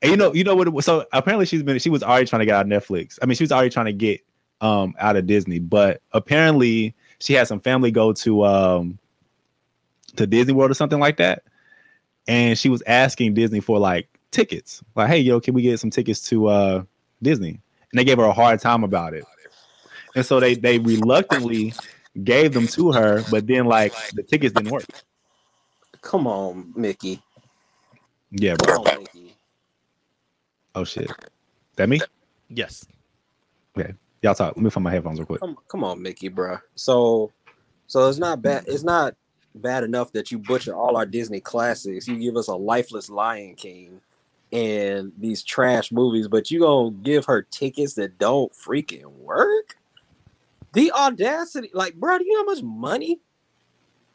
And 0.00 0.10
you 0.10 0.16
know, 0.16 0.34
you 0.34 0.42
know 0.42 0.56
what? 0.56 0.66
It 0.66 0.72
was, 0.72 0.84
so 0.84 1.06
apparently 1.12 1.46
she's 1.46 1.62
been 1.62 1.78
she 1.78 1.90
was 1.90 2.02
already 2.02 2.26
trying 2.26 2.40
to 2.40 2.46
get 2.46 2.56
out 2.56 2.66
of 2.66 2.70
Netflix. 2.70 3.18
I 3.22 3.26
mean, 3.26 3.36
she 3.36 3.44
was 3.44 3.52
already 3.52 3.70
trying 3.70 3.86
to 3.86 3.92
get 3.92 4.20
um 4.60 4.94
out 4.98 5.16
of 5.16 5.26
Disney, 5.26 5.58
but 5.58 6.00
apparently 6.12 6.94
she 7.20 7.34
had 7.34 7.46
some 7.46 7.60
family 7.60 7.90
go 7.90 8.12
to 8.12 8.44
um 8.44 8.98
to 10.16 10.26
Disney 10.26 10.52
World 10.52 10.70
or 10.70 10.74
something 10.74 11.00
like 11.00 11.16
that. 11.18 11.44
And 12.28 12.58
she 12.58 12.68
was 12.68 12.82
asking 12.86 13.34
Disney 13.34 13.60
for 13.60 13.78
like 13.78 14.08
tickets. 14.30 14.82
Like, 14.94 15.08
hey, 15.08 15.18
yo, 15.18 15.40
can 15.40 15.54
we 15.54 15.62
get 15.62 15.80
some 15.80 15.90
tickets 15.90 16.20
to 16.28 16.48
uh 16.48 16.82
Disney? 17.22 17.60
And 17.90 17.98
they 17.98 18.04
gave 18.04 18.18
her 18.18 18.24
a 18.24 18.32
hard 18.32 18.60
time 18.60 18.84
about 18.84 19.14
it. 19.14 19.24
And 20.14 20.24
so 20.24 20.40
they 20.40 20.54
they 20.54 20.78
reluctantly 20.78 21.74
gave 22.22 22.52
them 22.52 22.66
to 22.68 22.92
her, 22.92 23.24
but 23.30 23.46
then 23.46 23.66
like 23.66 23.94
the 24.12 24.22
tickets 24.22 24.54
didn't 24.54 24.70
work. 24.70 24.84
Come 26.00 26.26
on, 26.26 26.72
Mickey. 26.76 27.22
Yeah, 28.30 28.54
bro. 28.56 28.82
Come 28.82 28.86
on, 28.86 28.98
Mickey. 29.00 29.36
Oh 30.74 30.84
shit. 30.84 31.10
That 31.76 31.88
me? 31.88 32.00
Yes. 32.48 32.86
Okay. 33.76 33.94
Y'all 34.22 34.34
talk. 34.34 34.56
Let 34.56 34.62
me 34.62 34.70
find 34.70 34.84
my 34.84 34.92
headphones 34.92 35.18
real 35.18 35.26
quick. 35.26 35.40
Come, 35.40 35.56
come 35.68 35.84
on, 35.84 36.00
Mickey, 36.02 36.28
bro. 36.28 36.58
So, 36.74 37.32
so 37.86 38.08
it's 38.08 38.18
not 38.18 38.42
bad. 38.42 38.64
It's 38.66 38.84
not 38.84 39.14
bad 39.54 39.84
enough 39.84 40.12
that 40.12 40.30
you 40.30 40.38
butcher 40.38 40.74
all 40.74 40.96
our 40.96 41.06
Disney 41.06 41.40
classics. 41.40 42.08
You 42.08 42.18
give 42.18 42.36
us 42.36 42.48
a 42.48 42.54
lifeless 42.54 43.10
Lion 43.10 43.54
King 43.54 44.00
and 44.52 45.12
these 45.18 45.42
trash 45.42 45.92
movies, 45.92 46.28
but 46.28 46.50
you 46.50 46.60
gonna 46.60 46.90
give 46.90 47.24
her 47.26 47.42
tickets 47.42 47.94
that 47.94 48.18
don't 48.18 48.52
freaking 48.52 49.06
work? 49.06 49.76
The 50.74 50.92
audacity, 50.92 51.70
like, 51.74 51.94
bro, 51.94 52.18
do 52.18 52.24
you 52.24 52.34
know 52.34 52.40
how 52.40 52.54
much 52.54 52.62
money 52.62 53.20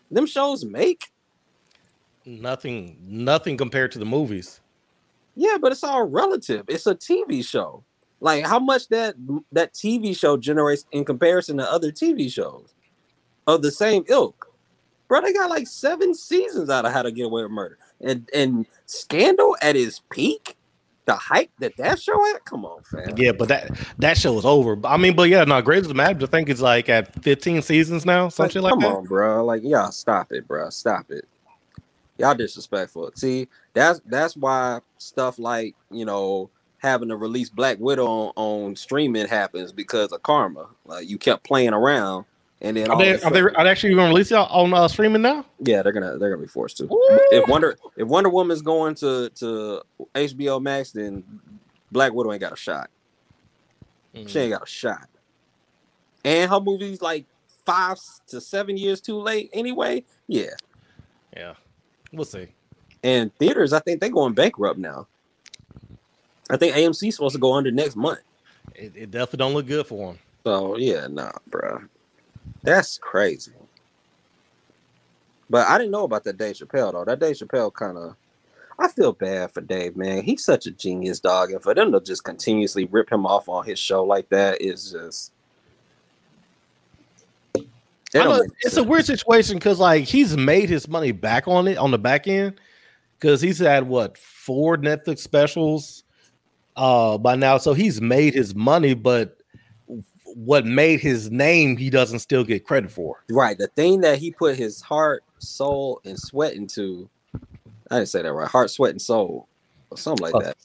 them 0.10 0.26
shows 0.26 0.66
make? 0.66 1.12
Nothing. 2.26 2.98
Nothing 3.02 3.58
compared 3.58 3.92
to 3.94 4.00
the 4.00 4.06
movies. 4.06 4.62
Yeah, 5.36 5.58
but 5.62 5.72
it's 5.72 5.84
all 5.84 6.04
relative. 6.04 6.66
It's 6.68 6.88
a 6.88 6.96
TV 6.96 7.46
show. 7.46 7.84
Like 8.20 8.46
how 8.46 8.60
much 8.60 8.88
that 8.90 9.16
that 9.52 9.74
TV 9.74 10.18
show 10.18 10.38
generates 10.38 10.86
in 10.92 11.06
comparison 11.06 11.58
to 11.58 11.72
other 11.72 11.92
TV 11.92 12.32
shows 12.32 12.74
of 13.46 13.62
the 13.62 13.72
same 13.72 14.04
ilk. 14.08 14.47
Bro, 15.08 15.22
they 15.22 15.34
got 15.34 15.50
like 15.50 15.68
seven 15.68 16.14
seasons 16.14 16.70
out 16.70 16.86
of 16.86 16.92
How 16.92 17.02
to 17.02 17.12
Get 17.12 17.26
Away 17.26 17.44
with 17.44 17.52
Murder, 17.52 17.78
and 18.02 18.30
and 18.34 18.66
Scandal 18.86 19.56
at 19.62 19.76
its 19.76 20.02
peak, 20.10 20.58
the 21.06 21.16
hype 21.16 21.50
that 21.60 21.78
that 21.78 22.00
show 22.00 22.22
had. 22.26 22.44
Come 22.46 22.66
on, 22.66 22.84
fam. 22.84 23.16
Yeah, 23.18 23.32
but 23.32 23.48
that 23.48 23.72
that 24.00 24.18
show 24.18 24.38
is 24.38 24.46
over. 24.46 24.78
I 24.86 24.98
mean, 24.98 25.16
but 25.16 25.30
yeah, 25.30 25.44
no, 25.46 25.62
Grey's 25.62 25.88
Anatomy. 25.88 26.24
I 26.26 26.28
think 26.28 26.50
it's 26.50 26.62
like 26.62 26.90
at 26.90 27.22
15 27.24 27.62
seasons 27.62 28.06
now, 28.06 28.30
something 28.30 28.62
Like, 28.62 28.74
like 28.74 28.82
come 28.82 28.92
that. 28.92 28.98
on, 28.98 29.06
bro. 29.06 29.46
Like, 29.46 29.64
y'all 29.64 29.92
stop 29.92 30.32
it, 30.32 30.48
bro. 30.48 30.70
Stop 30.70 31.10
it. 31.12 31.26
Y'all 32.18 32.36
disrespectful. 32.36 33.12
See, 33.16 33.48
that's 33.74 34.02
that's 34.06 34.36
why 34.36 34.80
stuff 34.98 35.38
like 35.40 35.76
you 35.92 36.04
know 36.04 36.50
having 36.80 37.10
to 37.10 37.16
release 37.16 37.50
Black 37.50 37.78
Widow 37.80 38.06
on, 38.06 38.32
on 38.36 38.76
streaming 38.76 39.28
happens 39.28 39.72
because 39.72 40.12
of 40.12 40.22
karma. 40.24 40.68
Like 40.86 41.08
you 41.10 41.18
kept 41.18 41.44
playing 41.44 41.74
around, 41.74 42.26
and 42.62 42.76
then 42.76 42.90
Are 42.90 42.98
they, 42.98 43.14
of 43.14 43.24
are 43.26 43.32
they 43.32 43.40
are 43.42 43.64
they 43.64 43.70
actually 43.70 43.94
going 43.94 44.08
to 44.08 44.14
release 44.14 44.32
it 44.32 44.36
on 44.36 44.74
uh, 44.74 44.88
streaming 44.88 45.22
now? 45.22 45.46
yeah, 45.60 45.84
they're 45.84 45.92
gonna 45.92 46.18
they're 46.18 46.30
gonna 46.30 46.42
be 46.42 46.48
forced 46.48 46.78
to. 46.78 46.86
Ooh. 46.86 47.20
If 47.32 47.48
Wonder 47.48 47.78
if 47.96 48.08
Wonder 48.08 48.30
Woman's 48.30 48.62
going 48.62 48.96
to 48.96 49.30
to 49.36 49.82
HBO 50.16 50.62
Max, 50.62 50.92
then 50.92 51.24
Black 51.92 52.14
Widow 52.14 52.32
ain't 52.32 52.42
got 52.42 52.54
a 52.54 52.58
shot. 52.58 52.90
She 54.26 54.40
ain't 54.40 54.52
got 54.52 54.64
a 54.64 54.68
shot. 54.68 55.08
And 56.26 56.50
her 56.50 56.60
movie's 56.60 57.02
like 57.02 57.26
five 57.66 57.98
to 58.28 58.42
seven 58.42 58.76
years 58.76 59.00
too 59.00 59.20
late 59.20 59.52
anyway. 59.54 60.04
Yeah. 60.28 60.50
Yeah, 61.36 61.54
we'll 62.12 62.26
see. 62.26 62.48
And 63.04 63.34
theaters, 63.38 63.74
I 63.74 63.80
think 63.80 64.02
they're 64.02 64.10
going 64.10 64.34
bankrupt 64.34 64.80
now. 64.80 65.06
I 66.50 66.58
think 66.58 66.76
AMC's 66.76 67.16
supposed 67.16 67.36
to 67.36 67.40
go 67.40 67.54
under 67.54 67.70
next 67.70 67.96
month. 67.96 68.22
It, 68.74 68.94
it 68.96 69.12
definitely 69.12 69.38
don't 69.38 69.54
look 69.54 69.68
good 69.68 69.86
for 69.86 70.08
them. 70.08 70.20
So 70.44 70.78
yeah, 70.78 71.06
nah, 71.08 71.34
bro. 71.48 71.82
That's 72.68 72.98
crazy. 72.98 73.54
But 75.50 75.70
I 75.70 75.78
didn't 75.78 75.92
know 75.92 76.04
about 76.04 76.26
that 76.26 76.38
Dave 76.38 76.58
Chappelle 76.58 76.92
though. 76.92 77.06
That 77.06 77.18
Dave 77.18 77.38
Chappelle 77.38 77.74
kind 77.74 77.98
of 77.98 78.18
I 78.78 78.90
feel 78.90 79.14
bad 79.14 79.52
for 79.52 79.62
Dave, 79.62 79.96
man. 79.96 80.22
He's 80.22 80.44
such 80.44 80.68
a 80.68 80.72
genius 80.72 81.22
dog, 81.22 81.52
and 81.52 81.64
for 81.64 81.74
them 81.74 81.94
to 81.94 82.02
just 82.02 82.26
continuously 82.26 82.84
rip 82.84 83.10
him 83.10 83.26
off 83.26 83.48
on 83.48 83.66
his 83.66 83.80
show 83.80 84.04
like 84.04 84.28
that 84.30 84.62
is 84.62 84.92
just. 84.92 85.32
Know, 88.14 88.44
it's 88.60 88.76
a 88.76 88.84
weird 88.84 89.06
situation 89.06 89.56
because 89.56 89.80
like 89.80 90.04
he's 90.04 90.36
made 90.36 90.70
his 90.70 90.90
money 90.90 91.14
back 91.14 91.48
on 91.48 91.70
it 91.70 91.78
on 91.78 91.92
the 91.92 91.98
back 91.98 92.28
end 92.28 92.60
because 93.18 93.40
he's 93.40 93.60
had 93.60 93.88
what 93.88 94.18
four 94.18 94.76
Netflix 94.76 95.20
specials 95.20 96.04
uh 96.76 97.18
by 97.18 97.38
now, 97.38 97.58
so 97.58 97.74
he's 97.74 98.02
made 98.02 98.34
his 98.34 98.54
money, 98.54 98.94
but 98.94 99.37
what 100.36 100.66
made 100.66 101.00
his 101.00 101.32
name 101.32 101.78
he 101.78 101.90
doesn't 101.90 102.20
still 102.20 102.44
get 102.44 102.66
credit 102.66 102.92
for. 102.92 103.24
Right. 103.30 103.58
The 103.58 103.68
thing 103.68 104.02
that 104.02 104.20
he 104.20 104.32
put 104.32 104.56
his 104.58 104.82
heart, 104.82 105.24
soul, 105.40 106.02
and 106.06 106.18
sweat 106.20 106.54
into. 106.54 107.10
I 107.90 107.98
didn't 107.98 108.10
say 108.10 108.22
that 108.22 108.34
right. 108.34 108.48
Heart, 108.48 108.70
sweat, 108.72 108.92
and 108.92 109.02
soul. 109.02 109.48
Or 109.90 109.98
something 109.98 110.24
like 110.24 110.36
Oh. 110.36 110.42
that. 110.42 110.58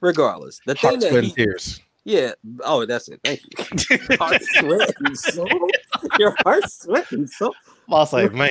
Regardless. 0.00 0.60
The 0.66 0.74
thing 0.74 0.90
Heart, 0.90 1.00
that 1.00 1.10
sweat, 1.10 1.24
he, 1.24 1.30
and 1.30 1.36
tears. 1.36 1.80
Yeah. 2.04 2.32
Oh, 2.64 2.84
that's 2.86 3.08
it. 3.08 3.20
Thank 3.24 3.40
you. 3.42 3.98
Heart, 4.18 4.42
sweat, 4.42 4.94
and 5.04 5.18
soul. 5.18 5.70
Your 6.18 6.34
heart, 6.44 6.70
sweat, 6.70 7.10
and 7.12 7.28
soul. 7.28 7.54
I 7.88 7.92
was 7.92 8.12
like, 8.12 8.32
man, 8.32 8.50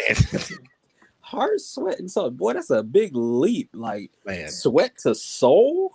Heart, 1.21 1.61
sweat, 1.61 1.99
and 1.99 2.09
soul. 2.09 2.29
Boy, 2.31 2.53
that's 2.53 2.69
a 2.69 2.81
big 2.83 3.11
leap. 3.15 3.69
Like 3.73 4.11
man, 4.25 4.49
sweat 4.49 4.97
to 4.99 5.13
soul. 5.15 5.93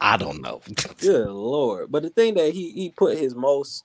I 0.00 0.16
don't 0.16 0.42
know. 0.42 0.60
Good 1.00 1.28
lord. 1.28 1.90
But 1.90 2.02
the 2.02 2.10
thing 2.10 2.34
that 2.34 2.52
he 2.52 2.70
he 2.72 2.90
put 2.90 3.16
his 3.18 3.34
most 3.34 3.84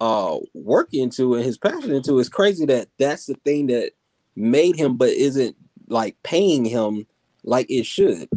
uh 0.00 0.38
work 0.54 0.92
into 0.92 1.34
and 1.34 1.44
his 1.44 1.56
passion 1.56 1.92
into 1.92 2.18
is 2.18 2.28
crazy 2.28 2.66
that 2.66 2.88
that's 2.98 3.26
the 3.26 3.34
thing 3.44 3.66
that 3.66 3.92
made 4.34 4.76
him 4.76 4.96
but 4.96 5.08
isn't 5.08 5.56
like 5.88 6.16
paying 6.22 6.64
him 6.64 7.06
like 7.44 7.70
it 7.70 7.86
should. 7.86 8.28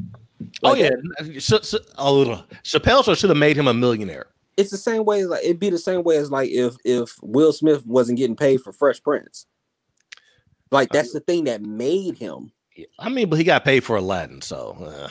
oh 0.63 0.71
Like, 0.71 0.79
yeah, 0.79 0.89
oh, 1.97 2.43
Chappelle 2.63 3.03
show 3.03 3.15
should 3.15 3.29
have 3.29 3.37
made 3.37 3.57
him 3.57 3.67
a 3.67 3.73
millionaire. 3.73 4.27
It's 4.55 4.71
the 4.71 4.77
same 4.77 5.05
way 5.05 5.25
like 5.25 5.43
it'd 5.43 5.59
be 5.59 5.69
the 5.69 5.77
same 5.77 6.03
way 6.03 6.17
as 6.17 6.31
like 6.31 6.49
if 6.49 6.75
if 6.85 7.15
Will 7.21 7.51
Smith 7.51 7.85
wasn't 7.85 8.17
getting 8.17 8.35
paid 8.35 8.61
for 8.61 8.71
Fresh 8.71 9.03
Prince. 9.03 9.45
Like 10.71 10.89
that's 10.89 11.13
the 11.13 11.21
thing 11.21 11.45
that 11.45 11.61
made 11.61 12.17
him. 12.17 12.51
I 12.99 13.09
mean, 13.09 13.29
but 13.29 13.37
he 13.37 13.43
got 13.43 13.65
paid 13.65 13.83
for 13.83 13.97
Aladdin, 13.97 14.41
so 14.41 14.77
uh, 14.81 15.09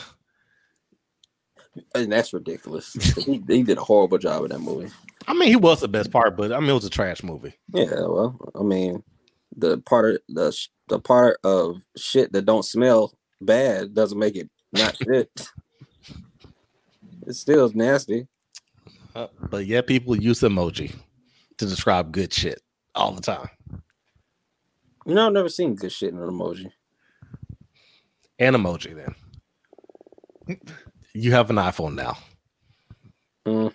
And 1.94 2.12
that's 2.12 2.32
ridiculous. 2.32 2.92
he, 3.24 3.42
he 3.46 3.62
did 3.62 3.78
a 3.78 3.84
horrible 3.84 4.18
job 4.18 4.44
in 4.44 4.50
that 4.50 4.60
movie. 4.60 4.90
I 5.28 5.34
mean, 5.34 5.50
he 5.50 5.56
was 5.56 5.82
the 5.82 5.88
best 5.88 6.10
part, 6.10 6.38
but 6.38 6.52
I 6.52 6.58
mean, 6.58 6.70
it 6.70 6.74
was 6.74 6.86
a 6.86 6.90
trash 6.90 7.22
movie. 7.22 7.52
Yeah, 7.74 8.06
well, 8.06 8.38
I 8.58 8.62
mean, 8.62 9.02
the 9.54 9.76
part 9.78 10.14
of 10.14 10.20
the 10.28 10.66
the 10.88 10.98
part 10.98 11.38
of 11.44 11.82
shit 11.98 12.32
that 12.32 12.46
don't 12.46 12.64
smell 12.64 13.12
bad 13.38 13.92
doesn't 13.92 14.18
make 14.18 14.36
it 14.36 14.48
not 14.72 14.96
shit. 15.04 15.48
It 17.26 17.34
still 17.34 17.66
is 17.66 17.74
nasty. 17.74 18.26
Uh, 19.14 19.26
but 19.50 19.66
yeah, 19.66 19.82
people 19.82 20.16
use 20.16 20.40
emoji 20.40 20.94
to 21.58 21.66
describe 21.66 22.10
good 22.10 22.32
shit 22.32 22.62
all 22.94 23.12
the 23.12 23.20
time. 23.20 23.50
You 25.04 25.14
know, 25.14 25.26
I've 25.26 25.32
never 25.34 25.50
seen 25.50 25.74
good 25.74 25.92
shit 25.92 26.14
in 26.14 26.18
an 26.18 26.30
emoji. 26.30 26.70
And 28.38 28.56
emoji, 28.56 28.94
then. 30.46 30.58
You 31.12 31.32
have 31.32 31.50
an 31.50 31.56
iPhone 31.56 31.96
now. 31.96 32.16
Mm. 33.44 33.74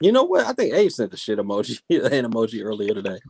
You 0.00 0.12
know 0.12 0.24
what? 0.24 0.44
I 0.46 0.52
think 0.52 0.74
Abe 0.74 0.90
sent 0.90 1.10
the 1.12 1.16
shit 1.16 1.38
emoji, 1.38 1.80
an 1.90 2.30
emoji 2.30 2.64
earlier 2.64 2.94
today. 2.94 3.18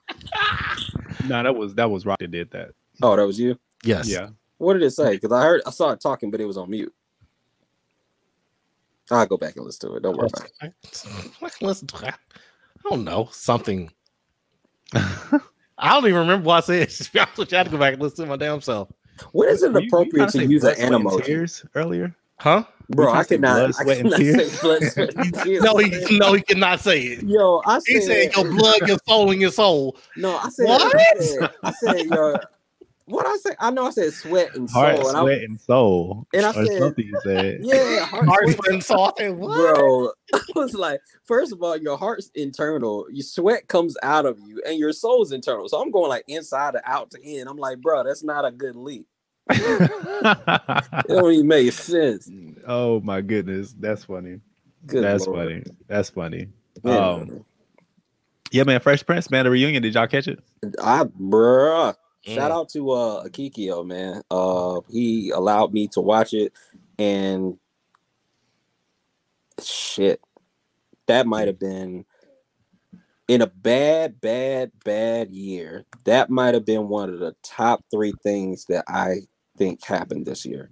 No, 1.27 1.43
that 1.43 1.57
was 1.57 1.75
that 1.77 1.91
was 1.91 2.05
Rock 2.05 2.19
that 2.19 2.31
did 2.31 2.51
that. 2.51 2.73
Oh, 3.03 3.17
that 3.17 3.27
was 3.27 3.41
you. 3.41 3.59
Yes. 3.83 4.07
Yeah. 4.11 4.29
What 4.59 4.75
did 4.75 4.83
it 4.83 4.91
say? 4.91 5.13
Because 5.15 5.33
I 5.33 5.41
heard, 5.43 5.63
I 5.65 5.71
saw 5.71 5.91
it 5.91 6.01
talking, 6.01 6.31
but 6.31 6.39
it 6.39 6.45
was 6.45 6.59
on 6.59 6.69
mute. 6.69 6.93
I'll 9.11 9.25
go 9.25 9.39
back 9.39 9.57
and 9.57 9.65
listen 9.65 9.89
to 9.89 9.97
it. 9.97 10.03
Don't 10.03 10.17
worry 10.19 10.29
about 10.29 10.49
it. 10.63 11.63
Listen 11.63 11.87
to 11.89 12.01
that. 12.03 12.19
I 12.85 12.91
don't 12.91 13.05
know. 13.05 13.29
Something. 13.33 13.91
I 14.95 15.41
don't 15.81 16.05
even 16.07 16.21
remember 16.21 16.47
what 16.47 16.65
I 16.65 16.67
said. 16.67 16.91
To 16.91 17.13
be 17.13 17.19
honest 17.21 17.39
with 17.39 17.53
you, 17.53 17.57
I 17.57 17.61
had 17.61 17.65
to 17.67 17.71
go 17.73 17.79
back 17.79 17.95
and 17.95 18.03
listen 18.03 18.25
to 18.27 18.31
my 18.31 18.37
damn 18.37 18.61
self. 18.61 18.91
When 19.33 19.49
is 19.49 19.63
it 19.63 19.73
Were 19.73 19.81
you- 19.81 19.85
you 19.85 19.89
appropriate 19.89 20.29
to 20.31 20.45
use 20.47 20.65
an 20.65 20.75
sweat, 20.75 20.93
and 20.93 21.05
emoji? 21.05 21.25
tears 21.25 21.65
earlier? 21.75 22.15
Huh? 22.39 22.65
Bro, 22.91 23.13
I 23.13 23.19
to 23.23 23.25
say 23.25 23.35
could 23.37 23.41
not. 23.41 23.55
blood, 23.57 23.71
I 23.79 23.83
sweat, 23.83 23.99
and 23.99 24.05
could 24.05 24.11
not 24.11 24.21
tears? 24.21 24.53
say 24.53 24.61
blood, 24.61 24.83
sweat, 24.83 25.15
and 25.17 25.35
tears. 25.43 25.63
No, 25.63 25.77
he 25.79 26.19
no, 26.19 26.33
he 26.35 26.43
cannot 26.43 26.81
say 26.81 27.01
it. 27.01 27.23
Yo, 27.25 27.63
I 27.65 27.79
said, 27.79 27.85
He 27.87 28.01
said, 28.03 28.33
your 28.37 28.45
blood, 28.53 28.87
your 28.87 28.99
soul, 29.09 29.31
and 29.31 29.41
your 29.41 29.51
soul. 29.53 29.97
No, 30.17 30.37
I 30.37 30.49
said 30.51 30.67
What? 30.67 30.83
I 30.95 31.15
said, 31.17 31.51
I 31.63 31.71
said 31.71 32.07
your 32.07 32.41
what 33.07 33.27
I 33.27 33.37
say. 33.37 33.51
I 33.61 33.71
know 33.71 33.87
I 33.87 33.91
said 33.91 34.13
sweat 34.15 34.55
and 34.55 34.69
soul, 34.69 34.83
Heart, 34.83 34.97
and 34.97 35.07
sweat, 35.09 35.39
I, 35.39 35.45
and 35.45 35.61
soul. 35.61 36.27
and 36.35 36.47
I 36.47 36.51
or 36.51 36.67
said- 36.67 36.79
something 36.79 37.07
you 37.07 37.19
said. 37.23 37.59
yeah, 37.63 38.05
heart, 38.05 38.29
Heart, 38.29 38.51
sweat, 38.51 38.71
and 38.71 38.83
soul. 38.85 39.13
I 39.19 39.31
what? 39.31 39.55
bro. 39.75 40.11
I 40.35 40.39
was 40.59 40.75
like, 40.75 41.01
first 41.25 41.53
of 41.53 41.63
all, 41.63 41.77
your 41.77 41.97
heart's 41.99 42.31
internal, 42.35 43.07
your 43.11 43.23
sweat 43.25 43.69
comes 43.69 43.97
out 44.03 44.25
of 44.27 44.39
you, 44.41 44.63
and 44.67 44.79
your 44.79 44.93
soul's 44.93 45.33
internal. 45.33 45.69
So 45.69 45.81
I'm 45.81 45.91
going 45.91 46.09
like 46.09 46.25
inside 46.29 46.73
to 46.75 46.91
out 46.91 47.11
to 47.13 47.21
in. 47.23 47.47
I'm 47.49 47.57
like, 47.57 47.81
bro, 47.81 48.05
that's 48.05 48.23
not 48.25 48.45
a 48.45 48.51
good 48.51 48.77
leap. 48.77 49.07
It 49.51 49.93
don't 51.09 51.33
even 51.33 51.47
make 51.49 51.73
sense. 51.73 52.31
oh 52.67 53.01
my 53.01 53.21
goodness, 53.21 53.75
that's 53.79 54.05
funny. 54.05 54.41
Good 54.87 55.03
that's 55.03 55.27
Lord. 55.27 55.49
funny. 55.49 55.63
That's 55.89 56.11
funny. 56.11 56.49
Yeah, 56.83 56.99
Um, 57.13 57.45
Yeah, 58.51 58.65
man. 58.65 58.81
Fresh 58.81 59.05
Prince, 59.07 59.31
man. 59.31 59.45
The 59.45 59.51
reunion. 59.51 59.83
Did 59.83 59.95
y'all 59.95 60.07
catch 60.07 60.29
it? 60.29 60.41
I 60.83 61.05
bruh. 61.05 61.95
Shout 62.23 62.51
Mm. 62.51 62.55
out 62.55 62.69
to 62.71 62.91
uh 62.91 63.25
Akikio, 63.25 63.85
man. 63.87 64.23
Uh 64.31 64.81
he 64.91 65.31
allowed 65.31 65.73
me 65.75 65.89
to 65.89 66.01
watch 66.01 66.33
it 66.33 66.53
and 66.99 67.59
shit. 69.63 70.21
That 71.07 71.27
might 71.27 71.49
have 71.49 71.59
been 71.59 72.07
in 73.29 73.43
a 73.43 73.47
bad, 73.47 74.21
bad, 74.21 74.73
bad 74.85 75.31
year. 75.33 75.85
That 76.05 76.31
might 76.31 76.55
have 76.55 76.65
been 76.65 76.89
one 76.89 77.11
of 77.13 77.19
the 77.21 77.35
top 77.43 77.85
three 77.91 78.13
things 78.23 78.67
that 78.67 78.85
I 78.89 79.17
think 79.57 79.85
happened 79.85 80.27
this 80.27 80.45
year. 80.45 80.71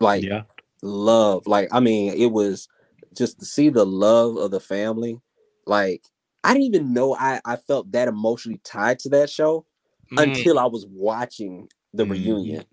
Like 0.00 0.24
yeah. 0.24 0.42
love. 0.82 1.46
Like, 1.46 1.68
I 1.72 1.80
mean, 1.80 2.14
it 2.16 2.30
was 2.32 2.68
just 3.16 3.40
to 3.40 3.44
see 3.46 3.68
the 3.68 3.84
love 3.86 4.36
of 4.36 4.50
the 4.50 4.60
family. 4.60 5.20
Like, 5.66 6.04
I 6.44 6.52
didn't 6.52 6.66
even 6.66 6.92
know 6.92 7.16
I, 7.16 7.40
I 7.44 7.56
felt 7.56 7.90
that 7.92 8.08
emotionally 8.08 8.60
tied 8.64 8.98
to 9.00 9.08
that 9.10 9.30
show 9.30 9.66
Mm. 10.12 10.22
until 10.22 10.58
I 10.58 10.64
was 10.66 10.86
watching 10.88 11.68
the 11.92 12.04
Mhm. 12.04 12.10
reunion. 12.10 12.64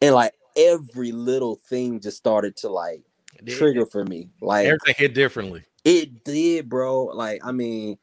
And 0.00 0.14
like 0.14 0.32
every 0.56 1.12
little 1.12 1.56
thing 1.56 2.00
just 2.00 2.16
started 2.16 2.56
to 2.58 2.70
like 2.70 3.02
trigger 3.46 3.84
for 3.84 4.04
me. 4.04 4.30
Like 4.40 4.66
Everything 4.66 4.94
hit 4.96 5.14
differently. 5.14 5.64
it 5.84 6.24
did, 6.24 6.68
bro. 6.68 7.04
Like, 7.06 7.44
I 7.44 7.52
mean, 7.52 7.98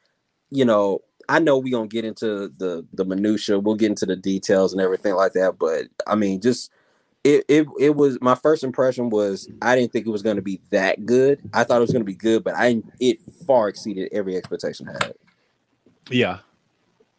you 0.52 0.66
know, 0.66 1.00
I 1.30 1.40
know 1.40 1.60
we're 1.60 1.72
gonna 1.72 1.88
get 1.88 2.06
into 2.06 2.52
the 2.58 2.86
the 2.94 3.06
minutia. 3.06 3.60
We'll 3.60 3.76
get 3.76 3.92
into 3.92 4.08
the 4.08 4.16
details 4.16 4.74
and 4.74 4.82
everything 4.82 5.14
like 5.14 5.34
that. 5.34 5.58
But 5.60 5.86
I 6.08 6.16
mean, 6.16 6.42
just 6.42 6.72
it 7.24 7.46
it 7.48 7.68
it 7.80 7.96
was 7.96 8.18
my 8.20 8.34
first 8.36 8.64
impression 8.64 9.12
was 9.12 9.48
I 9.62 9.76
didn't 9.76 9.94
think 9.94 10.08
it 10.08 10.10
was 10.10 10.24
gonna 10.24 10.42
be 10.42 10.60
that 10.72 11.06
good. 11.06 11.40
I 11.54 11.64
thought 11.64 11.78
it 11.78 11.82
was 11.82 11.92
gonna 11.92 12.04
be 12.04 12.16
good, 12.16 12.44
but 12.44 12.56
I 12.56 12.82
it 13.00 13.20
far 13.46 13.70
exceeded 13.70 14.10
every 14.12 14.36
expectation 14.36 14.90
I 14.90 14.94
had. 15.06 15.14
Yeah. 16.10 16.40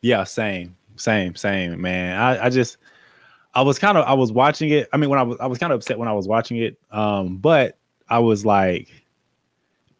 Yeah, 0.03 0.25
same. 0.25 0.77
Same, 0.97 1.35
same, 1.37 1.81
man. 1.81 2.19
I, 2.19 2.47
I 2.47 2.51
just 2.51 2.79
I 3.55 3.63
was 3.63 3.79
kind 3.79 3.97
of 3.97 4.05
I 4.07 4.13
was 4.15 4.33
watching 4.33 4.71
it. 4.71 4.89
I 4.93 4.97
mean, 4.97 5.09
when 5.09 5.21
I 5.21 5.23
was 5.23 5.39
I 5.39 5.47
was 5.47 5.59
kind 5.59 5.73
of 5.73 5.79
upset 5.79 5.99
when 5.99 6.09
I 6.09 6.13
was 6.13 6.27
watching 6.27 6.57
it. 6.57 6.79
Um, 6.91 7.37
but 7.37 7.79
I 8.09 8.19
was 8.19 8.45
like, 8.45 8.89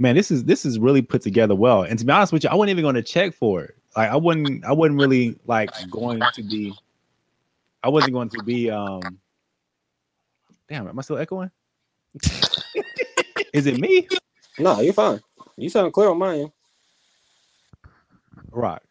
man, 0.01 0.17
this 0.17 0.33
is 0.33 0.45
this 0.45 0.67
is 0.67 0.81
really 0.81 1.01
put 1.01 1.23
together 1.23 1.55
well. 1.55 1.83
And 1.83 1.97
to 1.99 2.05
be 2.05 2.13
honest 2.13 2.33
with 2.33 2.43
you, 2.43 2.51
I 2.51 2.55
wasn't 2.55 2.71
even 2.71 2.83
going 2.83 2.97
to 2.97 3.03
check 3.03 3.35
for 3.35 3.63
it. 3.63 3.77
Like 3.97 4.11
I 4.11 4.17
wouldn't 4.17 4.65
I 4.65 4.73
wasn't 4.73 5.01
really 5.01 5.39
like 5.47 5.71
going 5.91 6.21
to 6.35 6.43
be 6.43 6.75
I 7.83 7.89
wasn't 7.89 8.13
going 8.13 8.29
to 8.31 8.43
be 8.43 8.71
um 8.71 9.01
damn, 10.69 10.87
am 10.87 10.99
I 10.99 11.03
still 11.03 11.19
echoing? 11.19 11.51
is 13.53 13.67
it 13.67 13.79
me? 13.79 14.07
No, 14.59 14.81
you're 14.81 14.93
fine. 14.93 15.21
You 15.57 15.69
sound 15.69 15.93
clear 15.93 16.09
on 16.09 16.19
my 16.19 16.37
end. 16.37 16.53
Rock. 18.53 18.83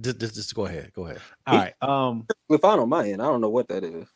Just, 0.00 0.20
just, 0.20 0.34
just 0.34 0.54
go 0.54 0.66
ahead. 0.66 0.92
Go 0.94 1.06
ahead. 1.06 1.20
All 1.46 1.56
right. 1.58 1.74
Um 1.82 2.26
We're 2.48 2.58
fine 2.58 2.78
on 2.78 2.88
my 2.88 3.08
end. 3.08 3.20
I 3.20 3.26
don't 3.26 3.40
know 3.40 3.50
what 3.50 3.68
that 3.68 3.84
is. 3.84 4.08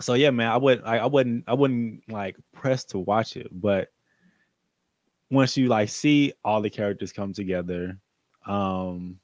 so 0.00 0.14
yeah, 0.14 0.30
man, 0.30 0.50
I 0.50 0.56
would 0.56 0.82
I, 0.84 0.98
I 0.98 1.06
wouldn't 1.06 1.44
I 1.48 1.54
wouldn't 1.54 2.08
like 2.08 2.36
press 2.52 2.84
to 2.86 2.98
watch 2.98 3.36
it, 3.36 3.48
but 3.50 3.88
once 5.30 5.56
you 5.56 5.68
like 5.68 5.88
see 5.88 6.32
all 6.44 6.60
the 6.60 6.70
characters 6.70 7.12
come 7.12 7.32
together, 7.32 7.98
um, 8.46 9.20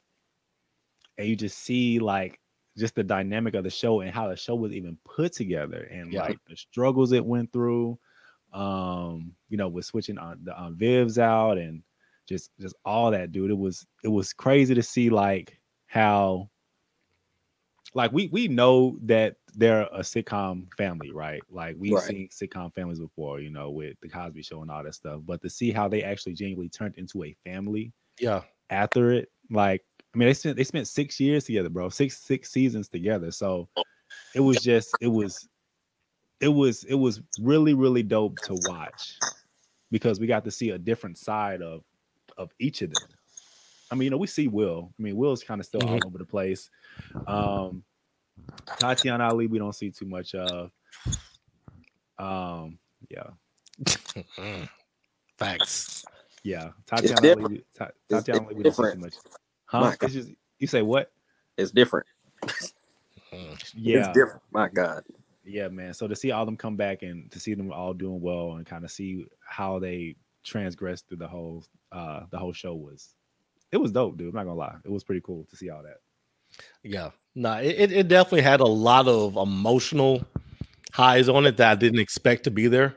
and 1.18 1.28
you 1.28 1.36
just 1.36 1.58
see 1.58 1.98
like 1.98 2.40
just 2.76 2.94
the 2.94 3.04
dynamic 3.04 3.54
of 3.54 3.64
the 3.64 3.70
show 3.70 4.00
and 4.00 4.10
how 4.10 4.28
the 4.28 4.36
show 4.36 4.54
was 4.54 4.72
even 4.72 4.98
put 5.04 5.32
together 5.32 5.84
and 5.84 6.12
Yeah. 6.12 6.20
like 6.20 6.38
the 6.46 6.56
struggles 6.56 7.12
it 7.12 7.24
went 7.24 7.52
through, 7.52 7.98
um, 8.52 9.34
you 9.48 9.56
know, 9.56 9.68
with 9.68 9.84
switching 9.86 10.18
on 10.18 10.44
the 10.44 10.56
on 10.56 10.76
Vivs 10.76 11.18
out 11.18 11.58
and 11.58 11.82
just 12.26 12.50
just 12.60 12.74
all 12.84 13.10
that, 13.10 13.32
dude. 13.32 13.50
It 13.50 13.58
was 13.58 13.86
it 14.04 14.08
was 14.08 14.32
crazy 14.32 14.74
to 14.74 14.82
see 14.82 15.10
like 15.10 15.58
how 15.86 16.50
like 17.94 18.12
we 18.12 18.28
we 18.28 18.48
know 18.48 18.98
that 19.02 19.36
they're 19.56 19.84
a 19.84 20.00
sitcom 20.00 20.72
family, 20.76 21.12
right? 21.12 21.44
Like 21.50 21.76
we've 21.78 21.98
Right. 21.98 22.00
seen 22.00 22.28
sitcom 22.30 22.74
families 22.74 23.00
before, 23.00 23.40
you 23.40 23.50
know, 23.50 23.70
with 23.70 23.98
the 24.02 24.08
Cosby 24.08 24.42
Show 24.42 24.62
and 24.62 24.70
all 24.70 24.84
that 24.84 24.94
stuff. 24.94 25.22
But 25.24 25.42
to 25.42 25.50
see 25.50 25.72
how 25.72 25.88
they 25.88 26.02
actually 26.04 26.34
genuinely 26.34 26.68
turned 26.70 26.96
into 26.96 27.24
a 27.24 27.34
family 27.44 27.94
Yeah. 28.18 28.44
after 28.70 29.12
it, 29.12 29.30
like 29.50 29.84
I 30.14 30.18
mean, 30.18 30.28
they 30.28 30.34
spent 30.34 30.56
they 30.56 30.64
spent 30.64 30.88
six 30.88 31.20
years 31.20 31.44
together, 31.44 31.70
bro, 31.70 31.88
six 31.90 32.18
six 32.18 32.50
seasons 32.52 32.88
together. 32.88 33.30
So 33.30 33.70
it 34.34 34.40
was 34.40 34.62
just 34.62 34.96
it 35.00 35.08
was 35.08 35.48
it 36.40 36.48
was 36.48 36.84
it 36.84 36.94
was 36.94 37.22
really 37.38 37.74
really 37.74 38.02
dope 38.02 38.40
to 38.42 38.54
watch 38.54 39.22
because 39.90 40.20
we 40.20 40.26
got 40.28 40.44
to 40.44 40.52
see 40.52 40.70
a 40.70 40.78
different 40.78 41.18
side 41.18 41.62
of 41.62 41.84
of 42.38 42.52
each 42.60 42.82
of 42.82 42.90
them. 42.90 43.08
I 43.90 43.94
mean, 43.96 44.06
you 44.06 44.10
know, 44.10 44.18
we 44.18 44.26
see 44.28 44.48
Will. 44.48 44.92
I 44.98 45.02
mean, 45.02 45.16
Will's 45.16 45.44
kind 45.44 45.60
of 45.60 45.66
still 45.66 45.84
all 45.84 46.04
over 46.04 46.18
the 46.18 46.26
place. 46.26 46.70
Um, 47.26 47.85
Tatyana 48.66 49.30
Ali, 49.30 49.46
we 49.46 49.58
don't 49.58 49.74
see 49.74 49.90
too 49.90 50.06
much 50.06 50.34
of. 50.34 50.70
Um, 52.18 52.78
yeah. 53.10 53.30
Facts. 55.38 56.04
yeah. 56.42 56.70
Tatyana 56.86 57.20
different. 57.20 57.46
Ali, 57.46 57.64
Ta- 57.76 57.90
Tatyana 58.10 58.18
it's 58.18 58.28
Ali, 58.28 58.54
we 58.54 58.62
don't 58.62 58.74
see 58.74 58.82
too 58.92 58.98
much. 58.98 59.14
Huh? 59.66 59.92
It's 60.02 60.12
just 60.14 60.30
you 60.58 60.66
say 60.66 60.82
what? 60.82 61.12
It's 61.56 61.70
different. 61.70 62.06
Yeah, 63.74 63.98
It's 63.98 64.08
different. 64.08 64.42
My 64.52 64.68
God. 64.68 65.02
yeah, 65.44 65.68
man. 65.68 65.92
So 65.92 66.06
to 66.08 66.16
see 66.16 66.30
all 66.30 66.46
them 66.46 66.56
come 66.56 66.76
back 66.76 67.02
and 67.02 67.30
to 67.32 67.40
see 67.40 67.52
them 67.54 67.70
all 67.72 67.92
doing 67.92 68.20
well 68.20 68.52
and 68.52 68.64
kind 68.64 68.84
of 68.84 68.90
see 68.90 69.26
how 69.46 69.78
they 69.78 70.14
transgressed 70.44 71.08
through 71.08 71.18
the 71.18 71.26
whole 71.28 71.64
uh 71.92 72.22
the 72.30 72.38
whole 72.38 72.52
show 72.52 72.74
was 72.74 73.14
it 73.72 73.76
was 73.78 73.90
dope, 73.92 74.16
dude. 74.16 74.28
I'm 74.28 74.34
not 74.36 74.44
gonna 74.44 74.54
lie. 74.58 74.76
It 74.84 74.90
was 74.90 75.04
pretty 75.04 75.20
cool 75.22 75.44
to 75.50 75.56
see 75.56 75.68
all 75.68 75.82
that. 75.82 75.98
Yeah. 76.82 77.10
No, 77.34 77.54
it, 77.58 77.74
it- 77.78 77.92
it 77.92 78.08
definitely 78.08 78.42
had 78.42 78.60
a 78.60 78.64
lot 78.66 79.08
of 79.08 79.36
emotional 79.36 80.24
highs 80.92 81.28
on 81.28 81.44
it 81.46 81.56
that 81.58 81.72
I 81.72 81.74
didn't 81.74 82.00
expect 82.00 82.44
to 82.44 82.50
be 82.50 82.66
there. 82.68 82.96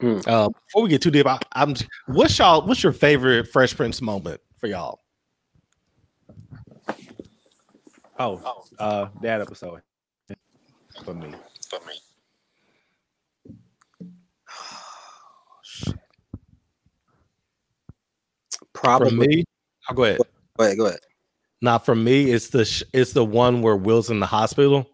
Hmm. 0.00 0.20
Uh, 0.26 0.48
before 0.66 0.82
we 0.82 0.88
get 0.90 1.02
too 1.02 1.10
deep, 1.10 1.26
I, 1.26 1.38
I'm 1.52 1.74
what's 2.06 2.38
y'all 2.38 2.64
what's 2.66 2.82
your 2.82 2.92
favorite 2.92 3.48
Fresh 3.48 3.76
Prince 3.76 4.00
moment 4.00 4.40
for 4.60 4.68
y'all? 4.68 5.00
Oh, 8.20 8.64
uh 8.78 9.08
that 9.22 9.40
episode 9.40 9.80
for 11.04 11.14
me. 11.14 11.34
Probably. 18.72 19.10
For 19.10 19.16
me, 19.16 19.44
I'll 19.88 19.96
go 19.96 20.04
ahead. 20.04 20.18
Go 20.56 20.64
ahead. 20.64 20.76
Go 20.78 20.86
ahead. 20.86 21.00
Not 21.60 21.84
for 21.84 21.94
me. 21.94 22.30
It's 22.30 22.50
the 22.50 22.64
sh- 22.64 22.84
it's 22.92 23.12
the 23.12 23.24
one 23.24 23.62
where 23.62 23.76
Will's 23.76 24.10
in 24.10 24.20
the 24.20 24.26
hospital, 24.26 24.88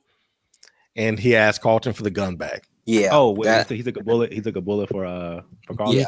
and 0.96 1.18
he 1.18 1.36
asked 1.36 1.60
Carlton 1.62 1.92
for 1.92 2.02
the 2.02 2.10
gun 2.10 2.36
back. 2.36 2.66
Yeah. 2.86 3.10
oh, 3.12 3.30
wait, 3.32 3.44
that- 3.44 3.70
he 3.70 3.82
took 3.82 3.96
a 3.98 4.02
bullet. 4.04 4.32
He 4.32 4.40
took 4.40 4.56
a 4.56 4.60
bullet 4.60 4.88
for 4.88 5.04
uh 5.04 5.42
for 5.66 5.74
Carlton. 5.74 6.00
yeah. 6.00 6.06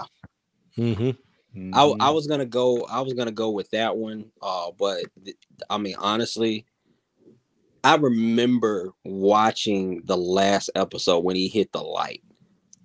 Mm-hmm. 0.78 1.10
I, 1.74 1.84
Mhm. 1.84 1.96
I 2.00 2.10
was 2.10 2.26
gonna 2.26 2.44
go. 2.46 2.82
I 2.84 3.00
was 3.00 3.14
gonna 3.14 3.32
go 3.32 3.50
with 3.50 3.70
that 3.70 3.96
one. 3.96 4.26
Uh, 4.42 4.70
but 4.78 5.04
th- 5.24 5.36
I 5.70 5.78
mean, 5.78 5.94
honestly, 5.98 6.66
I 7.84 7.96
remember 7.96 8.92
watching 9.04 10.02
the 10.04 10.16
last 10.16 10.70
episode 10.74 11.20
when 11.20 11.36
he 11.36 11.48
hit 11.48 11.72
the 11.72 11.82
light, 11.82 12.22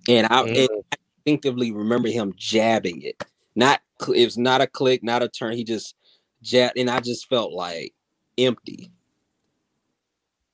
and 0.08 0.26
I, 0.30 0.42
Mm. 0.42 0.56
and 0.64 0.68
I 0.92 0.96
instinctively 1.26 1.70
remember 1.72 2.08
him 2.08 2.32
jabbing 2.36 3.02
it. 3.02 3.22
Not 3.54 3.80
cl- 4.00 4.16
it 4.16 4.24
was 4.24 4.38
not 4.38 4.60
a 4.62 4.66
click, 4.66 5.02
not 5.04 5.22
a 5.22 5.28
turn. 5.28 5.54
He 5.56 5.64
just 5.64 5.94
jabbed, 6.42 6.76
and 6.78 6.90
I 6.90 7.00
just 7.00 7.28
felt 7.28 7.52
like 7.52 7.94
empty. 8.38 8.90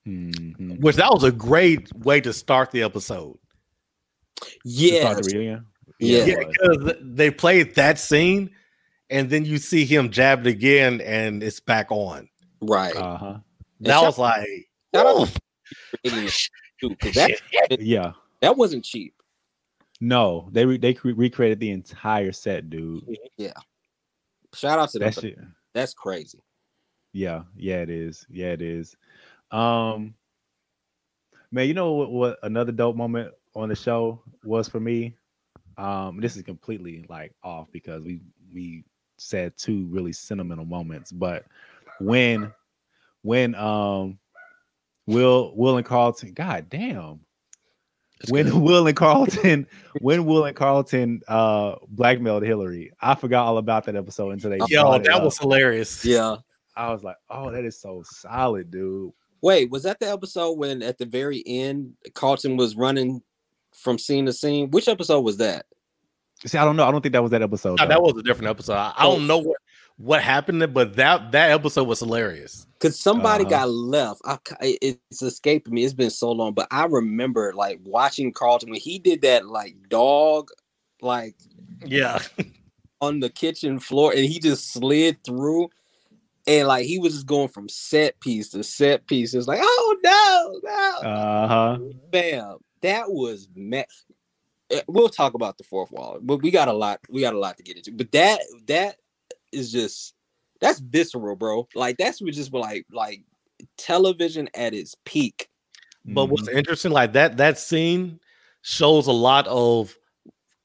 Mhm. 0.07 0.80
Which 0.80 0.97
that 0.97 1.11
was 1.12 1.24
a 1.24 1.32
great 1.32 1.93
way 1.97 2.20
to 2.20 2.32
start 2.32 2.70
the 2.70 2.82
episode. 2.82 3.39
Yeah, 4.64 5.14
the. 5.14 5.62
Yeah. 6.01 6.24
Yeah, 6.26 6.36
because 6.45 6.95
they 7.03 7.30
played 7.30 7.74
that 7.74 7.99
scene, 7.99 8.51
and 9.11 9.28
then 9.28 9.45
you 9.45 9.59
see 9.59 9.84
him 9.84 10.11
jab 10.11 10.47
it 10.47 10.51
again, 10.51 11.01
and 11.01 11.43
it's 11.43 11.61
back 11.61 11.91
on. 11.91 12.28
right. 12.61 12.95
Uh-huh. 12.95 13.39
That 13.80 13.91
shout- 13.91 14.05
was 14.05 14.18
like, 14.18 14.68
shout 14.95 15.07
out 15.07 15.20
oof. 15.22 15.36
Creating 16.05 16.24
it, 16.28 16.34
too, 16.80 16.97
'cause 16.97 17.14
that 17.14 17.80
Yeah. 17.80 18.12
that 18.41 18.57
wasn't 18.57 18.84
cheap. 18.84 19.14
No, 20.01 20.49
they 20.53 20.64
re- 20.64 20.78
they 20.78 20.95
cre- 20.95 21.11
recreated 21.14 21.59
the 21.61 21.70
entire 21.70 22.30
set, 22.32 22.70
dude. 22.70 23.05
Yeah. 23.36 23.53
Shout 24.55 24.78
out 24.78 24.91
to 24.91 24.99
them. 25.01 25.11
That 25.11 25.20
shit. 25.20 25.39
That's 25.79 25.95
crazy. 25.95 26.41
Yeah, 27.12 27.43
yeah, 27.57 27.76
it 27.76 27.89
is. 27.89 28.26
Yeah, 28.29 28.49
it 28.49 28.61
is. 28.61 28.97
Um, 29.53 30.12
man, 31.53 31.68
you 31.68 31.74
know 31.74 31.93
what, 31.93 32.11
what 32.11 32.39
another 32.43 32.72
dope 32.72 32.97
moment 32.97 33.33
on 33.55 33.68
the 33.68 33.76
show 33.76 34.20
was 34.43 34.68
for 34.68 34.81
me? 34.81 35.14
Um, 35.76 36.20
this 36.20 36.37
is 36.37 36.43
completely 36.43 37.07
like 37.09 37.33
off 37.45 37.68
because 37.70 38.03
we 38.03 38.20
we 38.53 38.83
said 39.18 39.57
two 39.57 39.87
really 39.87 40.12
sentimental 40.12 40.64
moments, 40.64 41.12
but 41.12 41.45
when 42.01 42.53
when 43.22 43.55
um 43.55 44.18
Will 45.07 45.53
Will 45.55 45.76
and 45.76 45.87
Carlton, 45.87 46.33
god 46.33 46.68
damn. 46.68 47.20
It's 48.21 48.33
when 48.33 48.47
good. 48.47 48.55
Will 48.55 48.87
and 48.87 48.97
Carlton, 48.97 49.66
when 50.01 50.25
Will 50.25 50.45
and 50.45 50.57
Carlton 50.57 51.23
uh 51.29 51.77
blackmailed 51.89 52.43
Hillary, 52.43 52.93
I 53.01 53.14
forgot 53.14 53.47
all 53.47 53.59
about 53.59 53.85
that 53.85 53.97
episode 53.97 54.31
until 54.31 54.51
they 54.51 54.59
yo, 54.69 54.83
brought 54.83 55.01
it 55.01 55.05
that 55.05 55.14
up. 55.14 55.25
was 55.25 55.39
hilarious. 55.39 56.05
Yeah. 56.05 56.37
I 56.77 56.93
was 56.93 57.03
like, 57.03 57.16
oh, 57.29 57.51
that 57.51 57.64
is 57.64 57.81
so 57.81 58.03
solid, 58.05 58.71
dude. 58.71 59.12
Wait, 59.41 59.71
was 59.71 59.83
that 59.85 59.99
the 60.01 60.11
episode 60.11 60.59
when 60.59 60.83
at 60.83 60.99
the 60.99 61.07
very 61.07 61.43
end 61.47 61.95
Carlton 62.14 62.57
was 62.57 62.77
running 62.77 63.23
from 63.73 63.99
scene 63.99 64.27
to 64.27 64.33
scene? 64.33 64.71
Which 64.71 64.89
episode 64.89 65.21
was 65.21 65.37
that? 65.39 65.66
See, 66.45 66.57
I 66.57 66.64
don't 66.64 66.77
know. 66.77 66.87
I 66.87 66.93
don't 66.93 67.01
think 67.01 67.14
that 67.14 67.23
was 67.23 67.33
that 67.33 67.43
episode. 67.43 67.79
No, 67.81 67.87
that 67.87 68.01
was 68.01 68.16
a 68.16 68.23
different 68.23 68.49
episode. 68.49 68.75
I, 68.75 68.93
I 68.97 69.03
don't 69.05 69.27
know 69.27 69.39
what 69.39 69.57
what 69.99 70.23
happened, 70.23 70.73
but 70.73 70.97
that 70.97 71.33
that 71.33 71.51
episode 71.51 71.85
was 71.89 72.01
hilarious. 72.01 72.67
Because 72.81 72.99
somebody 72.99 73.45
Uh-huh. 73.45 73.51
got 73.51 73.70
left. 73.70 74.20
I, 74.25 74.39
it's 74.81 75.23
escaping 75.23 75.75
me. 75.75 75.85
It's 75.85 75.95
been 75.95 76.11
so 76.11 76.31
long, 76.31 76.55
but 76.55 76.69
I 76.70 76.85
remember 76.87 77.53
like 77.55 77.81
watching 77.85 78.33
Carlton 78.33 78.70
when 78.70 78.81
he 78.81 78.99
did 78.99 79.23
that 79.23 79.47
like 79.47 79.77
dog, 79.89 80.51
like 81.03 81.35
Yeah, 81.87 82.20
on 83.01 83.20
the 83.20 83.31
kitchen 83.31 83.79
floor, 83.81 84.12
and 84.12 84.25
he 84.25 84.39
just 84.39 84.73
slid 84.73 85.23
through, 85.25 85.69
and 86.47 86.69
like 86.69 86.87
he 86.87 86.99
was 86.99 87.15
just 87.15 87.27
going 87.27 87.49
from 87.49 87.69
set 87.69 88.19
piece 88.20 88.51
to 88.51 88.62
set 88.62 89.07
piece. 89.09 89.35
It's 89.35 89.49
like, 89.49 89.61
oh 89.62 89.97
no, 90.05 90.61
no, 90.62 91.09
Uh 91.09 91.49
huh. 91.49 91.79
bam. 92.11 92.59
That 92.83 93.11
was 93.11 93.49
mad. 93.57 93.87
We'll 94.87 95.09
talk 95.09 95.35
about 95.35 95.57
the 95.59 95.65
fourth 95.65 95.91
wall, 95.91 96.19
but 96.23 96.43
we 96.43 96.51
got 96.51 96.69
a 96.69 96.73
lot. 96.73 97.01
We 97.09 97.23
got 97.23 97.35
a 97.35 97.39
lot 97.39 97.57
to 97.57 97.62
get 97.62 97.77
into. 97.79 97.91
But 97.91 98.12
that 98.12 98.41
that 98.66 98.97
is 99.53 99.73
just 99.73 100.15
that's 100.61 100.81
visceral, 100.81 101.37
bro. 101.37 101.69
Like 101.75 101.97
that's 101.99 102.19
just 102.19 102.53
like 102.53 102.87
like 102.93 103.23
television 103.77 104.49
at 104.55 104.75
its 104.75 104.95
peak. 105.05 105.49
but 106.05 106.23
Mm-hmm. 106.25 106.31
what's 106.33 106.49
interesting, 106.49 106.93
like 106.93 107.12
that 107.15 107.37
that 107.37 107.59
scene 107.59 108.20
shows 108.62 109.07
a 109.07 109.12
lot 109.12 109.47
of 109.47 109.97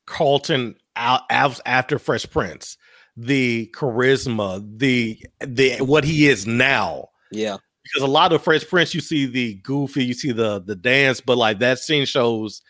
Carlton 0.06 0.76
out 0.96 1.22
after 1.30 1.98
Fresh 2.00 2.30
Prince, 2.30 2.78
the 3.18 3.72
charisma, 3.76 4.64
the 4.78 5.20
the 5.40 5.78
what 5.82 6.04
he 6.04 6.28
is 6.28 6.46
now. 6.48 7.10
Yeah, 7.32 7.58
because 7.84 8.04
a 8.04 8.12
lot 8.12 8.32
of 8.34 8.44
Fresh 8.44 8.68
Prince, 8.68 8.94
you 8.94 9.02
see 9.02 9.26
the 9.26 9.56
goofy, 9.56 10.06
you 10.06 10.14
see 10.14 10.32
the 10.32 10.60
the 10.62 10.76
dance, 10.76 11.22
but 11.22 11.38
like 11.38 11.60
that 11.60 11.80
scene 11.80 12.06
shows 12.06 12.62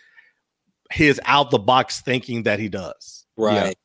his 0.91 1.19
out 1.25 1.49
the 1.51 1.59
box 1.59 2.01
thinking 2.01 2.43
that 2.43 2.59
he 2.59 2.69
does. 2.69 3.25
right. 3.37 3.75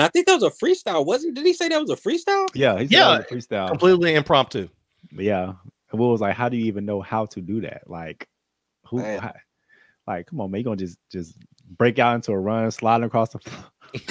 And 0.00 0.06
I 0.06 0.08
think 0.08 0.26
that 0.28 0.40
was 0.40 0.42
a 0.44 0.48
freestyle, 0.48 1.04
wasn't? 1.04 1.34
Did 1.34 1.44
he 1.44 1.52
say 1.52 1.68
that 1.68 1.78
was 1.78 1.90
a 1.90 1.94
freestyle? 1.94 2.48
Yeah, 2.54 2.78
he 2.78 2.86
said 2.86 2.90
Yeah, 2.90 3.18
that 3.18 3.30
was 3.30 3.44
a 3.44 3.48
freestyle. 3.48 3.68
Completely 3.68 4.14
impromptu. 4.14 4.70
Yeah, 5.12 5.52
and 5.92 6.00
Will 6.00 6.10
was 6.10 6.22
like, 6.22 6.34
"How 6.34 6.48
do 6.48 6.56
you 6.56 6.64
even 6.64 6.86
know 6.86 7.02
how 7.02 7.26
to 7.26 7.42
do 7.42 7.60
that? 7.60 7.82
Like, 7.86 8.26
who? 8.86 8.96
Man. 8.96 9.18
how- 9.20 9.34
like, 10.06 10.24
come 10.28 10.40
on, 10.40 10.50
man, 10.50 10.60
you 10.60 10.64
gonna 10.64 10.78
just 10.78 10.96
just 11.12 11.36
break 11.76 11.98
out 11.98 12.14
into 12.14 12.32
a 12.32 12.38
run, 12.38 12.70
sliding 12.70 13.04
across 13.04 13.28
the 13.28 13.40
floor. 13.40 13.64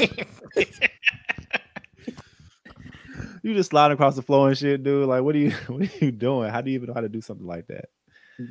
you 3.41 3.55
just 3.55 3.71
sliding 3.71 3.95
across 3.95 4.15
the 4.15 4.21
floor 4.21 4.49
and 4.49 4.57
shit, 4.59 4.83
dude. 4.83 5.07
Like, 5.07 5.23
what 5.23 5.33
are 5.33 5.39
you 5.39 5.49
what 5.67 5.81
are 5.81 6.05
you 6.05 6.11
doing? 6.11 6.51
How 6.51 6.61
do 6.61 6.69
you 6.69 6.75
even 6.75 6.89
know 6.89 6.93
how 6.93 7.01
to 7.01 7.09
do 7.09 7.21
something 7.21 7.47
like 7.47 7.65
that? 7.65 7.85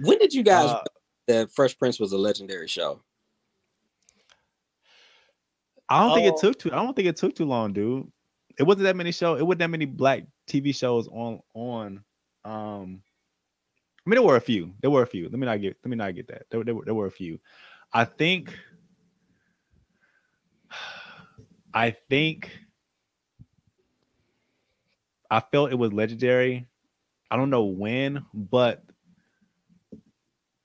When 0.01 0.19
did 0.19 0.35
you 0.35 0.43
guys 0.43 0.71
Uh, 0.71 0.83
that 1.29 1.53
Fresh 1.53 1.79
Prince 1.79 2.01
was 2.01 2.11
a 2.11 2.19
legendary 2.19 2.67
show. 2.67 3.01
I 5.89 6.01
don't 6.07 6.15
think 6.15 6.27
it 6.27 6.35
Oh. 6.37 6.41
took 6.41 6.59
too. 6.59 6.73
I 6.73 6.77
don't 6.77 6.95
think 6.95 7.09
it 7.09 7.17
took 7.17 7.35
too 7.35 7.45
long, 7.47 7.73
dude. 7.73 8.11
It 8.59 8.65
wasn't 8.65 8.85
that 8.85 8.97
many 8.97 9.13
shows. 9.13 9.41
It 9.41 9.45
wasn't 9.45 9.61
that 9.61 9.71
many 9.71 9.85
black 9.87 10.25
TV 10.47 10.75
shows 10.75 11.09
on 11.09 11.41
on. 11.55 12.05
Um, 12.45 13.03
I 14.07 14.11
mean, 14.11 14.17
there 14.17 14.23
were 14.23 14.37
a 14.37 14.41
few. 14.41 14.75
There 14.81 14.91
were 14.91 15.03
a 15.03 15.07
few. 15.07 15.25
Let 15.29 15.39
me 15.39 15.47
not 15.47 15.61
get. 15.61 15.77
Let 15.85 15.91
me 15.91 15.97
not 15.97 16.15
get 16.15 16.29
that. 16.29 16.47
There, 16.51 16.65
there, 16.65 16.75
were, 16.75 16.85
there 16.85 16.95
were 16.95 17.07
a 17.07 17.11
few. 17.11 17.39
I 17.93 18.05
think. 18.05 18.55
I 21.75 21.91
think. 21.91 22.51
I 25.31 25.41
felt 25.41 25.71
it 25.71 25.75
was 25.79 25.93
legendary. 25.93 26.67
I 27.31 27.37
don't 27.37 27.51
know 27.51 27.65
when, 27.65 28.25
but 28.33 28.83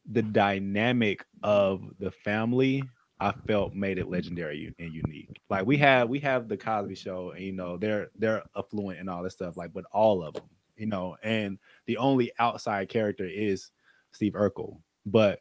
the 0.10 0.22
dynamic 0.22 1.26
of 1.44 1.84
the 2.00 2.12
family 2.12 2.84
I 3.24 3.32
felt 3.48 3.74
made 3.74 4.00
it 4.00 4.10
legendary 4.10 4.74
and 4.78 4.94
unique. 4.94 5.40
Like 5.50 5.66
we 5.66 5.78
have 5.78 6.10
we 6.10 6.20
have 6.20 6.50
the 6.50 6.58
Cosby 6.58 6.96
Show, 6.96 7.32
and 7.32 7.42
you 7.42 7.54
know 7.54 7.78
they're 7.78 8.10
they're 8.20 8.44
affluent 8.58 9.00
and 9.00 9.10
all 9.10 9.24
this 9.24 9.34
stuff. 9.34 9.56
Like, 9.56 9.72
but 9.72 9.86
all 9.94 10.22
of 10.22 10.34
them, 10.34 10.44
you 10.76 10.88
know, 10.88 11.16
and 11.24 11.58
the 11.86 11.98
only 11.98 12.32
outside 12.38 12.90
character 12.90 13.26
is 13.26 13.72
Steve 14.12 14.34
Urkel. 14.34 14.78
But 15.06 15.40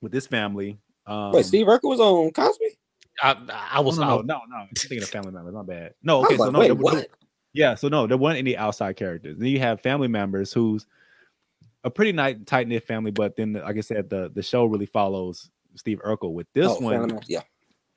with 0.00 0.10
this 0.10 0.26
family, 0.26 0.80
um, 1.06 1.30
Wait, 1.32 1.46
Steve 1.46 1.66
Urkel 1.66 1.84
was 1.84 2.00
on 2.00 2.32
Cosby. 2.32 2.78
I, 3.22 3.68
I 3.72 3.80
was 3.80 3.96
no, 3.96 4.16
no, 4.16 4.22
no, 4.22 4.40
no. 4.48 4.56
I'm 4.56 4.68
thinking 4.76 5.02
of 5.02 5.08
family 5.08 5.30
members. 5.30 5.54
My 5.54 5.62
bad. 5.62 5.94
No, 6.02 6.24
okay, 6.24 6.36
was 6.36 6.46
so 6.46 6.50
no, 6.50 6.58
wait, 6.58 6.66
there, 6.68 6.74
there- 6.74 6.82
what? 6.82 7.08
yeah, 7.52 7.76
so 7.76 7.86
no, 7.86 8.08
there 8.08 8.18
weren't 8.18 8.38
any 8.38 8.56
outside 8.56 8.96
characters. 8.96 9.38
Then 9.38 9.48
you 9.48 9.60
have 9.60 9.80
family 9.80 10.08
members 10.08 10.52
who's 10.52 10.84
a 11.84 11.90
pretty 11.90 12.10
nice 12.10 12.36
tight 12.44 12.66
knit 12.66 12.84
family, 12.84 13.12
but 13.12 13.36
then, 13.36 13.52
like 13.52 13.76
I 13.76 13.82
said, 13.82 14.10
the 14.10 14.32
the 14.34 14.42
show 14.42 14.64
really 14.64 14.86
follows 14.86 15.48
Steve 15.78 16.00
Urkel. 16.04 16.32
With 16.34 16.46
this 16.54 16.68
Oh, 16.70 16.80
one, 16.80 16.94
Family 16.94 17.12
Matters, 17.14 17.28
yeah. 17.28 17.42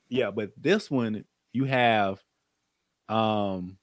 yeah, 0.10 0.32
but 0.32 0.52
this 0.58 0.92
one 0.92 1.26
you 1.54 1.66
have 1.66 2.22
um 3.10 3.78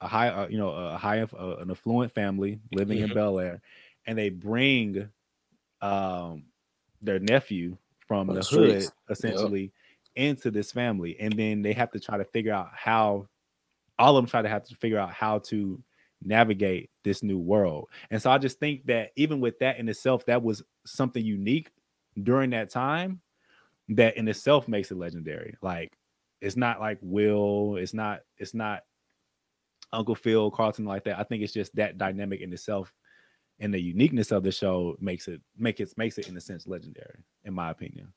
a 0.00 0.08
high, 0.08 0.28
uh, 0.28 0.48
you 0.48 0.58
know, 0.58 0.70
a 0.70 0.96
high, 0.98 1.22
uh, 1.22 1.56
an 1.60 1.70
affluent 1.70 2.12
family 2.12 2.60
living 2.72 3.00
in 3.00 3.10
Mhm. 3.10 3.14
Bel 3.14 3.38
Air, 3.40 3.62
and 4.06 4.18
they 4.18 4.28
bring 4.30 5.08
um 5.82 6.44
their 7.02 7.18
nephew 7.18 7.76
from 8.08 8.26
From 8.26 8.36
the 8.36 8.40
the 8.40 8.44
streets. 8.44 8.92
hood 9.06 9.10
essentially 9.10 9.72
into 10.16 10.50
this 10.50 10.72
family, 10.72 11.18
and 11.20 11.38
then 11.38 11.62
they 11.62 11.72
have 11.74 11.90
to 11.92 12.00
try 12.00 12.18
to 12.18 12.24
figure 12.24 12.52
out 12.52 12.70
how 12.74 13.26
all 13.98 14.16
of 14.16 14.22
them 14.22 14.28
try 14.30 14.42
to 14.42 14.48
have 14.48 14.64
to 14.64 14.74
figure 14.76 14.98
out 14.98 15.12
how 15.12 15.38
to 15.40 15.82
navigate 16.22 16.90
this 17.04 17.22
new 17.22 17.38
world. 17.38 17.88
And 18.10 18.20
so 18.20 18.30
I 18.30 18.38
just 18.38 18.58
think 18.58 18.86
that 18.86 19.10
even 19.16 19.40
with 19.40 19.58
that 19.60 19.78
in 19.78 19.88
itself, 19.88 20.26
that 20.26 20.42
was 20.42 20.62
something 20.86 21.24
unique 21.24 21.70
during 22.22 22.50
that 22.50 22.70
time 22.70 23.20
that 23.90 24.16
in 24.16 24.28
itself 24.28 24.68
makes 24.68 24.90
it 24.90 24.98
legendary. 24.98 25.56
Like 25.62 25.96
it's 26.40 26.56
not 26.56 26.80
like 26.80 26.98
Will, 27.02 27.76
it's 27.76 27.94
not, 27.94 28.20
it's 28.38 28.54
not 28.54 28.82
Uncle 29.92 30.14
Phil, 30.14 30.50
Carlton 30.50 30.84
like 30.84 31.04
that. 31.04 31.18
I 31.18 31.22
think 31.24 31.42
it's 31.42 31.52
just 31.52 31.74
that 31.76 31.98
dynamic 31.98 32.40
in 32.40 32.52
itself 32.52 32.92
and 33.58 33.72
the 33.72 33.80
uniqueness 33.80 34.32
of 34.32 34.42
the 34.42 34.52
show 34.52 34.96
makes 35.00 35.28
it 35.28 35.40
make 35.56 35.80
it 35.80 35.92
makes 35.96 36.18
it 36.18 36.28
in 36.28 36.36
a 36.36 36.40
sense 36.40 36.66
legendary, 36.66 37.24
in 37.44 37.54
my 37.54 37.70
opinion. 37.70 38.12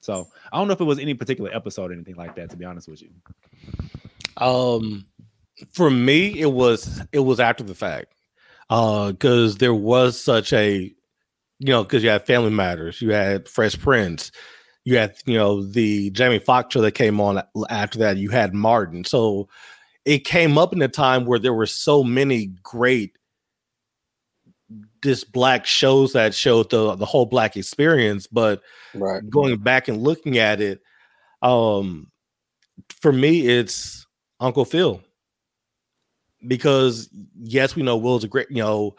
So 0.00 0.28
I 0.52 0.58
don't 0.58 0.68
know 0.68 0.74
if 0.74 0.80
it 0.80 0.84
was 0.84 0.98
any 0.98 1.14
particular 1.14 1.54
episode 1.54 1.90
or 1.90 1.94
anything 1.94 2.16
like 2.16 2.36
that, 2.36 2.50
to 2.50 2.56
be 2.56 2.64
honest 2.64 2.88
with 2.88 3.02
you. 3.02 3.10
Um, 4.36 5.06
for 5.72 5.90
me, 5.90 6.38
it 6.38 6.52
was 6.52 7.02
it 7.12 7.20
was 7.20 7.40
after 7.40 7.64
the 7.64 7.74
fact, 7.74 8.14
uh, 8.68 9.12
because 9.12 9.56
there 9.56 9.74
was 9.74 10.20
such 10.20 10.52
a, 10.52 10.92
you 11.58 11.66
know, 11.66 11.82
because 11.82 12.02
you 12.02 12.10
had 12.10 12.26
Family 12.26 12.50
Matters, 12.50 13.00
you 13.00 13.10
had 13.12 13.48
Fresh 13.48 13.78
Prince, 13.78 14.30
you 14.86 14.96
had 14.96 15.16
you 15.26 15.36
know 15.36 15.62
the 15.62 16.10
Jamie 16.10 16.38
Foxx 16.38 16.72
show 16.72 16.80
that 16.80 16.92
came 16.92 17.20
on 17.20 17.42
after 17.68 17.98
that. 17.98 18.16
You 18.16 18.30
had 18.30 18.54
Martin, 18.54 19.04
so 19.04 19.48
it 20.04 20.20
came 20.20 20.56
up 20.56 20.72
in 20.72 20.80
a 20.80 20.88
time 20.88 21.26
where 21.26 21.40
there 21.40 21.52
were 21.52 21.66
so 21.66 22.04
many 22.04 22.46
great 22.62 23.18
just 25.02 25.32
black 25.32 25.66
shows 25.66 26.12
that 26.12 26.34
showed 26.34 26.70
the 26.70 26.94
the 26.94 27.04
whole 27.04 27.26
black 27.26 27.56
experience, 27.56 28.28
but 28.28 28.62
Right. 28.94 29.28
going 29.28 29.58
back 29.58 29.88
and 29.88 30.02
looking 30.02 30.38
at 30.38 30.60
it, 30.60 30.80
um, 31.42 32.10
for 33.00 33.12
me, 33.12 33.46
it's 33.46 34.06
Uncle 34.38 34.64
Phil. 34.64 35.02
Because 36.46 37.10
yes, 37.42 37.74
we 37.74 37.82
know 37.82 37.96
Will's 37.96 38.22
a 38.22 38.28
great, 38.28 38.50
you 38.50 38.62
know, 38.62 38.94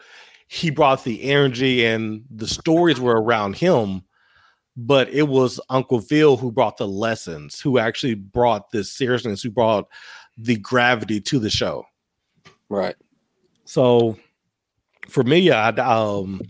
he 0.48 0.70
brought 0.70 1.02
the 1.04 1.22
energy 1.22 1.86
and 1.86 2.24
the 2.30 2.46
stories 2.46 3.00
were 3.00 3.20
around 3.20 3.56
him, 3.56 4.02
but 4.80 5.08
it 5.08 5.26
was 5.26 5.60
Uncle 5.70 6.00
Phil 6.00 6.36
who 6.36 6.52
brought 6.52 6.76
the 6.76 6.86
lessons, 6.86 7.60
who 7.60 7.78
actually 7.78 8.14
brought 8.14 8.70
the 8.70 8.84
seriousness, 8.84 9.42
who 9.42 9.50
brought 9.50 9.88
the 10.36 10.56
gravity 10.56 11.20
to 11.20 11.40
the 11.40 11.50
show. 11.50 11.84
Right. 12.68 12.94
So 13.64 14.16
for 15.08 15.24
me, 15.24 15.50
I 15.50 15.70
um 15.70 16.40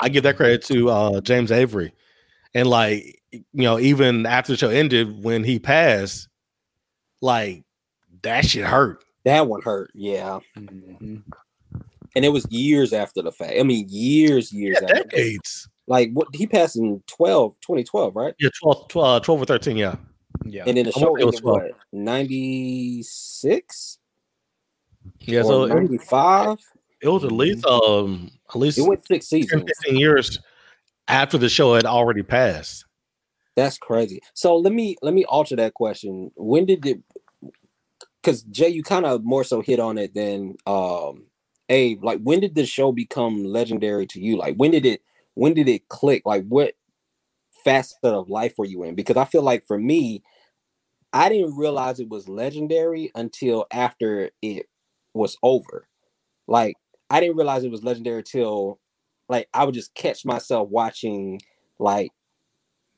I 0.00 0.08
give 0.08 0.22
that 0.22 0.36
credit 0.36 0.64
to 0.64 0.88
uh 0.88 1.20
James 1.20 1.52
Avery. 1.52 1.92
And 2.54 2.68
like 2.68 3.20
you 3.30 3.44
know, 3.52 3.78
even 3.78 4.24
after 4.24 4.52
the 4.52 4.56
show 4.56 4.70
ended, 4.70 5.22
when 5.22 5.44
he 5.44 5.58
passed, 5.58 6.28
like 7.20 7.64
that 8.22 8.46
shit 8.46 8.64
hurt. 8.64 9.04
That 9.24 9.46
one 9.46 9.60
hurt. 9.60 9.90
Yeah. 9.94 10.40
Mm-hmm. 10.56 11.16
And 12.14 12.24
it 12.24 12.30
was 12.30 12.46
years 12.50 12.92
after 12.94 13.20
the 13.22 13.32
fact. 13.32 13.54
I 13.58 13.62
mean, 13.62 13.86
years, 13.90 14.52
years 14.52 14.78
Yeah, 14.80 14.88
after. 14.88 15.04
decades. 15.04 15.68
Like 15.86 16.10
what 16.12 16.28
he 16.32 16.46
passed 16.46 16.76
in 16.76 17.02
12, 17.08 17.54
2012, 17.60 18.14
right? 18.14 18.34
Yeah, 18.38 18.50
12, 18.62 18.88
12, 18.88 19.22
12 19.22 19.42
or 19.42 19.44
13, 19.44 19.76
yeah. 19.76 19.96
Yeah. 20.44 20.64
And 20.66 20.76
then 20.76 20.86
the 20.86 20.92
show 20.92 21.16
it 21.16 21.24
was 21.24 21.36
ended 21.36 21.44
what 21.44 21.70
96 21.92 23.98
Yeah, 25.20 25.42
so 25.42 25.64
it, 25.64 25.74
95. 25.74 26.58
it 27.00 27.08
was 27.08 27.24
at 27.24 27.32
least 27.32 27.66
um 27.66 28.30
at 28.48 28.56
least 28.56 28.78
It 28.78 28.82
went 28.82 29.06
six 29.06 29.28
10, 29.28 29.40
seasons. 29.40 29.64
15 29.84 29.96
years 29.96 30.38
after 31.08 31.38
the 31.38 31.48
show 31.48 31.74
had 31.74 31.84
already 31.84 32.22
passed. 32.22 32.84
That's 33.56 33.76
crazy. 33.76 34.20
So 34.34 34.56
let 34.56 34.72
me 34.72 34.96
let 35.02 35.14
me 35.14 35.24
alter 35.24 35.56
that 35.56 35.74
question. 35.74 36.30
When 36.36 36.64
did 36.64 36.86
it? 36.86 37.00
Because 38.22 38.42
Jay, 38.44 38.68
you 38.68 38.82
kind 38.82 39.04
of 39.04 39.24
more 39.24 39.44
so 39.44 39.60
hit 39.60 39.80
on 39.80 39.98
it 39.98 40.14
than 40.14 40.54
um 40.66 41.26
Abe. 41.68 42.02
Like, 42.02 42.20
when 42.22 42.40
did 42.40 42.54
the 42.54 42.66
show 42.66 42.92
become 42.92 43.44
legendary 43.44 44.06
to 44.08 44.20
you? 44.20 44.36
Like, 44.36 44.56
when 44.56 44.70
did 44.70 44.86
it? 44.86 45.02
When 45.34 45.54
did 45.54 45.68
it 45.68 45.88
click? 45.88 46.22
Like, 46.24 46.46
what 46.46 46.74
facet 47.64 47.96
of 48.02 48.28
life 48.28 48.54
were 48.58 48.64
you 48.64 48.82
in? 48.84 48.94
Because 48.94 49.16
I 49.16 49.24
feel 49.24 49.42
like 49.42 49.66
for 49.66 49.78
me, 49.78 50.22
I 51.12 51.28
didn't 51.28 51.56
realize 51.56 52.00
it 52.00 52.08
was 52.08 52.28
legendary 52.28 53.10
until 53.14 53.66
after 53.72 54.30
it 54.40 54.66
was 55.14 55.36
over. 55.42 55.86
Like, 56.46 56.76
I 57.10 57.20
didn't 57.20 57.36
realize 57.36 57.64
it 57.64 57.70
was 57.70 57.84
legendary 57.84 58.22
till 58.22 58.78
like 59.28 59.48
I 59.54 59.64
would 59.64 59.74
just 59.74 59.94
catch 59.94 60.24
myself 60.24 60.68
watching 60.68 61.40
like 61.78 62.12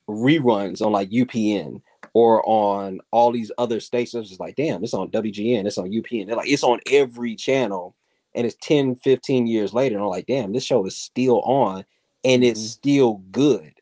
reruns 0.09 0.83
on 0.83 0.93
like 0.93 1.11
UPN 1.11 1.81
or 2.13 2.49
on 2.49 3.01
all 3.11 3.33
these 3.33 3.51
other 3.59 3.81
stations. 3.81 4.31
It's 4.31 4.41
like, 4.41 4.57
damn, 4.57 4.85
it's 4.85 4.95
on 4.95 5.11
WGN, 5.11 5.67
it's 5.67 5.79
on 5.79 5.91
UPN. 5.91 6.27
They're 6.27 6.37
like, 6.37 6.51
it's 6.51 6.63
on 6.63 6.81
every 6.91 7.35
channel. 7.35 7.97
And 8.37 8.47
it's 8.47 8.57
10, 8.63 8.97
15 8.97 9.47
years 9.47 9.73
later. 9.73 9.95
And 9.95 10.05
I'm 10.05 10.11
like, 10.11 10.27
damn, 10.27 10.53
this 10.53 10.65
show 10.65 10.85
is 10.87 10.97
still 10.97 11.41
on 11.43 11.85
and 12.25 12.43
it's 12.45 12.61
Mhm. 12.61 12.69
still 12.69 13.15
good. 13.31 13.75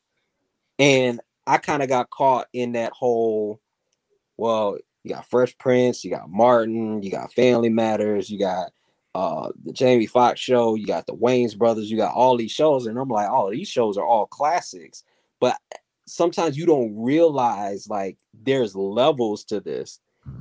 And 0.78 1.20
I 1.47 1.59
kind 1.59 1.82
of 1.82 1.89
got 1.89 2.10
caught 2.10 2.48
in 2.52 2.73
that 2.73 2.93
whole, 2.93 3.60
well, 4.36 4.78
you 5.05 5.14
got 5.14 5.27
Fresh 5.27 5.56
Prince, 5.59 6.05
you 6.05 6.10
got 6.10 6.31
Martin, 6.31 7.02
you 7.02 7.10
got 7.10 7.32
Family 7.32 7.69
Matters, 7.69 8.31
you 8.31 8.39
got 8.39 8.73
uh 9.14 9.51
the 9.64 9.73
Jamie 9.73 10.06
Foxx 10.06 10.40
show, 10.40 10.74
you 10.74 10.86
got 10.86 11.06
the 11.06 11.14
Wayans 11.14 11.56
brothers, 11.56 11.90
you 11.90 11.97
got 11.98 12.14
all 12.14 12.36
these 12.36 12.52
shows, 12.52 12.86
and 12.86 12.98
I'm 12.98 13.09
like, 13.09 13.28
oh, 13.31 13.51
these 13.51 13.69
shows 13.69 13.98
are 13.98 14.06
all 14.06 14.27
classics. 14.27 15.05
But 15.40 15.59
sometimes 16.06 16.56
you 16.56 16.66
don't 16.66 16.97
realize 16.97 17.89
like 17.89 18.19
there's 18.35 18.74
levels 18.74 19.44
to 19.44 19.60
this. 19.60 20.01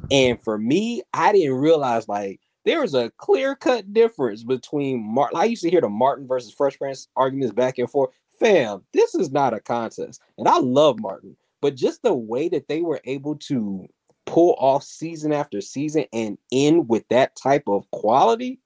And 0.10 0.42
for 0.42 0.58
me, 0.58 1.04
I 1.14 1.32
didn't 1.34 1.56
realize 1.56 2.08
like 2.08 2.40
there's 2.66 2.94
a 2.94 3.12
clear 3.18 3.56
cut 3.56 3.94
difference 3.94 4.44
between 4.44 5.04
Martin. 5.04 5.40
I 5.40 5.46
used 5.46 5.64
to 5.64 5.70
hear 5.70 5.82
the 5.82 5.90
Martin 5.90 6.28
versus 6.28 6.54
Fresh 6.54 6.78
Prince 6.78 7.08
arguments 7.16 7.54
back 7.54 7.78
and 7.78 7.90
forth. 7.90 8.12
Fam, 8.40 8.84
this 8.94 9.16
is 9.16 9.32
not 9.32 9.54
a 9.54 9.60
contest. 9.60 10.22
And 10.38 10.48
I 10.48 10.58
love 10.60 11.00
Martin, 11.00 11.36
but 11.62 11.76
just 11.76 12.02
the 12.02 12.14
way 12.14 12.50
that 12.50 12.68
they 12.68 12.82
were 12.82 13.02
able 13.06 13.36
to 13.36 13.88
pull 14.26 14.56
off 14.60 14.84
season 14.84 15.34
after 15.34 15.62
season 15.62 16.06
and 16.14 16.38
end 16.52 16.88
with 16.88 17.08
that 17.10 17.36
type 17.36 17.64
of 17.68 17.90
quality, 17.92 18.60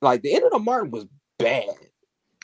like 0.00 0.22
the 0.22 0.34
end 0.34 0.44
of 0.44 0.52
the 0.52 0.58
Martin 0.58 0.90
was 0.90 1.06
bad. 1.38 1.68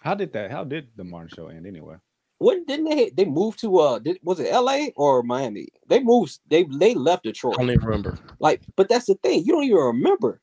How 0.02 0.14
did 0.14 0.32
that? 0.32 0.50
How 0.50 0.64
did 0.64 0.88
the 0.96 1.04
Martin 1.04 1.30
show 1.34 1.48
end 1.48 1.66
anyway? 1.66 1.96
What 2.38 2.66
didn't 2.66 2.88
they 2.88 3.10
they 3.10 3.24
moved 3.24 3.60
to 3.60 3.78
uh 3.78 3.98
did, 3.98 4.18
was 4.22 4.38
it 4.40 4.52
LA 4.52 4.86
or 4.96 5.22
Miami? 5.22 5.68
They 5.88 6.00
moved 6.00 6.38
they 6.48 6.64
they 6.64 6.94
left 6.94 7.24
Detroit. 7.24 7.56
I 7.58 7.62
don't 7.62 7.70
even 7.70 7.84
remember. 7.84 8.18
Like, 8.38 8.62
but 8.76 8.88
that's 8.88 9.06
the 9.06 9.14
thing, 9.16 9.44
you 9.44 9.52
don't 9.52 9.64
even 9.64 9.76
remember. 9.76 10.40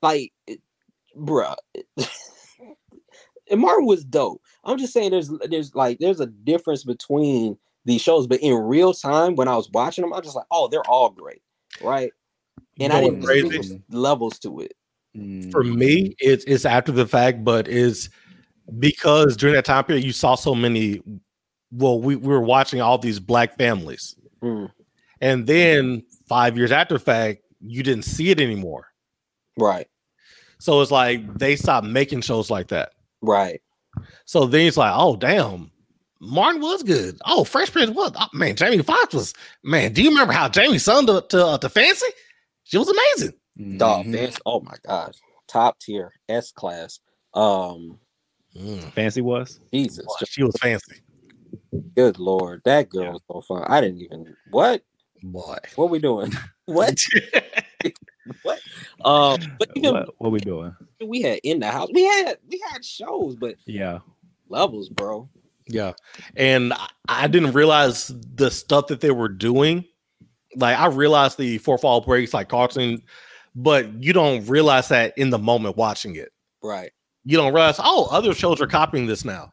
Like, 0.00 0.32
it- 0.46 0.62
bruh, 1.16 1.56
and 3.50 3.60
Martin 3.60 3.86
was 3.86 4.04
dope. 4.04 4.40
I'm 4.64 4.78
just 4.78 4.92
saying 4.92 5.10
there's 5.10 5.30
there's 5.50 5.74
like 5.74 5.98
there's 5.98 6.20
a 6.20 6.26
difference 6.26 6.84
between 6.84 7.58
these 7.84 8.00
shows, 8.00 8.26
but 8.26 8.40
in 8.40 8.54
real 8.54 8.92
time 8.92 9.34
when 9.34 9.48
I 9.48 9.56
was 9.56 9.70
watching 9.70 10.02
them, 10.02 10.12
I 10.12 10.16
was 10.16 10.26
just 10.26 10.36
like, 10.36 10.46
oh, 10.50 10.68
they're 10.68 10.88
all 10.88 11.10
great, 11.10 11.42
right? 11.82 12.12
And 12.80 12.92
I 12.92 13.00
didn't 13.00 13.20
what's 13.20 13.26
crazy? 13.26 13.48
distinguish 13.48 13.82
levels 13.90 14.38
to 14.40 14.60
it. 14.60 14.74
Mm. 15.16 15.50
For 15.50 15.64
me, 15.64 16.14
it's 16.18 16.44
it's 16.44 16.64
after 16.64 16.92
the 16.92 17.06
fact, 17.06 17.44
but 17.44 17.68
is 17.68 18.10
because 18.78 19.36
during 19.36 19.54
that 19.54 19.64
time 19.64 19.84
period 19.84 20.04
you 20.04 20.12
saw 20.12 20.34
so 20.34 20.54
many. 20.54 21.02
Well, 21.70 22.00
we, 22.00 22.16
we 22.16 22.28
were 22.28 22.40
watching 22.40 22.80
all 22.80 22.96
these 22.98 23.20
black 23.20 23.56
families, 23.58 24.16
Mm, 24.42 24.70
and 25.20 25.46
then 25.46 26.02
five 26.28 26.56
years 26.56 26.72
after 26.72 26.98
fact, 26.98 27.42
you 27.60 27.82
didn't 27.82 28.04
see 28.04 28.30
it 28.30 28.40
anymore. 28.40 28.86
right, 29.58 29.86
So 30.58 30.80
it's 30.80 30.90
like 30.90 31.34
they 31.38 31.56
stopped 31.56 31.86
making 31.86 32.22
shows 32.22 32.50
like 32.50 32.68
that. 32.68 32.92
right. 33.20 33.60
So 34.26 34.46
then 34.46 34.66
it's 34.66 34.76
like, 34.76 34.92
oh 34.96 35.16
damn, 35.16 35.70
Martin 36.20 36.60
was 36.62 36.82
good. 36.84 37.18
Oh, 37.26 37.42
Fresh 37.44 37.72
Prince 37.72 37.90
was 37.90 38.12
oh, 38.16 38.26
man. 38.32 38.54
Jamie 38.56 38.82
Foxx 38.82 39.12
was 39.12 39.34
man. 39.64 39.92
Do 39.92 40.02
you 40.02 40.08
remember 40.10 40.32
how 40.32 40.48
Jamie 40.48 40.78
sung 40.78 41.06
to 41.06 41.24
to, 41.30 41.46
uh, 41.46 41.58
to 41.58 41.68
Fancy? 41.68 42.06
She 42.64 42.78
was 42.78 42.88
amazing. 42.88 43.34
Dog, 43.78 44.06
Mhm. 44.06 44.14
fancy. 44.14 44.38
Oh 44.46 44.60
my 44.60 44.76
gosh, 44.86 45.14
top 45.48 45.78
tier, 45.80 46.12
S 46.28 46.52
class. 46.52 47.00
Um, 47.34 47.98
Mm, 48.58 48.92
Fancy 48.94 49.20
was. 49.20 49.60
Jesus, 49.72 50.04
boy, 50.06 50.26
she 50.26 50.42
was 50.42 50.54
fancy, 50.60 50.96
good 51.94 52.18
lord, 52.18 52.60
that 52.64 52.88
girl 52.88 53.04
Yeah. 53.04 53.10
was 53.12 53.22
so 53.30 53.40
fun. 53.42 53.64
I 53.68 53.80
didn't 53.80 54.00
even 54.00 54.36
what 54.50 54.82
boy. 55.22 55.56
what 55.76 55.90
we 55.90 55.98
doing? 55.98 56.32
what 56.66 56.94
what? 58.42 58.60
Um, 59.04 59.40
but 59.58 59.68
even 59.76 59.94
What, 59.94 60.08
what 60.18 60.32
we 60.32 60.40
doing? 60.40 60.74
we 61.04 61.22
had 61.22 61.38
in 61.44 61.60
the 61.60 61.68
house, 61.70 61.88
we 61.92 62.02
had 62.04 62.38
we 62.48 62.60
had 62.70 62.84
shows, 62.84 63.36
but 63.36 63.54
Yeah. 63.66 64.00
levels, 64.48 64.88
bro. 64.88 65.28
Yeah. 65.68 65.92
And 66.34 66.72
I, 66.72 66.88
I 67.08 67.26
didn't 67.28 67.52
realize 67.52 68.08
the 68.34 68.50
stuff 68.50 68.88
that 68.88 69.00
they 69.00 69.10
were 69.12 69.28
doing. 69.28 69.84
Like 70.56 70.78
I 70.78 70.86
realized 70.86 71.38
the 71.38 71.58
fourth 71.58 71.84
wall 71.84 72.00
breaks 72.00 72.34
like 72.34 72.48
Carlton, 72.48 73.02
but 73.54 74.02
you 74.02 74.12
don't 74.12 74.44
realize 74.48 74.88
that 74.88 75.16
in 75.16 75.30
the 75.30 75.38
moment 75.38 75.76
watching 75.76 76.16
it. 76.16 76.30
Right, 76.62 76.90
You 77.28 77.36
don't 77.36 77.52
realize, 77.52 77.76
oh, 77.78 78.08
other 78.10 78.32
shows 78.32 78.58
are 78.62 78.66
copying 78.66 79.06
this 79.06 79.22
now. 79.22 79.52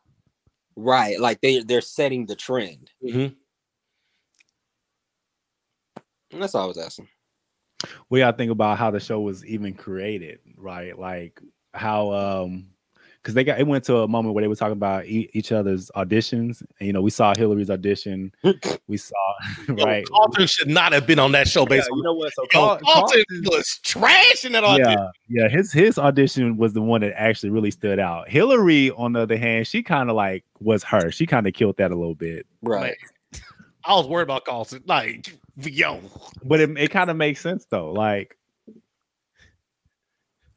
right. 0.77 1.19
Like 1.19 1.41
they 1.41 1.59
they're 1.59 1.81
setting 1.81 2.25
the 2.25 2.33
trend. 2.35 2.89
Mhm. 3.03 3.35
And 6.31 6.41
that's 6.41 6.55
all 6.55 6.63
I 6.63 6.67
was 6.67 6.77
asking. 6.77 7.09
we 8.09 8.19
gotta 8.19 8.37
think 8.37 8.49
about 8.51 8.77
how 8.77 8.91
the 8.91 8.99
show 9.01 9.19
was 9.19 9.45
even 9.45 9.73
created, 9.73 10.39
right? 10.55 10.97
Like 10.97 11.41
how 11.73 12.13
um 12.13 12.67
because 13.25 13.33
they 13.33 13.43
got 13.43 13.59
it 13.59 13.65
went 13.65 13.83
to 13.83 13.97
a 13.97 14.07
moment 14.07 14.35
where 14.35 14.43
they 14.43 14.47
were 14.47 14.55
talking 14.55 14.73
about 14.73 15.05
e- 15.07 15.27
each 15.33 15.51
other's 15.51 15.89
auditions. 15.95 16.61
And, 16.79 16.85
you 16.85 16.93
know, 16.93 17.01
we 17.01 17.09
saw 17.09 17.33
Hillary's 17.35 17.71
audition. 17.71 18.31
we 18.87 18.97
saw 18.97 19.15
Yo, 19.67 19.83
right. 19.83 20.05
Carlton 20.07 20.45
should 20.45 20.67
not 20.67 20.93
have 20.93 21.07
been 21.07 21.17
on 21.17 21.31
that 21.31 21.47
show 21.47 21.65
Yeah, 21.67 21.81
you 21.91 22.03
know 22.03 22.13
what? 22.13 22.31
So 22.35 22.43
Yo, 22.43 22.47
Carl- 22.51 22.79
Carlton 22.85 23.23
Carlton- 23.31 23.43
was 23.57 23.79
trash 23.81 24.45
in 24.45 24.51
that 24.51 24.63
audition. 24.63 24.91
yeah, 25.27 25.41
yeah. 25.43 25.49
His 25.49 25.73
his 25.73 25.97
audition 25.97 26.55
was 26.57 26.73
the 26.73 26.81
one 26.83 27.01
that 27.01 27.19
actually 27.19 27.49
really 27.49 27.71
stood 27.71 27.97
out. 27.97 28.29
Hillary, 28.29 28.91
on 28.91 29.13
the 29.13 29.21
other 29.21 29.37
hand, 29.37 29.65
she 29.65 29.81
kind 29.81 30.11
of 30.11 30.15
like 30.15 30.45
was 30.59 30.83
her. 30.83 31.09
She 31.09 31.25
kind 31.25 31.47
of 31.47 31.53
killed 31.53 31.77
that 31.77 31.89
a 31.91 31.95
little 31.95 32.13
bit, 32.13 32.45
Right. 32.61 32.95
I 33.87 33.95
was 33.95 34.05
worried 34.07 34.23
about 34.23 34.45
Carlton. 34.45 34.83
Like, 34.85 35.35
yo, 35.63 35.99
but 36.43 36.59
it, 36.59 36.77
it 36.77 36.91
kind 36.91 37.09
of 37.09 37.17
makes 37.17 37.41
sense 37.41 37.65
though. 37.65 37.91
Like, 37.91 38.37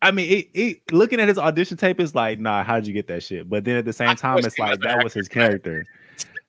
I 0.00 0.10
mean, 0.12 0.30
it, 0.30 0.48
it 0.54 0.92
looking 0.92 1.20
at 1.20 1.28
his 1.28 1.38
audition 1.38 1.76
tape 1.76 1.98
is 2.00 2.14
like, 2.14 2.38
nah, 2.38 2.62
how'd 2.62 2.86
you 2.86 2.92
get 2.92 3.08
that 3.08 3.22
shit? 3.22 3.48
But 3.48 3.64
then 3.64 3.76
at 3.76 3.84
the 3.84 3.92
same 3.92 4.14
time, 4.16 4.38
it's 4.38 4.58
like 4.58 4.80
that 4.80 5.02
was 5.02 5.12
his 5.12 5.28
character. 5.28 5.84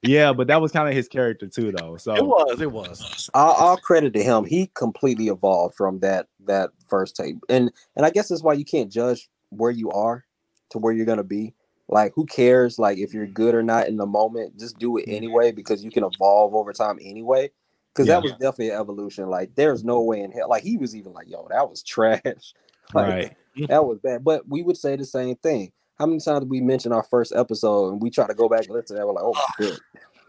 Yeah, 0.02 0.32
but 0.32 0.48
that 0.48 0.62
was 0.62 0.72
kind 0.72 0.88
of 0.88 0.94
his 0.94 1.08
character 1.08 1.48
too, 1.48 1.74
though. 1.74 1.98
So 1.98 2.16
it 2.16 2.26
was, 2.26 2.62
it 2.62 2.72
was. 2.72 3.30
All, 3.34 3.54
all 3.54 3.78
credit 3.78 4.14
to 4.14 4.24
him. 4.24 4.46
He 4.46 4.72
completely 4.74 5.28
evolved 5.28 5.76
from 5.76 6.00
that 6.00 6.28
that 6.46 6.70
first 6.88 7.16
tape, 7.16 7.38
and 7.50 7.72
and 7.96 8.06
I 8.06 8.10
guess 8.12 8.30
that's 8.30 8.44
why 8.44 8.54
you 8.54 8.66
can't 8.66 8.92
judge 8.92 9.30
where 9.50 9.72
you 9.72 9.90
are 9.92 10.24
to 10.70 10.78
where 10.78 10.94
you're 10.94 11.06
gonna 11.06 11.24
be. 11.24 11.54
Like, 11.90 12.14
who 12.16 12.26
cares? 12.28 12.78
Like, 12.78 13.00
if 13.00 13.14
you're 13.14 13.26
good 13.26 13.56
or 13.56 13.64
not 13.64 13.88
in 13.88 13.98
the 13.98 14.06
moment, 14.06 14.60
just 14.60 14.78
do 14.78 14.98
it 14.98 15.08
mm-hmm. 15.08 15.16
anyway 15.16 15.52
because 15.52 15.84
you 15.84 15.90
can 15.90 16.04
evolve 16.04 16.54
over 16.54 16.72
time 16.72 17.00
anyway. 17.02 17.50
Because 17.92 18.08
Yeah. 18.08 18.16
that 18.16 18.24
was 18.24 18.32
definitely 18.34 18.70
an 18.70 18.80
evolution. 18.80 19.28
Like, 19.28 19.56
there's 19.56 19.84
no 19.84 20.02
way 20.02 20.22
in 20.22 20.32
hell. 20.32 20.50
Like, 20.50 20.62
he 20.64 20.78
was 20.78 20.96
even 20.96 21.14
like, 21.14 21.28
"Yo, 21.28 21.48
that 21.50 21.70
was 21.70 21.84
trash." 21.84 22.54
Like, 22.94 23.08
right, 23.08 23.68
that 23.68 23.86
was 23.86 24.00
bad. 24.00 24.24
But 24.24 24.48
we 24.48 24.62
would 24.64 24.78
say 24.78 24.96
the 24.96 25.06
same 25.06 25.36
thing. 25.38 25.72
How 25.98 26.06
many 26.06 26.20
times 26.20 26.40
did 26.42 26.50
we 26.50 26.62
mention 26.62 26.92
our 26.94 27.04
first 27.04 27.34
episode 27.36 27.90
and 27.92 28.02
we 28.02 28.10
try 28.10 28.26
to 28.28 28.34
go 28.34 28.48
back 28.48 28.66
and 28.66 28.74
listen 28.74 28.96
to 28.96 29.00
that? 29.02 29.08
We're 29.08 29.14
like, 29.14 29.24
oh, 29.26 29.46
shit. 29.60 29.80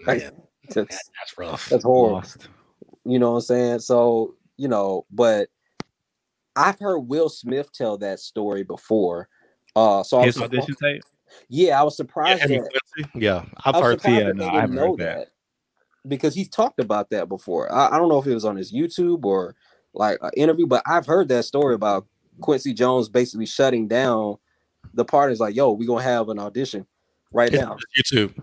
Like, 0.06 0.18
Man, 0.20 0.32
that's, 0.68 1.10
that's 1.10 1.38
rough. 1.38 1.68
that's 1.68 1.84
horrible. 1.84 2.16
lost. 2.16 2.48
You 3.04 3.18
know 3.18 3.30
what 3.30 3.36
I'm 3.36 3.42
saying? 3.42 3.78
So, 3.80 4.34
you 4.56 4.68
know, 4.68 5.06
but 5.10 5.48
I've 6.56 6.78
heard 6.78 6.98
Will 7.00 7.28
Smith 7.28 7.72
tell 7.72 7.96
that 7.98 8.18
story 8.20 8.62
before. 8.64 9.28
Uh 9.76 10.02
so 10.02 10.18
I 10.18 10.26
was 10.26 10.34
His 10.34 10.42
audition 10.42 10.74
tape. 10.82 11.02
yeah, 11.48 11.80
I 11.80 11.84
was 11.84 11.96
surprised 11.96 12.40
Henry 12.42 12.58
that 12.58 13.08
yeah, 13.14 13.44
I've 13.64 13.76
heard. 13.76 14.00
surprised 14.00 14.18
Yeah, 14.20 14.26
that 14.28 14.36
no, 14.36 14.48
I 14.48 14.60
haven't 14.62 14.76
heard 14.76 14.98
that. 14.98 15.16
that. 15.18 15.28
because 16.08 16.34
he's 16.34 16.48
talked 16.48 16.80
about 16.80 17.08
that 17.10 17.28
before. 17.28 17.72
I, 17.72 17.94
I 17.94 17.98
don't 17.98 18.08
know 18.08 18.18
if 18.18 18.26
it 18.26 18.34
was 18.34 18.44
on 18.44 18.56
his 18.56 18.72
YouTube 18.72 19.24
or 19.24 19.54
like 19.94 20.18
an 20.22 20.30
interview, 20.36 20.66
but 20.66 20.82
I've 20.86 21.06
heard 21.06 21.28
that 21.28 21.44
story 21.44 21.74
about 21.76 22.06
Quincy 22.40 22.72
Jones 22.72 23.08
basically 23.08 23.46
shutting 23.46 23.88
down 23.88 24.36
the 24.94 25.04
parties 25.04 25.40
like, 25.40 25.54
yo, 25.54 25.72
we're 25.72 25.86
gonna 25.86 26.02
have 26.02 26.28
an 26.28 26.38
audition 26.38 26.86
right 27.32 27.52
It's 27.52 27.62
now. 27.62 27.76
YouTube. 27.98 28.34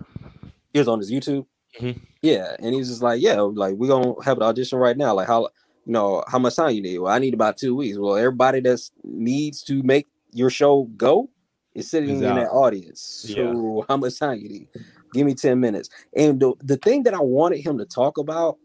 He 0.74 0.80
was 0.80 0.88
on 0.88 1.00
his 1.00 1.12
YouTube. 1.12 1.46
Mhm. 1.80 2.00
Yeah, 2.22 2.56
and 2.60 2.74
he's 2.74 2.90
just 2.90 3.02
like, 3.02 3.22
yeah, 3.22 3.40
like 3.42 3.76
we're 3.76 3.88
gonna 3.88 4.14
have 4.24 4.38
an 4.38 4.44
audition 4.44 4.80
right 4.80 4.98
now. 4.98 5.14
Like 5.14 5.28
how 5.28 5.50
you 5.86 5.94
know 5.94 6.24
how 6.28 6.40
much 6.40 6.56
time 6.56 6.74
you 6.74 6.82
need? 6.82 7.00
Well, 7.00 7.12
I 7.14 7.20
need 7.20 7.34
about 7.34 7.58
two 7.58 7.76
weeks. 7.76 7.98
Well, 7.98 8.16
everybody 8.16 8.60
that 8.62 8.82
needs 9.04 9.62
to 9.64 9.84
make 9.84 10.08
your 10.32 10.50
show 10.50 10.84
go 10.98 11.30
is 11.74 11.90
sitting 11.90 12.10
Is 12.10 12.22
in 12.22 12.36
that 12.36 12.50
audience. 12.50 13.26
Yeah. 13.28 13.36
So 13.54 13.86
how 13.90 13.98
much 13.98 14.20
time 14.20 14.40
you 14.40 14.50
need? 14.50 14.68
Give 15.14 15.26
me 15.26 15.34
10 15.34 15.60
minutes. 15.60 15.90
And 16.16 16.40
the, 16.40 16.54
the 16.62 16.78
thing 16.78 17.04
that 17.04 17.14
I 17.14 17.22
wanted 17.22 17.60
him 17.60 17.78
to 17.78 17.86
talk 17.86 18.18
about, 18.18 18.58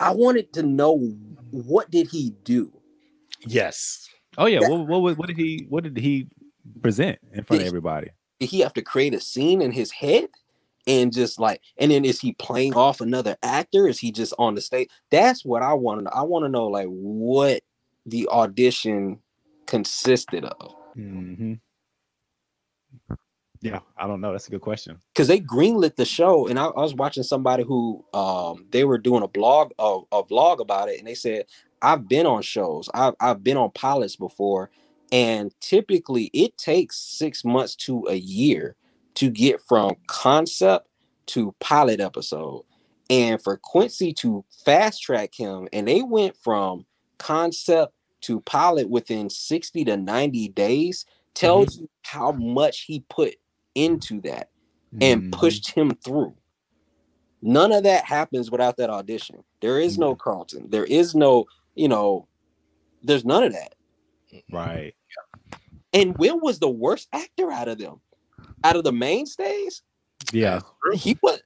I 0.00 0.12
wanted 0.12 0.52
to 0.54 0.62
know 0.62 0.96
what 1.50 1.90
did 1.90 2.08
he 2.08 2.34
do? 2.44 2.72
Yes. 3.46 4.08
Oh 4.38 4.46
yeah, 4.46 4.60
Yeah. 4.60 4.68
what, 4.68 4.86
what 4.86 5.18
what 5.18 5.28
did 5.28 5.36
he 5.36 5.66
what 5.68 5.84
did 5.84 5.96
he 5.96 6.28
present 6.80 7.18
in 7.32 7.44
front 7.44 7.60
of 7.60 7.64
Yeah. 7.64 7.68
everybody? 7.68 8.10
Did 8.40 8.48
he 8.48 8.60
have 8.60 8.72
to 8.74 8.82
create 8.82 9.14
a 9.14 9.20
scene 9.20 9.60
in 9.62 9.72
his 9.72 9.90
head? 9.90 10.28
And 10.86 11.12
just 11.12 11.38
like, 11.38 11.60
and 11.78 11.92
then 11.92 12.04
is 12.04 12.18
he 12.20 12.32
playing 12.32 12.74
off 12.74 13.00
another 13.00 13.36
actor? 13.44 13.86
Is 13.86 14.00
he 14.00 14.10
just 14.10 14.34
on 14.36 14.56
the 14.56 14.60
stage? 14.60 14.88
That's 15.12 15.44
what 15.44 15.62
I 15.62 15.74
want 15.74 16.00
to 16.00 16.04
know. 16.04 16.10
I 16.12 16.22
want 16.22 16.44
to 16.44 16.48
know 16.48 16.66
like 16.66 16.88
what 16.88 17.62
the 18.04 18.26
audition 18.28 19.20
consisted 19.66 20.44
of. 20.44 20.74
Mm-hmm. 20.96 21.54
Yeah, 23.60 23.78
I 23.96 24.08
don't 24.08 24.20
know. 24.20 24.32
That's 24.32 24.48
a 24.48 24.50
good 24.50 24.60
question. 24.60 24.98
because 25.14 25.28
they 25.28 25.38
greenlit 25.38 25.94
the 25.94 26.04
show 26.04 26.48
and 26.48 26.58
I, 26.58 26.64
I 26.66 26.80
was 26.80 26.94
watching 26.96 27.22
somebody 27.22 27.62
who 27.62 28.04
um 28.12 28.66
they 28.70 28.82
were 28.82 28.98
doing 28.98 29.22
a 29.22 29.28
blog 29.28 29.70
a, 29.78 30.00
a 30.10 30.24
vlog 30.24 30.58
about 30.58 30.88
it 30.88 30.98
and 30.98 31.06
they 31.06 31.14
said 31.14 31.46
i've 31.82 32.08
been 32.08 32.26
on 32.26 32.42
shows 32.42 32.90
I've, 32.94 33.14
I've 33.20 33.44
been 33.44 33.58
on 33.58 33.72
pilots 33.72 34.16
before 34.16 34.70
and 35.12 35.54
typically 35.60 36.30
it 36.34 36.58
takes 36.58 36.98
six 36.98 37.44
months 37.44 37.76
to 37.76 38.06
a 38.10 38.16
year 38.16 38.76
to 39.16 39.30
get 39.30 39.60
from 39.62 39.96
concept 40.08 40.88
to 41.28 41.54
pilot 41.60 42.00
episode 42.00 42.64
and 43.10 43.42
for 43.42 43.58
quincy 43.58 44.14
to 44.14 44.44
fast 44.64 45.02
track 45.02 45.32
him 45.34 45.68
and 45.72 45.88
they 45.88 46.02
went 46.02 46.36
from 46.38 46.86
concept 47.18 47.94
to 48.22 48.40
pilot 48.42 48.90
within 48.90 49.30
60 49.30 49.84
to 49.86 49.96
90 49.98 50.48
days 50.50 51.06
tells 51.34 51.78
you 51.78 51.90
how 52.04 52.32
much 52.32 52.82
he 52.82 53.04
put 53.10 53.36
into 53.74 54.20
that 54.22 54.50
and 55.00 55.22
Mhm. 55.22 55.32
pushed 55.32 55.70
him 55.72 55.92
through. 56.04 56.36
None 57.42 57.72
of 57.72 57.84
that 57.84 58.04
happens 58.06 58.50
without 58.50 58.76
that 58.78 58.90
audition. 58.90 59.44
There 59.60 59.80
is 59.80 59.98
no 59.98 60.14
Carlton. 60.16 60.70
There 60.70 60.84
is 60.86 61.14
no, 61.14 61.46
you 61.74 61.88
know, 61.88 62.26
there's 63.02 63.24
none 63.24 63.44
of 63.44 63.52
that. 63.52 63.74
right. 64.52 64.94
And 65.92 66.16
Will 66.16 66.40
was 66.40 66.58
the 66.58 66.70
worst 66.70 67.08
actor 67.12 67.52
out 67.52 67.68
of 67.68 67.78
them. 67.78 68.00
Out 68.64 68.76
of 68.76 68.84
the 68.84 68.92
mainstays, 68.92 69.82
Yeah, 70.32 70.60
he 70.94 71.18
was 71.22 71.40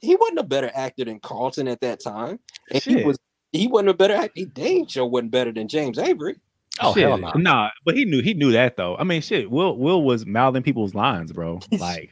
he 0.00 0.16
wasn't 0.16 0.40
a 0.40 0.42
better 0.44 0.70
actor 0.74 1.04
than 1.04 1.20
Carlton 1.20 1.68
at 1.68 1.80
that 1.80 2.00
time. 2.02 2.38
And 2.72 2.82
he 2.82 3.04
was 3.04 3.18
he 3.52 3.66
wasn't 3.68 3.90
a 3.90 3.94
better 3.94 4.14
actor. 4.14 4.44
Dang 4.52 4.86
sure 4.86 5.06
wasn't 5.06 5.30
better 5.30 5.52
than 5.52 5.68
James 5.68 5.98
Avery. 5.98 6.36
Oh 6.80 6.92
shit. 6.92 7.04
hell 7.04 7.16
no. 7.18 7.30
Nah, 7.36 7.70
but 7.84 7.96
he 7.96 8.04
knew 8.04 8.20
he 8.20 8.34
knew 8.34 8.52
that 8.52 8.76
though. 8.76 8.96
I 8.96 9.04
mean, 9.04 9.22
shit. 9.22 9.50
Will 9.50 9.78
Will 9.78 10.02
was 10.02 10.26
mouthing 10.26 10.62
people's 10.62 10.94
lines, 10.94 11.32
bro. 11.32 11.60
Like 11.78 12.10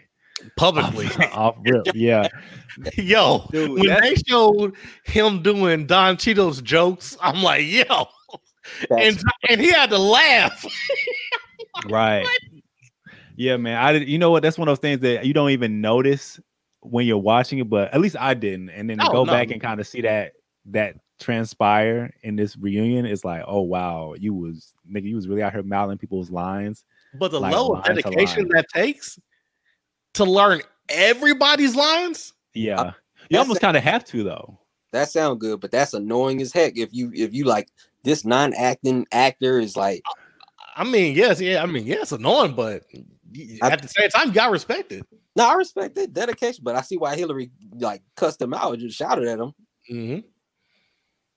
Publicly, 0.56 1.06
off 1.32 1.56
rip. 1.64 1.86
Yeah, 1.94 2.28
yo. 2.96 3.46
Dude, 3.50 3.70
when 3.70 3.86
that's- 3.86 4.22
they 4.22 4.22
showed 4.26 4.74
him 5.04 5.42
doing 5.42 5.86
Don 5.86 6.16
Cheadle's 6.16 6.60
jokes, 6.62 7.16
I'm 7.20 7.42
like, 7.42 7.64
yo, 7.66 8.06
and 8.90 9.16
That's- 9.16 9.24
and 9.48 9.60
he 9.60 9.70
had 9.70 9.90
to 9.90 9.98
laugh. 9.98 10.64
right. 11.88 12.26
Yeah, 13.36 13.56
man. 13.56 13.76
I 13.76 13.92
did. 13.92 14.08
You 14.08 14.18
know 14.18 14.30
what? 14.30 14.42
That's 14.42 14.58
one 14.58 14.68
of 14.68 14.72
those 14.72 14.80
things 14.80 15.00
that 15.00 15.26
you 15.26 15.34
don't 15.34 15.50
even 15.50 15.80
notice 15.80 16.38
when 16.80 17.06
you're 17.06 17.18
watching 17.18 17.58
it, 17.58 17.68
but 17.68 17.92
at 17.92 18.00
least 18.00 18.16
I 18.18 18.34
didn't. 18.34 18.70
And 18.70 18.88
then 18.88 18.98
to 18.98 19.04
oh, 19.04 19.06
No, 19.08 19.12
go 19.12 19.24
no. 19.24 19.32
back 19.32 19.50
and 19.50 19.60
kind 19.60 19.80
of 19.80 19.86
see 19.86 20.02
that 20.02 20.32
that 20.66 20.96
transpire 21.20 22.12
in 22.22 22.36
this 22.36 22.56
reunion 22.56 23.06
is 23.06 23.24
like, 23.24 23.42
oh 23.46 23.62
wow, 23.62 24.14
you 24.18 24.34
was 24.34 24.72
nigga, 24.90 25.04
you 25.04 25.16
was 25.16 25.26
really 25.28 25.42
out 25.42 25.52
here 25.52 25.62
mouthing 25.62 25.98
people's 25.98 26.30
lines. 26.30 26.84
But 27.18 27.30
the 27.30 27.40
Like 27.40 27.52
level 27.52 27.72
line 27.74 27.90
of 27.90 27.96
dedication 27.96 28.48
that 28.48 28.66
takes 28.72 29.18
to 30.14 30.24
learn 30.24 30.62
everybody's 30.88 31.74
lines. 31.76 32.32
Yeah, 32.54 32.92
you 33.30 33.38
almost 33.38 33.60
kind 33.60 33.76
of 33.76 33.82
have 33.82 34.04
to 34.06 34.24
though. 34.24 34.58
That 34.92 35.10
sound 35.10 35.40
good, 35.40 35.60
but 35.60 35.70
that's 35.70 35.94
annoying 35.94 36.40
as 36.40 36.52
heck. 36.52 36.76
If 36.76 36.90
you 36.92 37.10
if 37.14 37.34
you 37.34 37.44
like 37.44 37.68
this 38.04 38.24
non-acting 38.24 39.06
actor 39.12 39.58
is 39.58 39.76
like 39.76 40.02
I 40.76 40.84
mean, 40.84 41.14
yes, 41.16 41.40
yeah. 41.40 41.62
I 41.62 41.66
mean, 41.66 41.86
yeah, 41.86 42.04
annoying, 42.10 42.54
but 42.54 42.84
y- 42.92 43.58
I- 43.62 43.70
at 43.70 43.82
the 43.82 43.88
same 43.88 44.08
time, 44.10 44.28
you 44.28 44.34
got 44.34 44.46
to 44.46 44.52
respect 44.52 44.92
it. 44.92 45.04
no, 45.36 45.48
I 45.48 45.54
respect 45.54 45.94
that 45.96 46.12
dedication, 46.12 46.62
but 46.64 46.74
I 46.76 46.80
see 46.82 46.96
why 46.96 47.16
Hillary 47.16 47.50
like 47.78 48.02
cussed 48.16 48.40
him 48.42 48.54
out 48.54 48.72
and 48.72 48.82
just 48.82 48.96
shouted 48.96 49.26
at 49.28 49.38
him. 49.38 49.52
hmm 49.88 50.18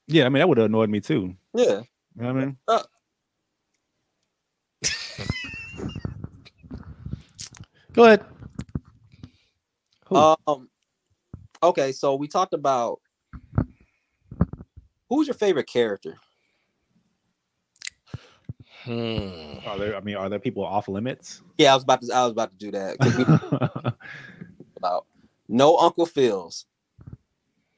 Yeah, 0.07 0.25
I 0.25 0.29
mean 0.29 0.39
that 0.39 0.49
would 0.49 0.57
have 0.59 0.65
annoyed 0.65 0.89
me 0.89 0.99
too. 1.01 1.35
Yeah. 1.53 1.81
You 2.15 2.23
know 2.23 2.33
what 2.33 2.41
I 2.41 2.45
mean? 2.45 2.57
Go 7.93 8.03
ahead. 8.05 8.23
Who? 10.07 10.15
Um. 10.15 10.69
Okay, 11.61 11.91
so 11.91 12.15
we 12.15 12.27
talked 12.27 12.53
about 12.53 12.99
who's 15.09 15.27
your 15.27 15.33
favorite 15.33 15.67
character. 15.67 16.17
Hmm. 18.83 19.57
Are 19.65 19.77
there? 19.77 19.95
I 19.95 19.99
mean, 20.01 20.15
are 20.15 20.29
there 20.29 20.39
people 20.39 20.63
off 20.63 20.87
limits? 20.87 21.41
Yeah, 21.57 21.71
I 21.71 21.75
was 21.75 21.83
about 21.83 22.01
to. 22.01 22.13
I 22.13 22.23
was 22.23 22.31
about 22.31 22.51
to 22.51 22.57
do 22.57 22.71
that. 22.71 23.95
about 24.77 25.05
no 25.49 25.77
Uncle 25.77 26.05
Phil's. 26.05 26.65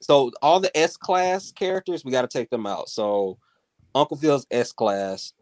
So 0.01 0.31
all 0.41 0.60
the 0.60 0.76
S 0.77 0.97
class 0.97 1.51
characters, 1.51 2.06
we 2.06 2.11
got 2.11 2.22
to 2.22 2.27
take 2.27 2.49
them 2.49 2.65
out. 2.65 2.89
So 2.89 3.38
Uncle 3.95 4.18
Phil's 4.18 4.45
S 4.51 4.72
class, 4.72 5.34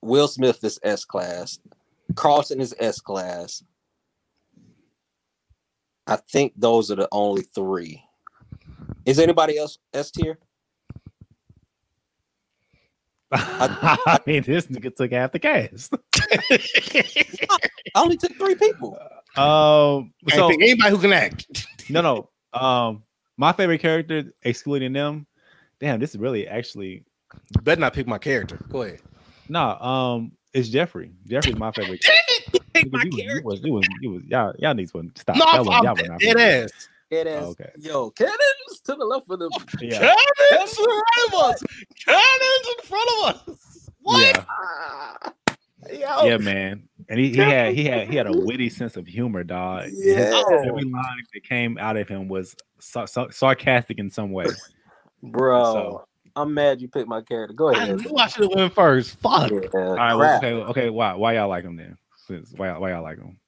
Will 0.00 0.28
Smith 0.28 0.62
is 0.64 0.78
S 0.82 1.04
class, 1.04 1.58
Carlton 2.14 2.60
is 2.60 2.74
S 2.78 3.00
class. 3.00 3.62
I 6.12 6.16
think 6.16 6.52
those 6.58 6.90
are 6.90 6.96
the 6.96 7.08
only 7.10 7.40
three. 7.40 8.04
Is 9.06 9.18
anybody 9.18 9.56
else 9.56 9.78
S 9.94 10.10
tier? 10.10 10.38
I 13.32 14.18
mean, 14.26 14.42
this 14.42 14.66
nigga 14.66 14.94
took 14.94 15.10
half 15.10 15.32
the 15.32 15.38
cast. 15.38 15.94
I 17.94 18.02
only 18.02 18.18
took 18.18 18.36
three 18.36 18.56
people. 18.56 18.98
Um, 19.38 20.12
so 20.28 20.48
think 20.48 20.62
anybody 20.62 20.90
who 20.90 20.98
can 20.98 21.14
act. 21.14 21.66
no, 21.88 22.02
no. 22.02 22.28
Um, 22.52 23.04
my 23.38 23.54
favorite 23.54 23.78
character, 23.78 24.24
excluding 24.42 24.92
them. 24.92 25.26
Damn, 25.80 25.98
this 25.98 26.10
is 26.10 26.18
really 26.18 26.46
actually 26.46 27.06
You 27.54 27.62
better 27.62 27.80
not 27.80 27.94
pick 27.94 28.06
my 28.06 28.18
character. 28.18 28.58
Go 28.68 28.82
ahead. 28.82 29.00
no. 29.48 29.78
Um, 29.78 30.32
it's 30.54 30.68
Jeffrey. 30.68 31.12
Jeffrey's 31.26 31.56
my 31.56 31.70
favorite. 31.72 32.04
Pick 32.74 32.90
my 32.92 33.02
you 33.04 33.10
was- 33.10 33.16
you 33.18 33.22
character. 33.22 33.42
was, 33.44 33.60
you 33.62 33.72
was, 33.72 33.86
you 34.00 34.10
was, 34.12 34.22
y'all, 34.24 34.54
y'all 34.58 34.74
need 34.74 34.88
to 34.90 35.10
stop. 35.16 35.36
No, 35.36 35.44
Y'all 35.44 35.54
I'm, 35.54 35.66
was- 35.66 35.68
I'm 35.78 35.84
y'all 35.84 35.94
was 35.94 36.08
not 36.08 36.20
dead 36.20 36.36
favorite. 36.36 36.64
ass. 36.64 36.88
It 37.10 37.26
is. 37.26 37.42
Oh, 37.44 37.48
okay. 37.50 37.70
Yo, 37.78 38.10
cannons 38.10 38.80
to 38.84 38.94
the 38.94 39.04
left 39.04 39.28
of 39.30 39.38
them. 39.38 39.50
Yeah, 39.80 39.98
Cannons 39.98 40.78
in 40.78 40.84
front 40.84 41.28
of 41.28 41.34
us. 41.34 41.62
Cannons 42.06 42.68
in 42.78 42.84
front 42.86 43.10
of 43.10 43.48
us. 43.50 43.88
What? 44.00 44.34
yeah, 44.36 44.44
Ah, 44.48 45.32
yo. 45.92 46.24
yeah, 46.26 46.36
man. 46.38 46.88
And 47.10 47.20
he, 47.20 47.28
he 47.30 47.36
had 47.36 47.74
he 47.74 47.84
had 47.84 48.08
he 48.08 48.16
had 48.16 48.26
a 48.26 48.32
witty 48.32 48.70
sense 48.70 48.96
of 48.96 49.06
humor, 49.06 49.44
dog. 49.44 49.84
His- 49.90 50.06
Yeah. 50.06 50.42
Every 50.52 50.84
line 50.84 51.22
that 51.34 51.42
came 51.46 51.76
out 51.76 51.98
of 51.98 52.08
him 52.08 52.28
was 52.28 52.56
sar- 52.80 53.06
sar- 53.06 53.30
sarcastic 53.30 53.98
in 53.98 54.08
some 54.08 54.32
way. 54.32 54.46
Bro, 55.22 55.64
So- 55.64 56.04
I'm 56.36 56.54
mad 56.54 56.80
you 56.80 56.88
picked 56.88 57.08
my 57.08 57.20
character. 57.22 57.54
Go 57.54 57.68
ahead. 57.70 57.82
I 57.82 57.92
ahead. 57.92 58.06
knew 58.06 58.16
I 58.16 58.26
should 58.28 58.42
have 58.44 58.52
went 58.54 58.74
first. 58.74 59.18
Fuck. 59.20 59.50
Yeah, 59.50 59.58
All 59.74 59.94
right, 59.96 60.14
well, 60.14 60.36
okay, 60.38 60.52
okay. 60.52 60.90
Why 60.90 61.14
why 61.14 61.34
y'all 61.34 61.48
like 61.48 61.64
him 61.64 61.76
then? 61.76 61.96
Since- 62.26 62.52
Why 62.56 62.68
y'all- 62.68 62.80
why 62.80 62.90
y'all 62.92 63.02
like 63.02 63.18
him? 63.18 63.38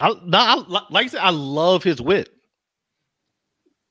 I, 0.00 0.08
no, 0.24 0.38
I, 0.38 0.82
like 0.90 1.06
I 1.06 1.08
said, 1.08 1.20
I 1.20 1.30
love 1.30 1.82
his 1.82 2.00
wit. 2.00 2.28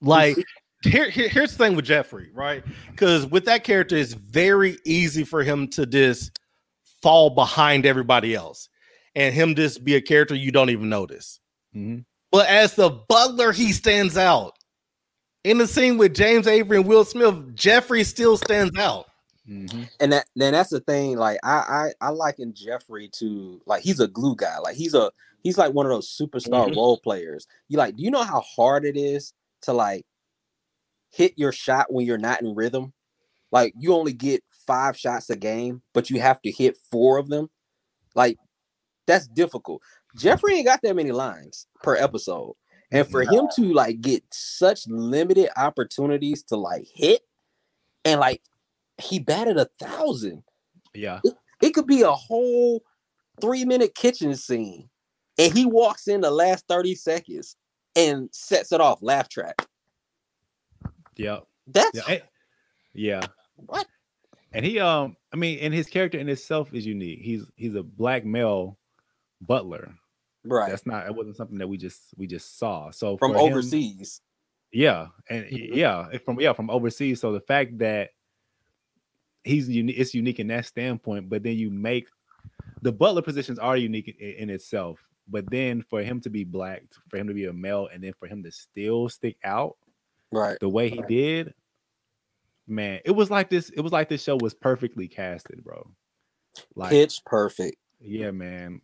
Like 0.01 0.37
here, 0.83 1.09
here- 1.09 1.29
here's 1.29 1.51
the 1.51 1.57
thing 1.57 1.75
with 1.75 1.85
Jeffrey, 1.85 2.29
right? 2.33 2.63
Because 2.91 3.25
with 3.25 3.45
that 3.45 3.63
character, 3.63 3.95
it's 3.97 4.13
very 4.13 4.77
easy 4.85 5.23
for 5.23 5.43
him 5.43 5.67
to 5.69 5.85
just 5.85 6.39
fall 7.01 7.29
behind 7.29 7.85
everybody 7.85 8.35
else, 8.35 8.69
and 9.15 9.33
him 9.33 9.55
just 9.55 9.83
be 9.83 9.95
a 9.95 10.01
character 10.01 10.35
you 10.35 10.51
don't 10.51 10.69
even 10.69 10.89
notice. 10.89 11.39
Mhm. 11.75 12.05
But 12.31 12.47
as 12.47 12.75
the 12.75 12.89
butler, 12.89 13.51
he 13.51 13.71
stands 13.73 14.17
out. 14.17 14.53
In 15.43 15.57
the 15.57 15.67
scene 15.67 15.97
with 15.97 16.13
James 16.13 16.47
Avery 16.47 16.77
and 16.77 16.85
Will 16.85 17.05
Smith, 17.05 17.55
Jeffrey 17.55 18.03
still 18.03 18.37
stands 18.37 18.77
out. 18.77 19.05
Mhm. 19.47 19.89
and 19.99 20.11
that 20.13 20.27
then 20.35 20.53
that's 20.53 20.69
the 20.69 20.79
thing. 20.79 21.17
Like 21.17 21.39
I 21.43 21.89
I 22.01 22.07
I 22.07 22.09
liken 22.09 22.53
Jeffrey 22.53 23.09
to 23.17 23.59
like 23.65 23.81
he's 23.81 23.99
a 23.99 24.07
glue 24.07 24.35
guy. 24.35 24.59
Like 24.59 24.75
he's 24.75 24.93
a 24.93 25.11
he's 25.41 25.57
like 25.57 25.73
one 25.73 25.87
of 25.87 25.91
those 25.91 26.07
superstar 26.15 26.67
Mhm. 26.67 26.75
role 26.75 26.99
players. 26.99 27.47
You 27.67 27.79
like, 27.79 27.95
do 27.95 28.03
you 28.03 28.11
know 28.11 28.21
how 28.21 28.41
hard 28.41 28.85
it 28.85 28.95
is 28.95 29.33
to 29.63 29.73
like 29.73 30.05
hit 31.09 31.33
your 31.35 31.51
shot 31.51 31.91
when 31.91 32.05
you're 32.05 32.19
not 32.19 32.43
in 32.43 32.53
rhythm? 32.53 32.93
Like 33.51 33.73
you 33.75 33.95
only 33.95 34.13
get 34.13 34.43
five 34.67 34.95
shots 34.95 35.31
a 35.31 35.35
game, 35.35 35.81
but 35.93 36.11
you 36.11 36.21
have 36.21 36.39
to 36.43 36.51
hit 36.51 36.77
four 36.91 37.17
of 37.17 37.27
them. 37.29 37.49
Like 38.13 38.37
that's 39.07 39.27
difficult. 39.27 39.81
Jeffrey 40.15 40.57
ain't 40.57 40.67
got 40.67 40.81
that 40.83 40.95
many 40.95 41.11
lines 41.11 41.65
per 41.81 41.95
episode. 41.95 42.53
And 42.91 43.07
for 43.07 43.21
him 43.21 43.47
to 43.55 43.73
like 43.73 44.01
get 44.01 44.23
such 44.31 44.87
limited 44.87 45.49
opportunities 45.57 46.43
to 46.43 46.55
like 46.55 46.87
hit 46.93 47.21
and 48.03 48.19
like 48.19 48.41
he 48.97 49.19
batted 49.19 49.57
a 49.57 49.65
thousand. 49.79 50.43
Yeah. 50.93 51.19
It 51.61 51.73
could 51.73 51.87
be 51.87 52.01
a 52.01 52.11
whole 52.11 52.81
three 53.41 53.65
minute 53.65 53.93
kitchen 53.95 54.35
scene. 54.35 54.89
And 55.37 55.53
he 55.53 55.65
walks 55.65 56.07
in 56.07 56.21
the 56.21 56.31
last 56.31 56.65
30 56.67 56.95
seconds 56.95 57.55
and 57.95 58.29
sets 58.31 58.71
it 58.71 58.81
off 58.81 59.01
laugh 59.01 59.29
track. 59.29 59.55
Yeah. 61.15 61.39
That's 61.67 61.95
Yeah. 61.95 62.03
eh, 62.07 62.19
Yeah. 62.93 63.27
what 63.55 63.87
And 64.51 64.65
he 64.65 64.79
um 64.79 65.15
I 65.31 65.37
mean, 65.37 65.59
and 65.59 65.73
his 65.73 65.87
character 65.87 66.17
in 66.17 66.27
itself 66.27 66.73
is 66.73 66.85
unique. 66.87 67.19
He's 67.21 67.45
he's 67.55 67.75
a 67.75 67.83
black 67.83 68.25
male 68.25 68.79
butler. 69.41 69.93
Right 70.45 70.69
That's 70.69 70.85
not 70.85 71.05
it 71.07 71.15
wasn't 71.15 71.35
something 71.35 71.57
that 71.57 71.67
we 71.67 71.77
just 71.77 72.01
we 72.17 72.27
just 72.27 72.57
saw. 72.57 72.91
So 72.91 73.17
from 73.17 73.31
him- 73.31 73.37
overseas. 73.37 74.21
Yeah, 74.71 75.07
and 75.29 75.45
Mhm. 75.45 75.75
yeah, 75.75 76.09
from 76.25 76.39
yeah 76.39 76.53
from 76.53 76.69
overseas. 76.69 77.19
So 77.19 77.31
the 77.31 77.41
fact 77.41 77.77
that 77.79 78.11
he's 79.43 79.67
unique, 79.67 79.97
it's 79.97 80.13
unique 80.13 80.39
in 80.39 80.47
that 80.47 80.65
standpoint. 80.65 81.27
But 81.29 81.41
then 81.43 81.57
you 81.57 81.69
make 81.71 82.07
the 82.81 82.91
butler 82.91 83.21
positions 83.23 83.57
are 83.59 83.75
unique 83.77 84.15
in, 84.19 84.31
in 84.35 84.49
itself. 84.49 84.99
But 85.27 85.49
then 85.49 85.81
for 85.89 86.01
him 86.01 86.19
to 86.21 86.29
be 86.29 86.43
black, 86.43 86.83
for 87.09 87.17
him 87.17 87.27
to 87.27 87.33
be 87.33 87.45
a 87.45 87.53
male, 87.53 87.87
and 87.91 88.03
then 88.03 88.13
for 88.19 88.27
him 88.27 88.43
to 88.43 88.51
still 88.51 89.09
stick 89.09 89.37
out 89.43 89.77
Right. 90.31 90.57
the 90.59 90.69
way 90.69 90.89
he 90.89 91.01
did, 91.07 91.53
man, 92.67 92.99
it 93.05 93.11
was 93.11 93.29
like 93.31 93.49
this. 93.49 93.69
It 93.69 93.81
was 93.81 93.91
like 93.91 94.09
this 94.09 94.23
show 94.23 94.37
was 94.39 94.53
perfectly 94.53 95.07
casted, 95.07 95.63
bro. 95.63 95.89
Like 96.75 96.91
Pitch 96.91 97.21
perfect. 97.25 97.77
yeah, 97.99 98.31
man. 98.31 98.81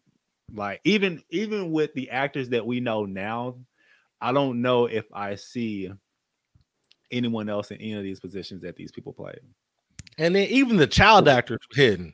Like 0.54 0.82
even 0.84 1.24
even 1.30 1.72
with 1.72 1.94
the 1.94 2.10
actors 2.12 2.50
that 2.50 2.66
we 2.66 2.80
know 2.80 3.06
now, 3.06 3.58
I 4.22 4.32
don't 4.32 4.62
know 4.62 4.86
if 4.86 5.06
I 5.14 5.36
see 5.36 5.92
anyone 7.12 7.50
else 7.50 7.72
in 7.72 7.78
any 7.78 7.94
of 7.94 8.04
these 8.04 8.20
positions 8.20 8.62
that 8.62 8.76
these 8.76 8.92
people 8.92 9.14
play. 9.14 9.36
And 10.18 10.36
then 10.36 10.48
even 10.50 10.78
the 10.78 10.88
child 10.88 11.28
actors 11.28 11.60
were 11.70 11.82
hidden. 11.82 12.14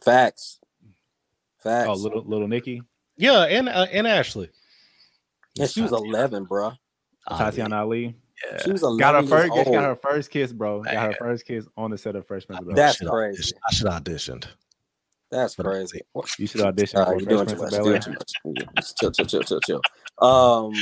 Facts. 0.00 0.60
Facts. 1.58 1.88
Oh, 1.88 1.94
little 1.94 2.22
little 2.22 2.46
Nikki, 2.48 2.82
Yeah, 3.16 3.42
and 3.44 3.68
uh, 3.68 3.86
and 3.90 4.06
Ashley. 4.06 4.50
Yeah, 5.56 5.66
she 5.66 5.82
was 5.82 5.90
11, 5.90 6.44
bro. 6.44 6.72
Tatyana 7.28 7.78
Ali, 7.80 8.14
Yeah. 8.48 8.62
She 8.62 8.70
was 8.70 8.82
11 8.84 8.98
got 8.98 9.14
her 9.16 9.28
first 9.28 9.52
got 9.52 9.84
her 9.84 9.96
first 9.96 10.30
kiss, 10.30 10.52
bro. 10.52 10.82
Got 10.84 10.94
her 10.94 11.16
first 11.18 11.44
kiss 11.44 11.66
on 11.76 11.90
the 11.90 11.98
set 11.98 12.14
of 12.14 12.26
Fresh 12.28 12.46
Prince. 12.46 12.62
That's 12.74 12.96
I 12.96 12.98
should 12.98 13.08
crazy. 13.10 13.38
audition- 13.38 13.58
I 13.68 13.72
should 13.72 13.86
auditioned. 13.88 14.46
That's 15.30 15.54
But- 15.56 15.66
crazy. 15.66 16.00
You 16.38 16.46
should 16.46 16.62
audition 16.62 16.98
All 17.00 17.12
right, 17.12 17.20
you're 17.20 17.28
doing 17.28 17.46
too 17.46 17.56
much. 17.56 17.72
of 17.72 17.72
You're 17.72 17.82
Bel-Air. 17.82 17.98
doing 18.00 18.16
too 18.16 18.64
much. 18.76 18.94
Chill, 18.98 19.10
chill, 19.12 19.26
chill, 19.26 19.42
chill, 19.42 19.60
chill. 19.60 19.80
Um, 20.26 20.72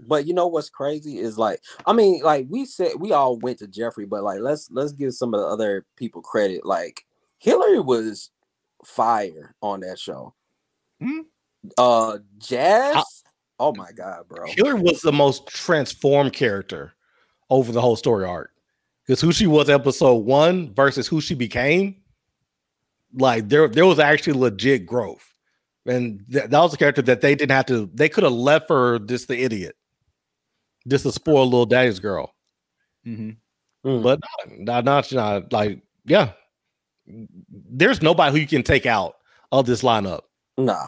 but 0.00 0.26
you 0.26 0.34
know 0.34 0.46
what's 0.48 0.68
crazy 0.68 1.18
is 1.18 1.38
like, 1.38 1.60
I 1.86 1.92
mean, 1.92 2.22
like 2.22 2.46
we 2.50 2.66
said, 2.66 2.92
we 2.98 3.12
all 3.12 3.38
went 3.38 3.58
to 3.60 3.66
Jeffrey, 3.66 4.04
but 4.04 4.22
like, 4.22 4.40
let's 4.40 4.70
let's 4.70 4.92
give 4.92 5.14
some 5.14 5.32
of 5.32 5.40
the 5.40 5.46
other 5.46 5.86
people 5.96 6.20
credit. 6.20 6.66
Like 6.66 7.04
Hillary 7.38 7.80
was 7.80 8.30
fire 8.84 9.54
on 9.62 9.80
that 9.80 9.98
show. 9.98 10.34
Hmm? 11.00 11.20
Uh, 11.78 12.18
Jazz. 12.38 13.22
oh 13.58 13.72
my 13.76 13.92
god, 13.92 14.28
bro. 14.28 14.46
Hillary 14.48 14.80
was 14.80 15.00
the 15.00 15.12
most 15.12 15.46
transformed 15.46 16.32
character 16.32 16.92
over 17.48 17.72
the 17.72 17.80
whole 17.80 17.96
story 17.96 18.24
arc. 18.26 18.50
Because 19.06 19.20
who 19.20 19.32
she 19.32 19.46
was 19.48 19.68
episode 19.68 20.14
one 20.26 20.72
versus 20.74 21.08
who 21.08 21.20
she 21.20 21.34
became, 21.34 21.96
like 23.14 23.48
there 23.48 23.68
there 23.68 23.86
was 23.86 23.98
actually 23.98 24.38
legit 24.38 24.86
growth, 24.86 25.34
and 25.86 26.24
th- 26.30 26.50
that 26.50 26.60
was 26.60 26.74
a 26.74 26.76
character 26.76 27.02
that 27.02 27.20
they 27.20 27.34
didn't 27.34 27.52
have 27.52 27.66
to. 27.66 27.90
They 27.94 28.08
could 28.08 28.24
have 28.24 28.32
left 28.32 28.68
her 28.68 28.98
just 28.98 29.28
the 29.28 29.42
idiot, 29.42 29.76
just 30.88 31.06
a 31.06 31.12
spoiled 31.12 31.50
little 31.50 31.66
daddy's 31.66 32.00
girl. 32.00 32.34
Mhm. 33.06 33.36
Mm. 33.84 34.02
But 34.02 34.20
not, 34.58 34.84
not, 34.84 35.12
not 35.12 35.52
like 35.52 35.82
yeah. 36.04 36.32
There's 37.06 38.00
nobody 38.00 38.32
who 38.32 38.40
you 38.40 38.46
can 38.46 38.62
take 38.62 38.86
out 38.86 39.16
of 39.50 39.66
this 39.66 39.82
lineup. 39.82 40.20
Nah, 40.56 40.86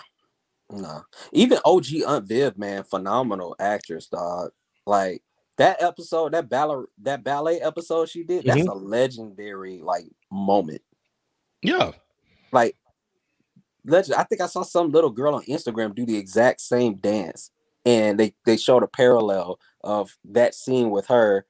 nah. 0.71 1.03
Even 1.33 1.59
OG 1.65 1.87
Aunt 2.07 2.27
Viv, 2.27 2.57
man, 2.57 2.85
phenomenal 2.85 3.57
actress, 3.59 4.07
dog. 4.07 4.53
Like 4.87 5.23
that 5.57 5.83
episode, 5.83 6.33
that 6.33 6.49
ballet, 6.49 6.85
that 7.03 7.25
ballet 7.25 7.61
episode 7.61 8.09
she 8.09 8.23
did, 8.23 8.45
that's 8.45 8.67
a 8.67 8.75
legendary 8.75 9.81
like 9.83 10.07
moment. 10.31 10.83
Yeah, 11.63 11.93
Like, 12.55 12.77
legend. 13.85 14.17
I 14.17 14.25
think 14.25 14.41
I 14.41 14.47
saw 14.47 14.63
some 14.63 14.91
little 14.91 15.11
girl 15.11 15.35
on 15.35 15.43
Instagram 15.45 15.95
do 15.95 16.07
the 16.07 16.17
exact 16.17 16.61
same 16.61 16.97
dance, 16.97 17.51
and 17.85 18.19
they 18.19 18.35
they 18.47 18.57
showed 18.57 18.83
a 18.83 18.89
parallel 18.89 19.59
of 19.83 20.17
that 20.25 20.55
scene 20.55 20.91
with 20.91 21.07
her 21.09 21.47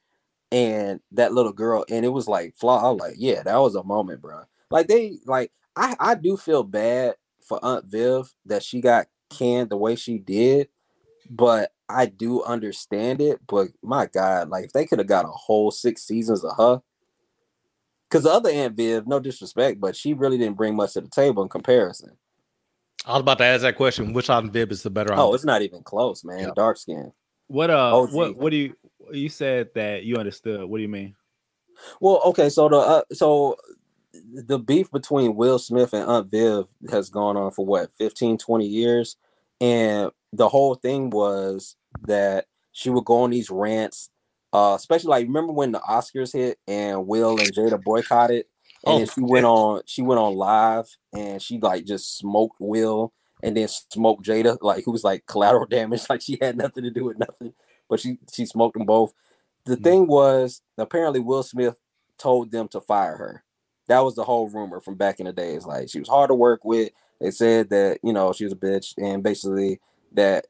and 0.51 1.01
that 1.13 1.33
little 1.33 1.53
girl, 1.53 1.85
and 1.91 2.05
it 2.05 2.11
was 2.11 2.29
like 2.29 2.55
flaw. 2.57 2.87
I 2.89 2.91
was 2.91 3.01
like, 3.01 3.15
yeah, 3.19 3.43
that 3.43 3.59
was 3.59 3.75
a 3.75 3.85
moment, 3.85 4.21
bro. 4.21 4.43
Like 4.71 4.89
they 4.89 5.19
like 5.27 5.53
I 5.77 5.97
I 6.01 6.15
do 6.15 6.37
feel 6.37 6.63
bad 6.63 7.15
for 7.47 7.65
Aunt 7.65 7.87
Viv 7.87 8.33
that 8.47 8.63
she 8.63 8.81
got 8.81 9.07
canned 9.31 9.71
the 9.71 9.77
way 9.77 9.97
she 9.97 10.19
did, 10.19 10.69
but 11.31 11.73
I 11.89 12.07
do 12.07 12.43
understand 12.43 13.21
it. 13.21 13.41
But 13.47 13.69
my 13.83 14.07
God, 14.07 14.49
like 14.49 14.67
if 14.67 14.73
they 14.73 14.87
could 14.87 14.99
have 14.99 15.09
got 15.09 15.27
a 15.27 15.29
whole 15.29 15.71
six 15.71 16.03
seasons 16.03 16.45
of 16.45 16.57
her, 16.57 16.83
because 18.15 18.23
the 18.23 18.31
other 18.31 18.49
Aunt 18.49 18.77
Viv, 18.77 19.09
no 19.09 19.19
disrespect, 19.19 19.81
but 19.81 19.97
she 19.97 20.15
really 20.15 20.39
didn't 20.39 20.57
bring 20.57 20.77
much 20.77 20.93
to 20.93 21.01
the 21.01 21.09
table 21.09 21.43
in 21.43 21.49
comparison. 21.49 22.13
I 23.05 23.15
was 23.15 23.23
about 23.23 23.39
to 23.39 23.45
ask 23.45 23.63
that 23.63 23.75
question. 23.75 24.13
Which 24.13 24.31
Aunt 24.31 24.53
Viv 24.53 24.71
is 24.71 24.85
the 24.85 24.91
better? 24.91 25.13
Oh, 25.15 25.27
Aunt 25.27 25.35
it's 25.35 25.45
not 25.45 25.63
even 25.63 25.83
close, 25.83 26.23
man. 26.23 26.39
Yeah. 26.39 26.51
Dark 26.55 26.77
skin. 26.77 27.13
What 27.49 27.71
uh 27.71 27.99
OG. 27.99 28.13
what 28.13 28.37
what 28.37 28.51
do 28.51 28.57
you 28.57 28.77
you 29.11 29.29
said 29.29 29.71
that 29.75 30.05
you 30.05 30.15
understood. 30.15 30.65
What 30.65 30.79
do 30.79 30.83
you 30.83 30.89
mean? 30.89 31.17
Well, 32.01 32.21
okay, 32.27 32.51
so 32.51 32.69
the 32.69 32.77
uh, 32.77 33.03
so 33.13 33.57
the 34.13 34.61
beef 34.61 34.93
between 34.93 35.35
Will 35.35 35.59
Smith 35.59 35.93
and 35.93 36.09
Aunt 36.09 36.31
Viv 36.31 36.67
has 36.93 37.11
gone 37.11 37.37
on 37.37 37.51
for 37.51 37.67
what 37.67 37.91
15, 37.99 38.39
20 38.39 38.65
years. 38.65 39.17
And 39.61 40.13
the 40.33 40.49
whole 40.49 40.77
thing 40.77 41.11
was 41.11 41.75
that 42.07 42.47
she 42.71 42.91
would 42.91 43.07
go 43.07 43.23
on 43.23 43.31
these 43.31 43.51
rants, 43.51 44.09
uh, 44.55 44.75
especially 44.77 45.11
like 45.11 45.27
remember 45.29 45.53
when 45.55 45.73
the 45.73 45.81
Oscars 45.81 46.35
hit 46.35 46.61
and 46.69 47.09
Will 47.09 47.41
and 47.41 47.55
Jada 47.55 47.83
boycotted, 47.83 48.47
and 48.87 48.97
Oh, 48.97 48.99
then 48.99 49.07
she 49.09 49.23
went 49.23 49.47
on 49.47 49.83
she 49.87 50.03
went 50.03 50.21
on 50.21 50.35
live 50.37 50.89
and 51.15 51.43
she 51.43 51.59
like 51.61 51.87
just 51.87 52.19
smoked 52.19 52.59
Will 52.61 53.13
and 53.45 53.57
then 53.57 53.69
smoked 53.69 54.27
Jada, 54.27 54.59
like 54.63 54.85
who 54.87 54.93
was 54.93 55.05
like 55.05 55.27
collateral 55.27 55.67
damage, 55.71 56.09
like 56.11 56.23
she 56.23 56.39
had 56.43 56.59
nothing 56.59 56.85
to 56.85 56.91
do 56.93 57.05
with 57.07 57.19
nothing, 57.19 57.55
but 57.91 58.01
she 58.01 58.19
she 58.35 58.47
smoked 58.47 58.79
them 58.79 58.87
both. 58.87 59.15
The 59.67 59.77
Mhm. 59.77 59.83
thing 59.85 60.09
was 60.09 60.63
apparently 60.79 61.21
Will 61.21 61.45
Smith 61.45 61.77
told 62.19 62.53
them 62.53 62.69
to 62.71 62.81
fire 62.83 63.19
her. 63.19 63.45
That 63.89 64.01
was 64.01 64.17
the 64.17 64.25
whole 64.25 64.49
rumor 64.49 64.81
from 64.81 64.97
back 64.97 65.21
in 65.21 65.27
the 65.27 65.35
days. 65.35 65.67
Like 65.67 65.91
she 65.91 66.01
was 66.01 66.09
hard 66.09 66.31
to 66.31 66.35
work 66.37 66.65
with. 66.65 66.93
They 67.21 67.33
said 67.33 67.71
that 67.71 68.01
you 68.05 68.15
know 68.15 68.33
she 68.35 68.45
was 68.45 68.55
a 68.55 68.57
bitch, 68.59 68.95
and 68.99 69.23
basically 69.23 69.81
that 70.13 70.47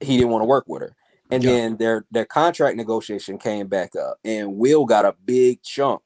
he 0.00 0.16
didn't 0.18 0.30
want 0.32 0.42
to 0.42 0.48
work 0.48 0.66
with 0.68 0.82
her. 0.82 0.96
And 1.30 1.44
Yeah. 1.44 1.50
then 1.50 1.76
their 1.76 2.06
their 2.10 2.24
contract 2.24 2.76
negotiation 2.76 3.38
came 3.38 3.68
back 3.68 3.94
up, 3.96 4.18
and 4.24 4.56
Will 4.56 4.84
got 4.86 5.04
a 5.04 5.14
big 5.24 5.62
chunk. 5.62 6.02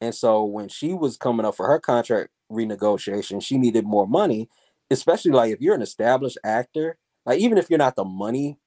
And 0.00 0.14
so 0.14 0.44
when 0.44 0.68
she 0.68 0.92
was 0.94 1.16
coming 1.16 1.46
up 1.46 1.56
for 1.56 1.66
her 1.66 1.78
contract 1.80 2.30
renegotiation, 2.50 3.42
she 3.42 3.58
needed 3.58 3.84
more 3.86 4.06
money, 4.06 4.48
especially 4.90 5.32
like 5.32 5.52
if 5.52 5.60
you're 5.60 5.74
an 5.74 5.82
established 5.82 6.38
actor, 6.44 6.98
like 7.26 7.40
even 7.40 7.58
if 7.58 7.70
you're 7.70 7.78
not 7.78 7.96
the 7.96 8.04
money 8.04 8.58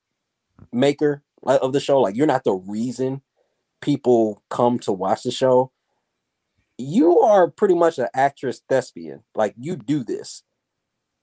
maker 0.71 1.23
of 1.43 1.73
the 1.73 1.79
show, 1.79 1.99
like 2.01 2.15
you're 2.15 2.27
not 2.27 2.43
the 2.43 2.53
reason 2.53 3.21
people 3.81 4.43
come 4.49 4.79
to 4.79 4.91
watch 4.91 5.23
the 5.23 5.31
show, 5.31 5.71
you 6.77 7.19
are 7.21 7.49
pretty 7.49 7.73
much 7.75 7.97
an 7.97 8.07
actress 8.13 8.61
thespian. 8.69 9.23
Like 9.35 9.55
you 9.57 9.75
do 9.75 10.03
this 10.03 10.43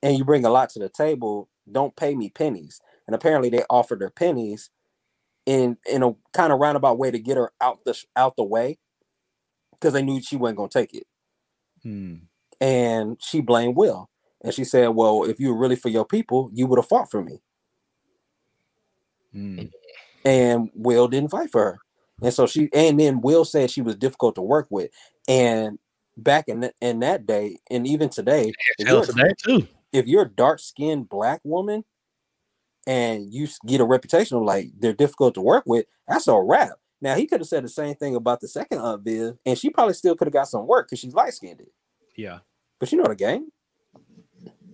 and 0.03 0.19
you 0.19 0.25
bring 0.25 0.45
a 0.45 0.51
lot 0.51 0.71
to 0.71 0.79
the 0.79 0.89
table. 0.89 1.49
Don't 1.71 1.97
pay 1.97 2.15
me 2.15 2.31
pennies. 2.31 2.81
And 3.06 3.14
apparently 3.14 3.51
they 3.51 3.64
offered 3.68 4.01
her 4.01 4.10
pennies 4.10 4.70
in 5.47 5.76
in 5.90 6.02
a 6.02 6.14
kind 6.32 6.52
of 6.52 6.59
roundabout 6.59 6.98
way 6.98 7.10
to 7.10 7.18
get 7.18 7.36
her 7.36 7.52
out 7.60 7.85
the 7.85 8.02
out 8.16 8.36
the 8.36 8.44
way 8.44 8.78
because 9.72 9.93
they 9.93 10.02
knew 10.02 10.20
she 10.22 10.36
wasn't 10.36 10.56
gonna 10.56 10.68
take 10.68 10.94
it. 10.94 11.06
Hmm. 11.82 12.14
And 12.60 13.18
she 13.20 13.40
blamed 13.40 13.76
Will. 13.76 14.09
And 14.43 14.55
she 14.55 14.64
said, 14.64 14.89
Well, 14.89 15.24
if 15.24 15.39
you 15.39 15.48
were 15.48 15.59
really 15.59 15.76
for 15.76 15.89
your 15.89 16.05
people, 16.05 16.51
you 16.52 16.66
would 16.66 16.78
have 16.78 16.89
fought 16.89 17.10
for 17.10 17.22
me. 17.22 17.43
Hmm. 19.32 19.60
and 20.24 20.70
Will 20.74 21.09
didn't 21.09 21.31
fight 21.31 21.51
for 21.51 21.62
her. 21.62 21.78
And 22.22 22.32
so 22.32 22.47
she 22.47 22.70
and 22.72 22.98
then 22.98 23.20
Will 23.20 23.44
said 23.44 23.70
she 23.70 23.82
was 23.82 23.97
difficult 23.97 24.36
to 24.36 24.43
work 24.43 24.66
with. 24.70 24.90
And 25.28 25.78
back 26.16 26.48
in 26.48 26.62
th- 26.62 26.74
in 26.81 27.01
that 27.01 27.26
day, 27.26 27.59
and 27.70 27.86
even 27.86 28.09
today, 28.09 28.52
if 28.78 28.89
you're, 28.89 29.05
today 29.05 29.32
too. 29.36 29.66
if 29.93 30.06
you're 30.06 30.22
a 30.22 30.28
dark 30.28 30.60
skinned 30.60 31.09
black 31.09 31.40
woman 31.44 31.85
and 32.86 33.32
you 33.32 33.48
get 33.66 33.81
a 33.81 33.85
reputation 33.85 34.36
of 34.36 34.43
like 34.44 34.69
they're 34.78 34.93
difficult 34.93 35.35
to 35.35 35.40
work 35.40 35.65
with, 35.66 35.86
that's 36.09 36.28
a 36.28 36.39
wrap. 36.40 36.73
Now 37.01 37.15
he 37.16 37.27
could 37.27 37.40
have 37.40 37.48
said 37.48 37.65
the 37.65 37.69
same 37.69 37.94
thing 37.94 38.15
about 38.15 38.40
the 38.40 38.48
second 38.48 38.78
Aunt 38.78 39.02
Viv, 39.05 39.36
and 39.44 39.59
she 39.59 39.70
probably 39.70 39.94
still 39.94 40.16
could 40.16 40.27
have 40.27 40.32
got 40.32 40.48
some 40.48 40.66
work 40.66 40.89
because 40.89 40.98
she's 41.01 41.15
light 41.15 41.35
skinned. 41.35 41.62
Yeah. 42.16 42.39
But 42.78 42.90
you 42.93 42.98
know 42.98 43.09
the 43.09 43.15
game. 43.16 43.48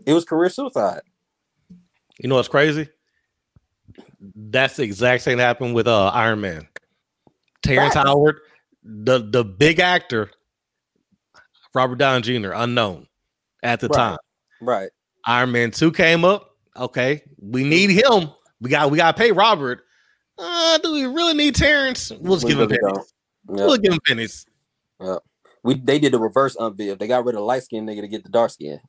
It 0.06 0.12
was 0.14 0.24
career 0.24 0.48
suicide. 0.48 1.02
You 2.18 2.28
know 2.28 2.36
what's 2.36 2.48
crazy? 2.48 2.88
That's 4.34 4.76
the 4.76 4.82
exact 4.82 5.22
same 5.22 5.38
happened 5.38 5.74
with 5.74 5.88
uh 5.88 6.08
Iron 6.08 6.40
Man. 6.40 6.68
Terrence 7.62 7.94
Facts. 7.94 8.06
Howard, 8.08 8.40
the 8.82 9.18
the 9.18 9.44
big 9.44 9.80
actor, 9.80 10.30
Robert 11.74 11.96
Downey 11.96 12.22
Jr. 12.22 12.52
unknown 12.54 13.06
at 13.62 13.80
the 13.80 13.88
Right. 13.88 13.96
time. 13.96 14.18
Right. 14.60 14.90
Iron 15.26 15.52
Man 15.52 15.70
two 15.70 15.92
came 15.92 16.24
up. 16.24 16.49
Okay, 16.76 17.22
we 17.38 17.64
need 17.64 17.90
him. 17.90 18.30
We 18.60 18.70
got 18.70 18.90
we 18.90 18.96
got 18.96 19.16
to 19.16 19.18
pay 19.18 19.32
Robert. 19.32 19.84
Uh, 20.38 20.78
do 20.78 20.92
we 20.92 21.04
really 21.04 21.34
need 21.34 21.54
Terrence? 21.54 22.10
We'll 22.10 22.36
just 22.36 22.44
We 22.44 22.52
give 22.52 22.60
him 22.60 22.68
pennies. 22.68 22.82
don't. 23.46 23.56
We'll 23.56 23.76
give 23.76 23.92
him 23.92 24.00
pennies. 24.06 24.46
We 25.62 25.74
they 25.74 25.98
did 25.98 26.12
the 26.12 26.18
reverse 26.18 26.56
Viv. 26.58 26.98
They 26.98 27.06
got 27.06 27.24
rid 27.24 27.34
of 27.34 27.42
light 27.42 27.64
skinned 27.64 27.88
nigga 27.88 28.00
to 28.00 28.08
get 28.08 28.22
the 28.22 28.30
dark 28.30 28.50
skin. 28.50 28.80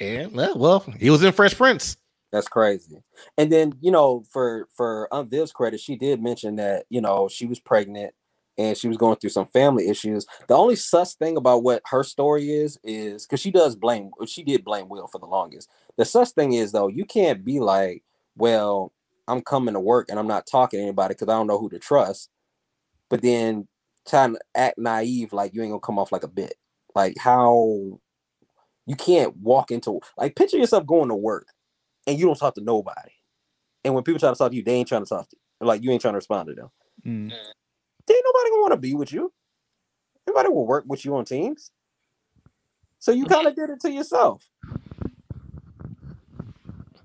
And 0.00 0.32
well, 0.34 0.80
he 0.98 1.10
was 1.10 1.22
in 1.22 1.32
Fresh 1.32 1.56
Prince. 1.56 1.96
That's 2.32 2.48
crazy. 2.48 3.00
And 3.38 3.50
then, 3.50 3.74
you 3.80 3.92
know, 3.92 4.24
for 4.30 4.68
for 4.74 5.08
Viv's 5.28 5.52
credit, 5.52 5.80
she 5.80 5.96
did 5.96 6.20
mention 6.20 6.56
that, 6.56 6.84
you 6.90 7.00
know, 7.00 7.28
she 7.28 7.46
was 7.46 7.60
pregnant 7.60 8.12
and 8.56 8.76
she 8.76 8.88
was 8.88 8.96
going 8.96 9.16
through 9.16 9.30
some 9.30 9.46
family 9.46 9.88
issues. 9.88 10.26
The 10.48 10.54
only 10.54 10.76
sus 10.76 11.14
thing 11.14 11.36
about 11.36 11.62
what 11.62 11.82
her 11.86 12.02
story 12.02 12.50
is 12.50 12.78
is 12.84 13.26
because 13.26 13.40
she 13.40 13.50
does 13.50 13.76
blame 13.76 14.10
she 14.26 14.42
did 14.42 14.64
blame 14.64 14.88
Will 14.88 15.06
for 15.06 15.18
the 15.18 15.26
longest. 15.26 15.68
The 15.96 16.04
sus 16.04 16.32
thing 16.32 16.52
is 16.52 16.72
though, 16.72 16.88
you 16.88 17.04
can't 17.04 17.44
be 17.44 17.60
like, 17.60 18.02
well, 18.36 18.92
I'm 19.26 19.40
coming 19.40 19.74
to 19.74 19.80
work 19.80 20.08
and 20.08 20.18
I'm 20.18 20.26
not 20.26 20.46
talking 20.46 20.78
to 20.78 20.82
anybody 20.82 21.14
because 21.14 21.28
I 21.28 21.36
don't 21.36 21.46
know 21.46 21.58
who 21.58 21.70
to 21.70 21.78
trust, 21.78 22.30
but 23.08 23.22
then 23.22 23.68
trying 24.06 24.34
to 24.34 24.40
act 24.54 24.78
naive 24.78 25.32
like 25.32 25.54
you 25.54 25.62
ain't 25.62 25.72
gonna 25.72 25.80
come 25.80 25.98
off 25.98 26.12
like 26.12 26.24
a 26.24 26.28
bit. 26.28 26.54
Like 26.94 27.16
how 27.18 27.98
you 28.86 28.96
can't 28.96 29.36
walk 29.38 29.70
into 29.70 30.00
like 30.16 30.36
picture 30.36 30.58
yourself 30.58 30.86
going 30.86 31.08
to 31.08 31.14
work 31.14 31.48
and 32.06 32.18
you 32.18 32.26
don't 32.26 32.38
talk 32.38 32.54
to 32.54 32.60
nobody. 32.60 33.10
And 33.84 33.94
when 33.94 34.04
people 34.04 34.20
try 34.20 34.30
to 34.30 34.36
talk 34.36 34.50
to 34.50 34.56
you, 34.56 34.62
they 34.62 34.74
ain't 34.74 34.88
trying 34.88 35.04
to 35.04 35.08
talk 35.08 35.28
to 35.28 35.36
you. 35.60 35.66
Like 35.66 35.82
you 35.82 35.90
ain't 35.90 36.00
trying 36.00 36.12
to 36.12 36.18
respond 36.18 36.48
to 36.48 36.54
them. 36.54 36.70
Hmm. 37.02 37.28
Ain't 38.10 38.24
nobody 38.24 38.50
gonna 38.50 38.62
want 38.62 38.72
to 38.72 38.78
be 38.78 38.94
with 38.94 39.12
you. 39.12 39.32
Everybody 40.28 40.48
will 40.48 40.66
work 40.66 40.84
with 40.86 41.04
you 41.04 41.16
on 41.16 41.24
teams. 41.24 41.70
So 42.98 43.12
you 43.12 43.26
kind 43.26 43.46
of 43.46 43.54
did 43.54 43.70
it 43.70 43.80
to 43.80 43.90
yourself. 43.90 44.48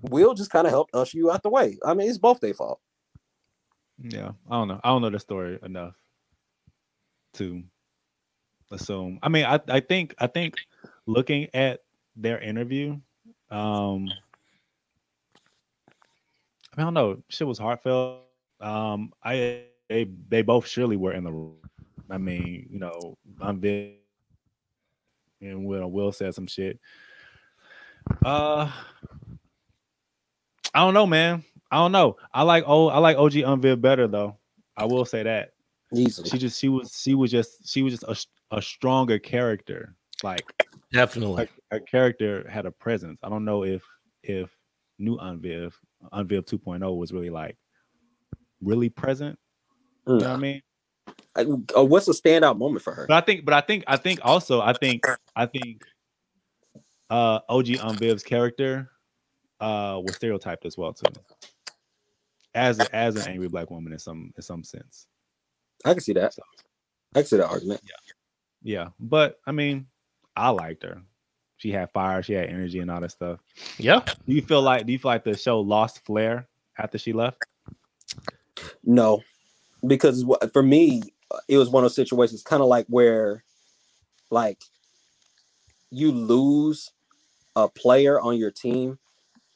Will 0.02 0.34
just 0.34 0.50
kind 0.50 0.66
of 0.66 0.72
helped 0.72 0.94
usher 0.94 1.18
you 1.18 1.30
out 1.30 1.42
the 1.42 1.50
way. 1.50 1.76
I 1.84 1.92
mean, 1.94 2.08
it's 2.08 2.18
both 2.18 2.40
their 2.40 2.54
fault. 2.54 2.80
Yeah. 3.98 4.32
I 4.50 4.54
don't 4.56 4.68
know. 4.68 4.80
I 4.82 4.88
don't 4.88 5.02
know 5.02 5.10
the 5.10 5.20
story 5.20 5.58
enough 5.62 5.94
to 7.34 7.62
assume. 8.70 9.18
I 9.22 9.28
mean, 9.28 9.44
I, 9.44 9.60
I 9.68 9.80
think 9.80 10.14
I 10.18 10.26
think 10.26 10.54
looking 11.06 11.48
at 11.54 11.80
their 12.16 12.40
interview, 12.40 12.98
um 13.50 14.08
I 16.76 16.82
don't 16.82 16.94
know, 16.94 17.22
shit 17.28 17.46
was 17.46 17.58
heartfelt. 17.58 18.22
Um 18.60 19.12
I 19.22 19.64
they 19.90 20.08
they 20.28 20.40
both 20.40 20.66
surely 20.66 20.96
were 20.96 21.12
in 21.12 21.24
the 21.24 21.32
room. 21.32 21.56
I 22.08 22.16
mean, 22.16 22.66
you 22.70 22.78
know, 22.78 23.18
I'm 23.40 23.58
big 23.58 23.96
and 25.42 25.66
Will 25.66 25.90
Will 25.90 26.12
said 26.12 26.34
some 26.34 26.46
shit. 26.46 26.78
Uh 28.24 28.70
I 30.72 30.78
don't 30.78 30.94
know, 30.94 31.06
man. 31.06 31.44
I 31.70 31.76
don't 31.76 31.92
know. 31.92 32.16
I 32.32 32.42
like 32.42 32.64
oh 32.66 32.88
I 32.88 32.98
like 32.98 33.16
OG 33.18 33.38
Aunt 33.38 33.60
Viv 33.62 33.82
better 33.82 34.06
though. 34.06 34.38
I 34.76 34.84
will 34.84 35.04
say 35.04 35.24
that 35.24 35.50
Easily. 35.92 36.30
she 36.30 36.38
just 36.38 36.58
she 36.60 36.68
was 36.68 36.96
she 37.02 37.14
was 37.14 37.30
just 37.30 37.68
she 37.68 37.82
was 37.82 37.98
just 37.98 38.04
a, 38.52 38.56
a 38.56 38.62
stronger 38.62 39.18
character. 39.18 39.96
Like 40.22 40.44
Definitely. 40.92 41.48
her 41.72 41.80
character 41.80 42.48
had 42.48 42.64
a 42.64 42.70
presence. 42.70 43.18
I 43.24 43.28
don't 43.28 43.44
know 43.44 43.64
if 43.64 43.82
if 44.22 44.50
new 45.00 45.18
Aunt 45.18 45.40
Viv, 45.40 45.76
Unviv 46.12 46.44
2.0 46.44 46.96
was 46.96 47.12
really 47.12 47.30
like 47.30 47.56
really 48.62 48.88
present. 48.88 49.36
You 50.14 50.20
know 50.24 50.28
what 50.30 50.36
I 50.36 50.40
mean? 50.40 50.62
I- 51.36 51.78
uh, 51.78 51.84
what's 51.84 52.08
a 52.08 52.12
standout 52.12 52.58
moment 52.58 52.82
for 52.82 52.92
her? 52.92 53.06
But 53.06 53.22
I 53.22 53.24
think, 53.24 53.44
but 53.44 53.54
I 53.54 53.60
think, 53.60 53.84
I 53.86 53.96
think 53.96 54.20
also, 54.22 54.60
I 54.60 54.72
think, 54.72 55.06
I 55.36 55.46
think, 55.46 55.84
uh, 57.08 57.40
OG 57.48 57.76
Aunt 57.80 57.98
Viv's 58.00 58.22
character, 58.22 58.90
uh, 59.60 60.00
was 60.02 60.16
stereotyped 60.16 60.64
as 60.64 60.76
well 60.76 60.92
too, 60.92 61.12
as 62.54 62.78
a, 62.80 62.94
as 62.94 63.16
an 63.16 63.30
angry 63.30 63.48
black 63.48 63.70
woman 63.70 63.92
in 63.92 63.98
some 63.98 64.32
in 64.36 64.42
some 64.42 64.64
sense. 64.64 65.06
I 65.84 65.92
can 65.94 66.00
see 66.00 66.12
that. 66.14 66.34
So, 66.34 66.42
I 67.14 67.20
can 67.20 67.26
see 67.26 67.36
that 67.36 67.48
argument. 67.48 67.82
Yeah, 67.84 67.92
yeah, 68.62 68.88
but 68.98 69.38
I 69.46 69.52
mean, 69.52 69.86
I 70.36 70.50
liked 70.50 70.82
her. 70.82 71.02
She 71.58 71.70
had 71.70 71.90
fire, 71.92 72.22
she 72.22 72.32
had 72.32 72.48
energy, 72.48 72.78
and 72.78 72.90
all 72.90 73.00
that 73.00 73.10
stuff. 73.12 73.40
Yeah. 73.78 74.00
Do 74.26 74.34
you 74.34 74.42
feel 74.42 74.62
like 74.62 74.86
do 74.86 74.92
you 74.92 74.98
feel 74.98 75.10
like 75.10 75.24
the 75.24 75.36
show 75.36 75.60
lost 75.60 76.04
flair 76.04 76.48
after 76.78 76.96
she 76.98 77.12
left? 77.12 77.44
No, 78.82 79.22
because 79.86 80.24
for 80.52 80.62
me, 80.62 81.02
it 81.48 81.58
was 81.58 81.68
one 81.70 81.84
of 81.84 81.90
those 81.90 81.94
situations, 81.96 82.42
kind 82.42 82.62
of 82.62 82.68
like 82.68 82.86
where, 82.88 83.44
like, 84.30 84.62
you 85.90 86.12
lose 86.12 86.92
a 87.56 87.68
player 87.68 88.20
on 88.20 88.36
your 88.36 88.50
team, 88.50 88.98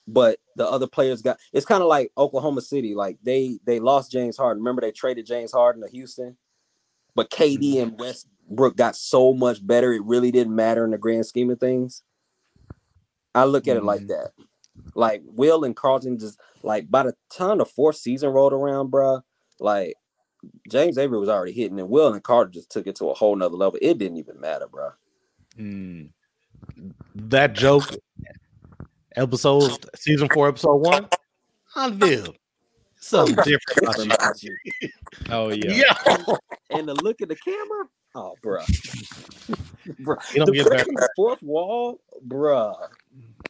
but 0.06 0.38
the 0.56 0.68
other 0.68 0.86
players 0.86 1.22
got. 1.22 1.38
It's 1.52 1.66
kind 1.66 1.82
of 1.82 1.88
like 1.88 2.12
Oklahoma 2.18 2.60
City, 2.60 2.94
like 2.94 3.18
they 3.22 3.58
they 3.64 3.80
lost 3.80 4.10
James 4.10 4.36
Harden. 4.36 4.62
Remember 4.62 4.82
they 4.82 4.92
traded 4.92 5.26
James 5.26 5.52
Harden 5.52 5.82
to 5.82 5.88
Houston, 5.88 6.36
but 7.14 7.30
KD 7.30 7.80
and 7.82 7.98
Westbrook 7.98 8.76
got 8.76 8.96
so 8.96 9.32
much 9.32 9.64
better. 9.66 9.92
It 9.92 10.04
really 10.04 10.30
didn't 10.30 10.54
matter 10.54 10.84
in 10.84 10.90
the 10.90 10.98
grand 10.98 11.26
scheme 11.26 11.50
of 11.50 11.60
things. 11.60 12.02
I 13.34 13.44
look 13.44 13.66
at 13.66 13.76
it 13.76 13.84
like 13.84 14.02
Mhm. 14.02 14.08
that. 14.08 14.32
Like 14.94 15.22
Will 15.24 15.64
and 15.64 15.74
Carlton 15.74 16.18
just 16.18 16.38
like 16.62 16.90
by 16.90 17.04
the 17.04 17.16
time 17.30 17.58
the 17.58 17.64
fourth 17.64 17.96
season 17.96 18.30
rolled 18.30 18.52
around, 18.52 18.90
bruh, 18.92 19.22
like 19.58 19.94
James 20.68 20.98
Avery 20.98 21.18
was 21.18 21.28
already 21.28 21.52
hitting, 21.52 21.78
and 21.78 21.88
Will 21.88 22.12
and 22.12 22.22
Carlton 22.22 22.52
just 22.52 22.70
took 22.70 22.86
it 22.86 22.96
to 22.96 23.10
a 23.10 23.14
whole 23.14 23.36
nother 23.36 23.56
level. 23.56 23.78
It 23.82 23.98
didn't 23.98 24.18
even 24.18 24.40
matter, 24.40 24.66
bruh. 24.66 24.92
Mm. 25.58 26.10
That 27.14 27.52
joke, 27.54 27.84
episode 29.16 29.86
season 29.94 30.28
four, 30.32 30.48
episode 30.48 30.76
one, 30.76 31.08
Aunt 31.76 31.96
Viv. 31.96 32.30
Something 32.96 33.34
different 33.44 34.12
about 34.12 34.42
you. 34.42 34.56
Oh 35.30 35.50
yeah. 35.50 35.70
Yeah. 35.70 36.36
And 36.70 36.88
the 36.88 36.94
look 36.94 37.22
at 37.22 37.28
the 37.28 37.36
camera, 37.36 37.84
oh, 38.16 38.34
bruh. 38.42 38.64
bruh. 40.02 40.34
You 40.34 40.38
don't 40.44 40.46
The 40.46 40.52
get 40.52 40.68
that. 40.70 41.10
fourth 41.14 41.40
wall, 41.42 42.00
bruh. 42.26 42.74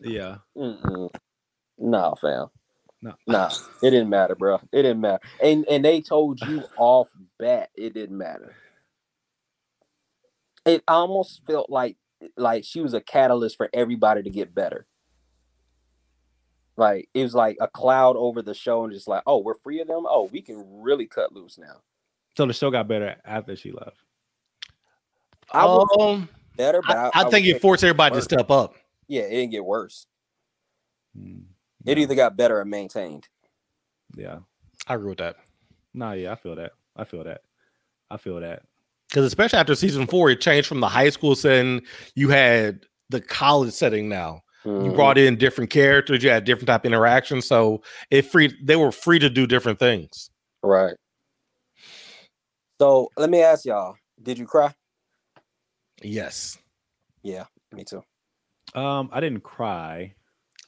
Yeah. 0.03 0.37
Mm-mm. 0.57 1.09
Nah, 1.79 2.15
fam. 2.17 2.49
No. 3.05 3.13
Nah, 3.27 3.51
it 3.83 3.91
didn't 3.91 4.09
matter, 4.09 4.35
bro. 4.35 4.55
It 4.73 4.83
didn't 4.83 5.03
matter. 5.03 5.21
And 5.43 5.67
and 5.69 5.85
they 5.85 6.01
told 6.01 6.41
you 6.41 6.63
off 6.79 7.11
bat 7.39 7.69
it 7.75 7.93
didn't 7.93 8.17
matter. 8.17 8.55
It 10.65 10.83
almost 10.89 11.45
felt 11.47 11.69
like 11.69 11.99
like 12.39 12.65
she 12.65 12.81
was 12.81 12.95
a 12.95 13.03
catalyst 13.03 13.59
for 13.59 13.69
everybody 13.75 14.23
to 14.23 14.31
get 14.31 14.55
better. 14.55 14.87
Like 16.79 17.11
it 17.13 17.23
was 17.23 17.35
like 17.35 17.59
a 17.61 17.69
cloud 17.69 18.17
over 18.17 18.41
the 18.41 18.55
show 18.55 18.85
and 18.85 18.93
just 18.93 19.07
like, 19.07 19.23
oh, 19.27 19.39
we're 19.39 19.59
free 19.63 19.81
of 19.83 19.89
them. 19.89 20.07
Oh, 20.09 20.31
we 20.33 20.41
can 20.41 20.65
really 20.81 21.07
cut 21.07 21.35
loose 21.35 21.59
now. 21.59 21.83
So 22.39 22.47
the 22.47 22.55
show 22.55 22.71
got 22.71 22.89
better 22.89 23.17
after 23.27 23.55
she 23.55 23.71
left. 23.71 23.99
I 25.53 25.67
would 25.67 26.01
Um, 26.01 26.29
better, 26.57 26.81
but 26.81 26.97
I, 26.97 27.05
I, 27.09 27.11
I 27.15 27.29
think 27.29 27.45
say- 27.45 27.51
it 27.53 27.61
forced 27.61 27.85
everybody 27.85 28.15
to 28.17 28.23
step 28.23 28.51
up. 28.51 28.77
Yeah, 29.09 29.25
it 29.25 29.31
didn't 29.31 29.51
get 29.51 29.65
worse. 29.65 30.07
Mm. 31.17 31.43
It 31.87 31.99
either 31.99 32.15
got 32.15 32.37
better 32.37 32.59
or 32.61 32.65
maintained. 32.65 33.29
Yeah. 34.17 34.39
I 34.87 34.95
agree 34.95 35.11
with 35.11 35.19
that. 35.19 35.37
Nah, 35.93 36.13
yeah, 36.13 36.33
I 36.33 36.35
feel 36.35 36.57
that. 36.57 36.73
I 36.97 37.05
feel 37.05 37.25
that. 37.25 37.43
I 38.11 38.17
feel 38.17 38.41
that. 38.41 38.63
Because 39.09 39.25
especially 39.25 39.59
after 39.59 39.75
season 39.75 40.07
four, 40.07 40.31
it 40.31 40.41
changed 40.41 40.69
from 40.69 40.81
the 40.81 40.89
high 40.89 41.11
school 41.11 41.35
setting. 41.37 41.83
You 42.15 42.31
had 42.31 42.81
the 43.11 43.21
college 43.21 43.73
setting 43.73 44.09
now. 44.09 44.41
You 44.65 44.71
Mhm. 44.71 44.95
brought 44.95 45.19
in 45.19 45.37
different 45.37 45.71
characters. 45.71 46.25
You 46.25 46.31
had 46.31 46.45
different 46.45 46.69
type 46.69 46.83
of 46.83 46.87
interactions. 46.87 47.47
So 47.47 47.83
it 48.11 48.23
free. 48.23 48.57
They 48.63 48.77
were 48.77 48.91
free 48.93 49.19
to 49.19 49.29
do 49.29 49.47
different 49.47 49.79
things. 49.79 50.31
Right. 50.63 50.97
So 52.81 53.11
let 53.19 53.29
me 53.29 53.43
ask 53.43 53.67
y'all: 53.67 53.97
Did 54.23 54.39
you 54.39 54.47
cry? 54.47 54.75
Yes. 56.03 56.59
Yeah, 57.23 57.45
me 57.73 57.85
too. 57.85 58.03
Um, 58.75 59.11
I 59.13 59.21
didn't 59.21 59.43
cry. 59.43 60.15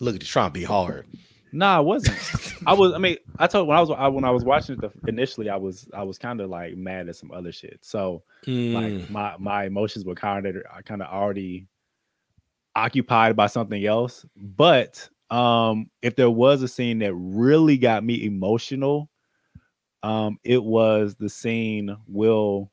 Look 0.00 0.14
at 0.16 0.22
you 0.22 0.26
trying 0.26 0.50
to 0.50 0.54
be 0.54 0.64
hard. 0.64 1.06
Nah, 1.52 1.76
I 1.76 1.80
wasn't. 1.80 2.18
I 2.66 2.74
was. 2.74 2.92
I 2.92 2.98
mean, 2.98 3.16
I 3.38 3.46
told 3.46 3.68
when 3.68 3.76
I 3.76 3.80
was 3.80 3.90
I, 3.90 4.08
when 4.08 4.24
I 4.24 4.30
was 4.30 4.44
watching 4.44 4.74
it 4.74 4.80
the, 4.80 4.90
initially, 5.08 5.48
I 5.48 5.56
was 5.56 5.88
I 5.94 6.02
was 6.02 6.18
kind 6.18 6.40
of 6.40 6.50
like 6.50 6.76
mad 6.76 7.08
at 7.08 7.16
some 7.16 7.30
other 7.30 7.52
shit. 7.52 7.78
So 7.82 8.22
Mm. 8.46 8.74
like 8.74 9.10
my 9.10 9.34
my 9.38 9.64
emotions 9.64 10.04
were 10.04 10.14
kind 10.14 10.46
of 10.46 10.56
kind 10.84 11.02
of 11.02 11.08
already 11.08 11.66
occupied 12.74 13.36
by 13.36 13.46
something 13.46 13.84
else. 13.84 14.24
But 14.36 15.08
um, 15.30 15.90
if 16.02 16.14
there 16.14 16.30
was 16.30 16.62
a 16.62 16.68
scene 16.68 16.98
that 17.00 17.14
really 17.14 17.76
got 17.76 18.04
me 18.04 18.24
emotional, 18.24 19.08
um, 20.02 20.38
it 20.44 20.62
was 20.62 21.16
the 21.16 21.28
scene 21.28 21.96
Will 22.06 22.70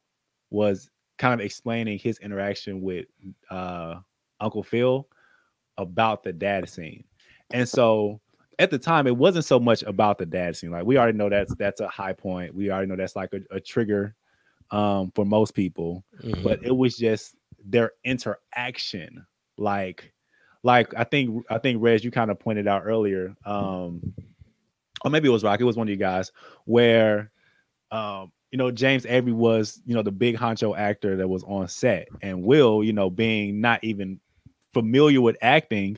was 0.51 0.89
kind 1.17 1.39
of 1.39 1.45
explaining 1.45 1.97
his 1.97 2.19
interaction 2.19 2.81
with 2.81 3.05
uh 3.49 3.95
Uncle 4.39 4.63
Phil 4.63 5.07
about 5.77 6.21
the 6.23 6.33
dad 6.33 6.69
scene. 6.69 7.03
And 7.51 7.67
so 7.67 8.19
at 8.59 8.71
the 8.71 8.79
time, 8.79 9.07
it 9.07 9.17
wasn't 9.17 9.45
so 9.45 9.59
much 9.59 9.83
about 9.83 10.17
the 10.17 10.25
dad 10.25 10.55
scene. 10.55 10.71
Like 10.71 10.85
we 10.85 10.97
already 10.97 11.17
know 11.17 11.29
that's 11.29 11.53
that's 11.55 11.81
a 11.81 11.87
high 11.87 12.13
point. 12.13 12.53
We 12.53 12.71
already 12.71 12.87
know 12.87 12.95
that's 12.95 13.15
like 13.15 13.33
a, 13.33 13.55
a 13.55 13.59
trigger 13.59 14.15
um 14.71 15.11
for 15.13 15.25
most 15.25 15.53
people. 15.53 16.03
Mhm. 16.23 16.43
But 16.43 16.63
it 16.63 16.75
was 16.75 16.97
just 16.97 17.35
their 17.65 17.91
interaction. 18.03 19.25
Like, 19.57 20.13
like 20.63 20.93
I 20.95 21.03
think 21.03 21.45
I 21.49 21.57
think 21.57 21.81
Reg, 21.81 22.03
you 22.03 22.11
kind 22.11 22.31
of 22.31 22.39
pointed 22.39 22.67
out 22.67 22.83
earlier. 22.85 23.35
Um, 23.45 24.13
or 25.03 25.11
maybe 25.11 25.27
it 25.27 25.31
was 25.31 25.43
Rock, 25.43 25.59
it 25.59 25.65
was 25.65 25.75
one 25.75 25.87
of 25.87 25.91
you 25.91 25.97
guys, 25.97 26.31
where 26.65 27.31
um, 27.91 28.31
you 28.51 28.57
know, 28.57 28.71
James 28.71 29.05
Avery 29.07 29.33
was, 29.33 29.81
you 29.85 29.95
know, 29.95 30.03
the 30.03 30.11
big 30.11 30.37
honcho 30.37 30.77
actor 30.77 31.15
that 31.17 31.27
was 31.27 31.43
on 31.43 31.67
set, 31.67 32.07
and 32.21 32.43
Will, 32.43 32.83
you 32.83 32.93
know, 32.93 33.09
being 33.09 33.61
not 33.61 33.83
even 33.83 34.19
familiar 34.73 35.21
with 35.21 35.37
acting, 35.41 35.97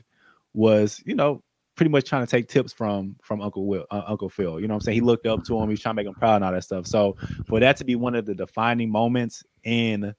was, 0.56 1.02
you 1.04 1.14
know, 1.14 1.42
pretty 1.76 1.90
much 1.90 2.08
trying 2.08 2.24
to 2.24 2.30
take 2.30 2.48
tips 2.48 2.72
from 2.72 3.14
from 3.22 3.40
Uncle 3.40 3.66
Will, 3.66 3.84
uh, 3.90 4.02
Uncle 4.06 4.30
Phil. 4.30 4.58
You 4.58 4.66
know 4.66 4.74
I'm 4.74 4.80
saying? 4.80 4.96
He 4.96 5.00
looked 5.02 5.26
up 5.26 5.44
to 5.44 5.56
him, 5.56 5.68
he 5.68 5.72
was 5.74 5.80
trying 5.80 5.94
to 5.94 6.02
make 6.02 6.06
him 6.06 6.14
proud 6.14 6.36
and 6.36 6.44
all 6.44 6.52
that 6.52 6.64
stuff. 6.64 6.86
So 6.86 7.16
for 7.46 7.60
that 7.60 7.76
to 7.76 7.84
be 7.84 7.94
one 7.94 8.14
of 8.14 8.24
the 8.24 8.34
defining 8.34 8.90
moments 8.90 9.44
in 9.62 10.14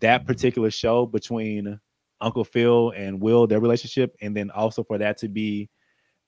that 0.00 0.26
particular 0.26 0.70
show 0.70 1.06
between 1.06 1.80
Uncle 2.20 2.44
Phil 2.44 2.92
and 2.94 3.20
Will, 3.20 3.46
their 3.46 3.60
relationship, 3.60 4.14
and 4.20 4.36
then 4.36 4.50
also 4.50 4.84
for 4.84 4.98
that 4.98 5.16
to 5.18 5.28
be 5.28 5.70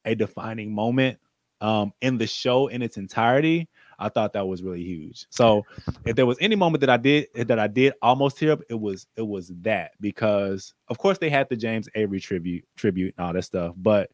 a 0.05 0.15
defining 0.15 0.75
moment 0.75 1.19
um, 1.61 1.93
in 2.01 2.19
the 2.19 2.27
show 2.27 2.69
in 2.69 2.83
its 2.83 2.97
entirety, 2.97 3.69
I 3.99 4.09
thought 4.09 4.33
that 4.33 4.47
was 4.47 4.63
really 4.63 4.83
huge. 4.83 5.27
So 5.31 5.65
if 6.05 6.17
there 6.17 6.27
was 6.27 6.39
any 6.41 6.57
moment 6.57 6.81
that 6.81 6.91
I 6.91 6.97
did 6.97 7.29
eh, 7.35 7.45
that 7.45 7.59
I 7.59 7.67
did 7.67 7.95
almost 8.03 8.39
tear 8.39 8.53
up, 8.53 8.61
it 8.69 8.81
was 8.81 9.07
it 9.17 9.27
was 9.27 9.53
that 9.63 9.93
because 10.01 10.75
of 10.89 10.99
course 10.99 11.19
they 11.19 11.31
had 11.31 11.49
the 11.49 11.57
James 11.57 11.89
Avery 11.95 12.21
tribute 12.21 12.65
tribute 12.77 13.15
and 13.17 13.27
all 13.27 13.33
that 13.33 13.43
stuff, 13.43 13.75
but 13.77 14.11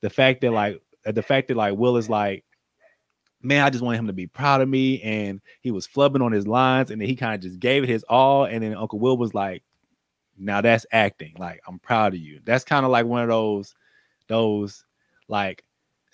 the 0.00 0.10
fact 0.10 0.40
that 0.42 0.52
like 0.52 0.80
eh, 1.04 1.12
the 1.12 1.22
fact 1.22 1.48
that 1.48 1.56
like 1.56 1.76
Will 1.76 1.96
is 1.96 2.08
like 2.08 2.44
man, 3.42 3.64
I 3.64 3.70
just 3.70 3.84
wanted 3.84 3.98
him 3.98 4.06
to 4.08 4.12
be 4.12 4.26
proud 4.26 4.60
of 4.60 4.68
me. 4.68 5.00
And 5.02 5.40
he 5.60 5.70
was 5.70 5.86
flubbing 5.86 6.24
on 6.24 6.32
his 6.32 6.46
lines, 6.46 6.90
and 6.90 7.00
then 7.00 7.08
he 7.08 7.16
kind 7.16 7.34
of 7.34 7.40
just 7.40 7.60
gave 7.60 7.84
it 7.84 7.88
his 7.88 8.04
all. 8.08 8.44
And 8.44 8.62
then 8.62 8.74
Uncle 8.74 8.98
Will 8.98 9.16
was 9.16 9.34
like, 9.34 9.62
now 10.36 10.60
that's 10.60 10.86
acting. 10.92 11.34
Like, 11.38 11.60
I'm 11.66 11.78
proud 11.78 12.14
of 12.14 12.20
you. 12.20 12.40
That's 12.44 12.64
kind 12.64 12.84
of 12.84 12.90
like 12.90 13.06
one 13.06 13.22
of 13.22 13.28
those, 13.28 13.74
those 14.28 14.84
like 15.28 15.64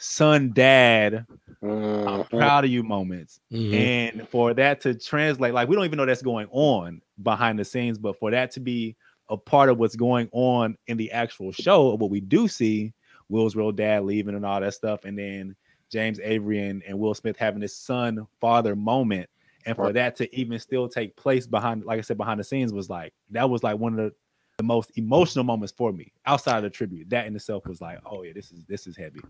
son 0.03 0.53
dad, 0.53 1.27
I'm 1.63 2.25
Mhm. 2.25 2.29
proud 2.31 2.65
of 2.65 2.71
you 2.71 2.83
moments. 2.83 3.41
Mhm. 3.53 3.75
And 3.75 4.29
for 4.29 4.53
that 4.55 4.81
to 4.83 4.95
translate, 4.95 5.55
like 5.55 5.69
we 5.69 5.77
don't 5.77 5.85
even 5.85 5.97
know 5.97 6.07
that's 6.07 6.23
going 6.23 6.49
on 6.51 7.01
behind 7.23 7.59
the 7.59 7.65
scenes, 7.65 7.99
but 7.99 8.19
for 8.19 8.31
that 8.31 8.51
to 8.53 8.61
be 8.61 8.97
a 9.31 9.37
part 9.37 9.69
of 9.69 9.79
what's 9.79 9.97
going 9.97 10.29
on 10.33 10.77
in 10.89 10.97
the 10.97 11.11
actual 11.13 11.53
show, 11.53 11.95
what 11.95 12.11
we 12.11 12.21
do 12.21 12.49
see, 12.49 12.93
Will's 13.29 13.57
real 13.57 13.73
dad 13.73 14.05
leaving 14.05 14.35
and 14.35 14.45
all 14.45 14.61
that 14.61 14.75
stuff, 14.75 15.05
and 15.05 15.17
then 15.19 15.55
James 15.91 16.19
Avery 16.21 16.67
and, 16.67 16.83
and 16.83 16.99
Will 16.99 17.15
Smith 17.15 17.37
having 17.37 17.61
this 17.61 17.77
son 17.77 18.27
father 18.41 18.75
moment, 18.75 19.31
and 19.65 19.77
for 19.77 19.85
Right. 19.85 19.95
that 19.95 20.17
to 20.17 20.37
even 20.37 20.59
still 20.59 20.89
take 20.89 21.15
place 21.17 21.47
behind, 21.47 21.85
like 21.85 21.99
I 21.99 22.03
said, 22.03 22.19
behind 22.19 22.41
the 22.41 22.45
scenes 22.45 22.73
was 22.73 22.91
like 22.91 23.15
that 23.31 23.49
was 23.49 23.63
like 23.63 23.79
one 23.79 23.99
of 23.99 23.99
the, 23.99 24.15
the 24.59 24.65
most 24.65 24.91
emotional 24.97 25.45
moments 25.45 25.73
for 25.77 25.93
me 25.93 26.13
outside 26.27 26.59
of 26.59 26.63
the 26.65 26.71
tribute. 26.71 27.09
That 27.11 27.27
in 27.27 27.35
itself 27.35 27.67
was 27.67 27.81
like, 27.81 27.99
oh 28.07 28.23
yeah, 28.23 28.33
this 28.35 28.53
is 28.53 28.65
this 28.69 28.87
is 28.87 28.97
heavy. 28.97 29.21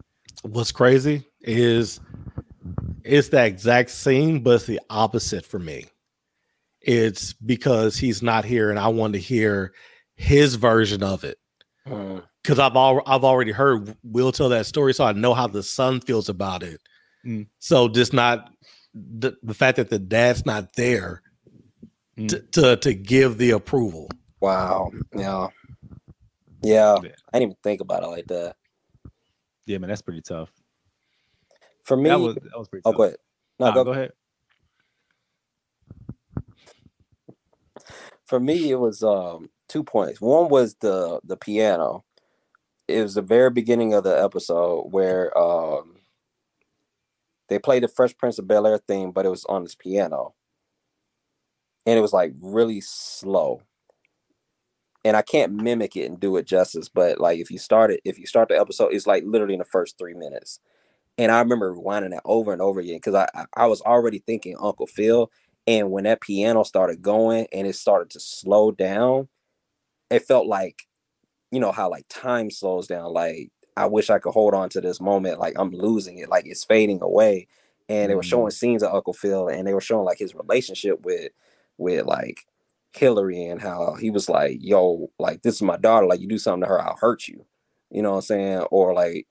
What's 0.43 0.73
crazy 0.73 1.25
is 1.41 2.01
it's 3.05 3.29
that 3.31 3.47
exact 3.47 3.91
scene, 3.91 4.41
but 4.41 4.55
it's 4.57 4.67
the 4.67 4.81
opposite 4.91 5.45
for 5.45 5.59
me. 5.59 5.87
it's 6.81 7.33
because 7.33 7.97
he's 7.97 8.23
not 8.23 8.45
here 8.45 8.71
and 8.71 8.79
I 8.79 8.89
want 8.89 9.13
to 9.15 9.19
hear 9.21 9.73
his 10.17 10.57
version 10.57 11.03
of 11.03 11.23
it. 11.25 11.39
Mm. 11.87 12.23
Because 12.43 12.59
I've 12.59 12.75
al- 12.77 13.03
I've 13.07 13.25
already 13.25 13.53
heard 13.53 13.97
Will 14.03 14.33
tell 14.33 14.49
that 14.49 14.67
story, 14.67 14.93
so 14.95 15.05
I 15.05 15.13
know 15.13 15.33
how 15.35 15.47
the 15.47 15.63
son 15.63 16.01
feels 16.01 16.29
about 16.29 16.63
it. 16.65 16.81
Mm. 17.25 17.47
So 17.61 17.89
just 17.89 18.13
not 18.13 18.51
the, 18.95 19.37
the 19.45 19.55
fact 19.55 19.77
that 19.77 19.91
the 19.91 19.99
dad's 19.99 20.45
not 20.47 20.75
there 20.75 21.23
Mm. 22.19 22.29
to, 22.29 22.41
to 22.61 22.77
to 22.77 22.93
give 22.95 23.39
the 23.39 23.53
approval. 23.53 24.11
Wow. 24.43 24.91
Yeah. 25.15 25.49
Yeah. 26.63 26.97
Yeah. 27.03 27.11
I 27.33 27.39
didn't 27.39 27.53
even 27.53 27.57
think 27.63 27.81
about 27.81 28.03
it 28.03 28.09
like 28.09 28.27
that. 28.27 28.57
Yeah, 29.67 29.79
man, 29.79 29.89
that's 29.89 30.03
pretty 30.03 30.21
tough. 30.21 30.51
For 31.85 31.97
me, 31.97 32.11
that 32.11 32.19
was 32.19 32.35
that 32.35 32.59
was 32.59 32.69
pretty 32.69 32.83
oh, 32.85 32.91
tough. 32.91 32.97
go 32.97 33.03
ahead. 33.05 33.17
No, 33.61 33.67
Nah, 33.67 33.75
go, 33.75 33.85
go 33.85 33.93
ahead. 33.93 34.13
for 38.25 38.41
me 38.41 38.71
it 38.71 38.79
was 38.79 39.03
um 39.03 39.51
two 39.69 39.85
points 39.85 40.19
one 40.19 40.49
was 40.49 40.75
the 40.77 41.21
the 41.23 41.37
piano 41.37 42.03
it 42.89 43.03
was 43.03 43.15
the 43.15 43.21
very 43.21 43.51
beginning 43.51 43.93
of 43.93 44.05
the 44.05 44.25
episode 44.25 44.87
where 44.91 45.37
um 45.37 45.97
they 47.49 47.59
played 47.59 47.83
the 47.83 47.89
fresh 47.89 48.17
prince 48.17 48.39
of 48.39 48.49
bel 48.49 48.67
air 48.67 48.79
theme 48.79 49.11
but 49.13 49.27
it 49.27 49.29
was 49.29 49.45
on 49.51 49.65
this 49.65 49.75
piano 49.75 50.33
and 51.85 51.99
it 51.99 52.01
was 52.01 52.15
like 52.15 52.33
really 52.41 52.81
slow 52.81 53.61
and 55.05 55.17
i 55.17 55.23
can't 55.23 55.53
mimic 55.53 55.97
it 55.97 56.07
and 56.07 56.21
do 56.21 56.37
it 56.37 56.47
justice 56.47 56.89
but 56.89 57.21
like 57.21 57.39
if 57.39 57.51
you 57.51 57.59
start 57.59 57.91
it 57.91 58.01
if 58.05 58.19
you 58.19 58.27
start 58.27 58.49
the 58.49 58.59
episode 58.59 58.93
it's 58.93 59.07
like 59.07 59.25
literally 59.27 59.55
in 59.55 59.59
the 59.59 59.65
first 59.65 59.99
three 59.99 60.15
minutes 60.15 60.61
and 61.19 61.31
i 61.31 61.39
remember 61.39 61.75
rewinding 61.75 62.11
that 62.11 62.23
over 62.25 62.53
and 62.53 62.63
over 62.63 62.81
again 62.81 62.97
because 62.97 63.15
I, 63.15 63.29
I 63.35 63.45
i 63.57 63.67
was 63.67 63.81
already 63.83 64.19
thinking 64.19 64.57
uncle 64.61 64.87
phil 64.87 65.31
and 65.67 65.91
when 65.91 66.05
that 66.05 66.21
piano 66.21 66.65
started 66.65 67.03
going 67.03 67.47
and 67.53 67.67
it 67.67 67.77
started 67.77 68.11
to 68.11 68.21
slow 68.21 68.73
down, 68.73 69.29
it 70.11 70.25
felt 70.25 70.47
like, 70.47 70.83
you 71.51 71.61
know, 71.61 71.73
how 71.73 71.89
like 71.91 72.07
time 72.09 72.51
slows 72.51 72.87
down. 72.87 73.13
Like, 73.13 73.51
I 73.77 73.87
wish 73.87 74.11
I 74.11 74.19
could 74.19 74.33
hold 74.33 74.55
on 74.55 74.69
to 74.71 74.81
this 74.81 75.01
moment. 75.01 75.39
Like, 75.39 75.55
I'm 75.57 75.71
losing 75.71 76.19
it. 76.19 76.29
Like, 76.29 76.47
it's 76.47 76.65
fading 76.65 77.01
away. 77.01 77.47
And 77.89 78.11
they 78.11 78.15
were 78.15 78.23
showing 78.23 78.49
mm. 78.49 78.53
scenes 78.53 78.83
of 78.83 78.95
Uncle 78.95 79.13
Phil 79.13 79.49
and 79.49 79.67
they 79.67 79.75
were 79.75 79.81
showing 79.81 80.05
like 80.05 80.19
his 80.19 80.35
relationship 80.35 81.05
with, 81.05 81.31
with 81.79 82.07
like 82.07 82.47
Hilary 82.97 83.45
and 83.47 83.61
how 83.61 83.95
he 83.95 84.11
was 84.11 84.29
like, 84.29 84.59
yo, 84.61 85.11
like, 85.19 85.43
this 85.43 85.57
is 85.57 85.63
my 85.63 85.77
daughter. 85.77 86.07
Like, 86.07 86.21
you 86.21 86.29
do 86.29 86.39
something 86.39 86.63
to 86.63 86.69
her, 86.69 86.81
I'll 86.81 86.97
hurt 86.97 87.29
you. 87.29 87.45
You 87.91 88.03
know 88.03 88.11
what 88.13 88.17
I'm 88.17 88.23
saying? 88.23 88.59
Or 88.71 88.95
like, 88.95 89.27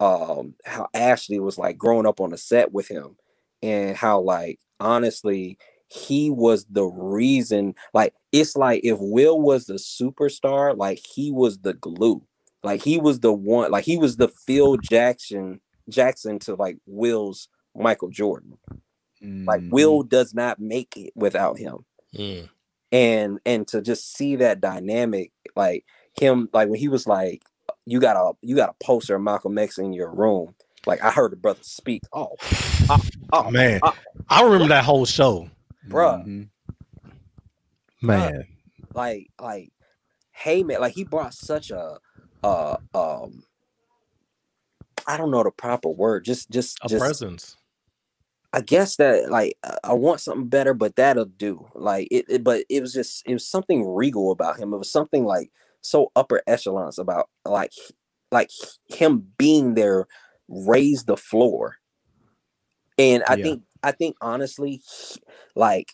um, 0.00 0.54
how 0.64 0.88
Ashley 0.94 1.38
was 1.40 1.58
like 1.58 1.78
growing 1.78 2.06
up 2.06 2.20
on 2.20 2.30
the 2.30 2.38
set 2.38 2.72
with 2.72 2.88
him 2.88 3.16
and 3.62 3.96
how 3.96 4.20
like 4.20 4.58
honestly 4.80 5.58
he 5.88 6.30
was 6.30 6.64
the 6.70 6.84
reason 6.84 7.74
like 7.92 8.14
it's 8.32 8.56
like 8.56 8.80
if 8.84 8.96
will 9.00 9.40
was 9.40 9.66
the 9.66 9.74
superstar 9.74 10.76
like 10.76 10.98
he 10.98 11.30
was 11.30 11.58
the 11.58 11.74
glue 11.74 12.22
like 12.62 12.80
he 12.80 12.96
was 12.98 13.20
the 13.20 13.32
one 13.32 13.70
like 13.70 13.84
he 13.84 13.98
was 13.98 14.16
the 14.16 14.28
phil 14.28 14.76
jackson 14.78 15.60
jackson 15.90 16.38
to 16.38 16.54
like 16.54 16.78
will's 16.86 17.48
michael 17.76 18.08
jordan 18.08 18.56
like 19.46 19.60
Mhm. 19.62 19.70
will 19.72 20.02
does 20.02 20.32
not 20.32 20.58
make 20.58 20.96
it 20.96 21.12
without 21.14 21.58
him 21.58 21.84
and 22.92 23.38
and 23.46 23.66
to 23.68 23.80
just 23.80 24.14
see 24.14 24.36
that 24.36 24.60
dynamic 24.60 25.32
like 25.56 25.84
him 26.18 26.48
like 26.52 26.68
when 26.68 26.78
he 26.78 26.88
was 26.88 27.06
like 27.06 27.42
you 27.86 28.00
got 28.00 28.16
a 28.16 28.32
you 28.42 28.56
got 28.56 28.70
a 28.70 28.84
poster 28.84 29.14
of 29.16 29.22
malcolm 29.22 29.56
x 29.58 29.78
in 29.78 29.92
your 29.92 30.12
room 30.12 30.54
like 30.86 31.02
i 31.02 31.10
heard 31.10 31.32
the 31.32 31.36
brother 31.36 31.60
speak 31.62 32.02
oh 32.12 32.34
oh, 32.88 33.00
oh 33.32 33.50
Man, 33.50 33.80
uh, 33.82 33.92
I 34.28 34.42
remember 34.42 34.68
that 34.68 34.84
whole 34.84 35.06
show. 35.06 35.48
bruh. 35.88 36.24
Mhm. 36.24 36.48
Man, 38.02 38.46
like 38.94 39.30
like 39.40 39.72
hey 40.32 40.62
man 40.62 40.80
like 40.80 40.94
he 40.94 41.04
brought 41.04 41.34
such 41.34 41.70
a 41.70 41.98
uh 42.42 42.76
um 42.94 43.44
i 45.06 45.16
don't 45.18 45.30
know 45.30 45.42
the 45.42 45.50
proper 45.50 45.90
word 45.90 46.24
just 46.24 46.50
just 46.50 46.78
a 46.82 46.88
just 46.88 46.98
presence. 46.98 47.56
I 48.52 48.60
guess 48.60 48.96
that 48.96 49.30
like 49.30 49.56
I- 49.64 49.78
i 49.84 49.92
want 49.92 50.20
something 50.20 50.48
better 50.48 50.74
but 50.74 50.96
that'll 50.96 51.24
do 51.26 51.66
like 51.74 52.08
it, 52.10 52.26
it 52.28 52.44
but 52.44 52.64
it 52.68 52.80
was 52.80 52.92
just 52.92 53.22
it 53.26 53.32
was 53.32 53.46
something 53.46 53.86
regal 53.88 54.32
about 54.32 54.58
him 54.58 54.72
it 54.74 54.78
was 54.78 54.90
something 54.92 55.24
like 55.24 55.50
so 55.82 56.10
upper 56.16 56.42
echelons 56.46 56.98
about 56.98 57.28
like 57.44 57.72
like 58.32 58.50
him 58.88 59.26
being 59.38 59.74
there 59.74 60.06
raised 60.48 61.06
the 61.06 61.16
floor 61.16 61.76
and 62.98 63.22
i 63.28 63.36
Yeah. 63.36 63.36
think 63.36 63.62
i 63.82 63.92
think 63.92 64.16
honestly 64.20 64.80
like 65.54 65.92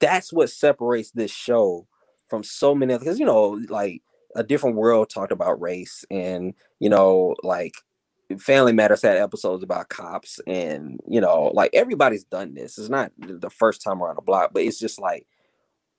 that's 0.00 0.32
what 0.32 0.50
separates 0.50 1.10
this 1.12 1.30
show 1.30 1.86
from 2.28 2.42
so 2.42 2.74
many 2.74 2.96
because 2.98 3.18
you 3.18 3.26
know 3.26 3.58
like 3.68 4.02
a 4.34 4.42
different 4.42 4.76
world 4.76 5.10
talked 5.10 5.32
about 5.32 5.60
race 5.60 6.04
and 6.10 6.54
you 6.80 6.88
know 6.88 7.34
like 7.42 7.74
family 8.38 8.72
matters 8.72 9.02
had 9.02 9.16
episodes 9.16 9.62
about 9.62 9.88
cops 9.88 10.40
and 10.46 10.98
you 11.08 11.20
know 11.20 11.50
like 11.54 11.70
everybody's 11.74 12.24
done 12.24 12.54
this. 12.54 12.78
It's 12.78 12.88
not 12.88 13.12
the 13.18 13.50
first 13.50 13.82
time 13.82 14.02
around 14.02 14.16
the 14.16 14.22
block 14.22 14.50
but 14.52 14.62
it's 14.62 14.78
just 14.78 15.00
like 15.00 15.26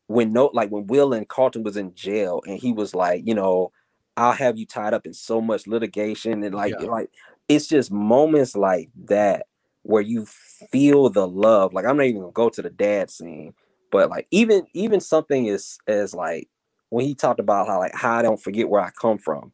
when 0.07 0.33
no 0.33 0.49
like 0.53 0.69
when 0.69 0.85
will 0.87 1.13
and 1.13 1.27
carlton 1.29 1.63
was 1.63 1.77
in 1.77 1.95
jail 1.95 2.41
and 2.45 2.59
he 2.59 2.73
was 2.73 2.93
like 2.93 3.25
you 3.25 3.33
know 3.33 3.71
i'll 4.17 4.33
have 4.33 4.57
you 4.57 4.65
tied 4.65 4.93
up 4.93 5.05
in 5.05 5.13
so 5.13 5.39
much 5.39 5.65
litigation 5.65 6.43
and 6.43 6.53
like 6.53 6.75
Yeah. 6.77 6.85
like 6.87 7.09
it's 7.47 7.67
just 7.67 7.91
moments 7.91 8.55
like 8.55 8.89
that 9.05 9.45
where 9.83 10.01
you 10.01 10.25
feel 10.71 11.09
the 11.09 11.27
love. 11.27 11.73
Like 11.73 11.85
i'm 11.85 11.97
not 11.97 12.05
even 12.05 12.21
gonna 12.21 12.31
go 12.33 12.49
to 12.49 12.61
the 12.61 12.69
dad 12.69 13.09
scene 13.09 13.53
but 13.91 14.09
like 14.09 14.27
even 14.31 14.65
even 14.73 14.99
something 14.99 15.47
as 15.49 15.77
as 15.87 16.13
like 16.13 16.49
when 16.89 17.05
he 17.05 17.15
talked 17.15 17.39
about 17.39 17.67
how 17.67 17.79
like 17.79 17.95
how 17.95 18.13
I 18.13 18.21
don't 18.21 18.41
forget 18.41 18.69
where 18.69 18.81
I 18.81 18.91
come 18.91 19.17
from, 19.17 19.51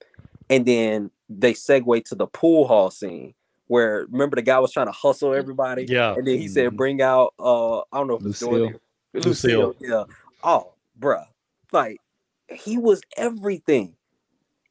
and 0.50 0.66
then 0.66 1.12
they 1.30 1.54
segue 1.54 2.04
to 2.06 2.16
the 2.16 2.28
pool 2.28 2.68
hall 2.68 2.90
scene 2.92 3.34
where 3.68 4.08
remember 4.10 4.36
the 4.36 4.42
guy 4.42 4.58
was 4.60 4.72
trying 4.72 4.88
to 4.88 4.92
hustle 4.92 5.34
everybody, 5.34 5.86
Yeah. 5.88 6.14
and 6.16 6.26
then 6.26 6.38
he 6.40 6.48
said 6.48 6.72
Mhm. 6.74 6.76
bring 6.78 7.02
out 7.02 7.34
uh 7.40 7.80
I 7.80 7.84
don't 7.94 8.08
know 8.08 8.16
if 8.16 8.26
it's 8.26 8.42
Lucille. 8.42 8.58
Dorothy- 9.14 9.30
Lucille, 9.30 9.76
yeah. 9.80 10.04
Oh, 10.44 10.74
bruh, 11.00 11.26
like 11.72 11.98
he 12.50 12.78
was 12.78 13.02
everything, 13.18 13.96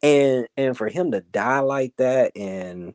and 0.02 0.48
and 0.56 0.76
for 0.76 0.88
him 0.88 1.12
to 1.12 1.20
die 1.20 1.60
like 1.60 1.94
that, 1.96 2.36
and 2.36 2.94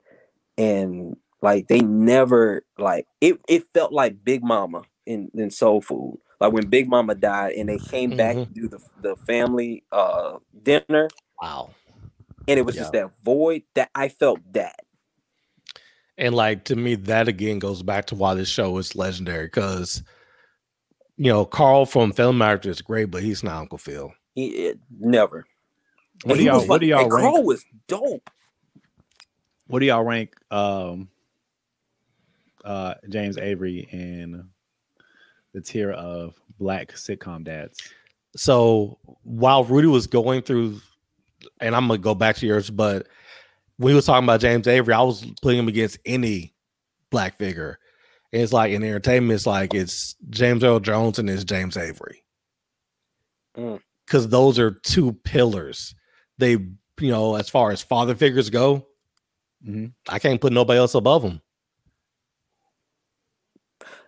and 0.58 1.16
like 1.42 1.68
they 1.68 1.80
never 1.82 2.64
like 2.78 3.08
it. 3.22 3.40
It 3.48 3.64
felt 3.74 3.92
like 3.94 4.24
Big 4.24 4.44
Mama 4.44 4.84
in 5.06 5.30
in 5.34 5.52
Soul 5.52 5.82
Food. 5.82 6.20
Like 6.40 6.52
when 6.54 6.68
Big 6.68 6.90
Mama 6.90 7.16
died, 7.16 7.54
and 7.54 7.70
they 7.70 7.78
came 7.78 8.16
back 8.18 8.36
to 8.36 8.46
do 8.46 8.68
the 8.68 8.80
the 9.02 9.16
family 9.16 9.84
uh 9.92 10.38
dinner, 10.64 11.10
Wow. 11.42 11.70
And 12.48 12.60
it 12.60 12.66
was 12.66 12.76
just 12.76 12.92
that 12.92 13.12
void 13.24 13.64
that 13.76 13.90
I 13.96 14.10
felt 14.10 14.40
that. 14.54 14.76
And 16.18 16.36
like 16.36 16.66
to 16.66 16.76
me, 16.76 16.96
that 16.96 17.28
again 17.28 17.60
goes 17.60 17.82
back 17.82 18.06
to 18.08 18.16
why 18.16 18.36
this 18.36 18.50
show 18.50 18.78
is 18.78 18.96
legendary 18.96 19.48
because 19.48 20.04
you 21.18 21.32
know 21.32 21.46
Carl 21.46 21.86
from 21.86 22.14
Family 22.14 22.36
Matters 22.36 22.78
is 22.78 22.82
great, 22.82 23.06
but 23.06 23.24
he's 23.24 23.44
not 23.44 23.58
Uncle 23.58 23.78
Phil. 23.78 24.14
He 24.36 24.48
it, 24.50 24.80
never. 25.00 25.46
What 26.24 26.38
do 26.38 26.44
y'all 26.44 26.60
was 26.60 26.68
what 26.68 26.82
do 26.82 26.88
y'all 26.88 27.04
and 27.04 27.14
rank? 27.14 27.26
Carl 27.26 27.44
was 27.44 27.66
dope. 27.88 28.30
What 29.68 29.80
do 29.80 29.86
y'all 29.86 30.04
rank 30.04 30.36
um 30.52 31.10
uh 32.64 32.96
James 33.10 33.38
Avery 33.38 33.88
in 33.92 34.48
the 35.54 35.62
tier 35.62 35.92
of 35.92 36.36
black 36.60 36.94
sitcom 36.94 37.44
dads? 37.44 37.80
So 38.36 39.00
while 39.24 39.64
Rudy 39.64 39.88
was 39.88 40.08
going 40.08 40.42
through, 40.42 40.80
and 41.64 41.76
I'm 41.76 41.88
gonna 41.88 41.98
go 42.00 42.16
back 42.16 42.36
to 42.38 42.46
yours, 42.46 42.70
but 42.70 43.08
we 43.80 43.92
he 43.92 43.96
was 43.96 44.06
talking 44.06 44.26
about 44.26 44.42
James 44.42 44.68
Avery, 44.68 44.94
I 44.94 45.02
was 45.02 45.26
putting 45.42 45.60
him 45.60 45.68
against 45.68 45.98
any 46.06 46.54
black 47.10 47.38
figure. 47.38 47.80
And 48.32 48.42
it's 48.42 48.54
like 48.54 48.72
in 48.72 48.84
entertainment, 48.84 49.36
it's 49.36 49.46
like 49.46 49.74
it's 49.74 50.16
James 50.30 50.64
Earl 50.64 50.80
Jones 50.80 51.20
and 51.20 51.30
it's 51.30 51.44
James 51.44 51.78
Avery. 51.78 52.24
Mm. 53.58 53.80
Because 54.06 54.28
those 54.28 54.60
are 54.60 54.72
two 54.72 55.14
pillars. 55.24 55.96
They, 56.38 56.52
you 56.52 57.12
know, 57.12 57.36
as 57.36 57.50
far 57.50 57.72
as 57.72 57.82
father 57.82 58.16
figures 58.16 58.50
go, 58.50 58.88
Mhm. 59.66 59.94
I 60.10 60.20
can't 60.20 60.42
put 60.42 60.54
nobody 60.54 60.78
else 60.78 60.94
above 60.94 61.22
them. 61.22 61.42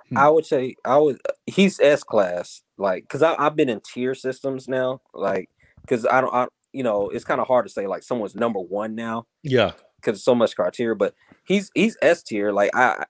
Hmm. 0.10 0.18
I 0.18 0.30
would 0.30 0.46
say 0.46 0.76
I 0.84 0.98
would. 0.98 1.20
He's 1.48 1.80
S 1.80 2.04
class, 2.04 2.62
like 2.78 3.04
because 3.04 3.24
I've 3.24 3.56
been 3.56 3.70
in 3.70 3.82
tier 3.82 4.14
systems 4.14 4.68
now, 4.68 5.02
like 5.14 5.50
because 5.82 6.06
I 6.06 6.22
don't, 6.22 6.34
I, 6.34 6.48
you 6.76 6.84
know, 6.84 7.10
it's 7.10 7.24
kind 7.26 7.40
of 7.42 7.48
hard 7.48 7.66
to 7.66 7.72
say 7.72 7.88
like 7.88 8.04
someone's 8.04 8.36
number 8.36 8.60
one 8.60 8.96
now 8.96 9.26
Yeah. 9.44 9.72
because 9.98 10.24
so 10.24 10.36
much 10.36 10.56
criteria. 10.56 10.96
But 10.96 11.14
he's 11.46 11.72
he's 11.74 11.98
S 12.02 12.22
tier. 12.24 12.52
Like 12.52 12.72
I 12.76 13.06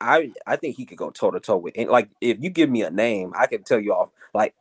I 0.00 0.32
I 0.46 0.56
think 0.56 0.76
he 0.76 0.84
could 0.84 0.98
go 0.98 1.10
toe 1.10 1.30
to 1.30 1.40
toe 1.40 1.56
with. 1.56 1.74
And 1.76 1.88
like 1.88 2.08
if 2.20 2.38
you 2.40 2.50
give 2.50 2.70
me 2.70 2.82
a 2.82 2.90
name, 2.90 3.32
I 3.36 3.46
can 3.46 3.62
tell 3.62 3.80
you 3.80 3.92
off. 3.94 4.10
Like 4.34 4.54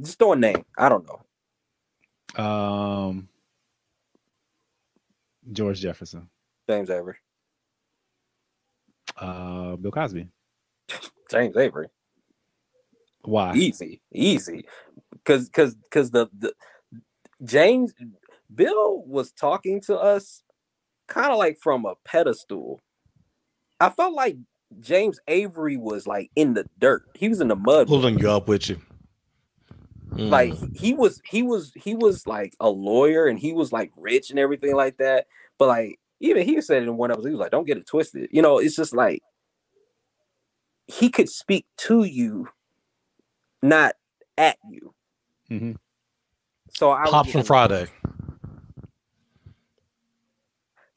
just 0.00 0.18
throw 0.18 0.32
a 0.32 0.36
name. 0.36 0.64
I 0.78 0.88
don't 0.88 1.06
know. 1.06 2.42
Um 2.44 3.28
George 5.50 5.80
Jefferson. 5.80 6.28
James 6.68 6.88
Avery. 6.90 7.16
Uh 9.16 9.76
Bill 9.76 9.90
Cosby. 9.90 10.28
James 11.30 11.56
Avery. 11.56 11.88
Why? 13.24 13.54
Easy, 13.54 14.00
easy. 14.12 14.64
Cause 15.24 15.48
cause 15.52 15.76
cause 15.90 16.10
the, 16.10 16.28
the 16.36 16.52
James 17.44 17.92
Bill 18.54 19.02
was 19.06 19.32
talking 19.32 19.80
to 19.82 19.96
us 19.98 20.42
kind 21.08 21.32
of 21.32 21.38
like 21.38 21.58
from 21.58 21.84
a 21.84 21.94
pedestal. 22.04 22.80
I 23.80 23.90
felt 23.90 24.14
like 24.14 24.36
James 24.80 25.18
Avery 25.28 25.76
was 25.76 26.06
like 26.06 26.30
in 26.36 26.54
the 26.54 26.66
dirt. 26.78 27.04
He 27.14 27.28
was 27.28 27.40
in 27.40 27.48
the 27.48 27.56
mud. 27.56 27.80
with 27.80 27.88
Pulling 27.88 28.18
you 28.18 28.30
up 28.30 28.48
with 28.48 28.68
you. 28.68 28.80
Mm. 30.12 30.28
like 30.28 30.52
he 30.76 30.92
was 30.92 31.22
he 31.24 31.42
was 31.42 31.72
he 31.74 31.94
was 31.94 32.26
like 32.26 32.54
a 32.60 32.68
lawyer 32.68 33.26
and 33.26 33.38
he 33.38 33.54
was 33.54 33.72
like 33.72 33.90
rich 33.96 34.28
and 34.28 34.38
everything 34.38 34.76
like 34.76 34.98
that 34.98 35.26
but 35.56 35.68
like 35.68 35.98
even 36.20 36.44
he 36.44 36.60
said 36.60 36.82
in 36.82 36.98
one 36.98 37.10
of 37.10 37.16
us 37.16 37.24
he 37.24 37.30
was 37.30 37.40
like 37.40 37.50
don't 37.50 37.66
get 37.66 37.78
it 37.78 37.86
twisted 37.86 38.28
you 38.30 38.42
know 38.42 38.58
it's 38.58 38.76
just 38.76 38.94
like 38.94 39.22
he 40.86 41.08
could 41.08 41.30
speak 41.30 41.64
to 41.78 42.04
you 42.04 42.46
not 43.62 43.94
at 44.36 44.58
you 44.68 44.92
Mhm. 45.50 45.76
So 46.72 46.90
i 46.90 47.02
was 47.02 47.10
Pops 47.10 47.32
from 47.32 47.42
Friday. 47.44 47.86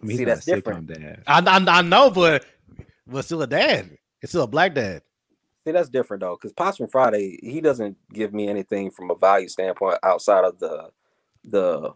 I 0.02 0.06
mean, 0.06 0.18
See, 0.18 0.24
that's 0.26 0.46
different. 0.46 0.88
dad. 0.88 1.24
I, 1.26 1.40
I 1.40 1.80
I 1.80 1.82
know, 1.82 2.12
but 2.12 2.46
but 3.08 3.26
still 3.26 3.42
a 3.42 3.48
dad. 3.48 3.98
It's 4.22 4.32
still 4.32 4.44
a 4.44 4.48
black 4.48 4.74
dad. 4.74 5.02
see 5.66 5.72
that's 5.72 5.90
different 5.90 6.22
though 6.22 6.36
because 6.36 6.54
pops 6.54 6.78
from 6.78 6.88
friday 6.88 7.40
he 7.42 7.60
doesn't 7.62 7.98
give 8.14 8.34
me 8.34 8.48
anything 8.48 8.92
from 8.92 9.10
a 9.12 9.16
value 9.16 9.48
standpoint 9.48 9.98
outside 10.04 10.44
of 10.46 10.58
the 10.60 10.90
the 11.44 11.92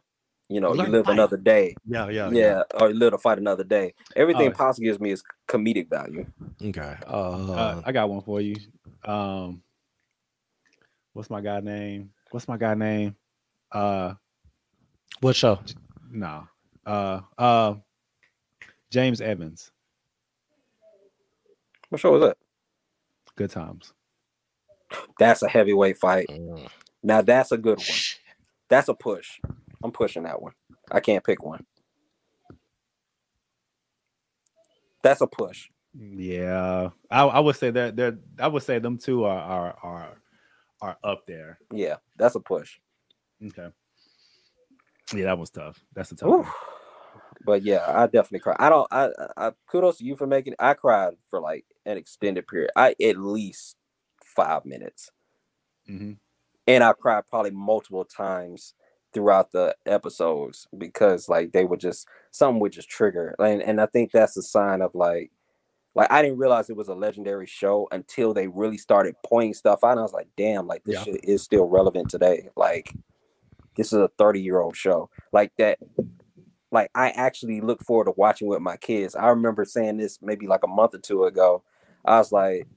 you 0.47 0.59
know 0.59 0.71
Learn 0.73 0.87
you 0.87 0.91
live 0.91 1.07
another 1.07 1.37
day 1.37 1.75
Yeah, 1.87 2.09
yeah, 2.09 2.29
yeah, 2.31 2.63
or 2.79 2.89
you 2.89 2.95
live 2.95 3.11
to 3.11 3.17
fight 3.19 3.37
another 3.37 3.63
day 3.63 3.93
everything 4.15 4.49
Oh. 4.49 4.53
pops 4.55 4.79
gives 4.79 4.99
me 4.99 5.11
is 5.11 5.23
comedic 5.47 5.87
value 5.89 6.25
Okay. 6.63 6.95
Uh, 7.07 7.51
Uh, 7.53 7.81
I 7.85 7.91
got 7.91 8.09
one 8.09 8.21
for 8.21 8.41
you. 8.41 8.55
Um, 9.05 9.61
what's 11.13 11.29
my 11.29 11.41
guy 11.41 11.59
name? 11.61 12.11
What's 12.31 12.47
my 12.47 12.57
guy 12.57 12.73
name? 12.73 13.15
Uh, 13.71 14.13
what 15.21 15.35
show? 15.35 15.59
no. 16.11 16.47
Uh, 16.85 17.21
uh, 17.37 17.75
James 18.89 19.21
Evans. 19.21 19.71
what 21.89 22.01
show 22.01 22.11
was 22.11 22.21
that 22.21 22.37
Good 23.35 23.51
times. 23.51 23.93
That's 25.19 25.43
a 25.43 25.47
heavyweight 25.47 25.97
fight. 25.97 26.27
Mm. 26.29 26.67
Now 27.03 27.21
that's 27.21 27.51
a 27.51 27.57
good 27.57 27.77
one. 27.77 27.87
That's 28.69 28.89
a 28.89 28.93
push. 28.93 29.39
I'm 29.83 29.91
pushing 29.91 30.23
that 30.23 30.41
one. 30.41 30.53
I 30.91 30.99
can't 30.99 31.23
pick 31.23 31.43
one. 31.43 31.65
That's 35.03 35.21
a 35.21 35.27
push. 35.27 35.69
Yeah, 35.97 36.89
I, 37.09 37.23
I 37.23 37.39
would 37.39 37.55
say 37.55 37.71
that 37.71 37.95
they're. 37.95 38.17
I 38.37 38.47
would 38.47 38.63
say 38.63 38.79
them 38.79 38.97
two 38.97 39.23
are 39.23 39.39
are 39.39 39.77
are 39.81 40.21
are 40.81 40.97
up 41.03 41.25
there. 41.25 41.59
Yeah, 41.73 41.95
that's 42.17 42.35
a 42.35 42.39
push. 42.39 42.77
Okay. 43.45 43.69
Yeah, 45.13 45.25
that 45.25 45.37
was 45.39 45.49
tough. 45.49 45.79
That's 45.93 46.11
a 46.11 46.15
tough. 46.15 46.47
But 47.45 47.63
yeah, 47.63 47.83
I 47.87 48.05
definitely 48.05 48.39
cry. 48.39 48.55
I 48.59 48.69
don't. 48.69 48.87
I, 48.91 49.09
I 49.37 49.51
kudos 49.67 49.97
to 49.99 50.05
you 50.05 50.15
for 50.15 50.27
making. 50.27 50.55
I 50.59 50.73
cried 50.73 51.13
for 51.29 51.39
like 51.39 51.65
an 51.85 51.97
extended 51.97 52.47
period. 52.47 52.71
I 52.75 52.95
at 53.01 53.17
least 53.17 53.75
five 54.35 54.65
minutes, 54.65 55.09
Mhm. 55.89 56.17
and 56.67 56.83
I 56.83 56.93
cried 56.93 57.23
probably 57.29 57.51
multiple 57.51 58.05
times 58.05 58.73
throughout 59.13 59.51
the 59.51 59.75
episodes 59.87 60.67
because 60.77 61.27
like 61.29 61.51
they 61.51 61.65
would 61.65 61.79
just 61.79 62.07
something 62.31 62.59
would 62.59 62.73
just 62.73 62.89
trigger, 62.89 63.35
and 63.39 63.63
and 63.63 63.81
I 63.81 63.85
think 63.87 64.11
that's 64.11 64.37
a 64.37 64.41
sign 64.43 64.81
of 64.81 64.93
like. 64.93 65.31
Like 65.95 66.11
I 66.11 66.21
didn't 66.21 66.37
realize 66.37 66.69
it 66.69 66.77
was 66.77 66.87
a 66.87 66.93
legendary 66.93 67.47
show 67.47 67.87
until 67.91 68.31
they 68.33 68.47
really 68.47 68.77
started 68.77 69.15
pointing 69.25 69.55
stuff 69.55 69.83
out. 69.83 69.91
And 69.91 69.99
I 69.99 70.03
was 70.03 70.13
like, 70.13 70.29
damn, 70.37 70.67
like 70.67 70.83
this 70.83 70.97
Yeah. 70.97 71.03
shit 71.05 71.23
is 71.23 71.41
still 71.41 71.65
relevant 71.65 72.09
today. 72.09 72.47
Like 72.55 72.93
this 73.79 73.93
is 73.93 73.99
a 73.99 74.09
30 74.17 74.41
year 74.41 74.59
old 74.59 74.75
show. 74.75 75.09
Like 75.31 75.51
that 75.57 75.79
like 76.71 76.91
I 76.93 77.09
actually 77.11 77.61
look 77.61 77.81
forward 77.83 78.05
to 78.05 78.13
watching 78.17 78.47
with 78.47 78.61
my 78.61 78.75
kids. 78.77 79.15
I 79.15 79.27
remember 79.29 79.63
saying 79.65 79.97
this 79.97 80.19
maybe 80.21 80.45
like 80.47 80.63
a 80.63 80.67
month 80.67 80.93
or 80.93 80.99
two 80.99 81.23
ago. 81.23 81.63
I 82.05 82.17
was 82.17 82.31
like, 82.31 82.67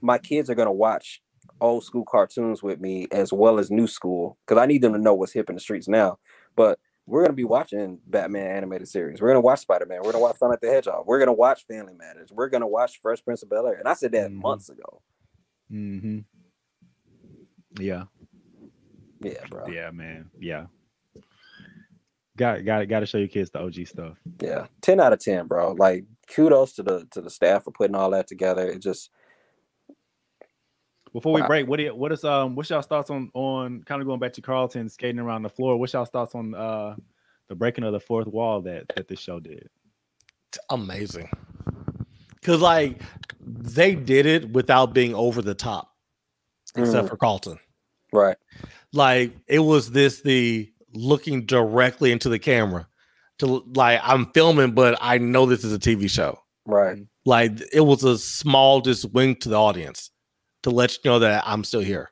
my 0.00 0.16
kids 0.18 0.48
are 0.48 0.54
gonna 0.54 0.72
watch 0.72 1.20
old 1.60 1.82
school 1.82 2.04
cartoons 2.04 2.62
with 2.62 2.80
me 2.80 3.08
as 3.10 3.32
well 3.32 3.58
as 3.58 3.70
new 3.70 3.88
school 3.88 4.38
because 4.46 4.60
I 4.62 4.66
need 4.66 4.82
them 4.82 4.92
to 4.92 4.98
know 4.98 5.14
what's 5.14 5.32
hip 5.32 5.48
in 5.50 5.56
the 5.56 5.60
streets 5.60 5.88
now. 5.88 6.18
But 6.54 6.78
we're 7.06 7.22
gonna 7.22 7.32
be 7.34 7.44
watching 7.44 7.98
Batman 8.06 8.46
animated 8.46 8.86
series. 8.86 9.20
We're 9.20 9.28
gonna 9.30 9.40
watch 9.40 9.60
Spider 9.60 9.86
Man. 9.86 10.02
We're 10.04 10.12
gonna 10.12 10.22
watch 10.22 10.36
Sonic 10.38 10.60
the 10.60 10.68
Hedgehog. 10.68 11.06
We're 11.06 11.18
gonna 11.18 11.32
watch 11.32 11.66
Family 11.66 11.94
Matters. 11.94 12.30
We're 12.32 12.48
gonna 12.48 12.68
watch 12.68 13.00
Fresh 13.02 13.24
Prince 13.24 13.42
of 13.42 13.50
Bel 13.50 13.66
Air. 13.66 13.74
And 13.74 13.88
I 13.88 13.94
said 13.94 14.12
that 14.12 14.30
Mhm. 14.30 14.42
months 14.42 14.68
ago. 14.68 15.02
Mm-hmm. 15.72 16.20
Yeah. 17.82 18.04
Yeah, 19.20 19.44
bro. 19.50 19.66
Yeah, 19.68 19.90
man. 19.90 20.30
Yeah. 20.38 20.66
Got 22.36 22.64
got 22.64 22.86
got 22.88 23.00
to 23.00 23.06
show 23.06 23.18
your 23.18 23.28
kids 23.28 23.50
the 23.50 23.60
OG 23.60 23.86
stuff. 23.86 24.16
Yeah, 24.40 24.66
ten 24.80 25.00
out 25.00 25.12
of 25.12 25.18
ten, 25.18 25.46
bro. 25.48 25.72
Like 25.72 26.04
kudos 26.32 26.74
to 26.74 26.82
the 26.84 27.06
to 27.10 27.20
the 27.20 27.30
staff 27.30 27.64
for 27.64 27.72
putting 27.72 27.96
all 27.96 28.10
that 28.10 28.28
together. 28.28 28.66
It 28.68 28.78
just 28.80 29.10
Before 31.12 31.32
we 31.32 31.40
Wow. 31.40 31.48
break, 31.48 31.66
what 31.66 31.78
do 31.78 31.84
you, 31.84 31.94
what 31.94 32.12
is 32.12 32.22
um 32.22 32.54
what's 32.54 32.70
y'all's 32.70 32.86
thoughts 32.86 33.10
on 33.10 33.30
on 33.34 33.82
kind 33.84 34.00
of 34.00 34.06
going 34.06 34.20
back 34.20 34.34
to 34.34 34.42
Carlton 34.42 34.88
skating 34.88 35.18
around 35.18 35.42
the 35.42 35.48
floor? 35.48 35.76
What's 35.76 35.92
y'all's 35.94 36.10
thoughts 36.10 36.34
on 36.34 36.54
uh 36.54 36.94
the 37.48 37.54
breaking 37.56 37.82
of 37.84 37.92
the 37.92 38.00
fourth 38.00 38.28
wall 38.28 38.60
that 38.62 38.84
that 38.94 39.08
this 39.08 39.18
show 39.18 39.40
did? 39.40 39.68
It's 40.50 40.58
amazing. 40.70 41.28
Cause 42.42 42.60
like 42.60 43.02
they 43.40 43.94
did 43.96 44.26
it 44.26 44.52
without 44.52 44.92
being 44.94 45.14
over 45.14 45.42
the 45.42 45.54
top, 45.54 45.92
except 46.76 47.06
Mhm. 47.06 47.10
for 47.10 47.16
Carlton. 47.16 47.58
Right. 48.12 48.36
Like 48.92 49.32
it 49.46 49.58
was 49.60 49.90
this 49.90 50.22
the 50.22 50.72
looking 50.94 51.44
directly 51.44 52.10
into 52.12 52.28
the 52.28 52.38
camera 52.38 52.88
to 53.38 53.46
like 53.74 54.00
I'm 54.02 54.26
filming, 54.32 54.72
but 54.72 54.98
I 55.00 55.18
know 55.18 55.46
this 55.46 55.64
is 55.64 55.72
a 55.72 55.78
TV 55.78 56.08
show. 56.10 56.38
Right. 56.66 56.98
Like 57.24 57.52
it 57.72 57.80
was 57.82 58.02
a 58.04 58.16
small 58.18 58.80
just 58.80 59.12
wink 59.12 59.40
to 59.40 59.48
the 59.50 59.56
audience 59.60 60.10
to 60.62 60.70
let 60.70 60.92
you 60.94 61.10
know 61.10 61.18
that 61.20 61.44
I'm 61.46 61.64
still 61.64 61.80
here. 61.80 62.10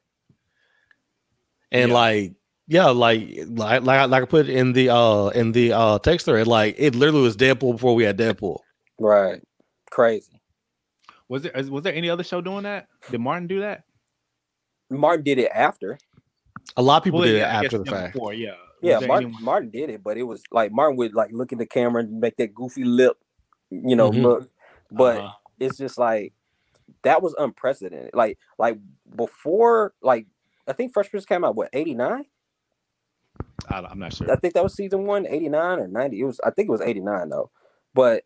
And 1.72 1.90
Yeah. 1.90 1.94
like, 1.96 2.32
yeah, 2.68 2.86
like 2.86 3.28
like 3.46 3.82
like 3.82 4.00
I, 4.00 4.04
like 4.04 4.22
I 4.22 4.26
put 4.26 4.48
in 4.48 4.72
the 4.72 4.90
uh 4.90 5.28
in 5.28 5.52
the 5.52 5.72
uh 5.72 5.98
text 6.00 6.26
thread, 6.26 6.46
like 6.46 6.74
it 6.78 6.94
literally 6.94 7.22
was 7.22 7.36
Deadpool 7.36 7.72
before 7.72 7.94
we 7.94 8.04
had 8.04 8.18
Deadpool. 8.18 8.58
Right. 8.98 9.40
Crazy. 9.90 10.40
Was 11.28 11.42
there 11.42 11.52
is- 11.52 11.70
was 11.70 11.82
there 11.84 11.94
any 11.94 12.10
other 12.10 12.22
show 12.24 12.40
doing 12.40 12.64
that? 12.64 12.88
Did 13.10 13.20
Martin 13.20 13.46
do 13.46 13.60
that? 13.60 13.84
Martin 14.90 15.24
did 15.24 15.38
it 15.38 15.50
after. 15.54 15.98
A 16.76 16.82
lot 16.82 16.98
of 16.98 17.04
people 17.04 17.20
Well, 17.20 17.26
did 17.28 17.36
it 17.36 17.38
yeah, 17.38 17.58
I 17.58 17.64
after 17.64 17.78
the 17.78 17.84
fact. 17.86 18.14
Before, 18.14 18.32
yeah. 18.34 18.54
Yeah, 18.82 19.00
Martin, 19.00 19.26
anyone- 19.28 19.42
Martin 19.44 19.70
did 19.70 19.90
it, 19.90 20.02
but 20.02 20.16
it 20.18 20.22
was 20.24 20.42
like 20.50 20.70
Martin 20.72 20.96
would 20.98 21.14
like 21.14 21.32
look 21.32 21.52
at 21.52 21.58
the 21.58 21.66
camera 21.66 22.02
and 22.02 22.20
make 22.20 22.36
that 22.36 22.54
goofy 22.54 22.84
lip, 22.84 23.16
you 23.70 23.96
know, 23.96 24.10
Mhm. 24.10 24.22
look. 24.22 24.50
But 24.90 25.16
Uh-huh. 25.18 25.32
it's 25.58 25.78
just 25.78 25.98
like 25.98 26.32
that 27.02 27.22
was 27.22 27.34
unprecedented. 27.38 28.10
Like 28.14 28.38
like 28.58 28.78
before, 29.16 29.94
like 30.02 30.26
I 30.68 30.72
think 30.72 30.92
Fresh 30.92 31.10
Prince 31.10 31.24
came 31.26 31.42
out 31.44 31.56
what 31.56 31.70
eighty 31.72 31.94
nine. 31.94 32.26
I, 33.68 33.78
am 33.90 33.98
not 33.98 34.12
sure. 34.12 34.30
I 34.30 34.36
think 34.36 34.54
that 34.54 34.62
was 34.62 34.74
season 34.74 35.06
one, 35.06 35.26
89 35.26 35.80
or 35.80 35.88
90. 35.88 36.20
It 36.20 36.24
was 36.24 36.38
I 36.44 36.50
think 36.50 36.68
it 36.68 36.72
was 36.72 36.80
89 36.80 37.28
though. 37.30 37.50
But 37.94 38.24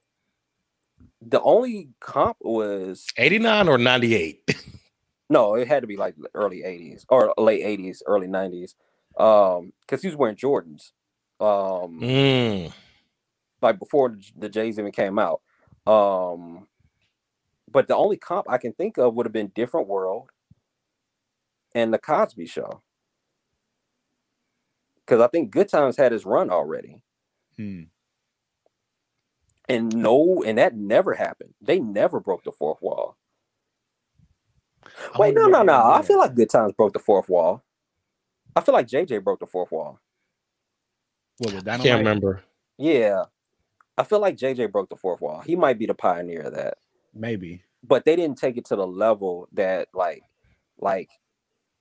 the 1.22 1.40
only 1.40 1.90
comp 2.00 2.36
was 2.40 3.06
89 3.16 3.68
or 3.68 3.78
98. 3.78 4.42
no, 5.30 5.54
it 5.54 5.68
had 5.68 5.82
to 5.82 5.86
be 5.86 5.96
like 5.96 6.16
early 6.34 6.58
80s 6.62 7.06
or 7.08 7.32
late 7.38 7.64
80s, 7.64 8.02
early 8.06 8.26
90s. 8.26 8.74
Um, 9.18 9.72
because 9.82 10.02
he 10.02 10.08
was 10.08 10.16
wearing 10.16 10.36
Jordans. 10.36 10.92
Um, 11.40 12.00
Mm. 12.00 12.72
like 13.62 13.78
before 13.78 14.10
the, 14.10 14.24
the 14.36 14.48
Jays 14.50 14.78
even 14.78 14.92
came 14.92 15.18
out. 15.18 15.40
Um, 15.86 16.66
but 17.70 17.88
the 17.88 17.96
only 17.96 18.16
comp 18.16 18.50
I 18.50 18.58
can 18.58 18.72
think 18.72 18.98
of 18.98 19.14
would 19.14 19.26
have 19.26 19.32
been 19.32 19.52
Different 19.54 19.88
World 19.88 20.30
and 21.74 21.94
the 21.94 21.98
Cosby 21.98 22.46
Show. 22.46 22.82
Because 25.06 25.20
I 25.20 25.28
think 25.28 25.50
Good 25.50 25.68
Times 25.68 25.96
had 25.96 26.12
his 26.12 26.26
run 26.26 26.50
already. 26.50 27.02
Hmm. 27.56 27.84
And 29.68 29.94
no, 29.94 30.42
and 30.44 30.58
that 30.58 30.76
never 30.76 31.14
happened. 31.14 31.54
They 31.60 31.78
never 31.78 32.18
broke 32.20 32.44
the 32.44 32.52
fourth 32.52 32.82
wall. 32.82 33.16
I 34.84 35.18
Wait, 35.18 35.34
no, 35.34 35.46
no, 35.46 35.62
no. 35.62 35.90
I 35.90 36.02
feel 36.02 36.18
like 36.18 36.34
Good 36.34 36.50
Times 36.50 36.72
broke 36.72 36.92
the 36.92 36.98
fourth 36.98 37.28
wall. 37.28 37.62
I 38.56 38.60
feel 38.60 38.74
like 38.74 38.88
JJ 38.88 39.22
broke 39.22 39.40
the 39.40 39.46
fourth 39.46 39.70
wall. 39.70 40.00
What, 41.38 41.68
I 41.68 41.78
can't 41.78 41.98
remember. 41.98 42.42
Yeah. 42.78 43.24
I 43.96 44.04
feel 44.04 44.20
like 44.20 44.36
JJ 44.36 44.72
broke 44.72 44.88
the 44.88 44.96
fourth 44.96 45.20
wall. 45.20 45.40
He 45.40 45.56
might 45.56 45.78
be 45.78 45.86
the 45.86 45.94
pioneer 45.94 46.42
of 46.42 46.54
that. 46.54 46.78
Maybe. 47.14 47.62
But 47.82 48.04
they 48.04 48.16
didn't 48.16 48.38
take 48.38 48.56
it 48.56 48.64
to 48.66 48.76
the 48.76 48.86
level 48.86 49.48
that 49.52 49.88
like 49.94 50.22
like 50.78 51.08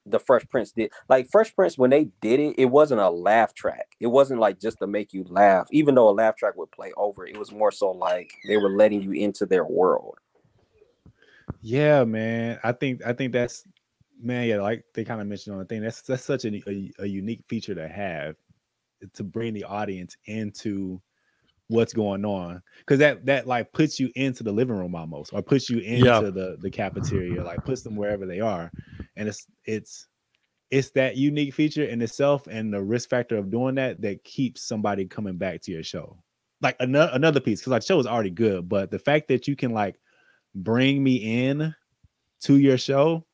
the 0.05 0.19
Fresh 0.19 0.47
Prince 0.49 0.71
did. 0.71 0.91
Like 1.07 1.29
Fresh 1.29 1.55
Prince, 1.55 1.77
when 1.77 1.89
they 1.89 2.09
did 2.21 2.39
it, 2.39 2.55
it 2.57 2.65
wasn't 2.65 3.01
a 3.01 3.09
laugh 3.09 3.53
track. 3.53 3.95
It 3.99 4.07
wasn't 4.07 4.39
like 4.39 4.59
just 4.59 4.79
to 4.79 4.87
make 4.87 5.13
you 5.13 5.25
laugh, 5.29 5.67
even 5.71 5.95
though 5.95 6.09
a 6.09 6.11
laugh 6.11 6.35
track 6.35 6.55
would 6.57 6.71
play 6.71 6.91
over. 6.97 7.25
It 7.25 7.37
was 7.37 7.51
more 7.51 7.71
so 7.71 7.91
like 7.91 8.31
they 8.47 8.57
were 8.57 8.71
letting 8.71 9.01
you 9.01 9.11
into 9.11 9.45
their 9.45 9.65
world. 9.65 10.17
Yeah, 11.61 12.03
man. 12.03 12.59
I 12.63 12.71
think 12.71 13.05
I 13.05 13.13
think 13.13 13.33
that's 13.33 13.65
man, 14.21 14.47
yeah, 14.47 14.61
like 14.61 14.83
they 14.93 15.03
kind 15.03 15.21
of 15.21 15.27
mentioned 15.27 15.53
on 15.53 15.59
the 15.59 15.65
thing. 15.65 15.81
That's 15.81 16.01
that's 16.01 16.23
such 16.23 16.45
a, 16.45 16.61
a, 16.69 16.91
a 16.99 17.05
unique 17.05 17.43
feature 17.47 17.75
to 17.75 17.87
have 17.87 18.35
to 19.13 19.23
bring 19.23 19.53
the 19.53 19.63
audience 19.63 20.15
into 20.25 21.01
what's 21.67 21.93
going 21.93 22.25
on 22.25 22.61
because 22.79 22.97
that 22.99 23.25
that 23.25 23.45
like 23.45 23.71
puts 23.73 23.99
you 23.99 24.09
into 24.15 24.43
the 24.43 24.51
living 24.51 24.75
room 24.75 24.95
almost 24.95 25.31
or 25.33 25.41
puts 25.41 25.69
you 25.69 25.77
into 25.79 26.05
Yeah. 26.05 26.21
the 26.21 26.57
the 26.59 26.69
cafeteria 26.69 27.43
like 27.43 27.63
puts 27.63 27.83
them 27.83 27.95
wherever 27.95 28.25
they 28.25 28.39
are 28.39 28.71
and 29.15 29.29
it's 29.29 29.45
it's 29.65 30.07
it's 30.71 30.89
that 30.91 31.15
unique 31.15 31.53
feature 31.53 31.83
in 31.85 32.01
itself 32.01 32.47
and 32.47 32.73
the 32.73 32.81
risk 32.81 33.09
factor 33.09 33.37
of 33.37 33.51
doing 33.51 33.75
that 33.75 34.01
that 34.01 34.23
keeps 34.23 34.63
somebody 34.63 35.05
coming 35.05 35.37
back 35.37 35.61
to 35.61 35.71
your 35.71 35.83
show 35.83 36.17
like 36.61 36.75
another 36.79 37.11
another 37.13 37.39
piece 37.39 37.59
because 37.61 37.71
like 37.71 37.83
show 37.83 37.99
is 37.99 38.07
already 38.07 38.31
good 38.31 38.67
but 38.67 38.89
the 38.89 38.99
fact 38.99 39.27
that 39.27 39.47
you 39.47 39.55
can 39.55 39.71
like 39.71 39.99
bring 40.55 41.03
me 41.03 41.47
in 41.47 41.73
to 42.41 42.57
your 42.57 42.77
show 42.77 43.25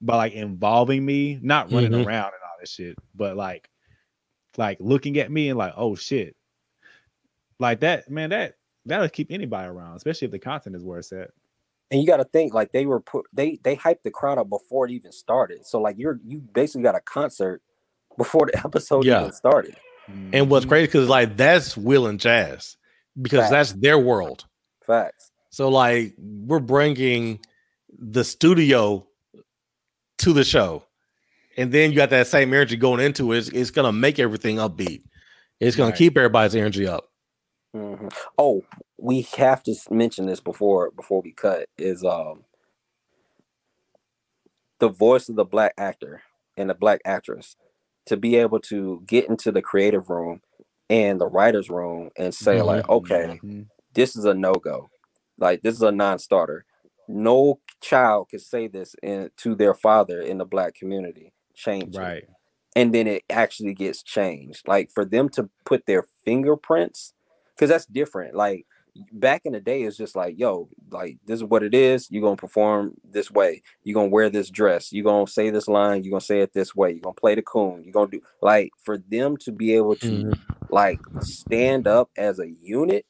by 0.00 0.16
like 0.16 0.32
involving 0.34 1.04
me 1.04 1.38
not 1.42 1.70
running 1.72 1.92
Mhm. 1.92 2.04
around 2.06 2.26
and 2.26 2.42
all 2.44 2.56
this 2.60 2.70
shit 2.70 2.96
but 3.14 3.36
like 3.36 3.68
like 4.56 4.78
looking 4.80 5.18
at 5.18 5.30
me 5.30 5.48
and 5.48 5.58
like 5.58 5.72
oh 5.76 5.94
shit 5.94 6.36
like 7.58 7.80
that 7.80 8.10
man 8.10 8.30
that 8.30 8.56
that'll 8.84 9.08
keep 9.08 9.30
anybody 9.30 9.68
around 9.68 9.96
especially 9.96 10.26
if 10.26 10.32
the 10.32 10.38
content 10.38 10.76
is 10.76 10.84
where 10.84 10.98
it's 10.98 11.12
at 11.12 11.30
And 11.90 12.00
you 12.00 12.06
got 12.06 12.18
to 12.18 12.24
think 12.24 12.52
like 12.54 12.72
they 12.72 12.86
were 12.86 13.00
put 13.00 13.26
they 13.32 13.58
they 13.62 13.76
hyped 13.76 14.02
the 14.02 14.10
crowd 14.10 14.38
up 14.38 14.48
before 14.48 14.86
it 14.86 14.92
even 14.92 15.12
started. 15.12 15.64
So 15.66 15.80
like 15.80 15.96
you're 15.98 16.18
you 16.24 16.38
basically 16.38 16.82
got 16.82 16.94
a 16.96 17.00
concert 17.00 17.62
before 18.18 18.46
the 18.46 18.58
episode 18.64 19.04
Yeah. 19.04 19.20
even 19.20 19.32
started. 19.32 19.76
And 20.32 20.48
what's 20.50 20.66
crazy 20.66 20.86
because 20.86 21.08
like 21.08 21.36
that's 21.36 21.76
Will 21.76 22.06
and 22.06 22.18
Jazz 22.20 22.76
because 23.20 23.40
Facts. 23.40 23.50
that's 23.50 23.72
their 23.74 23.98
world. 23.98 24.46
Facts. 24.84 25.30
So 25.56 25.70
like 25.70 26.12
we're 26.18 26.60
bringing 26.60 27.40
the 27.98 28.24
studio 28.24 29.06
to 30.18 30.34
the 30.34 30.44
show, 30.44 30.84
and 31.56 31.72
then 31.72 31.90
you 31.90 31.96
got 31.96 32.10
that 32.10 32.26
same 32.26 32.52
energy 32.52 32.76
going 32.76 33.00
into 33.00 33.32
it. 33.32 33.38
It's, 33.38 33.48
it's 33.48 33.70
gonna 33.70 33.90
make 33.90 34.18
everything 34.18 34.56
upbeat. 34.56 35.00
It's 35.58 35.74
gonna 35.74 35.92
Right. 35.92 35.98
keep 35.98 36.18
everybody's 36.18 36.54
energy 36.54 36.86
up. 36.86 37.08
Mhm. 37.74 38.12
Oh, 38.36 38.66
we 38.98 39.22
have 39.38 39.62
to 39.62 39.74
mention 39.90 40.26
this 40.26 40.40
before 40.40 40.90
before 40.90 41.22
we 41.22 41.32
cut 41.32 41.70
is 41.78 42.04
um 42.04 42.44
the 44.78 44.90
voice 44.90 45.30
of 45.30 45.36
the 45.36 45.44
black 45.46 45.72
actor 45.78 46.22
and 46.58 46.68
the 46.68 46.74
black 46.74 47.00
actress 47.06 47.56
to 48.04 48.18
be 48.18 48.36
able 48.36 48.60
to 48.60 49.02
get 49.06 49.26
into 49.30 49.50
the 49.50 49.62
creative 49.62 50.10
room 50.10 50.42
and 50.90 51.18
the 51.18 51.26
writers 51.26 51.70
room 51.70 52.10
and 52.18 52.34
say 52.34 52.60
like 52.60 52.86
okay 52.90 53.40
Mhm. 53.42 53.68
this 53.94 54.16
is 54.16 54.26
a 54.26 54.34
no-go 54.34 54.90
like 55.38 55.62
this 55.62 55.74
is 55.74 55.82
a 55.82 55.92
non-starter 55.92 56.64
no 57.08 57.60
child 57.80 58.28
could 58.30 58.40
say 58.40 58.66
this 58.66 58.96
in, 59.02 59.30
to 59.36 59.54
their 59.54 59.74
father 59.74 60.20
in 60.20 60.38
the 60.38 60.44
black 60.44 60.74
community 60.74 61.32
change 61.54 61.94
it 61.94 62.00
right 62.00 62.24
and 62.76 62.92
then 62.92 63.06
it 63.06 63.24
actually 63.30 63.72
gets 63.72 64.02
changed. 64.02 64.68
Like 64.68 64.90
for 64.92 65.06
them 65.06 65.30
to 65.30 65.48
put 65.64 65.86
their 65.86 66.04
fingerprints, 66.26 67.14
because 67.54 67.70
that's 67.70 67.86
different. 67.86 68.34
Like 68.34 68.66
back 69.12 69.42
in 69.46 69.54
the 69.54 69.60
day, 69.60 69.84
it's 69.84 69.96
just 69.96 70.14
like, 70.14 70.38
yo, 70.38 70.68
like 70.90 71.16
this 71.24 71.36
is 71.36 71.44
what 71.44 71.62
it 71.62 71.74
is. 71.74 72.06
You're 72.10 72.22
gonna 72.22 72.36
perform 72.36 72.92
this 73.02 73.30
way. 73.30 73.62
You're 73.82 73.94
gonna 73.94 74.08
wear 74.08 74.28
this 74.28 74.50
dress. 74.50 74.92
You're 74.92 75.04
gonna 75.04 75.26
say 75.26 75.48
this 75.48 75.68
line. 75.68 76.04
You're 76.04 76.10
gonna 76.10 76.20
say 76.20 76.40
it 76.40 76.52
this 76.52 76.76
way. 76.76 76.90
You're 76.90 77.00
gonna 77.00 77.14
play 77.14 77.34
the 77.34 77.40
coon. 77.40 77.82
You're 77.82 77.94
gonna 77.94 78.10
do 78.10 78.20
like 78.42 78.72
for 78.84 78.98
them 78.98 79.38
to 79.38 79.52
be 79.52 79.74
able 79.74 79.96
to 79.96 80.06
Mhm. 80.06 80.38
like 80.68 81.00
stand 81.20 81.88
up 81.88 82.10
as 82.18 82.38
a 82.38 82.50
unit 82.60 83.06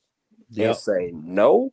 and 0.51 0.59
yep 0.59 0.77
say 0.77 1.11
no, 1.13 1.73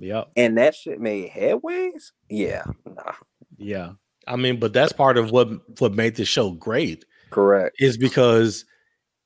yep 0.00 0.30
and 0.36 0.56
that 0.58 0.74
shit 0.74 1.00
made 1.00 1.30
headways. 1.30 2.12
Yeah, 2.28 2.64
nah, 2.86 3.12
yeah 3.58 3.92
I 4.26 4.36
mean, 4.36 4.58
but 4.60 4.72
that's 4.72 4.92
part 4.92 5.16
of 5.18 5.30
what 5.30 5.48
what 5.80 5.94
made 5.94 6.16
the 6.16 6.24
show 6.24 6.52
great 6.52 7.04
correct. 7.30 7.76
is 7.80 7.96
because 7.96 8.64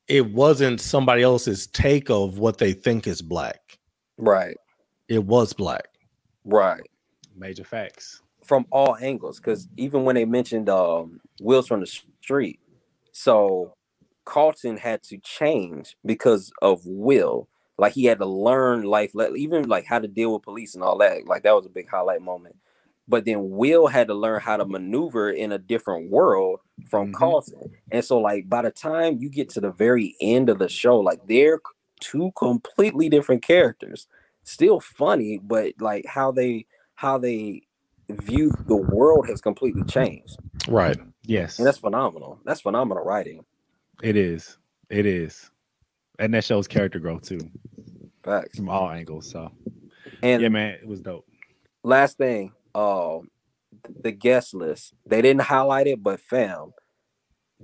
it 0.07 0.31
wasn't 0.33 0.79
somebody 0.81 1.21
else's 1.23 1.67
take 1.67 2.09
of 2.09 2.37
what 2.39 2.57
they 2.59 2.73
think 2.73 3.07
is 3.07 3.21
black. 3.21 3.77
Right, 4.17 4.55
It 5.09 5.23
was 5.25 5.51
black. 5.53 5.87
right. 6.45 6.81
major 7.35 7.63
facts 7.65 8.21
from 8.45 8.65
all 8.71 8.95
angles 9.01 9.39
because 9.39 9.67
even 9.75 10.03
when 10.05 10.15
they 10.15 10.23
mentioned 10.25 10.69
um 10.69 11.19
wheels 11.41 11.67
from 11.67 11.79
the 11.81 11.87
street 11.87 12.59
so 13.11 13.73
carlton 14.23 14.77
had 14.77 15.01
to 15.01 15.17
change 15.17 15.97
because 16.05 16.51
of 16.61 16.79
will 16.85 17.49
like 17.77 17.93
he 17.93 18.05
had 18.05 18.19
to 18.19 18.25
learn 18.27 18.83
life 18.83 19.13
even 19.37 19.67
like 19.69 19.85
how 19.85 19.99
to 19.99 20.07
deal 20.07 20.33
with 20.33 20.43
police 20.43 20.75
and 20.75 20.83
all 20.83 20.97
that 20.99 21.27
like 21.27 21.43
that 21.43 21.55
was 21.55 21.67
a 21.67 21.69
big 21.71 21.89
highlight 21.89 22.21
moment. 22.21 22.57
But 23.07 23.25
then 23.25 23.51
will 23.51 23.87
had 23.87 24.07
to 24.07 24.15
learn 24.15 24.41
how 24.41 24.57
to 24.57 24.65
maneuver 24.65 25.31
in 25.31 25.51
a 25.53 25.59
different 25.59 26.11
world 26.11 26.61
from 26.89 27.09
Mhm. 27.09 27.13
carlton 27.13 27.71
and 27.91 28.05
so 28.05 28.19
like 28.19 28.49
by 28.49 28.63
the 28.63 28.71
time 28.71 29.17
you 29.19 29.29
get 29.29 29.49
to 29.51 29.61
the 29.61 29.71
very 29.71 30.15
end 30.21 30.49
of 30.49 30.59
the 30.59 30.69
show 30.69 30.99
like 30.99 31.25
they're 31.27 31.59
two 32.01 32.31
completely 32.37 33.09
different 33.09 33.43
characters. 33.43 34.07
Still 34.45 34.79
funny 34.81 35.39
but 35.43 35.73
like 35.79 36.05
how 36.07 36.31
they 36.31 36.67
how 36.95 37.17
they 37.17 37.63
view 38.09 38.51
the 38.67 38.75
world 38.77 39.27
has 39.27 39.41
completely 39.41 39.83
changed. 39.83 40.37
Right. 40.69 40.97
yes. 41.23 41.57
And 41.59 41.67
that's 41.67 41.79
phenomenal. 41.79 42.39
That's 42.45 42.61
phenomenal 42.61 43.03
writing. 43.03 43.45
It 44.03 44.17
is. 44.17 44.57
It 44.89 45.05
is 45.05 45.51
and 46.19 46.33
that 46.33 46.43
shows 46.43 46.67
character 46.67 46.99
growth 46.99 47.23
too. 47.23 47.39
Facts. 48.23 48.57
From 48.57 48.69
all 48.69 48.89
angles 48.89 49.29
so. 49.29 49.51
And 50.21 50.41
yeah 50.41 50.49
man 50.49 50.71
it 50.81 50.87
was 50.87 51.01
dope. 51.01 51.27
Last 51.83 52.17
thing 52.17 52.51
um 52.73 53.29
the 54.01 54.11
guest 54.11 54.53
list. 54.53 54.93
They 55.05 55.21
didn't 55.21 55.43
highlight 55.43 55.87
it 55.87 56.01
but 56.01 56.19
fam 56.19 56.73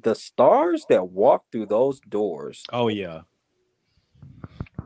the 0.01 0.15
stars 0.15 0.85
that 0.89 1.09
walk 1.09 1.45
through 1.51 1.65
those 1.67 1.99
doors. 2.01 2.63
Oh 2.71 2.87
yeah. 2.87 3.21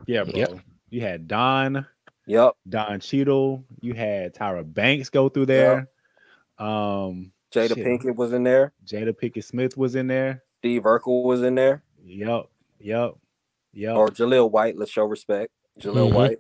Yeah 0.07 0.23
bro. 0.23 0.33
Yep. 0.35 0.59
you 0.89 1.01
had 1.01 1.27
don. 1.27 1.85
Yep 2.27 2.53
don 2.67 2.99
Cheadle. 2.99 3.63
you 3.81 3.93
had 3.93 4.33
tyra 4.33 4.63
banks 4.71 5.09
go 5.09 5.29
through 5.29 5.47
there. 5.47 5.89
Um 6.57 7.31
jada 7.53 7.75
Shit. 7.75 7.85
pinkett 7.85 8.15
was 8.15 8.33
in 8.33 8.43
there. 8.43 8.73
Jada 8.85 9.13
Pinkett 9.13 9.43
smith 9.43 9.77
was 9.77 9.95
in 9.95 10.07
there. 10.07 10.43
Steve 10.59 10.83
urkel 10.83 11.23
was 11.23 11.43
in 11.43 11.55
there. 11.55 11.83
Yep 12.03 12.45
yep 12.79 13.15
yep 13.75 13.95
or 13.95 14.07
jaleel 14.09 14.49
white 14.49 14.77
let's 14.77 14.89
show 14.91 15.05
respect 15.05 15.51
jaleel 15.79 16.09
Mhm. 16.09 16.13
white 16.13 16.39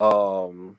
um 0.00 0.78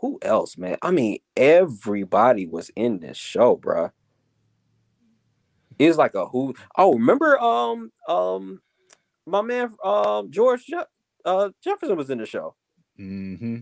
who 0.00 0.18
else 0.22 0.58
man 0.58 0.76
i 0.82 0.90
mean 0.90 1.18
everybody 1.36 2.46
was 2.46 2.70
in 2.76 2.98
this 3.00 3.16
show 3.16 3.56
bruh 3.56 3.90
it's 5.78 5.96
like 5.96 6.14
a 6.14 6.26
who 6.26 6.54
oh 6.76 6.94
remember 6.94 7.38
um 7.38 7.90
um 8.08 8.60
my 9.26 9.40
man 9.42 9.72
um 9.84 10.30
george 10.30 10.64
Je- 10.66 10.76
uh 11.24 11.50
jefferson 11.62 11.96
was 11.96 12.10
in 12.10 12.18
the 12.18 12.26
show 12.26 12.54
Mm-hmm. 13.00 13.58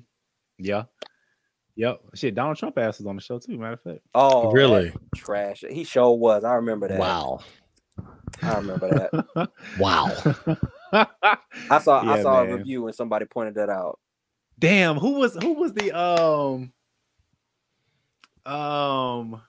Yeah. 0.58 0.84
Yep. 1.74 2.00
Shit, 2.14 2.34
Donald 2.34 2.56
Trump 2.56 2.78
ass 2.78 2.96
was 2.96 3.06
on 3.06 3.16
the 3.16 3.20
show 3.22 3.38
too, 3.38 3.58
matter 3.58 3.74
of 3.74 3.82
fact. 3.82 4.00
oh 4.14 4.50
really? 4.50 4.94
trash 5.14 5.62
he 5.68 5.84
sure 5.84 6.16
was 6.16 6.42
i 6.42 6.54
remember 6.54 6.88
that 6.88 6.98
Wow. 6.98 7.40
i 8.42 8.56
remember 8.56 8.88
that 9.34 9.50
Wow. 9.78 10.10
i 11.70 11.78
saw 11.78 12.00
i 12.00 12.16
Yeah, 12.16 12.22
saw 12.22 12.42
a 12.42 12.56
review 12.56 12.86
and 12.86 12.94
somebody 12.94 13.26
pointed 13.26 13.54
that 13.56 13.68
out 13.70 13.98
Damn, 14.58 14.96
who 14.96 15.18
was 15.20 15.34
who 15.34 15.52
was 15.52 15.74
the 15.74 15.92
um 15.92 16.72
um 18.46 19.42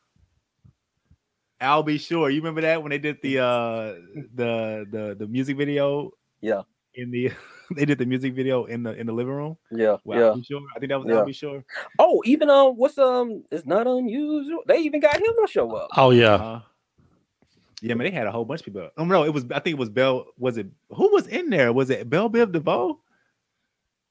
Al 1.62 1.82
B. 1.84 1.98
Sure. 1.98 2.30
You 2.30 2.38
remember 2.42 2.62
that 2.62 2.82
when 2.84 2.90
they 2.90 2.98
did 3.00 3.18
the 3.22 3.40
uh 3.40 3.94
the 4.36 4.86
the 4.92 5.16
the 5.18 5.28
music 5.28 5.56
video? 5.58 6.12
Yeah. 6.42 6.64
In 6.94 7.10
the 7.12 7.32
they 7.76 7.86
did 7.86 7.98
the 8.00 8.06
music 8.06 8.34
video 8.34 8.66
in 8.66 8.84
the 8.84 8.94
in 9.00 9.08
the 9.08 9.14
living 9.14 9.34
room. 9.34 9.58
yeah 9.72 9.96
Well, 10.04 10.20
yeah 10.20 10.26
Al 10.28 10.36
B. 10.36 10.44
Sure. 10.44 10.62
I 10.76 10.80
think 10.80 10.90
that 10.92 11.00
was 11.00 11.08
Yeah. 11.08 11.20
Al 11.20 11.26
B. 11.26 11.32
Sure. 11.32 11.64
oh 12.00 12.22
even 12.26 12.50
um 12.50 12.76
what's 12.76 12.98
um 12.98 13.44
it's 13.50 13.66
not 13.66 13.88
unusual 13.88 14.60
they 14.68 14.80
even 14.80 15.00
got 15.00 15.16
him 15.16 15.24
to 15.40 15.48
show 15.50 15.72
up 15.74 15.90
Oh 15.96 16.10
yeah. 16.12 16.36
Uh, 16.36 16.62
yeah, 17.82 17.94
man, 17.94 18.06
they 18.06 18.12
had 18.12 18.28
a 18.28 18.32
whole 18.32 18.46
bunch 18.46 18.62
of 18.62 18.66
people. 18.66 18.90
Oh 18.98 19.06
no, 19.06 19.24
it 19.24 19.34
was 19.34 19.46
I 19.52 19.60
think 19.60 19.76
it 19.76 19.80
was 19.80 19.90
Bell. 19.90 20.26
Was 20.38 20.58
it 20.58 20.68
who 20.90 21.12
was 21.12 21.28
in 21.28 21.50
there? 21.50 21.72
Was 21.74 21.90
it 21.90 22.10
Bell 22.10 22.30
Biv 22.30 22.52
DeVoe? 22.52 23.00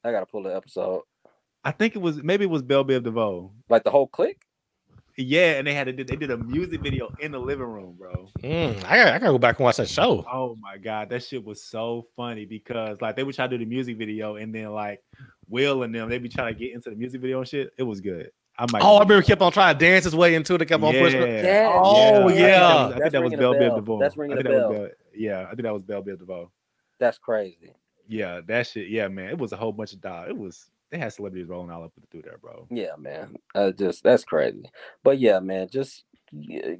i 0.04 0.12
gotta 0.12 0.26
pull 0.26 0.44
the 0.44 0.54
episode 0.54 1.02
I 1.64 1.72
think 1.72 1.96
it 1.96 1.98
was 1.98 2.22
maybe 2.22 2.44
it 2.44 2.50
was 2.50 2.62
Bell 2.62 2.84
Biv 2.84 3.02
DeVoe. 3.02 3.50
like 3.68 3.82
the 3.82 3.90
whole 3.90 4.06
clique 4.06 4.40
Yeah, 5.16 5.54
and 5.58 5.66
they 5.66 5.74
had 5.74 5.86
to 5.86 5.92
do, 5.92 6.04
they 6.04 6.14
did 6.14 6.30
a 6.30 6.36
music 6.36 6.80
video 6.80 7.08
in 7.18 7.32
the 7.32 7.40
living 7.40 7.66
room, 7.66 7.96
bro. 7.98 8.28
Mm, 8.44 8.76
I 8.84 8.96
gotta, 8.98 9.14
I 9.14 9.18
gotta 9.18 9.32
go 9.32 9.38
back 9.38 9.58
and 9.58 9.64
watch 9.64 9.78
that 9.78 9.88
show. 9.88 10.24
Oh 10.30 10.54
my 10.60 10.76
god, 10.76 11.08
that 11.10 11.24
shit 11.24 11.44
was 11.44 11.64
so 11.64 12.06
funny 12.14 12.44
because 12.44 13.00
like 13.00 13.16
they 13.16 13.24
would 13.24 13.34
try 13.34 13.48
to 13.48 13.58
do 13.58 13.64
the 13.64 13.68
music 13.68 13.96
video 13.96 14.36
and 14.36 14.54
then 14.54 14.70
like 14.70 15.02
Will 15.48 15.82
and 15.82 15.92
them 15.94 16.08
they 16.08 16.18
be 16.18 16.28
trying 16.28 16.54
to 16.54 16.58
get 16.58 16.72
into 16.72 16.90
the 16.90 16.96
music 16.96 17.20
video 17.20 17.38
and 17.40 17.48
shit. 17.48 17.70
It 17.78 17.82
was 17.82 18.00
good. 18.00 18.30
I 18.58 18.66
might. 18.72 18.82
Oh, 18.82 18.96
I 18.96 19.00
remember 19.00 19.20
he 19.20 19.26
kept 19.26 19.42
on 19.42 19.52
trying 19.52 19.76
to 19.76 19.84
dance 19.84 20.04
his 20.04 20.16
way 20.16 20.34
into 20.34 20.54
it. 20.54 20.58
They 20.58 20.64
kept 20.64 20.82
on 20.82 20.92
pushing. 20.94 21.20
it. 21.22 21.44
Yeah. 21.44 21.70
Oh, 21.74 22.24
I 22.24 22.28
think 22.28 22.40
yeah. 22.40 22.48
that 22.48 22.86
was- 22.88 22.92
I 22.94 22.98
think 22.98 23.12
that 23.12 23.22
was 23.22 23.32
Bell 23.34 23.54
Biv 23.54 23.58
bell. 23.68 23.76
DeVoe. 23.76 23.98
That's 24.00 24.16
I 24.16 24.20
ringing 24.20 24.36
think 24.38 24.48
a 24.48 24.50
that 24.52 24.56
was 24.68 24.76
bell. 24.76 24.82
Bell- 24.86 24.94
Yeah, 25.14 25.42
I 25.42 25.48
think 25.50 25.62
that 25.62 25.72
was 25.74 25.82
Bell 25.82 26.02
Biv 26.02 26.18
DeVoe. 26.18 26.50
that's 26.98 27.18
crazy 27.18 27.72
Yeah, 28.08 28.40
that 28.46 28.66
shit. 28.66 28.88
Yeah, 28.88 29.08
man, 29.08 29.28
it 29.30 29.38
was 29.38 29.52
a 29.52 29.56
whole 29.56 29.72
bunch 29.72 29.92
of 29.92 30.00
dog. 30.00 30.28
It 30.28 30.36
was 30.38 30.70
they 30.90 30.98
had 30.98 31.12
celebrities 31.12 31.48
rolling 31.48 31.70
all 31.70 31.84
up 31.84 31.92
through 32.10 32.22
there, 32.22 32.38
bro. 32.38 32.66
Yeah, 32.70 32.94
man. 32.96 33.36
Uh, 33.54 33.72
just 33.72 34.02
that's 34.04 34.24
crazy. 34.24 34.64
But 35.02 35.18
yeah, 35.18 35.40
man, 35.40 35.68
just 35.70 36.04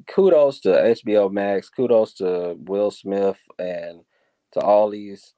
kudos 0.07 0.61
to 0.61 0.69
HBO 0.69 1.31
Max, 1.31 1.69
kudos 1.69 2.15
to 2.15 2.57
Will 2.59 2.91
Smith 2.91 3.39
and 3.59 4.01
to 4.53 4.61
all 4.61 4.89
these 4.91 5.35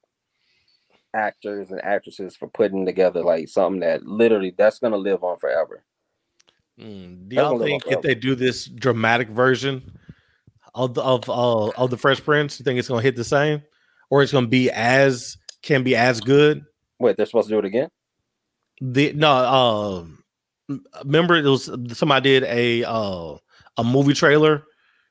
actors 1.15 1.70
and 1.70 1.82
actresses 1.82 2.36
for 2.36 2.48
putting 2.48 2.85
together 2.85 3.23
like 3.23 3.48
something 3.48 3.81
that 3.81 4.05
literally 4.05 4.55
that's 4.56 4.78
gonna 4.78 4.97
live 4.97 5.24
on 5.24 5.39
forever. 5.39 5.82
Mm, 6.78 7.28
do 7.28 7.36
y'all 7.36 7.59
think 7.59 7.84
if 7.86 8.02
they 8.02 8.14
do 8.14 8.34
this 8.34 8.66
dramatic 8.66 9.28
version 9.28 9.98
of 10.74 10.94
the, 10.94 11.02
of 11.02 11.28
uh, 11.28 11.68
of 11.70 11.90
the 11.90 11.96
Fresh 11.96 12.22
Prince, 12.24 12.59
you 12.59 12.64
think 12.64 12.78
it's 12.78 12.88
gonna 12.88 13.02
hit 13.02 13.16
the 13.16 13.24
same, 13.24 13.62
or 14.10 14.22
it's 14.22 14.32
gonna 14.32 14.46
be 14.46 14.70
as 14.70 15.36
can 15.62 15.82
be 15.82 15.96
as 15.96 16.20
good? 16.20 16.64
Wait, 17.00 17.16
they're 17.16 17.26
supposed 17.26 17.48
to 17.48 17.55
do 17.55 17.59
it 17.59 17.64
again? 17.64 17.88
The 18.80 19.12
no, 19.12 19.32
um, 19.32 20.22
remember 21.05 21.34
it 21.36 21.44
was 21.44 21.70
somebody 21.98 22.30
did 22.30 22.44
a 22.44 22.84
uh, 22.84 23.36
a 23.76 23.84
movie 23.84 24.14
trailer 24.14 24.62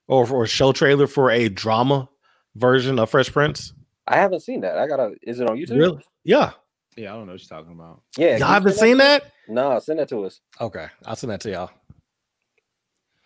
or 0.07 0.29
or 0.31 0.47
show 0.47 0.71
trailer 0.71 1.07
for 1.07 1.31
a 1.31 1.49
drama 1.49 2.07
version 2.55 2.97
of 2.97 3.09
Fresh 3.09 3.33
Prince. 3.33 3.73
I 4.07 4.15
haven't 4.15 4.39
seen 4.39 4.61
that. 4.61 4.77
I 4.77 4.87
gotta 4.87 5.15
is 5.21 5.41
it 5.41 5.49
on 5.49 5.57
YouTube? 5.57 5.77
Really? 5.77 6.01
Yeah, 6.23 6.51
Yeah, 6.97 7.13
I 7.13 7.17
don't 7.17 7.27
know 7.27 7.33
what 7.33 7.41
you're 7.41 7.59
talking 7.59 7.73
about. 7.73 8.01
Yeah. 8.17 8.37
y'all 8.37 8.47
haven't 8.47 8.73
send 8.73 8.89
seen 8.89 8.97
that? 8.97 9.31
No, 9.47 9.77
send 9.79 9.99
that 9.99 10.09
to 10.09 10.25
us. 10.25 10.41
Okay, 10.59 10.87
I'll 11.05 11.15
send 11.15 11.31
that 11.31 11.41
to 11.41 11.51
y'all. 11.51 11.69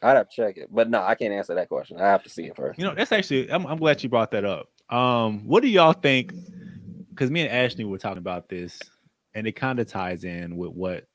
I'd 0.01 0.17
have 0.17 0.29
to 0.29 0.35
check 0.35 0.57
it. 0.57 0.67
But 0.71 0.89
no, 0.89 1.01
I 1.01 1.15
can't 1.15 1.33
answer 1.33 1.55
that 1.55 1.69
question. 1.69 1.97
I 1.99 2.07
have 2.07 2.23
to 2.23 2.29
see 2.29 2.45
it 2.45 2.55
first. 2.55 2.77
You 2.77 2.85
know, 2.85 2.93
that's 2.93 3.11
actually 3.11 3.49
I'm, 3.51 3.65
I'm 3.65 3.77
glad 3.77 4.03
you 4.03 4.09
brought 4.09 4.31
that 4.31 4.43
up. 4.45 4.67
Um, 4.89 5.47
what 5.47 5.61
do 5.61 5.69
y'all 5.69 5.93
think? 5.93 6.33
Because 7.09 7.31
me 7.31 7.41
and 7.41 7.51
Ashley 7.51 7.85
were 7.85 7.97
talking 7.97 8.17
about 8.17 8.49
this, 8.49 8.79
and 9.33 9.47
it 9.47 9.53
kind 9.53 9.79
of 9.79 9.87
ties 9.87 10.25
in 10.25 10.57
with 10.57 10.71
what 10.71 11.05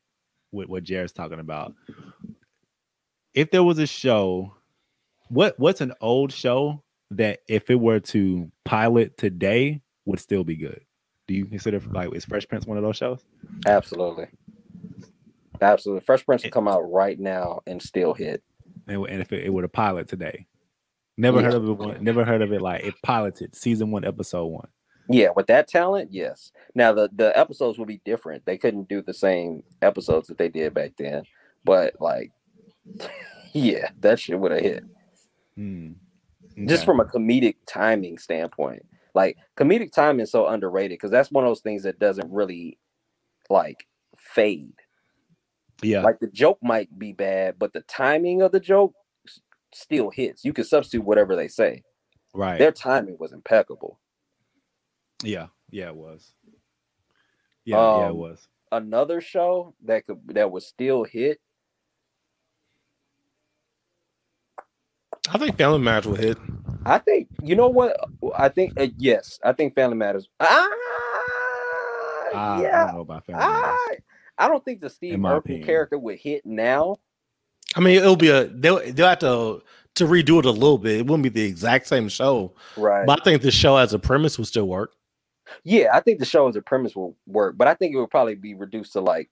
with 0.53 0.69
what 0.69 0.85
Jared's 0.85 1.13
talking 1.13 1.41
about. 1.41 1.75
If 3.35 3.51
there 3.51 3.65
was 3.65 3.79
a 3.79 3.87
show, 3.87 4.55
what 5.29 5.59
what's 5.59 5.83
an 5.83 5.93
old 6.01 6.33
show 6.33 6.83
that 7.11 7.41
if 7.49 7.71
it 7.71 7.79
were 7.79 8.01
to 8.01 8.51
pilot 8.65 9.19
today 9.19 9.83
would 10.07 10.21
still 10.21 10.45
be 10.45 10.57
good? 10.57 10.81
Do 11.27 11.35
you 11.35 11.47
consider 11.47 11.81
like 11.91 12.15
is 12.15 12.25
Fresh 12.25 12.49
Prince 12.49 12.67
one 12.67 12.77
of 12.77 12.85
those 12.85 12.97
shows? 12.97 13.25
Absolutely. 13.67 14.29
Absolutely. 15.61 16.05
Fresh 16.05 16.27
Prince 16.27 16.45
will 16.45 16.51
come 16.51 16.69
out 16.69 16.91
right 16.91 17.19
now 17.19 17.63
and 17.67 17.81
still 17.81 18.15
hit. 18.15 18.43
And, 18.87 19.05
and 19.07 19.21
if 19.21 19.33
it, 19.33 19.45
it 19.45 19.51
were 19.53 19.63
to 19.63 19.69
pilot 19.69 20.09
today, 20.09 20.47
never 21.17 21.43
heard 21.43 21.55
of 21.55 21.81
it. 21.81 22.03
Never 22.03 22.25
heard 22.25 22.43
of 22.43 22.53
it. 22.53 22.61
Like 22.63 22.85
it 22.85 22.95
piloted 23.03 23.57
season 23.57 23.91
one, 23.91 24.05
episode 24.05 24.47
one. 24.47 24.69
Yeah, 25.09 25.29
with 25.35 25.47
that 25.47 25.69
talent, 25.69 26.13
yes. 26.13 26.53
Now 26.75 26.93
the 26.93 27.09
the 27.15 27.37
episodes 27.37 27.79
will 27.79 27.87
be 27.87 28.01
different. 28.05 28.45
They 28.45 28.59
couldn't 28.59 28.89
do 28.89 29.03
the 29.03 29.15
same 29.15 29.63
episodes 29.83 30.29
that 30.29 30.39
they 30.39 30.49
did 30.49 30.75
back 30.75 30.93
then, 30.97 31.25
but 31.65 31.95
like, 32.01 32.33
yeah, 33.53 33.91
that 34.01 34.21
shit 34.21 34.39
would 34.39 34.53
have 34.53 34.61
hit. 34.61 34.85
Hmm. 35.57 35.93
Just 36.65 36.87
from 36.87 37.01
a 37.01 37.05
comedic 37.05 37.57
timing 37.67 38.17
standpoint, 38.17 38.87
like 39.17 39.39
comedic 39.59 39.93
timing 39.93 40.23
is 40.25 40.33
so 40.33 40.49
underrated 40.49 40.93
because 40.99 41.13
that's 41.13 41.33
one 41.33 41.45
of 41.45 41.51
those 41.51 41.63
things 41.63 41.85
that 41.85 42.01
doesn't 42.01 42.33
really 42.33 42.79
like 43.51 43.87
fade. 44.17 44.75
yeah, 45.83 46.07
Like 46.07 46.21
the 46.21 46.29
joke 46.29 46.59
might 46.63 46.97
be 46.99 47.13
bad, 47.13 47.59
but 47.59 47.73
the 47.75 47.83
timing 47.83 48.43
of 48.43 48.53
the 48.53 48.61
joke 48.61 48.95
still 49.75 50.11
hits. 50.11 50.45
You 50.45 50.53
can 50.55 50.65
substitute 50.65 51.05
whatever 51.05 51.37
they 51.37 51.49
say. 51.49 51.85
right. 52.35 52.59
Their 52.59 52.73
timing 52.73 53.19
was 53.21 53.33
impeccable. 53.33 54.01
Yeah, 55.23 55.49
yeah, 55.71 55.89
it 55.89 55.97
was. 55.97 56.33
Yeah, 57.65 57.89
yeah, 57.93 58.09
it 58.09 58.15
Um, 58.15 58.17
was. 58.17 58.49
Another 58.73 59.21
show 59.21 59.75
that 59.85 60.07
could 60.07 60.21
that 60.35 60.51
was 60.51 60.67
still 60.67 61.05
hit 61.05 61.41
I 65.31 65.39
think 65.39 65.59
Family 65.59 65.81
Matters 65.81 66.07
will 66.07 66.17
hit. 66.17 66.39
I 66.89 66.99
think 66.99 67.29
you 67.43 67.57
know 67.57 67.69
what 67.69 67.97
I 68.37 68.49
think. 68.49 68.79
Uh, 68.79 68.87
yes, 68.97 69.39
I 69.45 69.53
think 69.53 69.75
Family 69.75 69.97
Matters. 69.97 70.29
Ah, 70.41 70.69
I, 72.35 72.57
I 72.65 72.87
don't 72.87 72.95
know 72.95 73.01
about 73.01 73.25
Family 73.27 73.41
Matters. 73.41 73.79
I, 73.89 73.97
I 74.39 74.49
don't 74.49 74.65
think 74.65 74.81
the 74.81 74.91
Steve 74.91 75.15
In 75.15 75.21
Urkel 75.23 75.37
opinion. 75.39 75.67
character 75.67 75.99
would 75.99 76.19
hit 76.19 76.45
now. 76.45 76.97
I 77.75 77.81
mean, 77.81 77.97
it'll 77.99 78.17
be 78.17 78.29
a 78.29 78.45
they'll 78.47 78.81
they'll 78.93 79.09
have 79.09 79.19
to 79.21 79.63
to 79.97 80.05
redo 80.07 80.39
it 80.39 80.45
a 80.45 80.51
little 80.51 80.79
bit. 80.79 80.99
It 80.99 81.07
wouldn't 81.07 81.23
be 81.23 81.29
the 81.29 81.43
exact 81.45 81.87
same 81.87 82.09
show, 82.09 82.53
Right. 82.77 83.07
but 83.07 83.21
I 83.21 83.25
think 83.25 83.43
the 83.43 83.51
show 83.51 83.77
as 83.77 83.93
a 83.95 83.99
premise 83.99 84.37
will 84.39 84.45
still 84.45 84.69
work. 84.69 84.93
yeah, 85.65 85.89
I 85.93 86.01
think 86.01 86.19
the 86.19 86.25
show 86.27 86.49
as 86.49 86.57
a 86.57 86.63
premise 86.63 86.95
will 86.95 87.17
work, 87.27 87.57
but 87.57 87.67
I 87.69 87.75
think 87.75 87.95
it 87.95 87.99
would 87.99 88.11
probably 88.11 88.35
be 88.35 88.55
reduced 88.55 88.93
to 88.95 89.01
like 89.01 89.31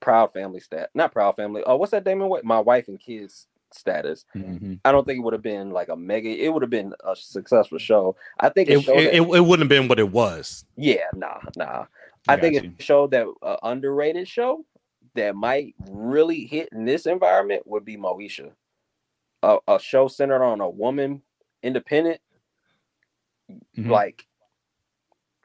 Proud 0.00 0.32
Family 0.32 0.60
stat, 0.60 0.90
not 0.94 1.12
Proud 1.12 1.36
Family. 1.36 1.62
Oh, 1.66 1.76
what's 1.76 1.92
that 1.92 2.04
Damon? 2.04 2.28
What 2.28 2.44
my 2.44 2.60
wife 2.60 2.88
and 2.88 3.00
kids 3.00 3.46
status? 3.72 4.24
Mhm. 4.34 4.80
I 4.84 4.92
don't 4.92 5.06
think 5.06 5.18
it 5.18 5.22
would 5.22 5.32
have 5.34 5.42
been 5.42 5.70
like 5.70 5.88
a 5.88 5.96
mega. 5.96 6.28
It 6.28 6.52
would 6.52 6.62
have 6.62 6.70
been 6.70 6.92
a 7.04 7.14
successful 7.16 7.78
show. 7.78 8.16
I 8.40 8.48
think 8.48 8.68
It, 8.68 8.78
it, 8.78 8.86
that- 8.86 8.96
it, 8.96 9.22
it 9.22 9.40
wouldn't 9.40 9.60
have 9.60 9.68
been 9.68 9.88
what 9.88 9.98
it 9.98 10.10
was. 10.10 10.64
Yeah, 10.76 11.04
nah, 11.14 11.38
nah. 11.56 11.86
I 12.26 12.36
Got 12.36 12.40
think 12.40 12.54
you. 12.62 12.72
it 12.76 12.82
showed 12.82 13.10
that 13.12 13.26
uh, 13.42 13.56
underrated 13.62 14.28
show 14.28 14.64
that 15.14 15.34
might 15.34 15.74
really 15.88 16.44
hit 16.46 16.68
in 16.72 16.84
this 16.84 17.06
environment 17.06 17.62
would 17.66 17.84
be 17.84 17.96
Moesha. 17.96 18.50
A, 19.42 19.58
a 19.68 19.78
show 19.78 20.08
centered 20.08 20.42
on 20.42 20.60
a 20.60 20.68
woman, 20.68 21.22
independent. 21.62 22.20
Mhm. 23.78 23.88
Like, 23.88 24.26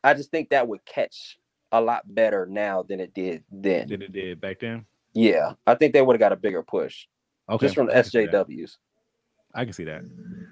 I 0.03 0.13
just 0.13 0.31
think 0.31 0.49
that 0.49 0.67
would 0.67 0.83
catch 0.85 1.39
a 1.71 1.79
lot 1.79 2.03
better 2.13 2.45
now 2.45 2.83
than 2.83 2.99
it 2.99 3.13
did 3.13 3.43
then. 3.51 3.87
Did 3.87 4.01
it 4.01 4.11
did 4.11 4.41
back 4.41 4.59
then? 4.59 4.85
Yeah, 5.13 5.53
I 5.65 5.75
think 5.75 5.93
they 5.93 6.01
would 6.01 6.13
have 6.15 6.19
got 6.19 6.33
a 6.33 6.35
bigger 6.35 6.63
push 6.63 7.05
Okay, 7.49 7.65
just 7.67 7.75
from 7.75 7.87
the 7.87 7.93
I 7.97 8.01
can 8.01 8.09
see 8.09 8.25
that. 8.25 8.47
SJWs. 8.47 8.77
I 9.55 9.63
can 9.65 9.73
see 9.73 9.83
that. 9.83 10.01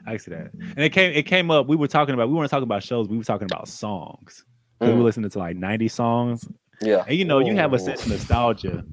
I 0.05 0.09
can 0.11 0.19
see 0.19 0.31
that. 0.31 0.51
And 0.53 0.79
it 0.79 0.89
came 0.91 1.11
it 1.13 1.23
came 1.25 1.49
up. 1.51 1.67
We 1.67 1.75
were 1.75 1.87
talking 1.87 2.13
about 2.13 2.29
we 2.29 2.35
weren't 2.35 2.51
talking 2.51 2.63
about 2.63 2.83
shows. 2.83 3.07
We 3.07 3.17
were 3.17 3.23
talking 3.23 3.45
about 3.45 3.67
songs. 3.67 4.45
'Cause 4.79 4.87
We 4.89 4.93
Mm. 4.93 4.97
were 4.97 5.03
listening 5.03 5.29
to 5.29 5.39
like 5.39 5.55
90 5.55 5.87
songs. 5.87 6.47
Yeah, 6.81 7.03
And 7.07 7.15
you 7.15 7.25
know, 7.25 7.39
you 7.39 7.55
have 7.55 7.73
a 7.73 7.79
sense 7.79 8.03
of 8.03 8.09
nostalgia 8.11 8.83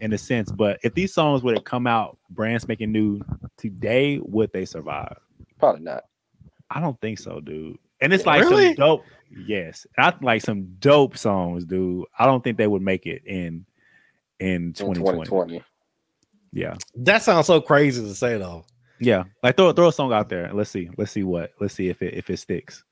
in 0.00 0.12
a 0.12 0.18
sense, 0.18 0.50
but 0.52 0.78
if 0.84 0.94
these 0.94 1.12
songs 1.12 1.42
would 1.42 1.56
have 1.56 1.64
come 1.64 1.88
out 1.88 2.16
brand 2.30 2.62
spanking 2.62 2.92
new 2.92 3.20
today, 3.56 4.18
would 4.20 4.52
they 4.52 4.64
survive? 4.64 5.18
probably 5.58 5.82
not. 5.82 6.04
I 6.70 6.80
don't 6.80 7.00
think 7.00 7.18
so, 7.18 7.40
dude. 7.40 7.78
And 8.00 8.12
it's 8.12 8.24
like 8.26 8.40
Really? 8.42 8.66
some 8.68 8.74
dope. 8.74 9.04
Yes, 9.30 9.86
I 9.98 10.12
like 10.22 10.42
some 10.42 10.74
dope 10.80 11.16
songs, 11.16 11.64
dude. 11.64 12.04
I 12.18 12.26
don't 12.26 12.42
think 12.42 12.58
they 12.58 12.66
would 12.66 12.82
make 12.82 13.06
it 13.06 13.22
in 13.26 13.64
in 14.40 14.66
In 14.66 14.72
2020. 14.72 15.62
2020. 16.54 16.60
Yeah, 16.60 16.74
That 17.04 17.22
sounds 17.22 17.46
so 17.46 17.60
crazy 17.60 18.02
to 18.02 18.14
say 18.14 18.36
though. 18.38 18.64
yeah. 19.00 19.24
Like 19.42 19.56
throw 19.56 19.72
throw 19.72 19.88
a 19.88 19.92
song 19.92 20.12
out 20.12 20.28
there 20.28 20.44
and 20.44 20.54
let's 20.56 20.70
see. 20.70 20.90
Let's 20.96 21.10
see 21.12 21.22
what. 21.24 21.52
Let's 21.60 21.74
see 21.74 21.88
if 21.88 22.02
it 22.02 22.14
if 22.14 22.28
it 22.30 22.38
sticks. 22.38 22.84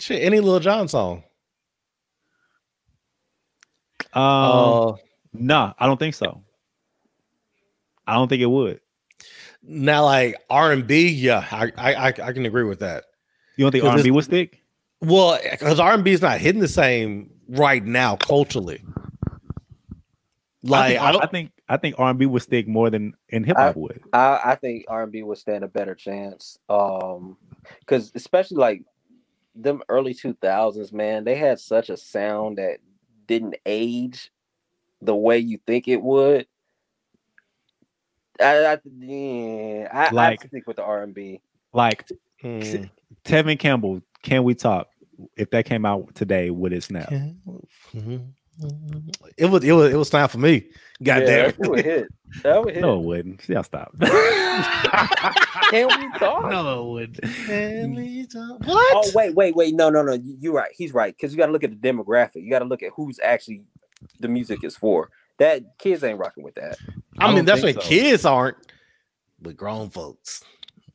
Shit, 0.00 0.22
any 0.22 0.40
Lil 0.40 0.60
Jon 0.60 0.88
song. 0.88 1.22
Um, 4.12 4.22
uh, 4.22 4.92
nah, 5.32 5.72
I 5.78 5.86
don't 5.86 5.98
think 5.98 6.14
so. 6.14 6.42
I 8.06 8.14
don't 8.14 8.28
think 8.28 8.42
it 8.42 8.46
would. 8.46 8.80
now 9.62 10.04
like 10.04 10.36
R 10.48 10.72
and 10.72 10.86
B, 10.86 11.08
yeah, 11.08 11.44
I, 11.50 11.72
I 11.76 11.94
I 11.94 12.06
I 12.08 12.32
can 12.32 12.46
agree 12.46 12.64
with 12.64 12.80
that. 12.80 13.04
You 13.56 13.64
don't 13.64 13.72
think 13.72 13.82
'Cause 13.82 13.90
R 13.90 13.94
and 13.96 14.04
B 14.04 14.10
this- 14.10 14.14
would 14.14 14.24
stick? 14.24 14.60
Well, 15.02 15.38
because 15.50 15.78
R 15.80 15.92
and 15.92 16.04
B 16.04 16.12
is 16.12 16.22
not 16.22 16.38
hitting 16.38 16.60
the 16.60 16.68
same 16.68 17.30
right 17.48 17.84
now 17.84 18.16
culturally. 18.16 18.82
Like 20.68 20.96
I 20.98 21.08
I 21.08 21.10
think, 21.10 21.12
don't. 21.12 21.22
I 21.22 21.26
think 21.26 21.52
I 21.68 21.76
think 21.76 21.94
R 21.98 22.10
and 22.10 22.18
B 22.18 22.26
would 22.26 22.42
stick 22.42 22.66
more 22.68 22.90
than 22.90 23.14
in 23.28 23.44
hip 23.44 23.56
hop 23.56 23.76
would. 23.76 24.00
I, 24.12 24.40
I 24.44 24.54
think 24.56 24.84
R 24.88 25.02
and 25.02 25.12
B 25.12 25.22
would 25.22 25.38
stand 25.38 25.64
a 25.64 25.68
better 25.68 25.94
chance. 25.94 26.58
Um, 26.68 27.36
because 27.80 28.12
especially 28.14 28.58
like 28.58 28.82
them 29.54 29.82
early 29.88 30.14
two 30.14 30.34
thousands, 30.40 30.92
man, 30.92 31.24
they 31.24 31.34
had 31.34 31.58
such 31.60 31.88
a 31.90 31.96
sound 31.96 32.58
that 32.58 32.78
didn't 33.26 33.56
age 33.66 34.30
the 35.02 35.14
way 35.14 35.38
you 35.38 35.58
think 35.66 35.88
it 35.88 36.00
would. 36.02 36.46
I, 38.40 38.66
I 38.66 38.78
yeah, 39.00 39.88
I, 39.92 40.10
Like- 40.10 40.44
I 40.44 40.46
stick 40.48 40.66
with 40.66 40.76
the 40.76 40.82
R 40.84 41.02
and 41.02 41.14
B. 41.14 41.40
Like 41.72 42.08
Hmm. 42.42 42.60
Tevin 43.24 43.58
Campbell, 43.58 44.02
can 44.22 44.44
we 44.44 44.54
talk? 44.54 44.88
If 45.38 45.48
that 45.50 45.64
came 45.64 45.86
out 45.86 46.14
today, 46.14 46.50
would 46.50 46.74
it 46.74 46.82
snap? 46.82 47.08
Mhm. 47.08 48.26
Mm-hmm. 48.60 49.08
It 49.36 49.46
was 49.46 49.64
it 49.64 49.72
was 49.72 49.92
it 49.92 49.96
was 49.96 50.10
time 50.10 50.28
for 50.28 50.38
me. 50.38 50.66
God 51.02 51.22
yeah, 51.22 51.26
damn 51.26 51.50
that 51.50 51.70
would 51.70 51.84
hit. 51.84 52.08
That 52.42 52.64
would 52.64 52.74
hit. 52.74 52.80
No, 52.80 52.98
it 53.00 53.04
wouldn't. 53.04 53.42
See, 53.42 53.54
I'll 53.54 53.62
stop. 53.62 53.92
Can 55.70 55.88
we 55.88 56.18
talk? 56.18 56.50
no, 56.50 56.96
it 56.96 57.10
would. 57.10 57.14
Mm. 57.14 58.26
Oh 58.34 58.58
What? 58.64 59.06
Oh, 59.06 59.10
wait, 59.14 59.34
wait, 59.34 59.54
wait! 59.54 59.74
No, 59.74 59.90
no, 59.90 60.02
no! 60.02 60.14
You- 60.14 60.36
You're 60.40 60.54
right. 60.54 60.70
He's 60.74 60.94
right 60.94 61.14
because 61.14 61.32
you 61.32 61.38
got 61.38 61.46
to 61.46 61.52
look 61.52 61.64
at 61.64 61.70
the 61.70 61.88
demographic. 61.88 62.36
You 62.36 62.50
got 62.50 62.60
to 62.60 62.64
look 62.64 62.82
at 62.82 62.92
who's 62.96 63.20
actually 63.22 63.62
the 64.20 64.28
music 64.28 64.64
is 64.64 64.76
for. 64.76 65.10
That 65.38 65.78
kids 65.78 66.02
ain't 66.02 66.18
rocking 66.18 66.44
with 66.44 66.54
that. 66.54 66.78
I, 67.18 67.26
I 67.26 67.34
mean, 67.34 67.44
that's 67.44 67.62
when 67.62 67.74
so. 67.74 67.80
kids 67.80 68.24
aren't, 68.24 68.56
but 69.42 69.56
grown 69.56 69.90
folks, 69.90 70.42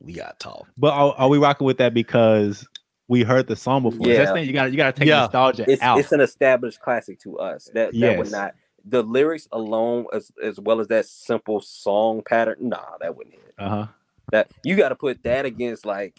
we 0.00 0.12
got 0.14 0.40
talk. 0.40 0.66
But 0.76 0.94
are, 0.94 1.14
are 1.16 1.28
we 1.28 1.38
rocking 1.38 1.66
with 1.66 1.78
that 1.78 1.94
because 1.94 2.66
we 3.12 3.22
heard 3.22 3.46
the 3.46 3.54
song 3.56 3.82
before? 3.82 4.08
Yeah. 4.08 4.16
That's 4.18 4.30
the 4.30 4.34
thing. 4.36 4.46
You 4.46 4.52
got 4.54 4.70
you 4.70 4.76
got 4.76 4.94
to 4.94 4.98
take 4.98 5.06
Yeah. 5.08 5.20
nostalgia 5.20 5.64
It's 5.68 5.82
out. 5.82 5.98
it's 5.98 6.12
an 6.12 6.20
established 6.20 6.80
classic 6.80 7.20
to 7.20 7.38
us. 7.38 7.70
That 7.74 7.92
that 8.00 8.18
would 8.18 8.30
not 8.32 8.54
the 8.84 9.02
lyrics 9.02 9.46
alone 9.52 10.06
as 10.12 10.32
as 10.42 10.58
well 10.58 10.80
as 10.80 10.88
that 10.88 11.06
simple 11.06 11.60
song 11.60 12.22
pattern. 12.26 12.56
Nah, 12.60 12.96
that 13.00 13.16
wouldn't 13.16 13.34
hit. 13.36 13.54
Uh 13.58 13.68
huh. 13.68 13.86
That 14.32 14.50
you 14.64 14.76
got 14.76 14.88
to 14.88 14.96
put 14.96 15.22
that 15.24 15.44
against 15.44 15.84
like 15.86 16.18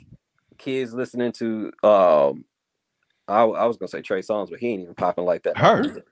kids 0.58 0.94
listening 0.94 1.32
to. 1.34 1.72
um 1.84 2.46
I, 3.28 3.42
I 3.44 3.66
was 3.66 3.78
gonna 3.78 3.88
say 3.88 4.02
Trey 4.02 4.22
Songz, 4.22 4.50
but 4.52 4.60
he 4.60 4.68
ain't 4.68 4.82
even 4.84 4.96
popping 4.96 5.26
like 5.26 5.44
that. 5.44 5.58
Her? 5.58 6.04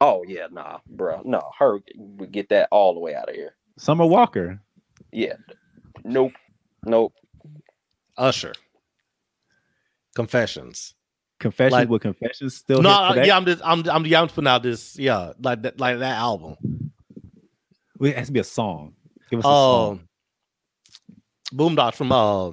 Oh 0.00 0.24
yeah, 0.26 0.46
nah, 0.50 0.78
bro. 0.88 1.20
No, 1.24 1.50
her 1.58 1.80
would 1.96 2.32
get 2.32 2.48
that 2.48 2.68
all 2.70 2.94
the 2.94 3.00
way 3.00 3.14
out 3.14 3.28
of 3.28 3.34
here. 3.34 3.56
Summer 3.76 4.06
Walker. 4.06 4.60
Yeah. 5.12 5.34
Nope. 6.04 6.32
Nope. 6.84 7.12
Usher. 8.16 8.52
Confessions. 10.14 10.94
Confessions 11.40 11.72
Like- 11.72 11.88
with 11.88 12.02
confessions 12.02 12.56
still. 12.56 12.80
no, 12.82 12.90
uh, 12.90 13.22
yeah, 13.24 13.36
I'm 13.36 13.44
just 13.44 13.60
I'm 13.64 13.88
I'm 13.88 14.06
yeah, 14.06 14.20
I'm 14.22 14.28
putting 14.28 14.48
out 14.48 14.62
this 14.62 14.98
yeah 14.98 15.32
like 15.40 15.62
that 15.62 15.78
like 15.80 15.98
that 15.98 16.16
album. 16.16 16.56
It 18.00 18.16
has 18.16 18.26
to 18.28 18.32
be 18.32 18.40
a 18.40 18.44
song. 18.44 18.94
Give 19.30 19.40
us 19.40 19.44
a 19.44 19.48
song. 19.48 19.90
Um, 19.92 20.08
Boomdock 21.52 21.94
from 21.94 22.12
uh 22.12 22.52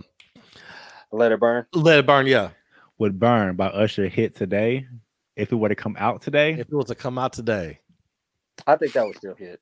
Let 1.12 1.32
it 1.32 1.40
burn. 1.40 1.66
Let 1.74 2.00
It 2.00 2.06
Burn. 2.08 2.26
Yeah, 2.28 2.50
Would 2.98 3.20
Burn 3.20 3.56
by 3.56 3.68
Usher 3.68 4.08
hit 4.08 4.36
today? 4.36 4.88
If 5.36 5.52
it 5.52 5.56
were 5.56 5.70
to 5.70 5.76
come 5.76 5.96
out 5.98 6.22
today, 6.22 6.54
if 6.54 6.60
it 6.68 6.72
was 6.74 6.88
to 6.88 6.96
come 6.96 7.18
out 7.18 7.34
today, 7.34 7.80
I 8.68 8.76
think 8.76 8.94
that 8.94 9.06
would 9.06 9.16
still 9.18 9.36
hit. 9.36 9.60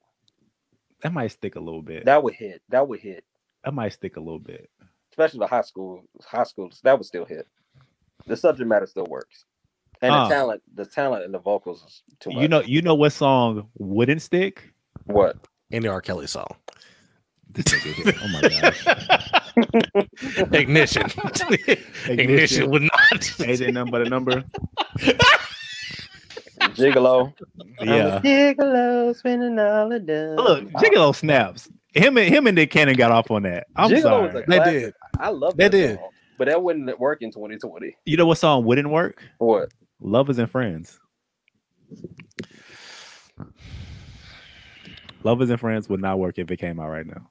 that 1.02 1.14
might 1.14 1.28
stick 1.28 1.56
a 1.56 1.60
little 1.60 1.82
bit. 1.84 2.06
That, 2.06 2.14
That 2.16 2.24
would 2.24 2.34
hit. 2.34 2.62
That 2.70 2.88
would 2.88 3.00
hit. 3.00 3.24
That 3.64 3.74
might 3.74 3.94
stick 3.94 4.18
a 4.18 4.20
little 4.20 4.40
bit. 4.40 4.70
Especially 5.12 5.40
the 5.40 5.48
high 5.48 5.62
school, 5.62 6.04
high 6.26 6.44
schools. 6.44 6.80
That 6.84 6.98
would 6.98 7.06
still 7.06 7.26
hit. 7.26 7.46
The 8.28 8.36
subject 8.38 8.68
matter 8.68 8.86
still 8.86 9.06
works, 9.10 9.46
and 10.02 10.12
Ah. 10.14 10.28
the 10.28 10.34
talent, 10.36 10.62
the 10.76 10.86
talent 10.86 11.26
and 11.26 11.34
the 11.34 11.40
vocals 11.40 11.84
is 11.84 12.04
too 12.20 12.30
much. 12.32 12.42
You 12.42 12.48
know, 12.48 12.62
you 12.62 12.82
know 12.82 12.96
what 12.96 13.12
song 13.14 13.68
wouldn't 13.78 14.22
stick? 14.22 14.72
what? 15.06 15.38
any 15.72 15.88
R. 15.88 16.02
Kelly 16.02 16.28
song. 16.28 16.48
This 17.52 17.66
nigga. 17.66 18.16
Oh 18.22 18.28
my 18.30 18.42
gosh. 18.62 18.84
Ignition. 20.54 21.06
Ignition 22.08 22.70
would 22.70 22.84
not. 22.84 22.92
AJ 23.12 23.74
number 23.74 23.92
but 23.92 24.06
a 24.08 24.10
number. 24.10 24.44
Gigolo. 26.76 27.34
Yeah. 27.82 28.20
Gigolo 28.22 29.16
spending 29.16 29.58
all 29.60 29.90
the 29.90 30.00
them. 30.00 30.36
Look, 30.36 30.66
Gigolo 30.74 31.16
snaps. 31.16 31.70
Him 31.94 32.18
and 32.18 32.34
him 32.34 32.46
and 32.48 32.56
Nick 32.56 32.72
Cannon 32.72 32.96
got 32.96 33.12
off 33.12 33.32
on 33.32 33.44
that. 33.44 33.68
I'm 33.76 33.90
Gigolo 33.90 34.32
sorry. 34.32 34.46
They 34.48 34.60
did. 34.60 34.94
I 35.20 35.30
love 35.30 35.58
They 35.58 35.70
did. 35.70 35.98
song, 35.98 36.10
but 36.40 36.48
that 36.48 36.64
wouldn't 36.64 36.98
work 37.00 37.22
in 37.22 37.32
2020. 37.32 37.96
You 38.06 38.18
know 38.18 38.26
what 38.26 38.38
song 38.40 38.64
wouldn't 38.64 38.90
work? 38.90 39.22
What? 39.38 39.70
Lovers 40.00 40.40
and 40.40 40.50
Friends. 40.50 40.98
Lovers 45.24 45.50
and 45.50 45.60
Friends 45.60 45.90
would 45.90 46.02
not 46.02 46.18
work 46.18 46.40
if 46.40 46.50
it 46.50 46.58
came 46.58 46.80
out 46.80 46.90
right 46.90 47.06
now. 47.06 47.30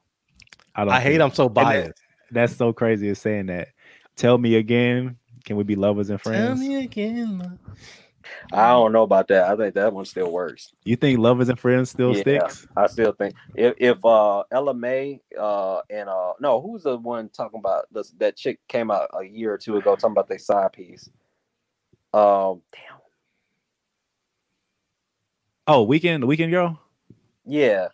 I 0.77 0.85
don't. 0.85 0.93
I 0.93 1.01
hate 1.01 1.13
think- 1.13 1.23
I'm 1.23 1.33
so 1.35 1.49
biased. 1.49 2.01
That's 2.31 2.55
so 2.55 2.73
crazy. 2.75 3.09
Is 3.09 3.19
saying 3.19 3.47
that. 3.47 3.69
Tell 4.15 4.37
me 4.37 4.57
again. 4.57 5.17
Can 5.45 5.57
we 5.57 5.65
be 5.65 5.77
lovers 5.77 6.11
and 6.11 6.21
friends? 6.21 6.61
Tell 6.61 6.69
me 6.69 6.85
again. 6.85 7.59
I 8.53 8.71
don't 8.71 8.93
know 8.93 9.03
about 9.03 9.29
that. 9.29 9.51
I 9.51 9.57
think 9.57 9.75
that 9.75 9.93
one 9.93 10.05
still 10.05 10.31
works. 10.33 10.73
You 10.85 10.97
think 10.97 11.19
lovers 11.19 11.49
and 11.49 11.59
friends 11.59 11.91
still 11.91 12.15
Yeah. 12.15 12.21
sticks? 12.21 12.67
I 12.77 12.87
still 12.87 13.13
think 13.13 13.35
if 13.55 13.75
if 13.79 14.05
uh 14.05 14.45
Ella 14.51 14.75
Mai 14.75 15.21
uh 15.39 15.81
and 15.91 16.09
uh 16.09 16.33
no 16.41 16.61
who's 16.61 16.83
the 16.85 16.97
one 16.97 17.29
talking 17.29 17.59
about 17.61 17.87
this 17.93 18.11
that 18.19 18.37
chick 18.37 18.59
came 18.69 18.91
out 18.91 19.09
a 19.19 19.25
year 19.25 19.53
or 19.53 19.59
two 19.59 19.77
ago 19.77 19.95
talking 19.97 20.13
about 20.13 20.29
their 20.29 20.39
side 20.39 20.73
piece. 20.73 21.09
Um 22.13 22.63
damn 22.73 22.99
Oh, 25.67 25.83
weekend, 25.83 26.25
weekend 26.25 26.51
girl. 26.51 26.81
yeah. 27.45 27.89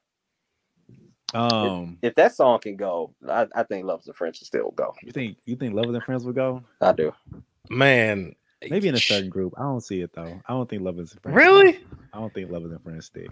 Um, 1.35 1.99
If 2.01 2.15
that 2.15 2.33
song 2.33 2.61
can 2.61 2.77
go, 2.77 3.13
I, 3.29 3.49
I 3.57 3.65
think 3.65 3.85
Lovers 3.85 4.07
and 4.07 4.15
Friends 4.15 4.39
should 4.39 4.47
still 4.47 4.71
go. 4.71 4.95
you 5.03 5.11
think 5.11 5.37
you 5.45 5.57
think 5.57 5.75
lovers 5.75 5.97
and 5.97 6.05
friends 6.05 6.25
will 6.25 6.33
go? 6.33 6.63
I 6.81 6.93
do. 6.93 7.13
Man. 7.69 8.37
Maybe 8.71 8.89
in 8.89 8.95
a 8.95 8.99
certain 8.99 9.31
group. 9.31 9.55
I 9.57 9.63
don't 9.63 9.81
see 9.81 10.01
it 10.01 10.13
though. 10.15 10.41
I 10.47 10.53
don't 10.53 10.69
think 10.69 10.83
lovers 10.83 11.13
and 11.13 11.23
friends. 11.23 11.37
Really? 11.37 11.81
I 12.13 12.19
don't 12.19 12.33
think 12.33 12.51
Love 12.51 12.63
lovers 12.63 12.73
and 12.73 12.83
friends 12.83 13.07
stick. 13.07 13.29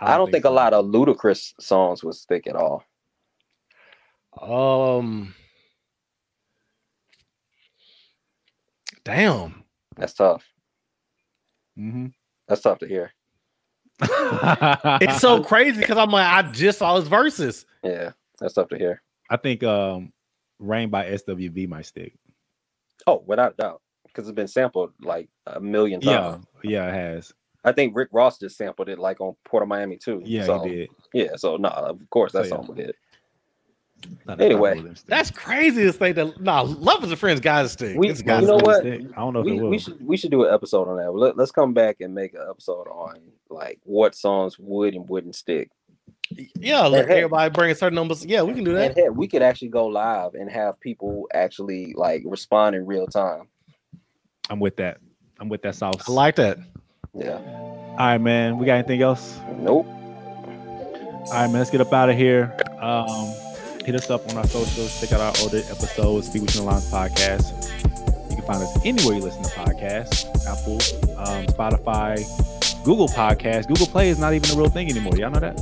I 0.00 0.16
don't, 0.16 0.30
think, 0.30 0.44
a 0.44 0.48
so. 0.48 0.52
lot 0.52 0.72
of 0.72 0.86
Ludacris 0.86 1.52
songs 1.60 2.02
would 2.02 2.14
stick 2.14 2.46
at 2.46 2.56
all. 2.56 2.84
Um. 4.40 5.34
Damn. 9.04 9.64
That's 9.96 10.14
tough. 10.14 10.44
Mm-hmm. 11.78 12.06
That's 12.48 12.62
tough 12.62 12.78
to 12.78 12.88
hear. 12.88 13.12
It's 15.00 15.20
so 15.20 15.42
crazy 15.42 15.80
because 15.80 15.98
I'm 15.98 16.10
like, 16.10 16.26
I 16.26 16.50
just 16.50 16.78
saw 16.78 16.96
his 16.96 17.08
verses. 17.08 17.66
Yeah, 17.82 18.12
that's 18.40 18.54
tough 18.54 18.68
to 18.70 18.78
hear. 18.78 19.02
I 19.30 19.36
think 19.36 19.62
um 19.62 20.12
Rain 20.58 20.88
by 20.88 21.06
SWV 21.06 21.68
might 21.68 21.86
stick. 21.86 22.14
Oh, 23.06 23.22
without 23.26 23.52
a 23.52 23.56
doubt, 23.56 23.82
because 24.14 24.28
it's 24.28 24.34
been 24.36 24.48
sampled 24.48 24.92
like 25.02 25.28
a 25.46 25.60
million 25.60 26.00
times. 26.00 26.46
yeah, 26.62 26.70
yeah, 26.70 26.88
it 26.88 26.94
has. 26.94 27.32
I 27.64 27.72
think 27.72 27.96
Rick 27.96 28.10
Ross 28.12 28.38
just 28.38 28.56
sampled 28.56 28.88
it 28.90 28.98
like 28.98 29.20
on 29.20 29.34
Port 29.44 29.62
of 29.62 29.68
Miami 29.68 29.96
2. 29.96 30.22
Yeah, 30.24 30.44
so, 30.44 30.62
he 30.64 30.70
did. 30.70 30.88
Yeah, 31.14 31.36
so 31.36 31.56
no, 31.56 31.68
of 31.70 31.98
course 32.10 32.32
that 32.32 32.44
So, 32.46 32.48
yeah. 32.50 32.56
song 32.56 32.66
would 32.68 32.78
hit. 32.78 32.96
Not 34.26 34.38
Anyway, 34.40 34.70
lovers 34.74 34.84
and 34.86 34.98
stick. 34.98 35.08
That's 35.08 35.30
crazy 35.30 35.82
to 35.84 35.92
say 35.94 36.12
that. 36.12 36.38
Nah, 36.40 36.60
love 36.62 37.02
is 37.04 37.10
a 37.10 37.16
friend's 37.16 37.40
gotta 37.40 37.70
stick. 37.70 37.96
We- 37.96 38.10
It's 38.10 38.20
you 38.20 38.26
gotta 38.26 38.46
know 38.46 38.56
what? 38.56 38.80
Stick. 38.80 39.00
I 39.16 39.20
don't 39.20 39.32
know 39.32 39.40
if 39.40 39.46
We, 39.46 39.56
it 39.56 39.62
will. 39.62 39.70
we 39.70 39.78
should 39.78 40.06
we 40.06 40.16
should 40.18 40.30
do 40.30 40.44
an 40.44 40.52
episode 40.52 40.88
on 40.88 40.98
that. 40.98 41.10
Let, 41.14 41.38
let's 41.38 41.50
come 41.52 41.72
back 41.72 41.96
and 42.00 42.14
make 42.14 42.34
an 42.34 42.42
episode 42.50 42.86
on 42.88 43.18
like 43.48 43.80
what 43.84 44.14
songs 44.14 44.58
would 44.58 44.94
and 44.94 45.08
wouldn't 45.08 45.34
stick. 45.34 45.70
Yeah, 46.56 46.82
let 46.86 47.06
Hey, 47.06 47.12
hey. 47.14 47.18
everybody 47.20 47.50
bring 47.50 47.70
a 47.70 47.74
certain 47.74 47.94
numbers. 47.96 48.26
Yeah, 48.26 48.42
we 48.42 48.52
can 48.52 48.64
do 48.64 48.76
And 48.76 48.94
that. 48.94 48.96
heck, 49.04 49.14
we 49.14 49.26
could 49.26 49.40
actually 49.42 49.68
go 49.68 49.86
live 49.86 50.34
and 50.34 50.50
have 50.50 50.78
people 50.80 51.26
actually 51.32 51.94
like 51.96 52.22
respond 52.26 52.76
in 52.76 52.84
real 52.84 53.06
time. 53.06 53.48
I'm 54.50 54.60
with 54.60 54.76
that. 54.76 54.98
I'm 55.40 55.48
with 55.48 55.62
that 55.62 55.74
sauce. 55.74 56.08
I 56.08 56.12
like 56.12 56.36
that. 56.36 56.58
Yeah. 57.14 57.38
All 57.38 57.96
right, 57.98 58.18
man. 58.18 58.58
We 58.58 58.66
got 58.66 58.74
anything 58.74 59.02
else? 59.02 59.38
Nope. 59.58 59.86
All 59.86 61.32
right, 61.32 61.46
man. 61.46 61.54
Let's 61.54 61.70
get 61.70 61.80
up 61.80 61.92
out 61.92 62.10
of 62.10 62.16
here. 62.16 62.54
Um, 62.80 63.32
hit 63.84 63.94
us 63.94 64.10
up 64.10 64.28
on 64.28 64.36
our 64.36 64.46
socials. 64.46 65.00
Check 65.00 65.12
out 65.12 65.20
our 65.20 65.42
older 65.42 65.58
episodes. 65.58 66.28
Speak 66.28 66.44
Between 66.44 66.64
the 66.64 66.70
Lines 66.70 66.90
podcast. 66.90 67.70
You 68.30 68.36
can 68.36 68.44
find 68.46 68.62
us 68.62 68.78
anywhere 68.84 69.16
you 69.16 69.22
listen 69.22 69.42
to 69.42 69.50
podcasts: 69.50 70.26
Apple, 70.46 70.74
um, 71.18 71.46
Spotify, 71.46 72.84
Google 72.84 73.08
Podcasts. 73.08 73.66
Google 73.66 73.86
Play 73.86 74.08
is 74.08 74.18
not 74.18 74.34
even 74.34 74.50
a 74.50 74.60
real 74.60 74.70
thing 74.70 74.90
anymore. 74.90 75.16
Y'all 75.16 75.30
know 75.30 75.40
that? 75.40 75.58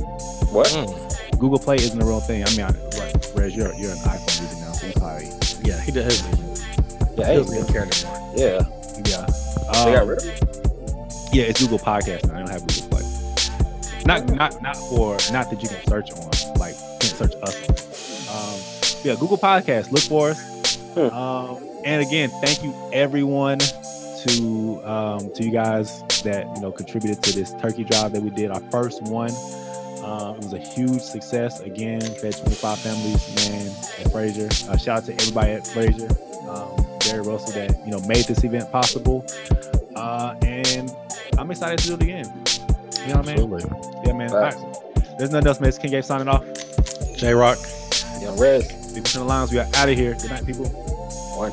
What? 0.51 0.67
Mm. 0.67 1.39
Google 1.39 1.59
Play 1.59 1.75
isn't 1.75 2.01
a 2.01 2.05
real 2.05 2.19
thing. 2.19 2.43
I 2.43 2.49
mean, 2.51 2.61
I, 2.61 2.71
right, 2.99 3.31
Rez, 3.35 3.55
you're 3.55 3.73
you're 3.75 3.91
an 3.91 3.97
iPhone 3.97 4.41
user 4.41 4.59
now, 4.65 4.71
so 4.71 4.87
you 4.87 4.93
probably 4.93 5.69
Yeah, 5.69 5.79
he 5.81 5.91
does. 5.91 6.21
Yeah. 7.17 7.31
He 7.31 7.37
doesn't 7.37 7.71
care 7.71 7.83
anymore. 7.83 8.22
Yeah. 8.35 8.61
yeah. 9.05 9.25
They 9.83 9.93
got 9.93 10.01
Um, 10.03 10.07
rid 10.09 10.19
of 10.19 10.25
it. 10.25 11.33
Yeah, 11.33 11.43
it's 11.45 11.61
Google 11.61 11.79
Podcast 11.79 12.27
now. 12.27 12.35
I 12.35 12.39
don't 12.39 12.49
have 12.49 12.65
Google 12.67 12.89
Play. 12.89 13.03
Not 14.05 14.25
not 14.35 14.61
not 14.61 14.75
for 14.77 15.17
not 15.31 15.49
that 15.49 15.61
you 15.63 15.69
can 15.69 15.79
search 15.87 16.11
on, 16.11 16.29
like 16.59 16.75
can 16.99 17.09
search 17.09 17.33
us. 17.41 18.29
Um, 18.29 18.99
yeah, 19.03 19.15
Google 19.19 19.37
Podcast. 19.37 19.91
Look 19.91 20.03
for 20.03 20.29
us. 20.31 20.75
Hmm. 20.93 20.99
Um, 21.15 21.57
and 21.85 22.01
again, 22.05 22.29
thank 22.41 22.63
you 22.63 22.73
everyone 22.93 23.59
to 23.59 24.81
um, 24.85 25.31
to 25.33 25.43
you 25.43 25.51
guys 25.51 26.01
that 26.23 26.45
you 26.55 26.61
know 26.61 26.71
contributed 26.71 27.23
to 27.23 27.31
this 27.33 27.53
turkey 27.55 27.83
drive 27.83 28.11
that 28.13 28.21
we 28.21 28.29
did. 28.29 28.51
Our 28.51 28.61
first 28.71 29.01
one. 29.03 29.31
Um, 30.03 30.35
it 30.35 30.43
was 30.43 30.53
a 30.53 30.57
huge 30.59 30.99
success. 31.01 31.61
Again, 31.61 32.01
fed 32.01 32.35
25 32.35 32.77
families, 32.79 33.49
man, 33.49 33.67
at 34.05 34.11
Fraser. 34.11 34.47
Uh, 34.69 34.75
shout 34.75 34.97
out 34.97 35.05
to 35.05 35.13
everybody 35.13 35.51
at 35.53 35.65
Fraser, 35.65 36.09
um, 36.49 36.75
Barry 37.05 37.21
Russell, 37.21 37.53
that 37.53 37.79
you 37.85 37.91
know 37.91 37.99
made 38.01 38.25
this 38.25 38.43
event 38.43 38.71
possible. 38.71 39.25
Uh, 39.95 40.35
and 40.41 40.91
I'm 41.37 41.49
excited 41.51 41.79
to 41.79 41.87
do 41.87 41.93
it 41.95 42.01
again. 42.03 42.25
You 43.01 43.13
know 43.13 43.19
what 43.19 43.29
I 43.29 43.35
mean? 43.35 43.53
Absolutely. 43.53 44.01
Yeah, 44.05 44.13
man. 44.13 44.31
All 44.31 44.39
right. 44.39 44.55
There's 45.17 45.31
nothing 45.31 45.47
else, 45.47 45.59
man. 45.59 45.69
It's 45.69 45.77
King 45.77 45.91
Gabe 45.91 46.03
signing 46.03 46.27
off. 46.27 46.43
J 47.17 47.33
Rock. 47.33 47.57
Young 48.21 48.39
Rez. 48.39 48.67
People 48.93 48.97
in 48.97 49.19
the 49.19 49.23
lines. 49.25 49.51
We 49.51 49.59
are 49.59 49.67
out 49.75 49.89
of 49.89 49.97
here. 49.97 50.13
Good 50.13 50.31
night, 50.31 50.45
people. 50.45 50.65
One. 51.35 51.51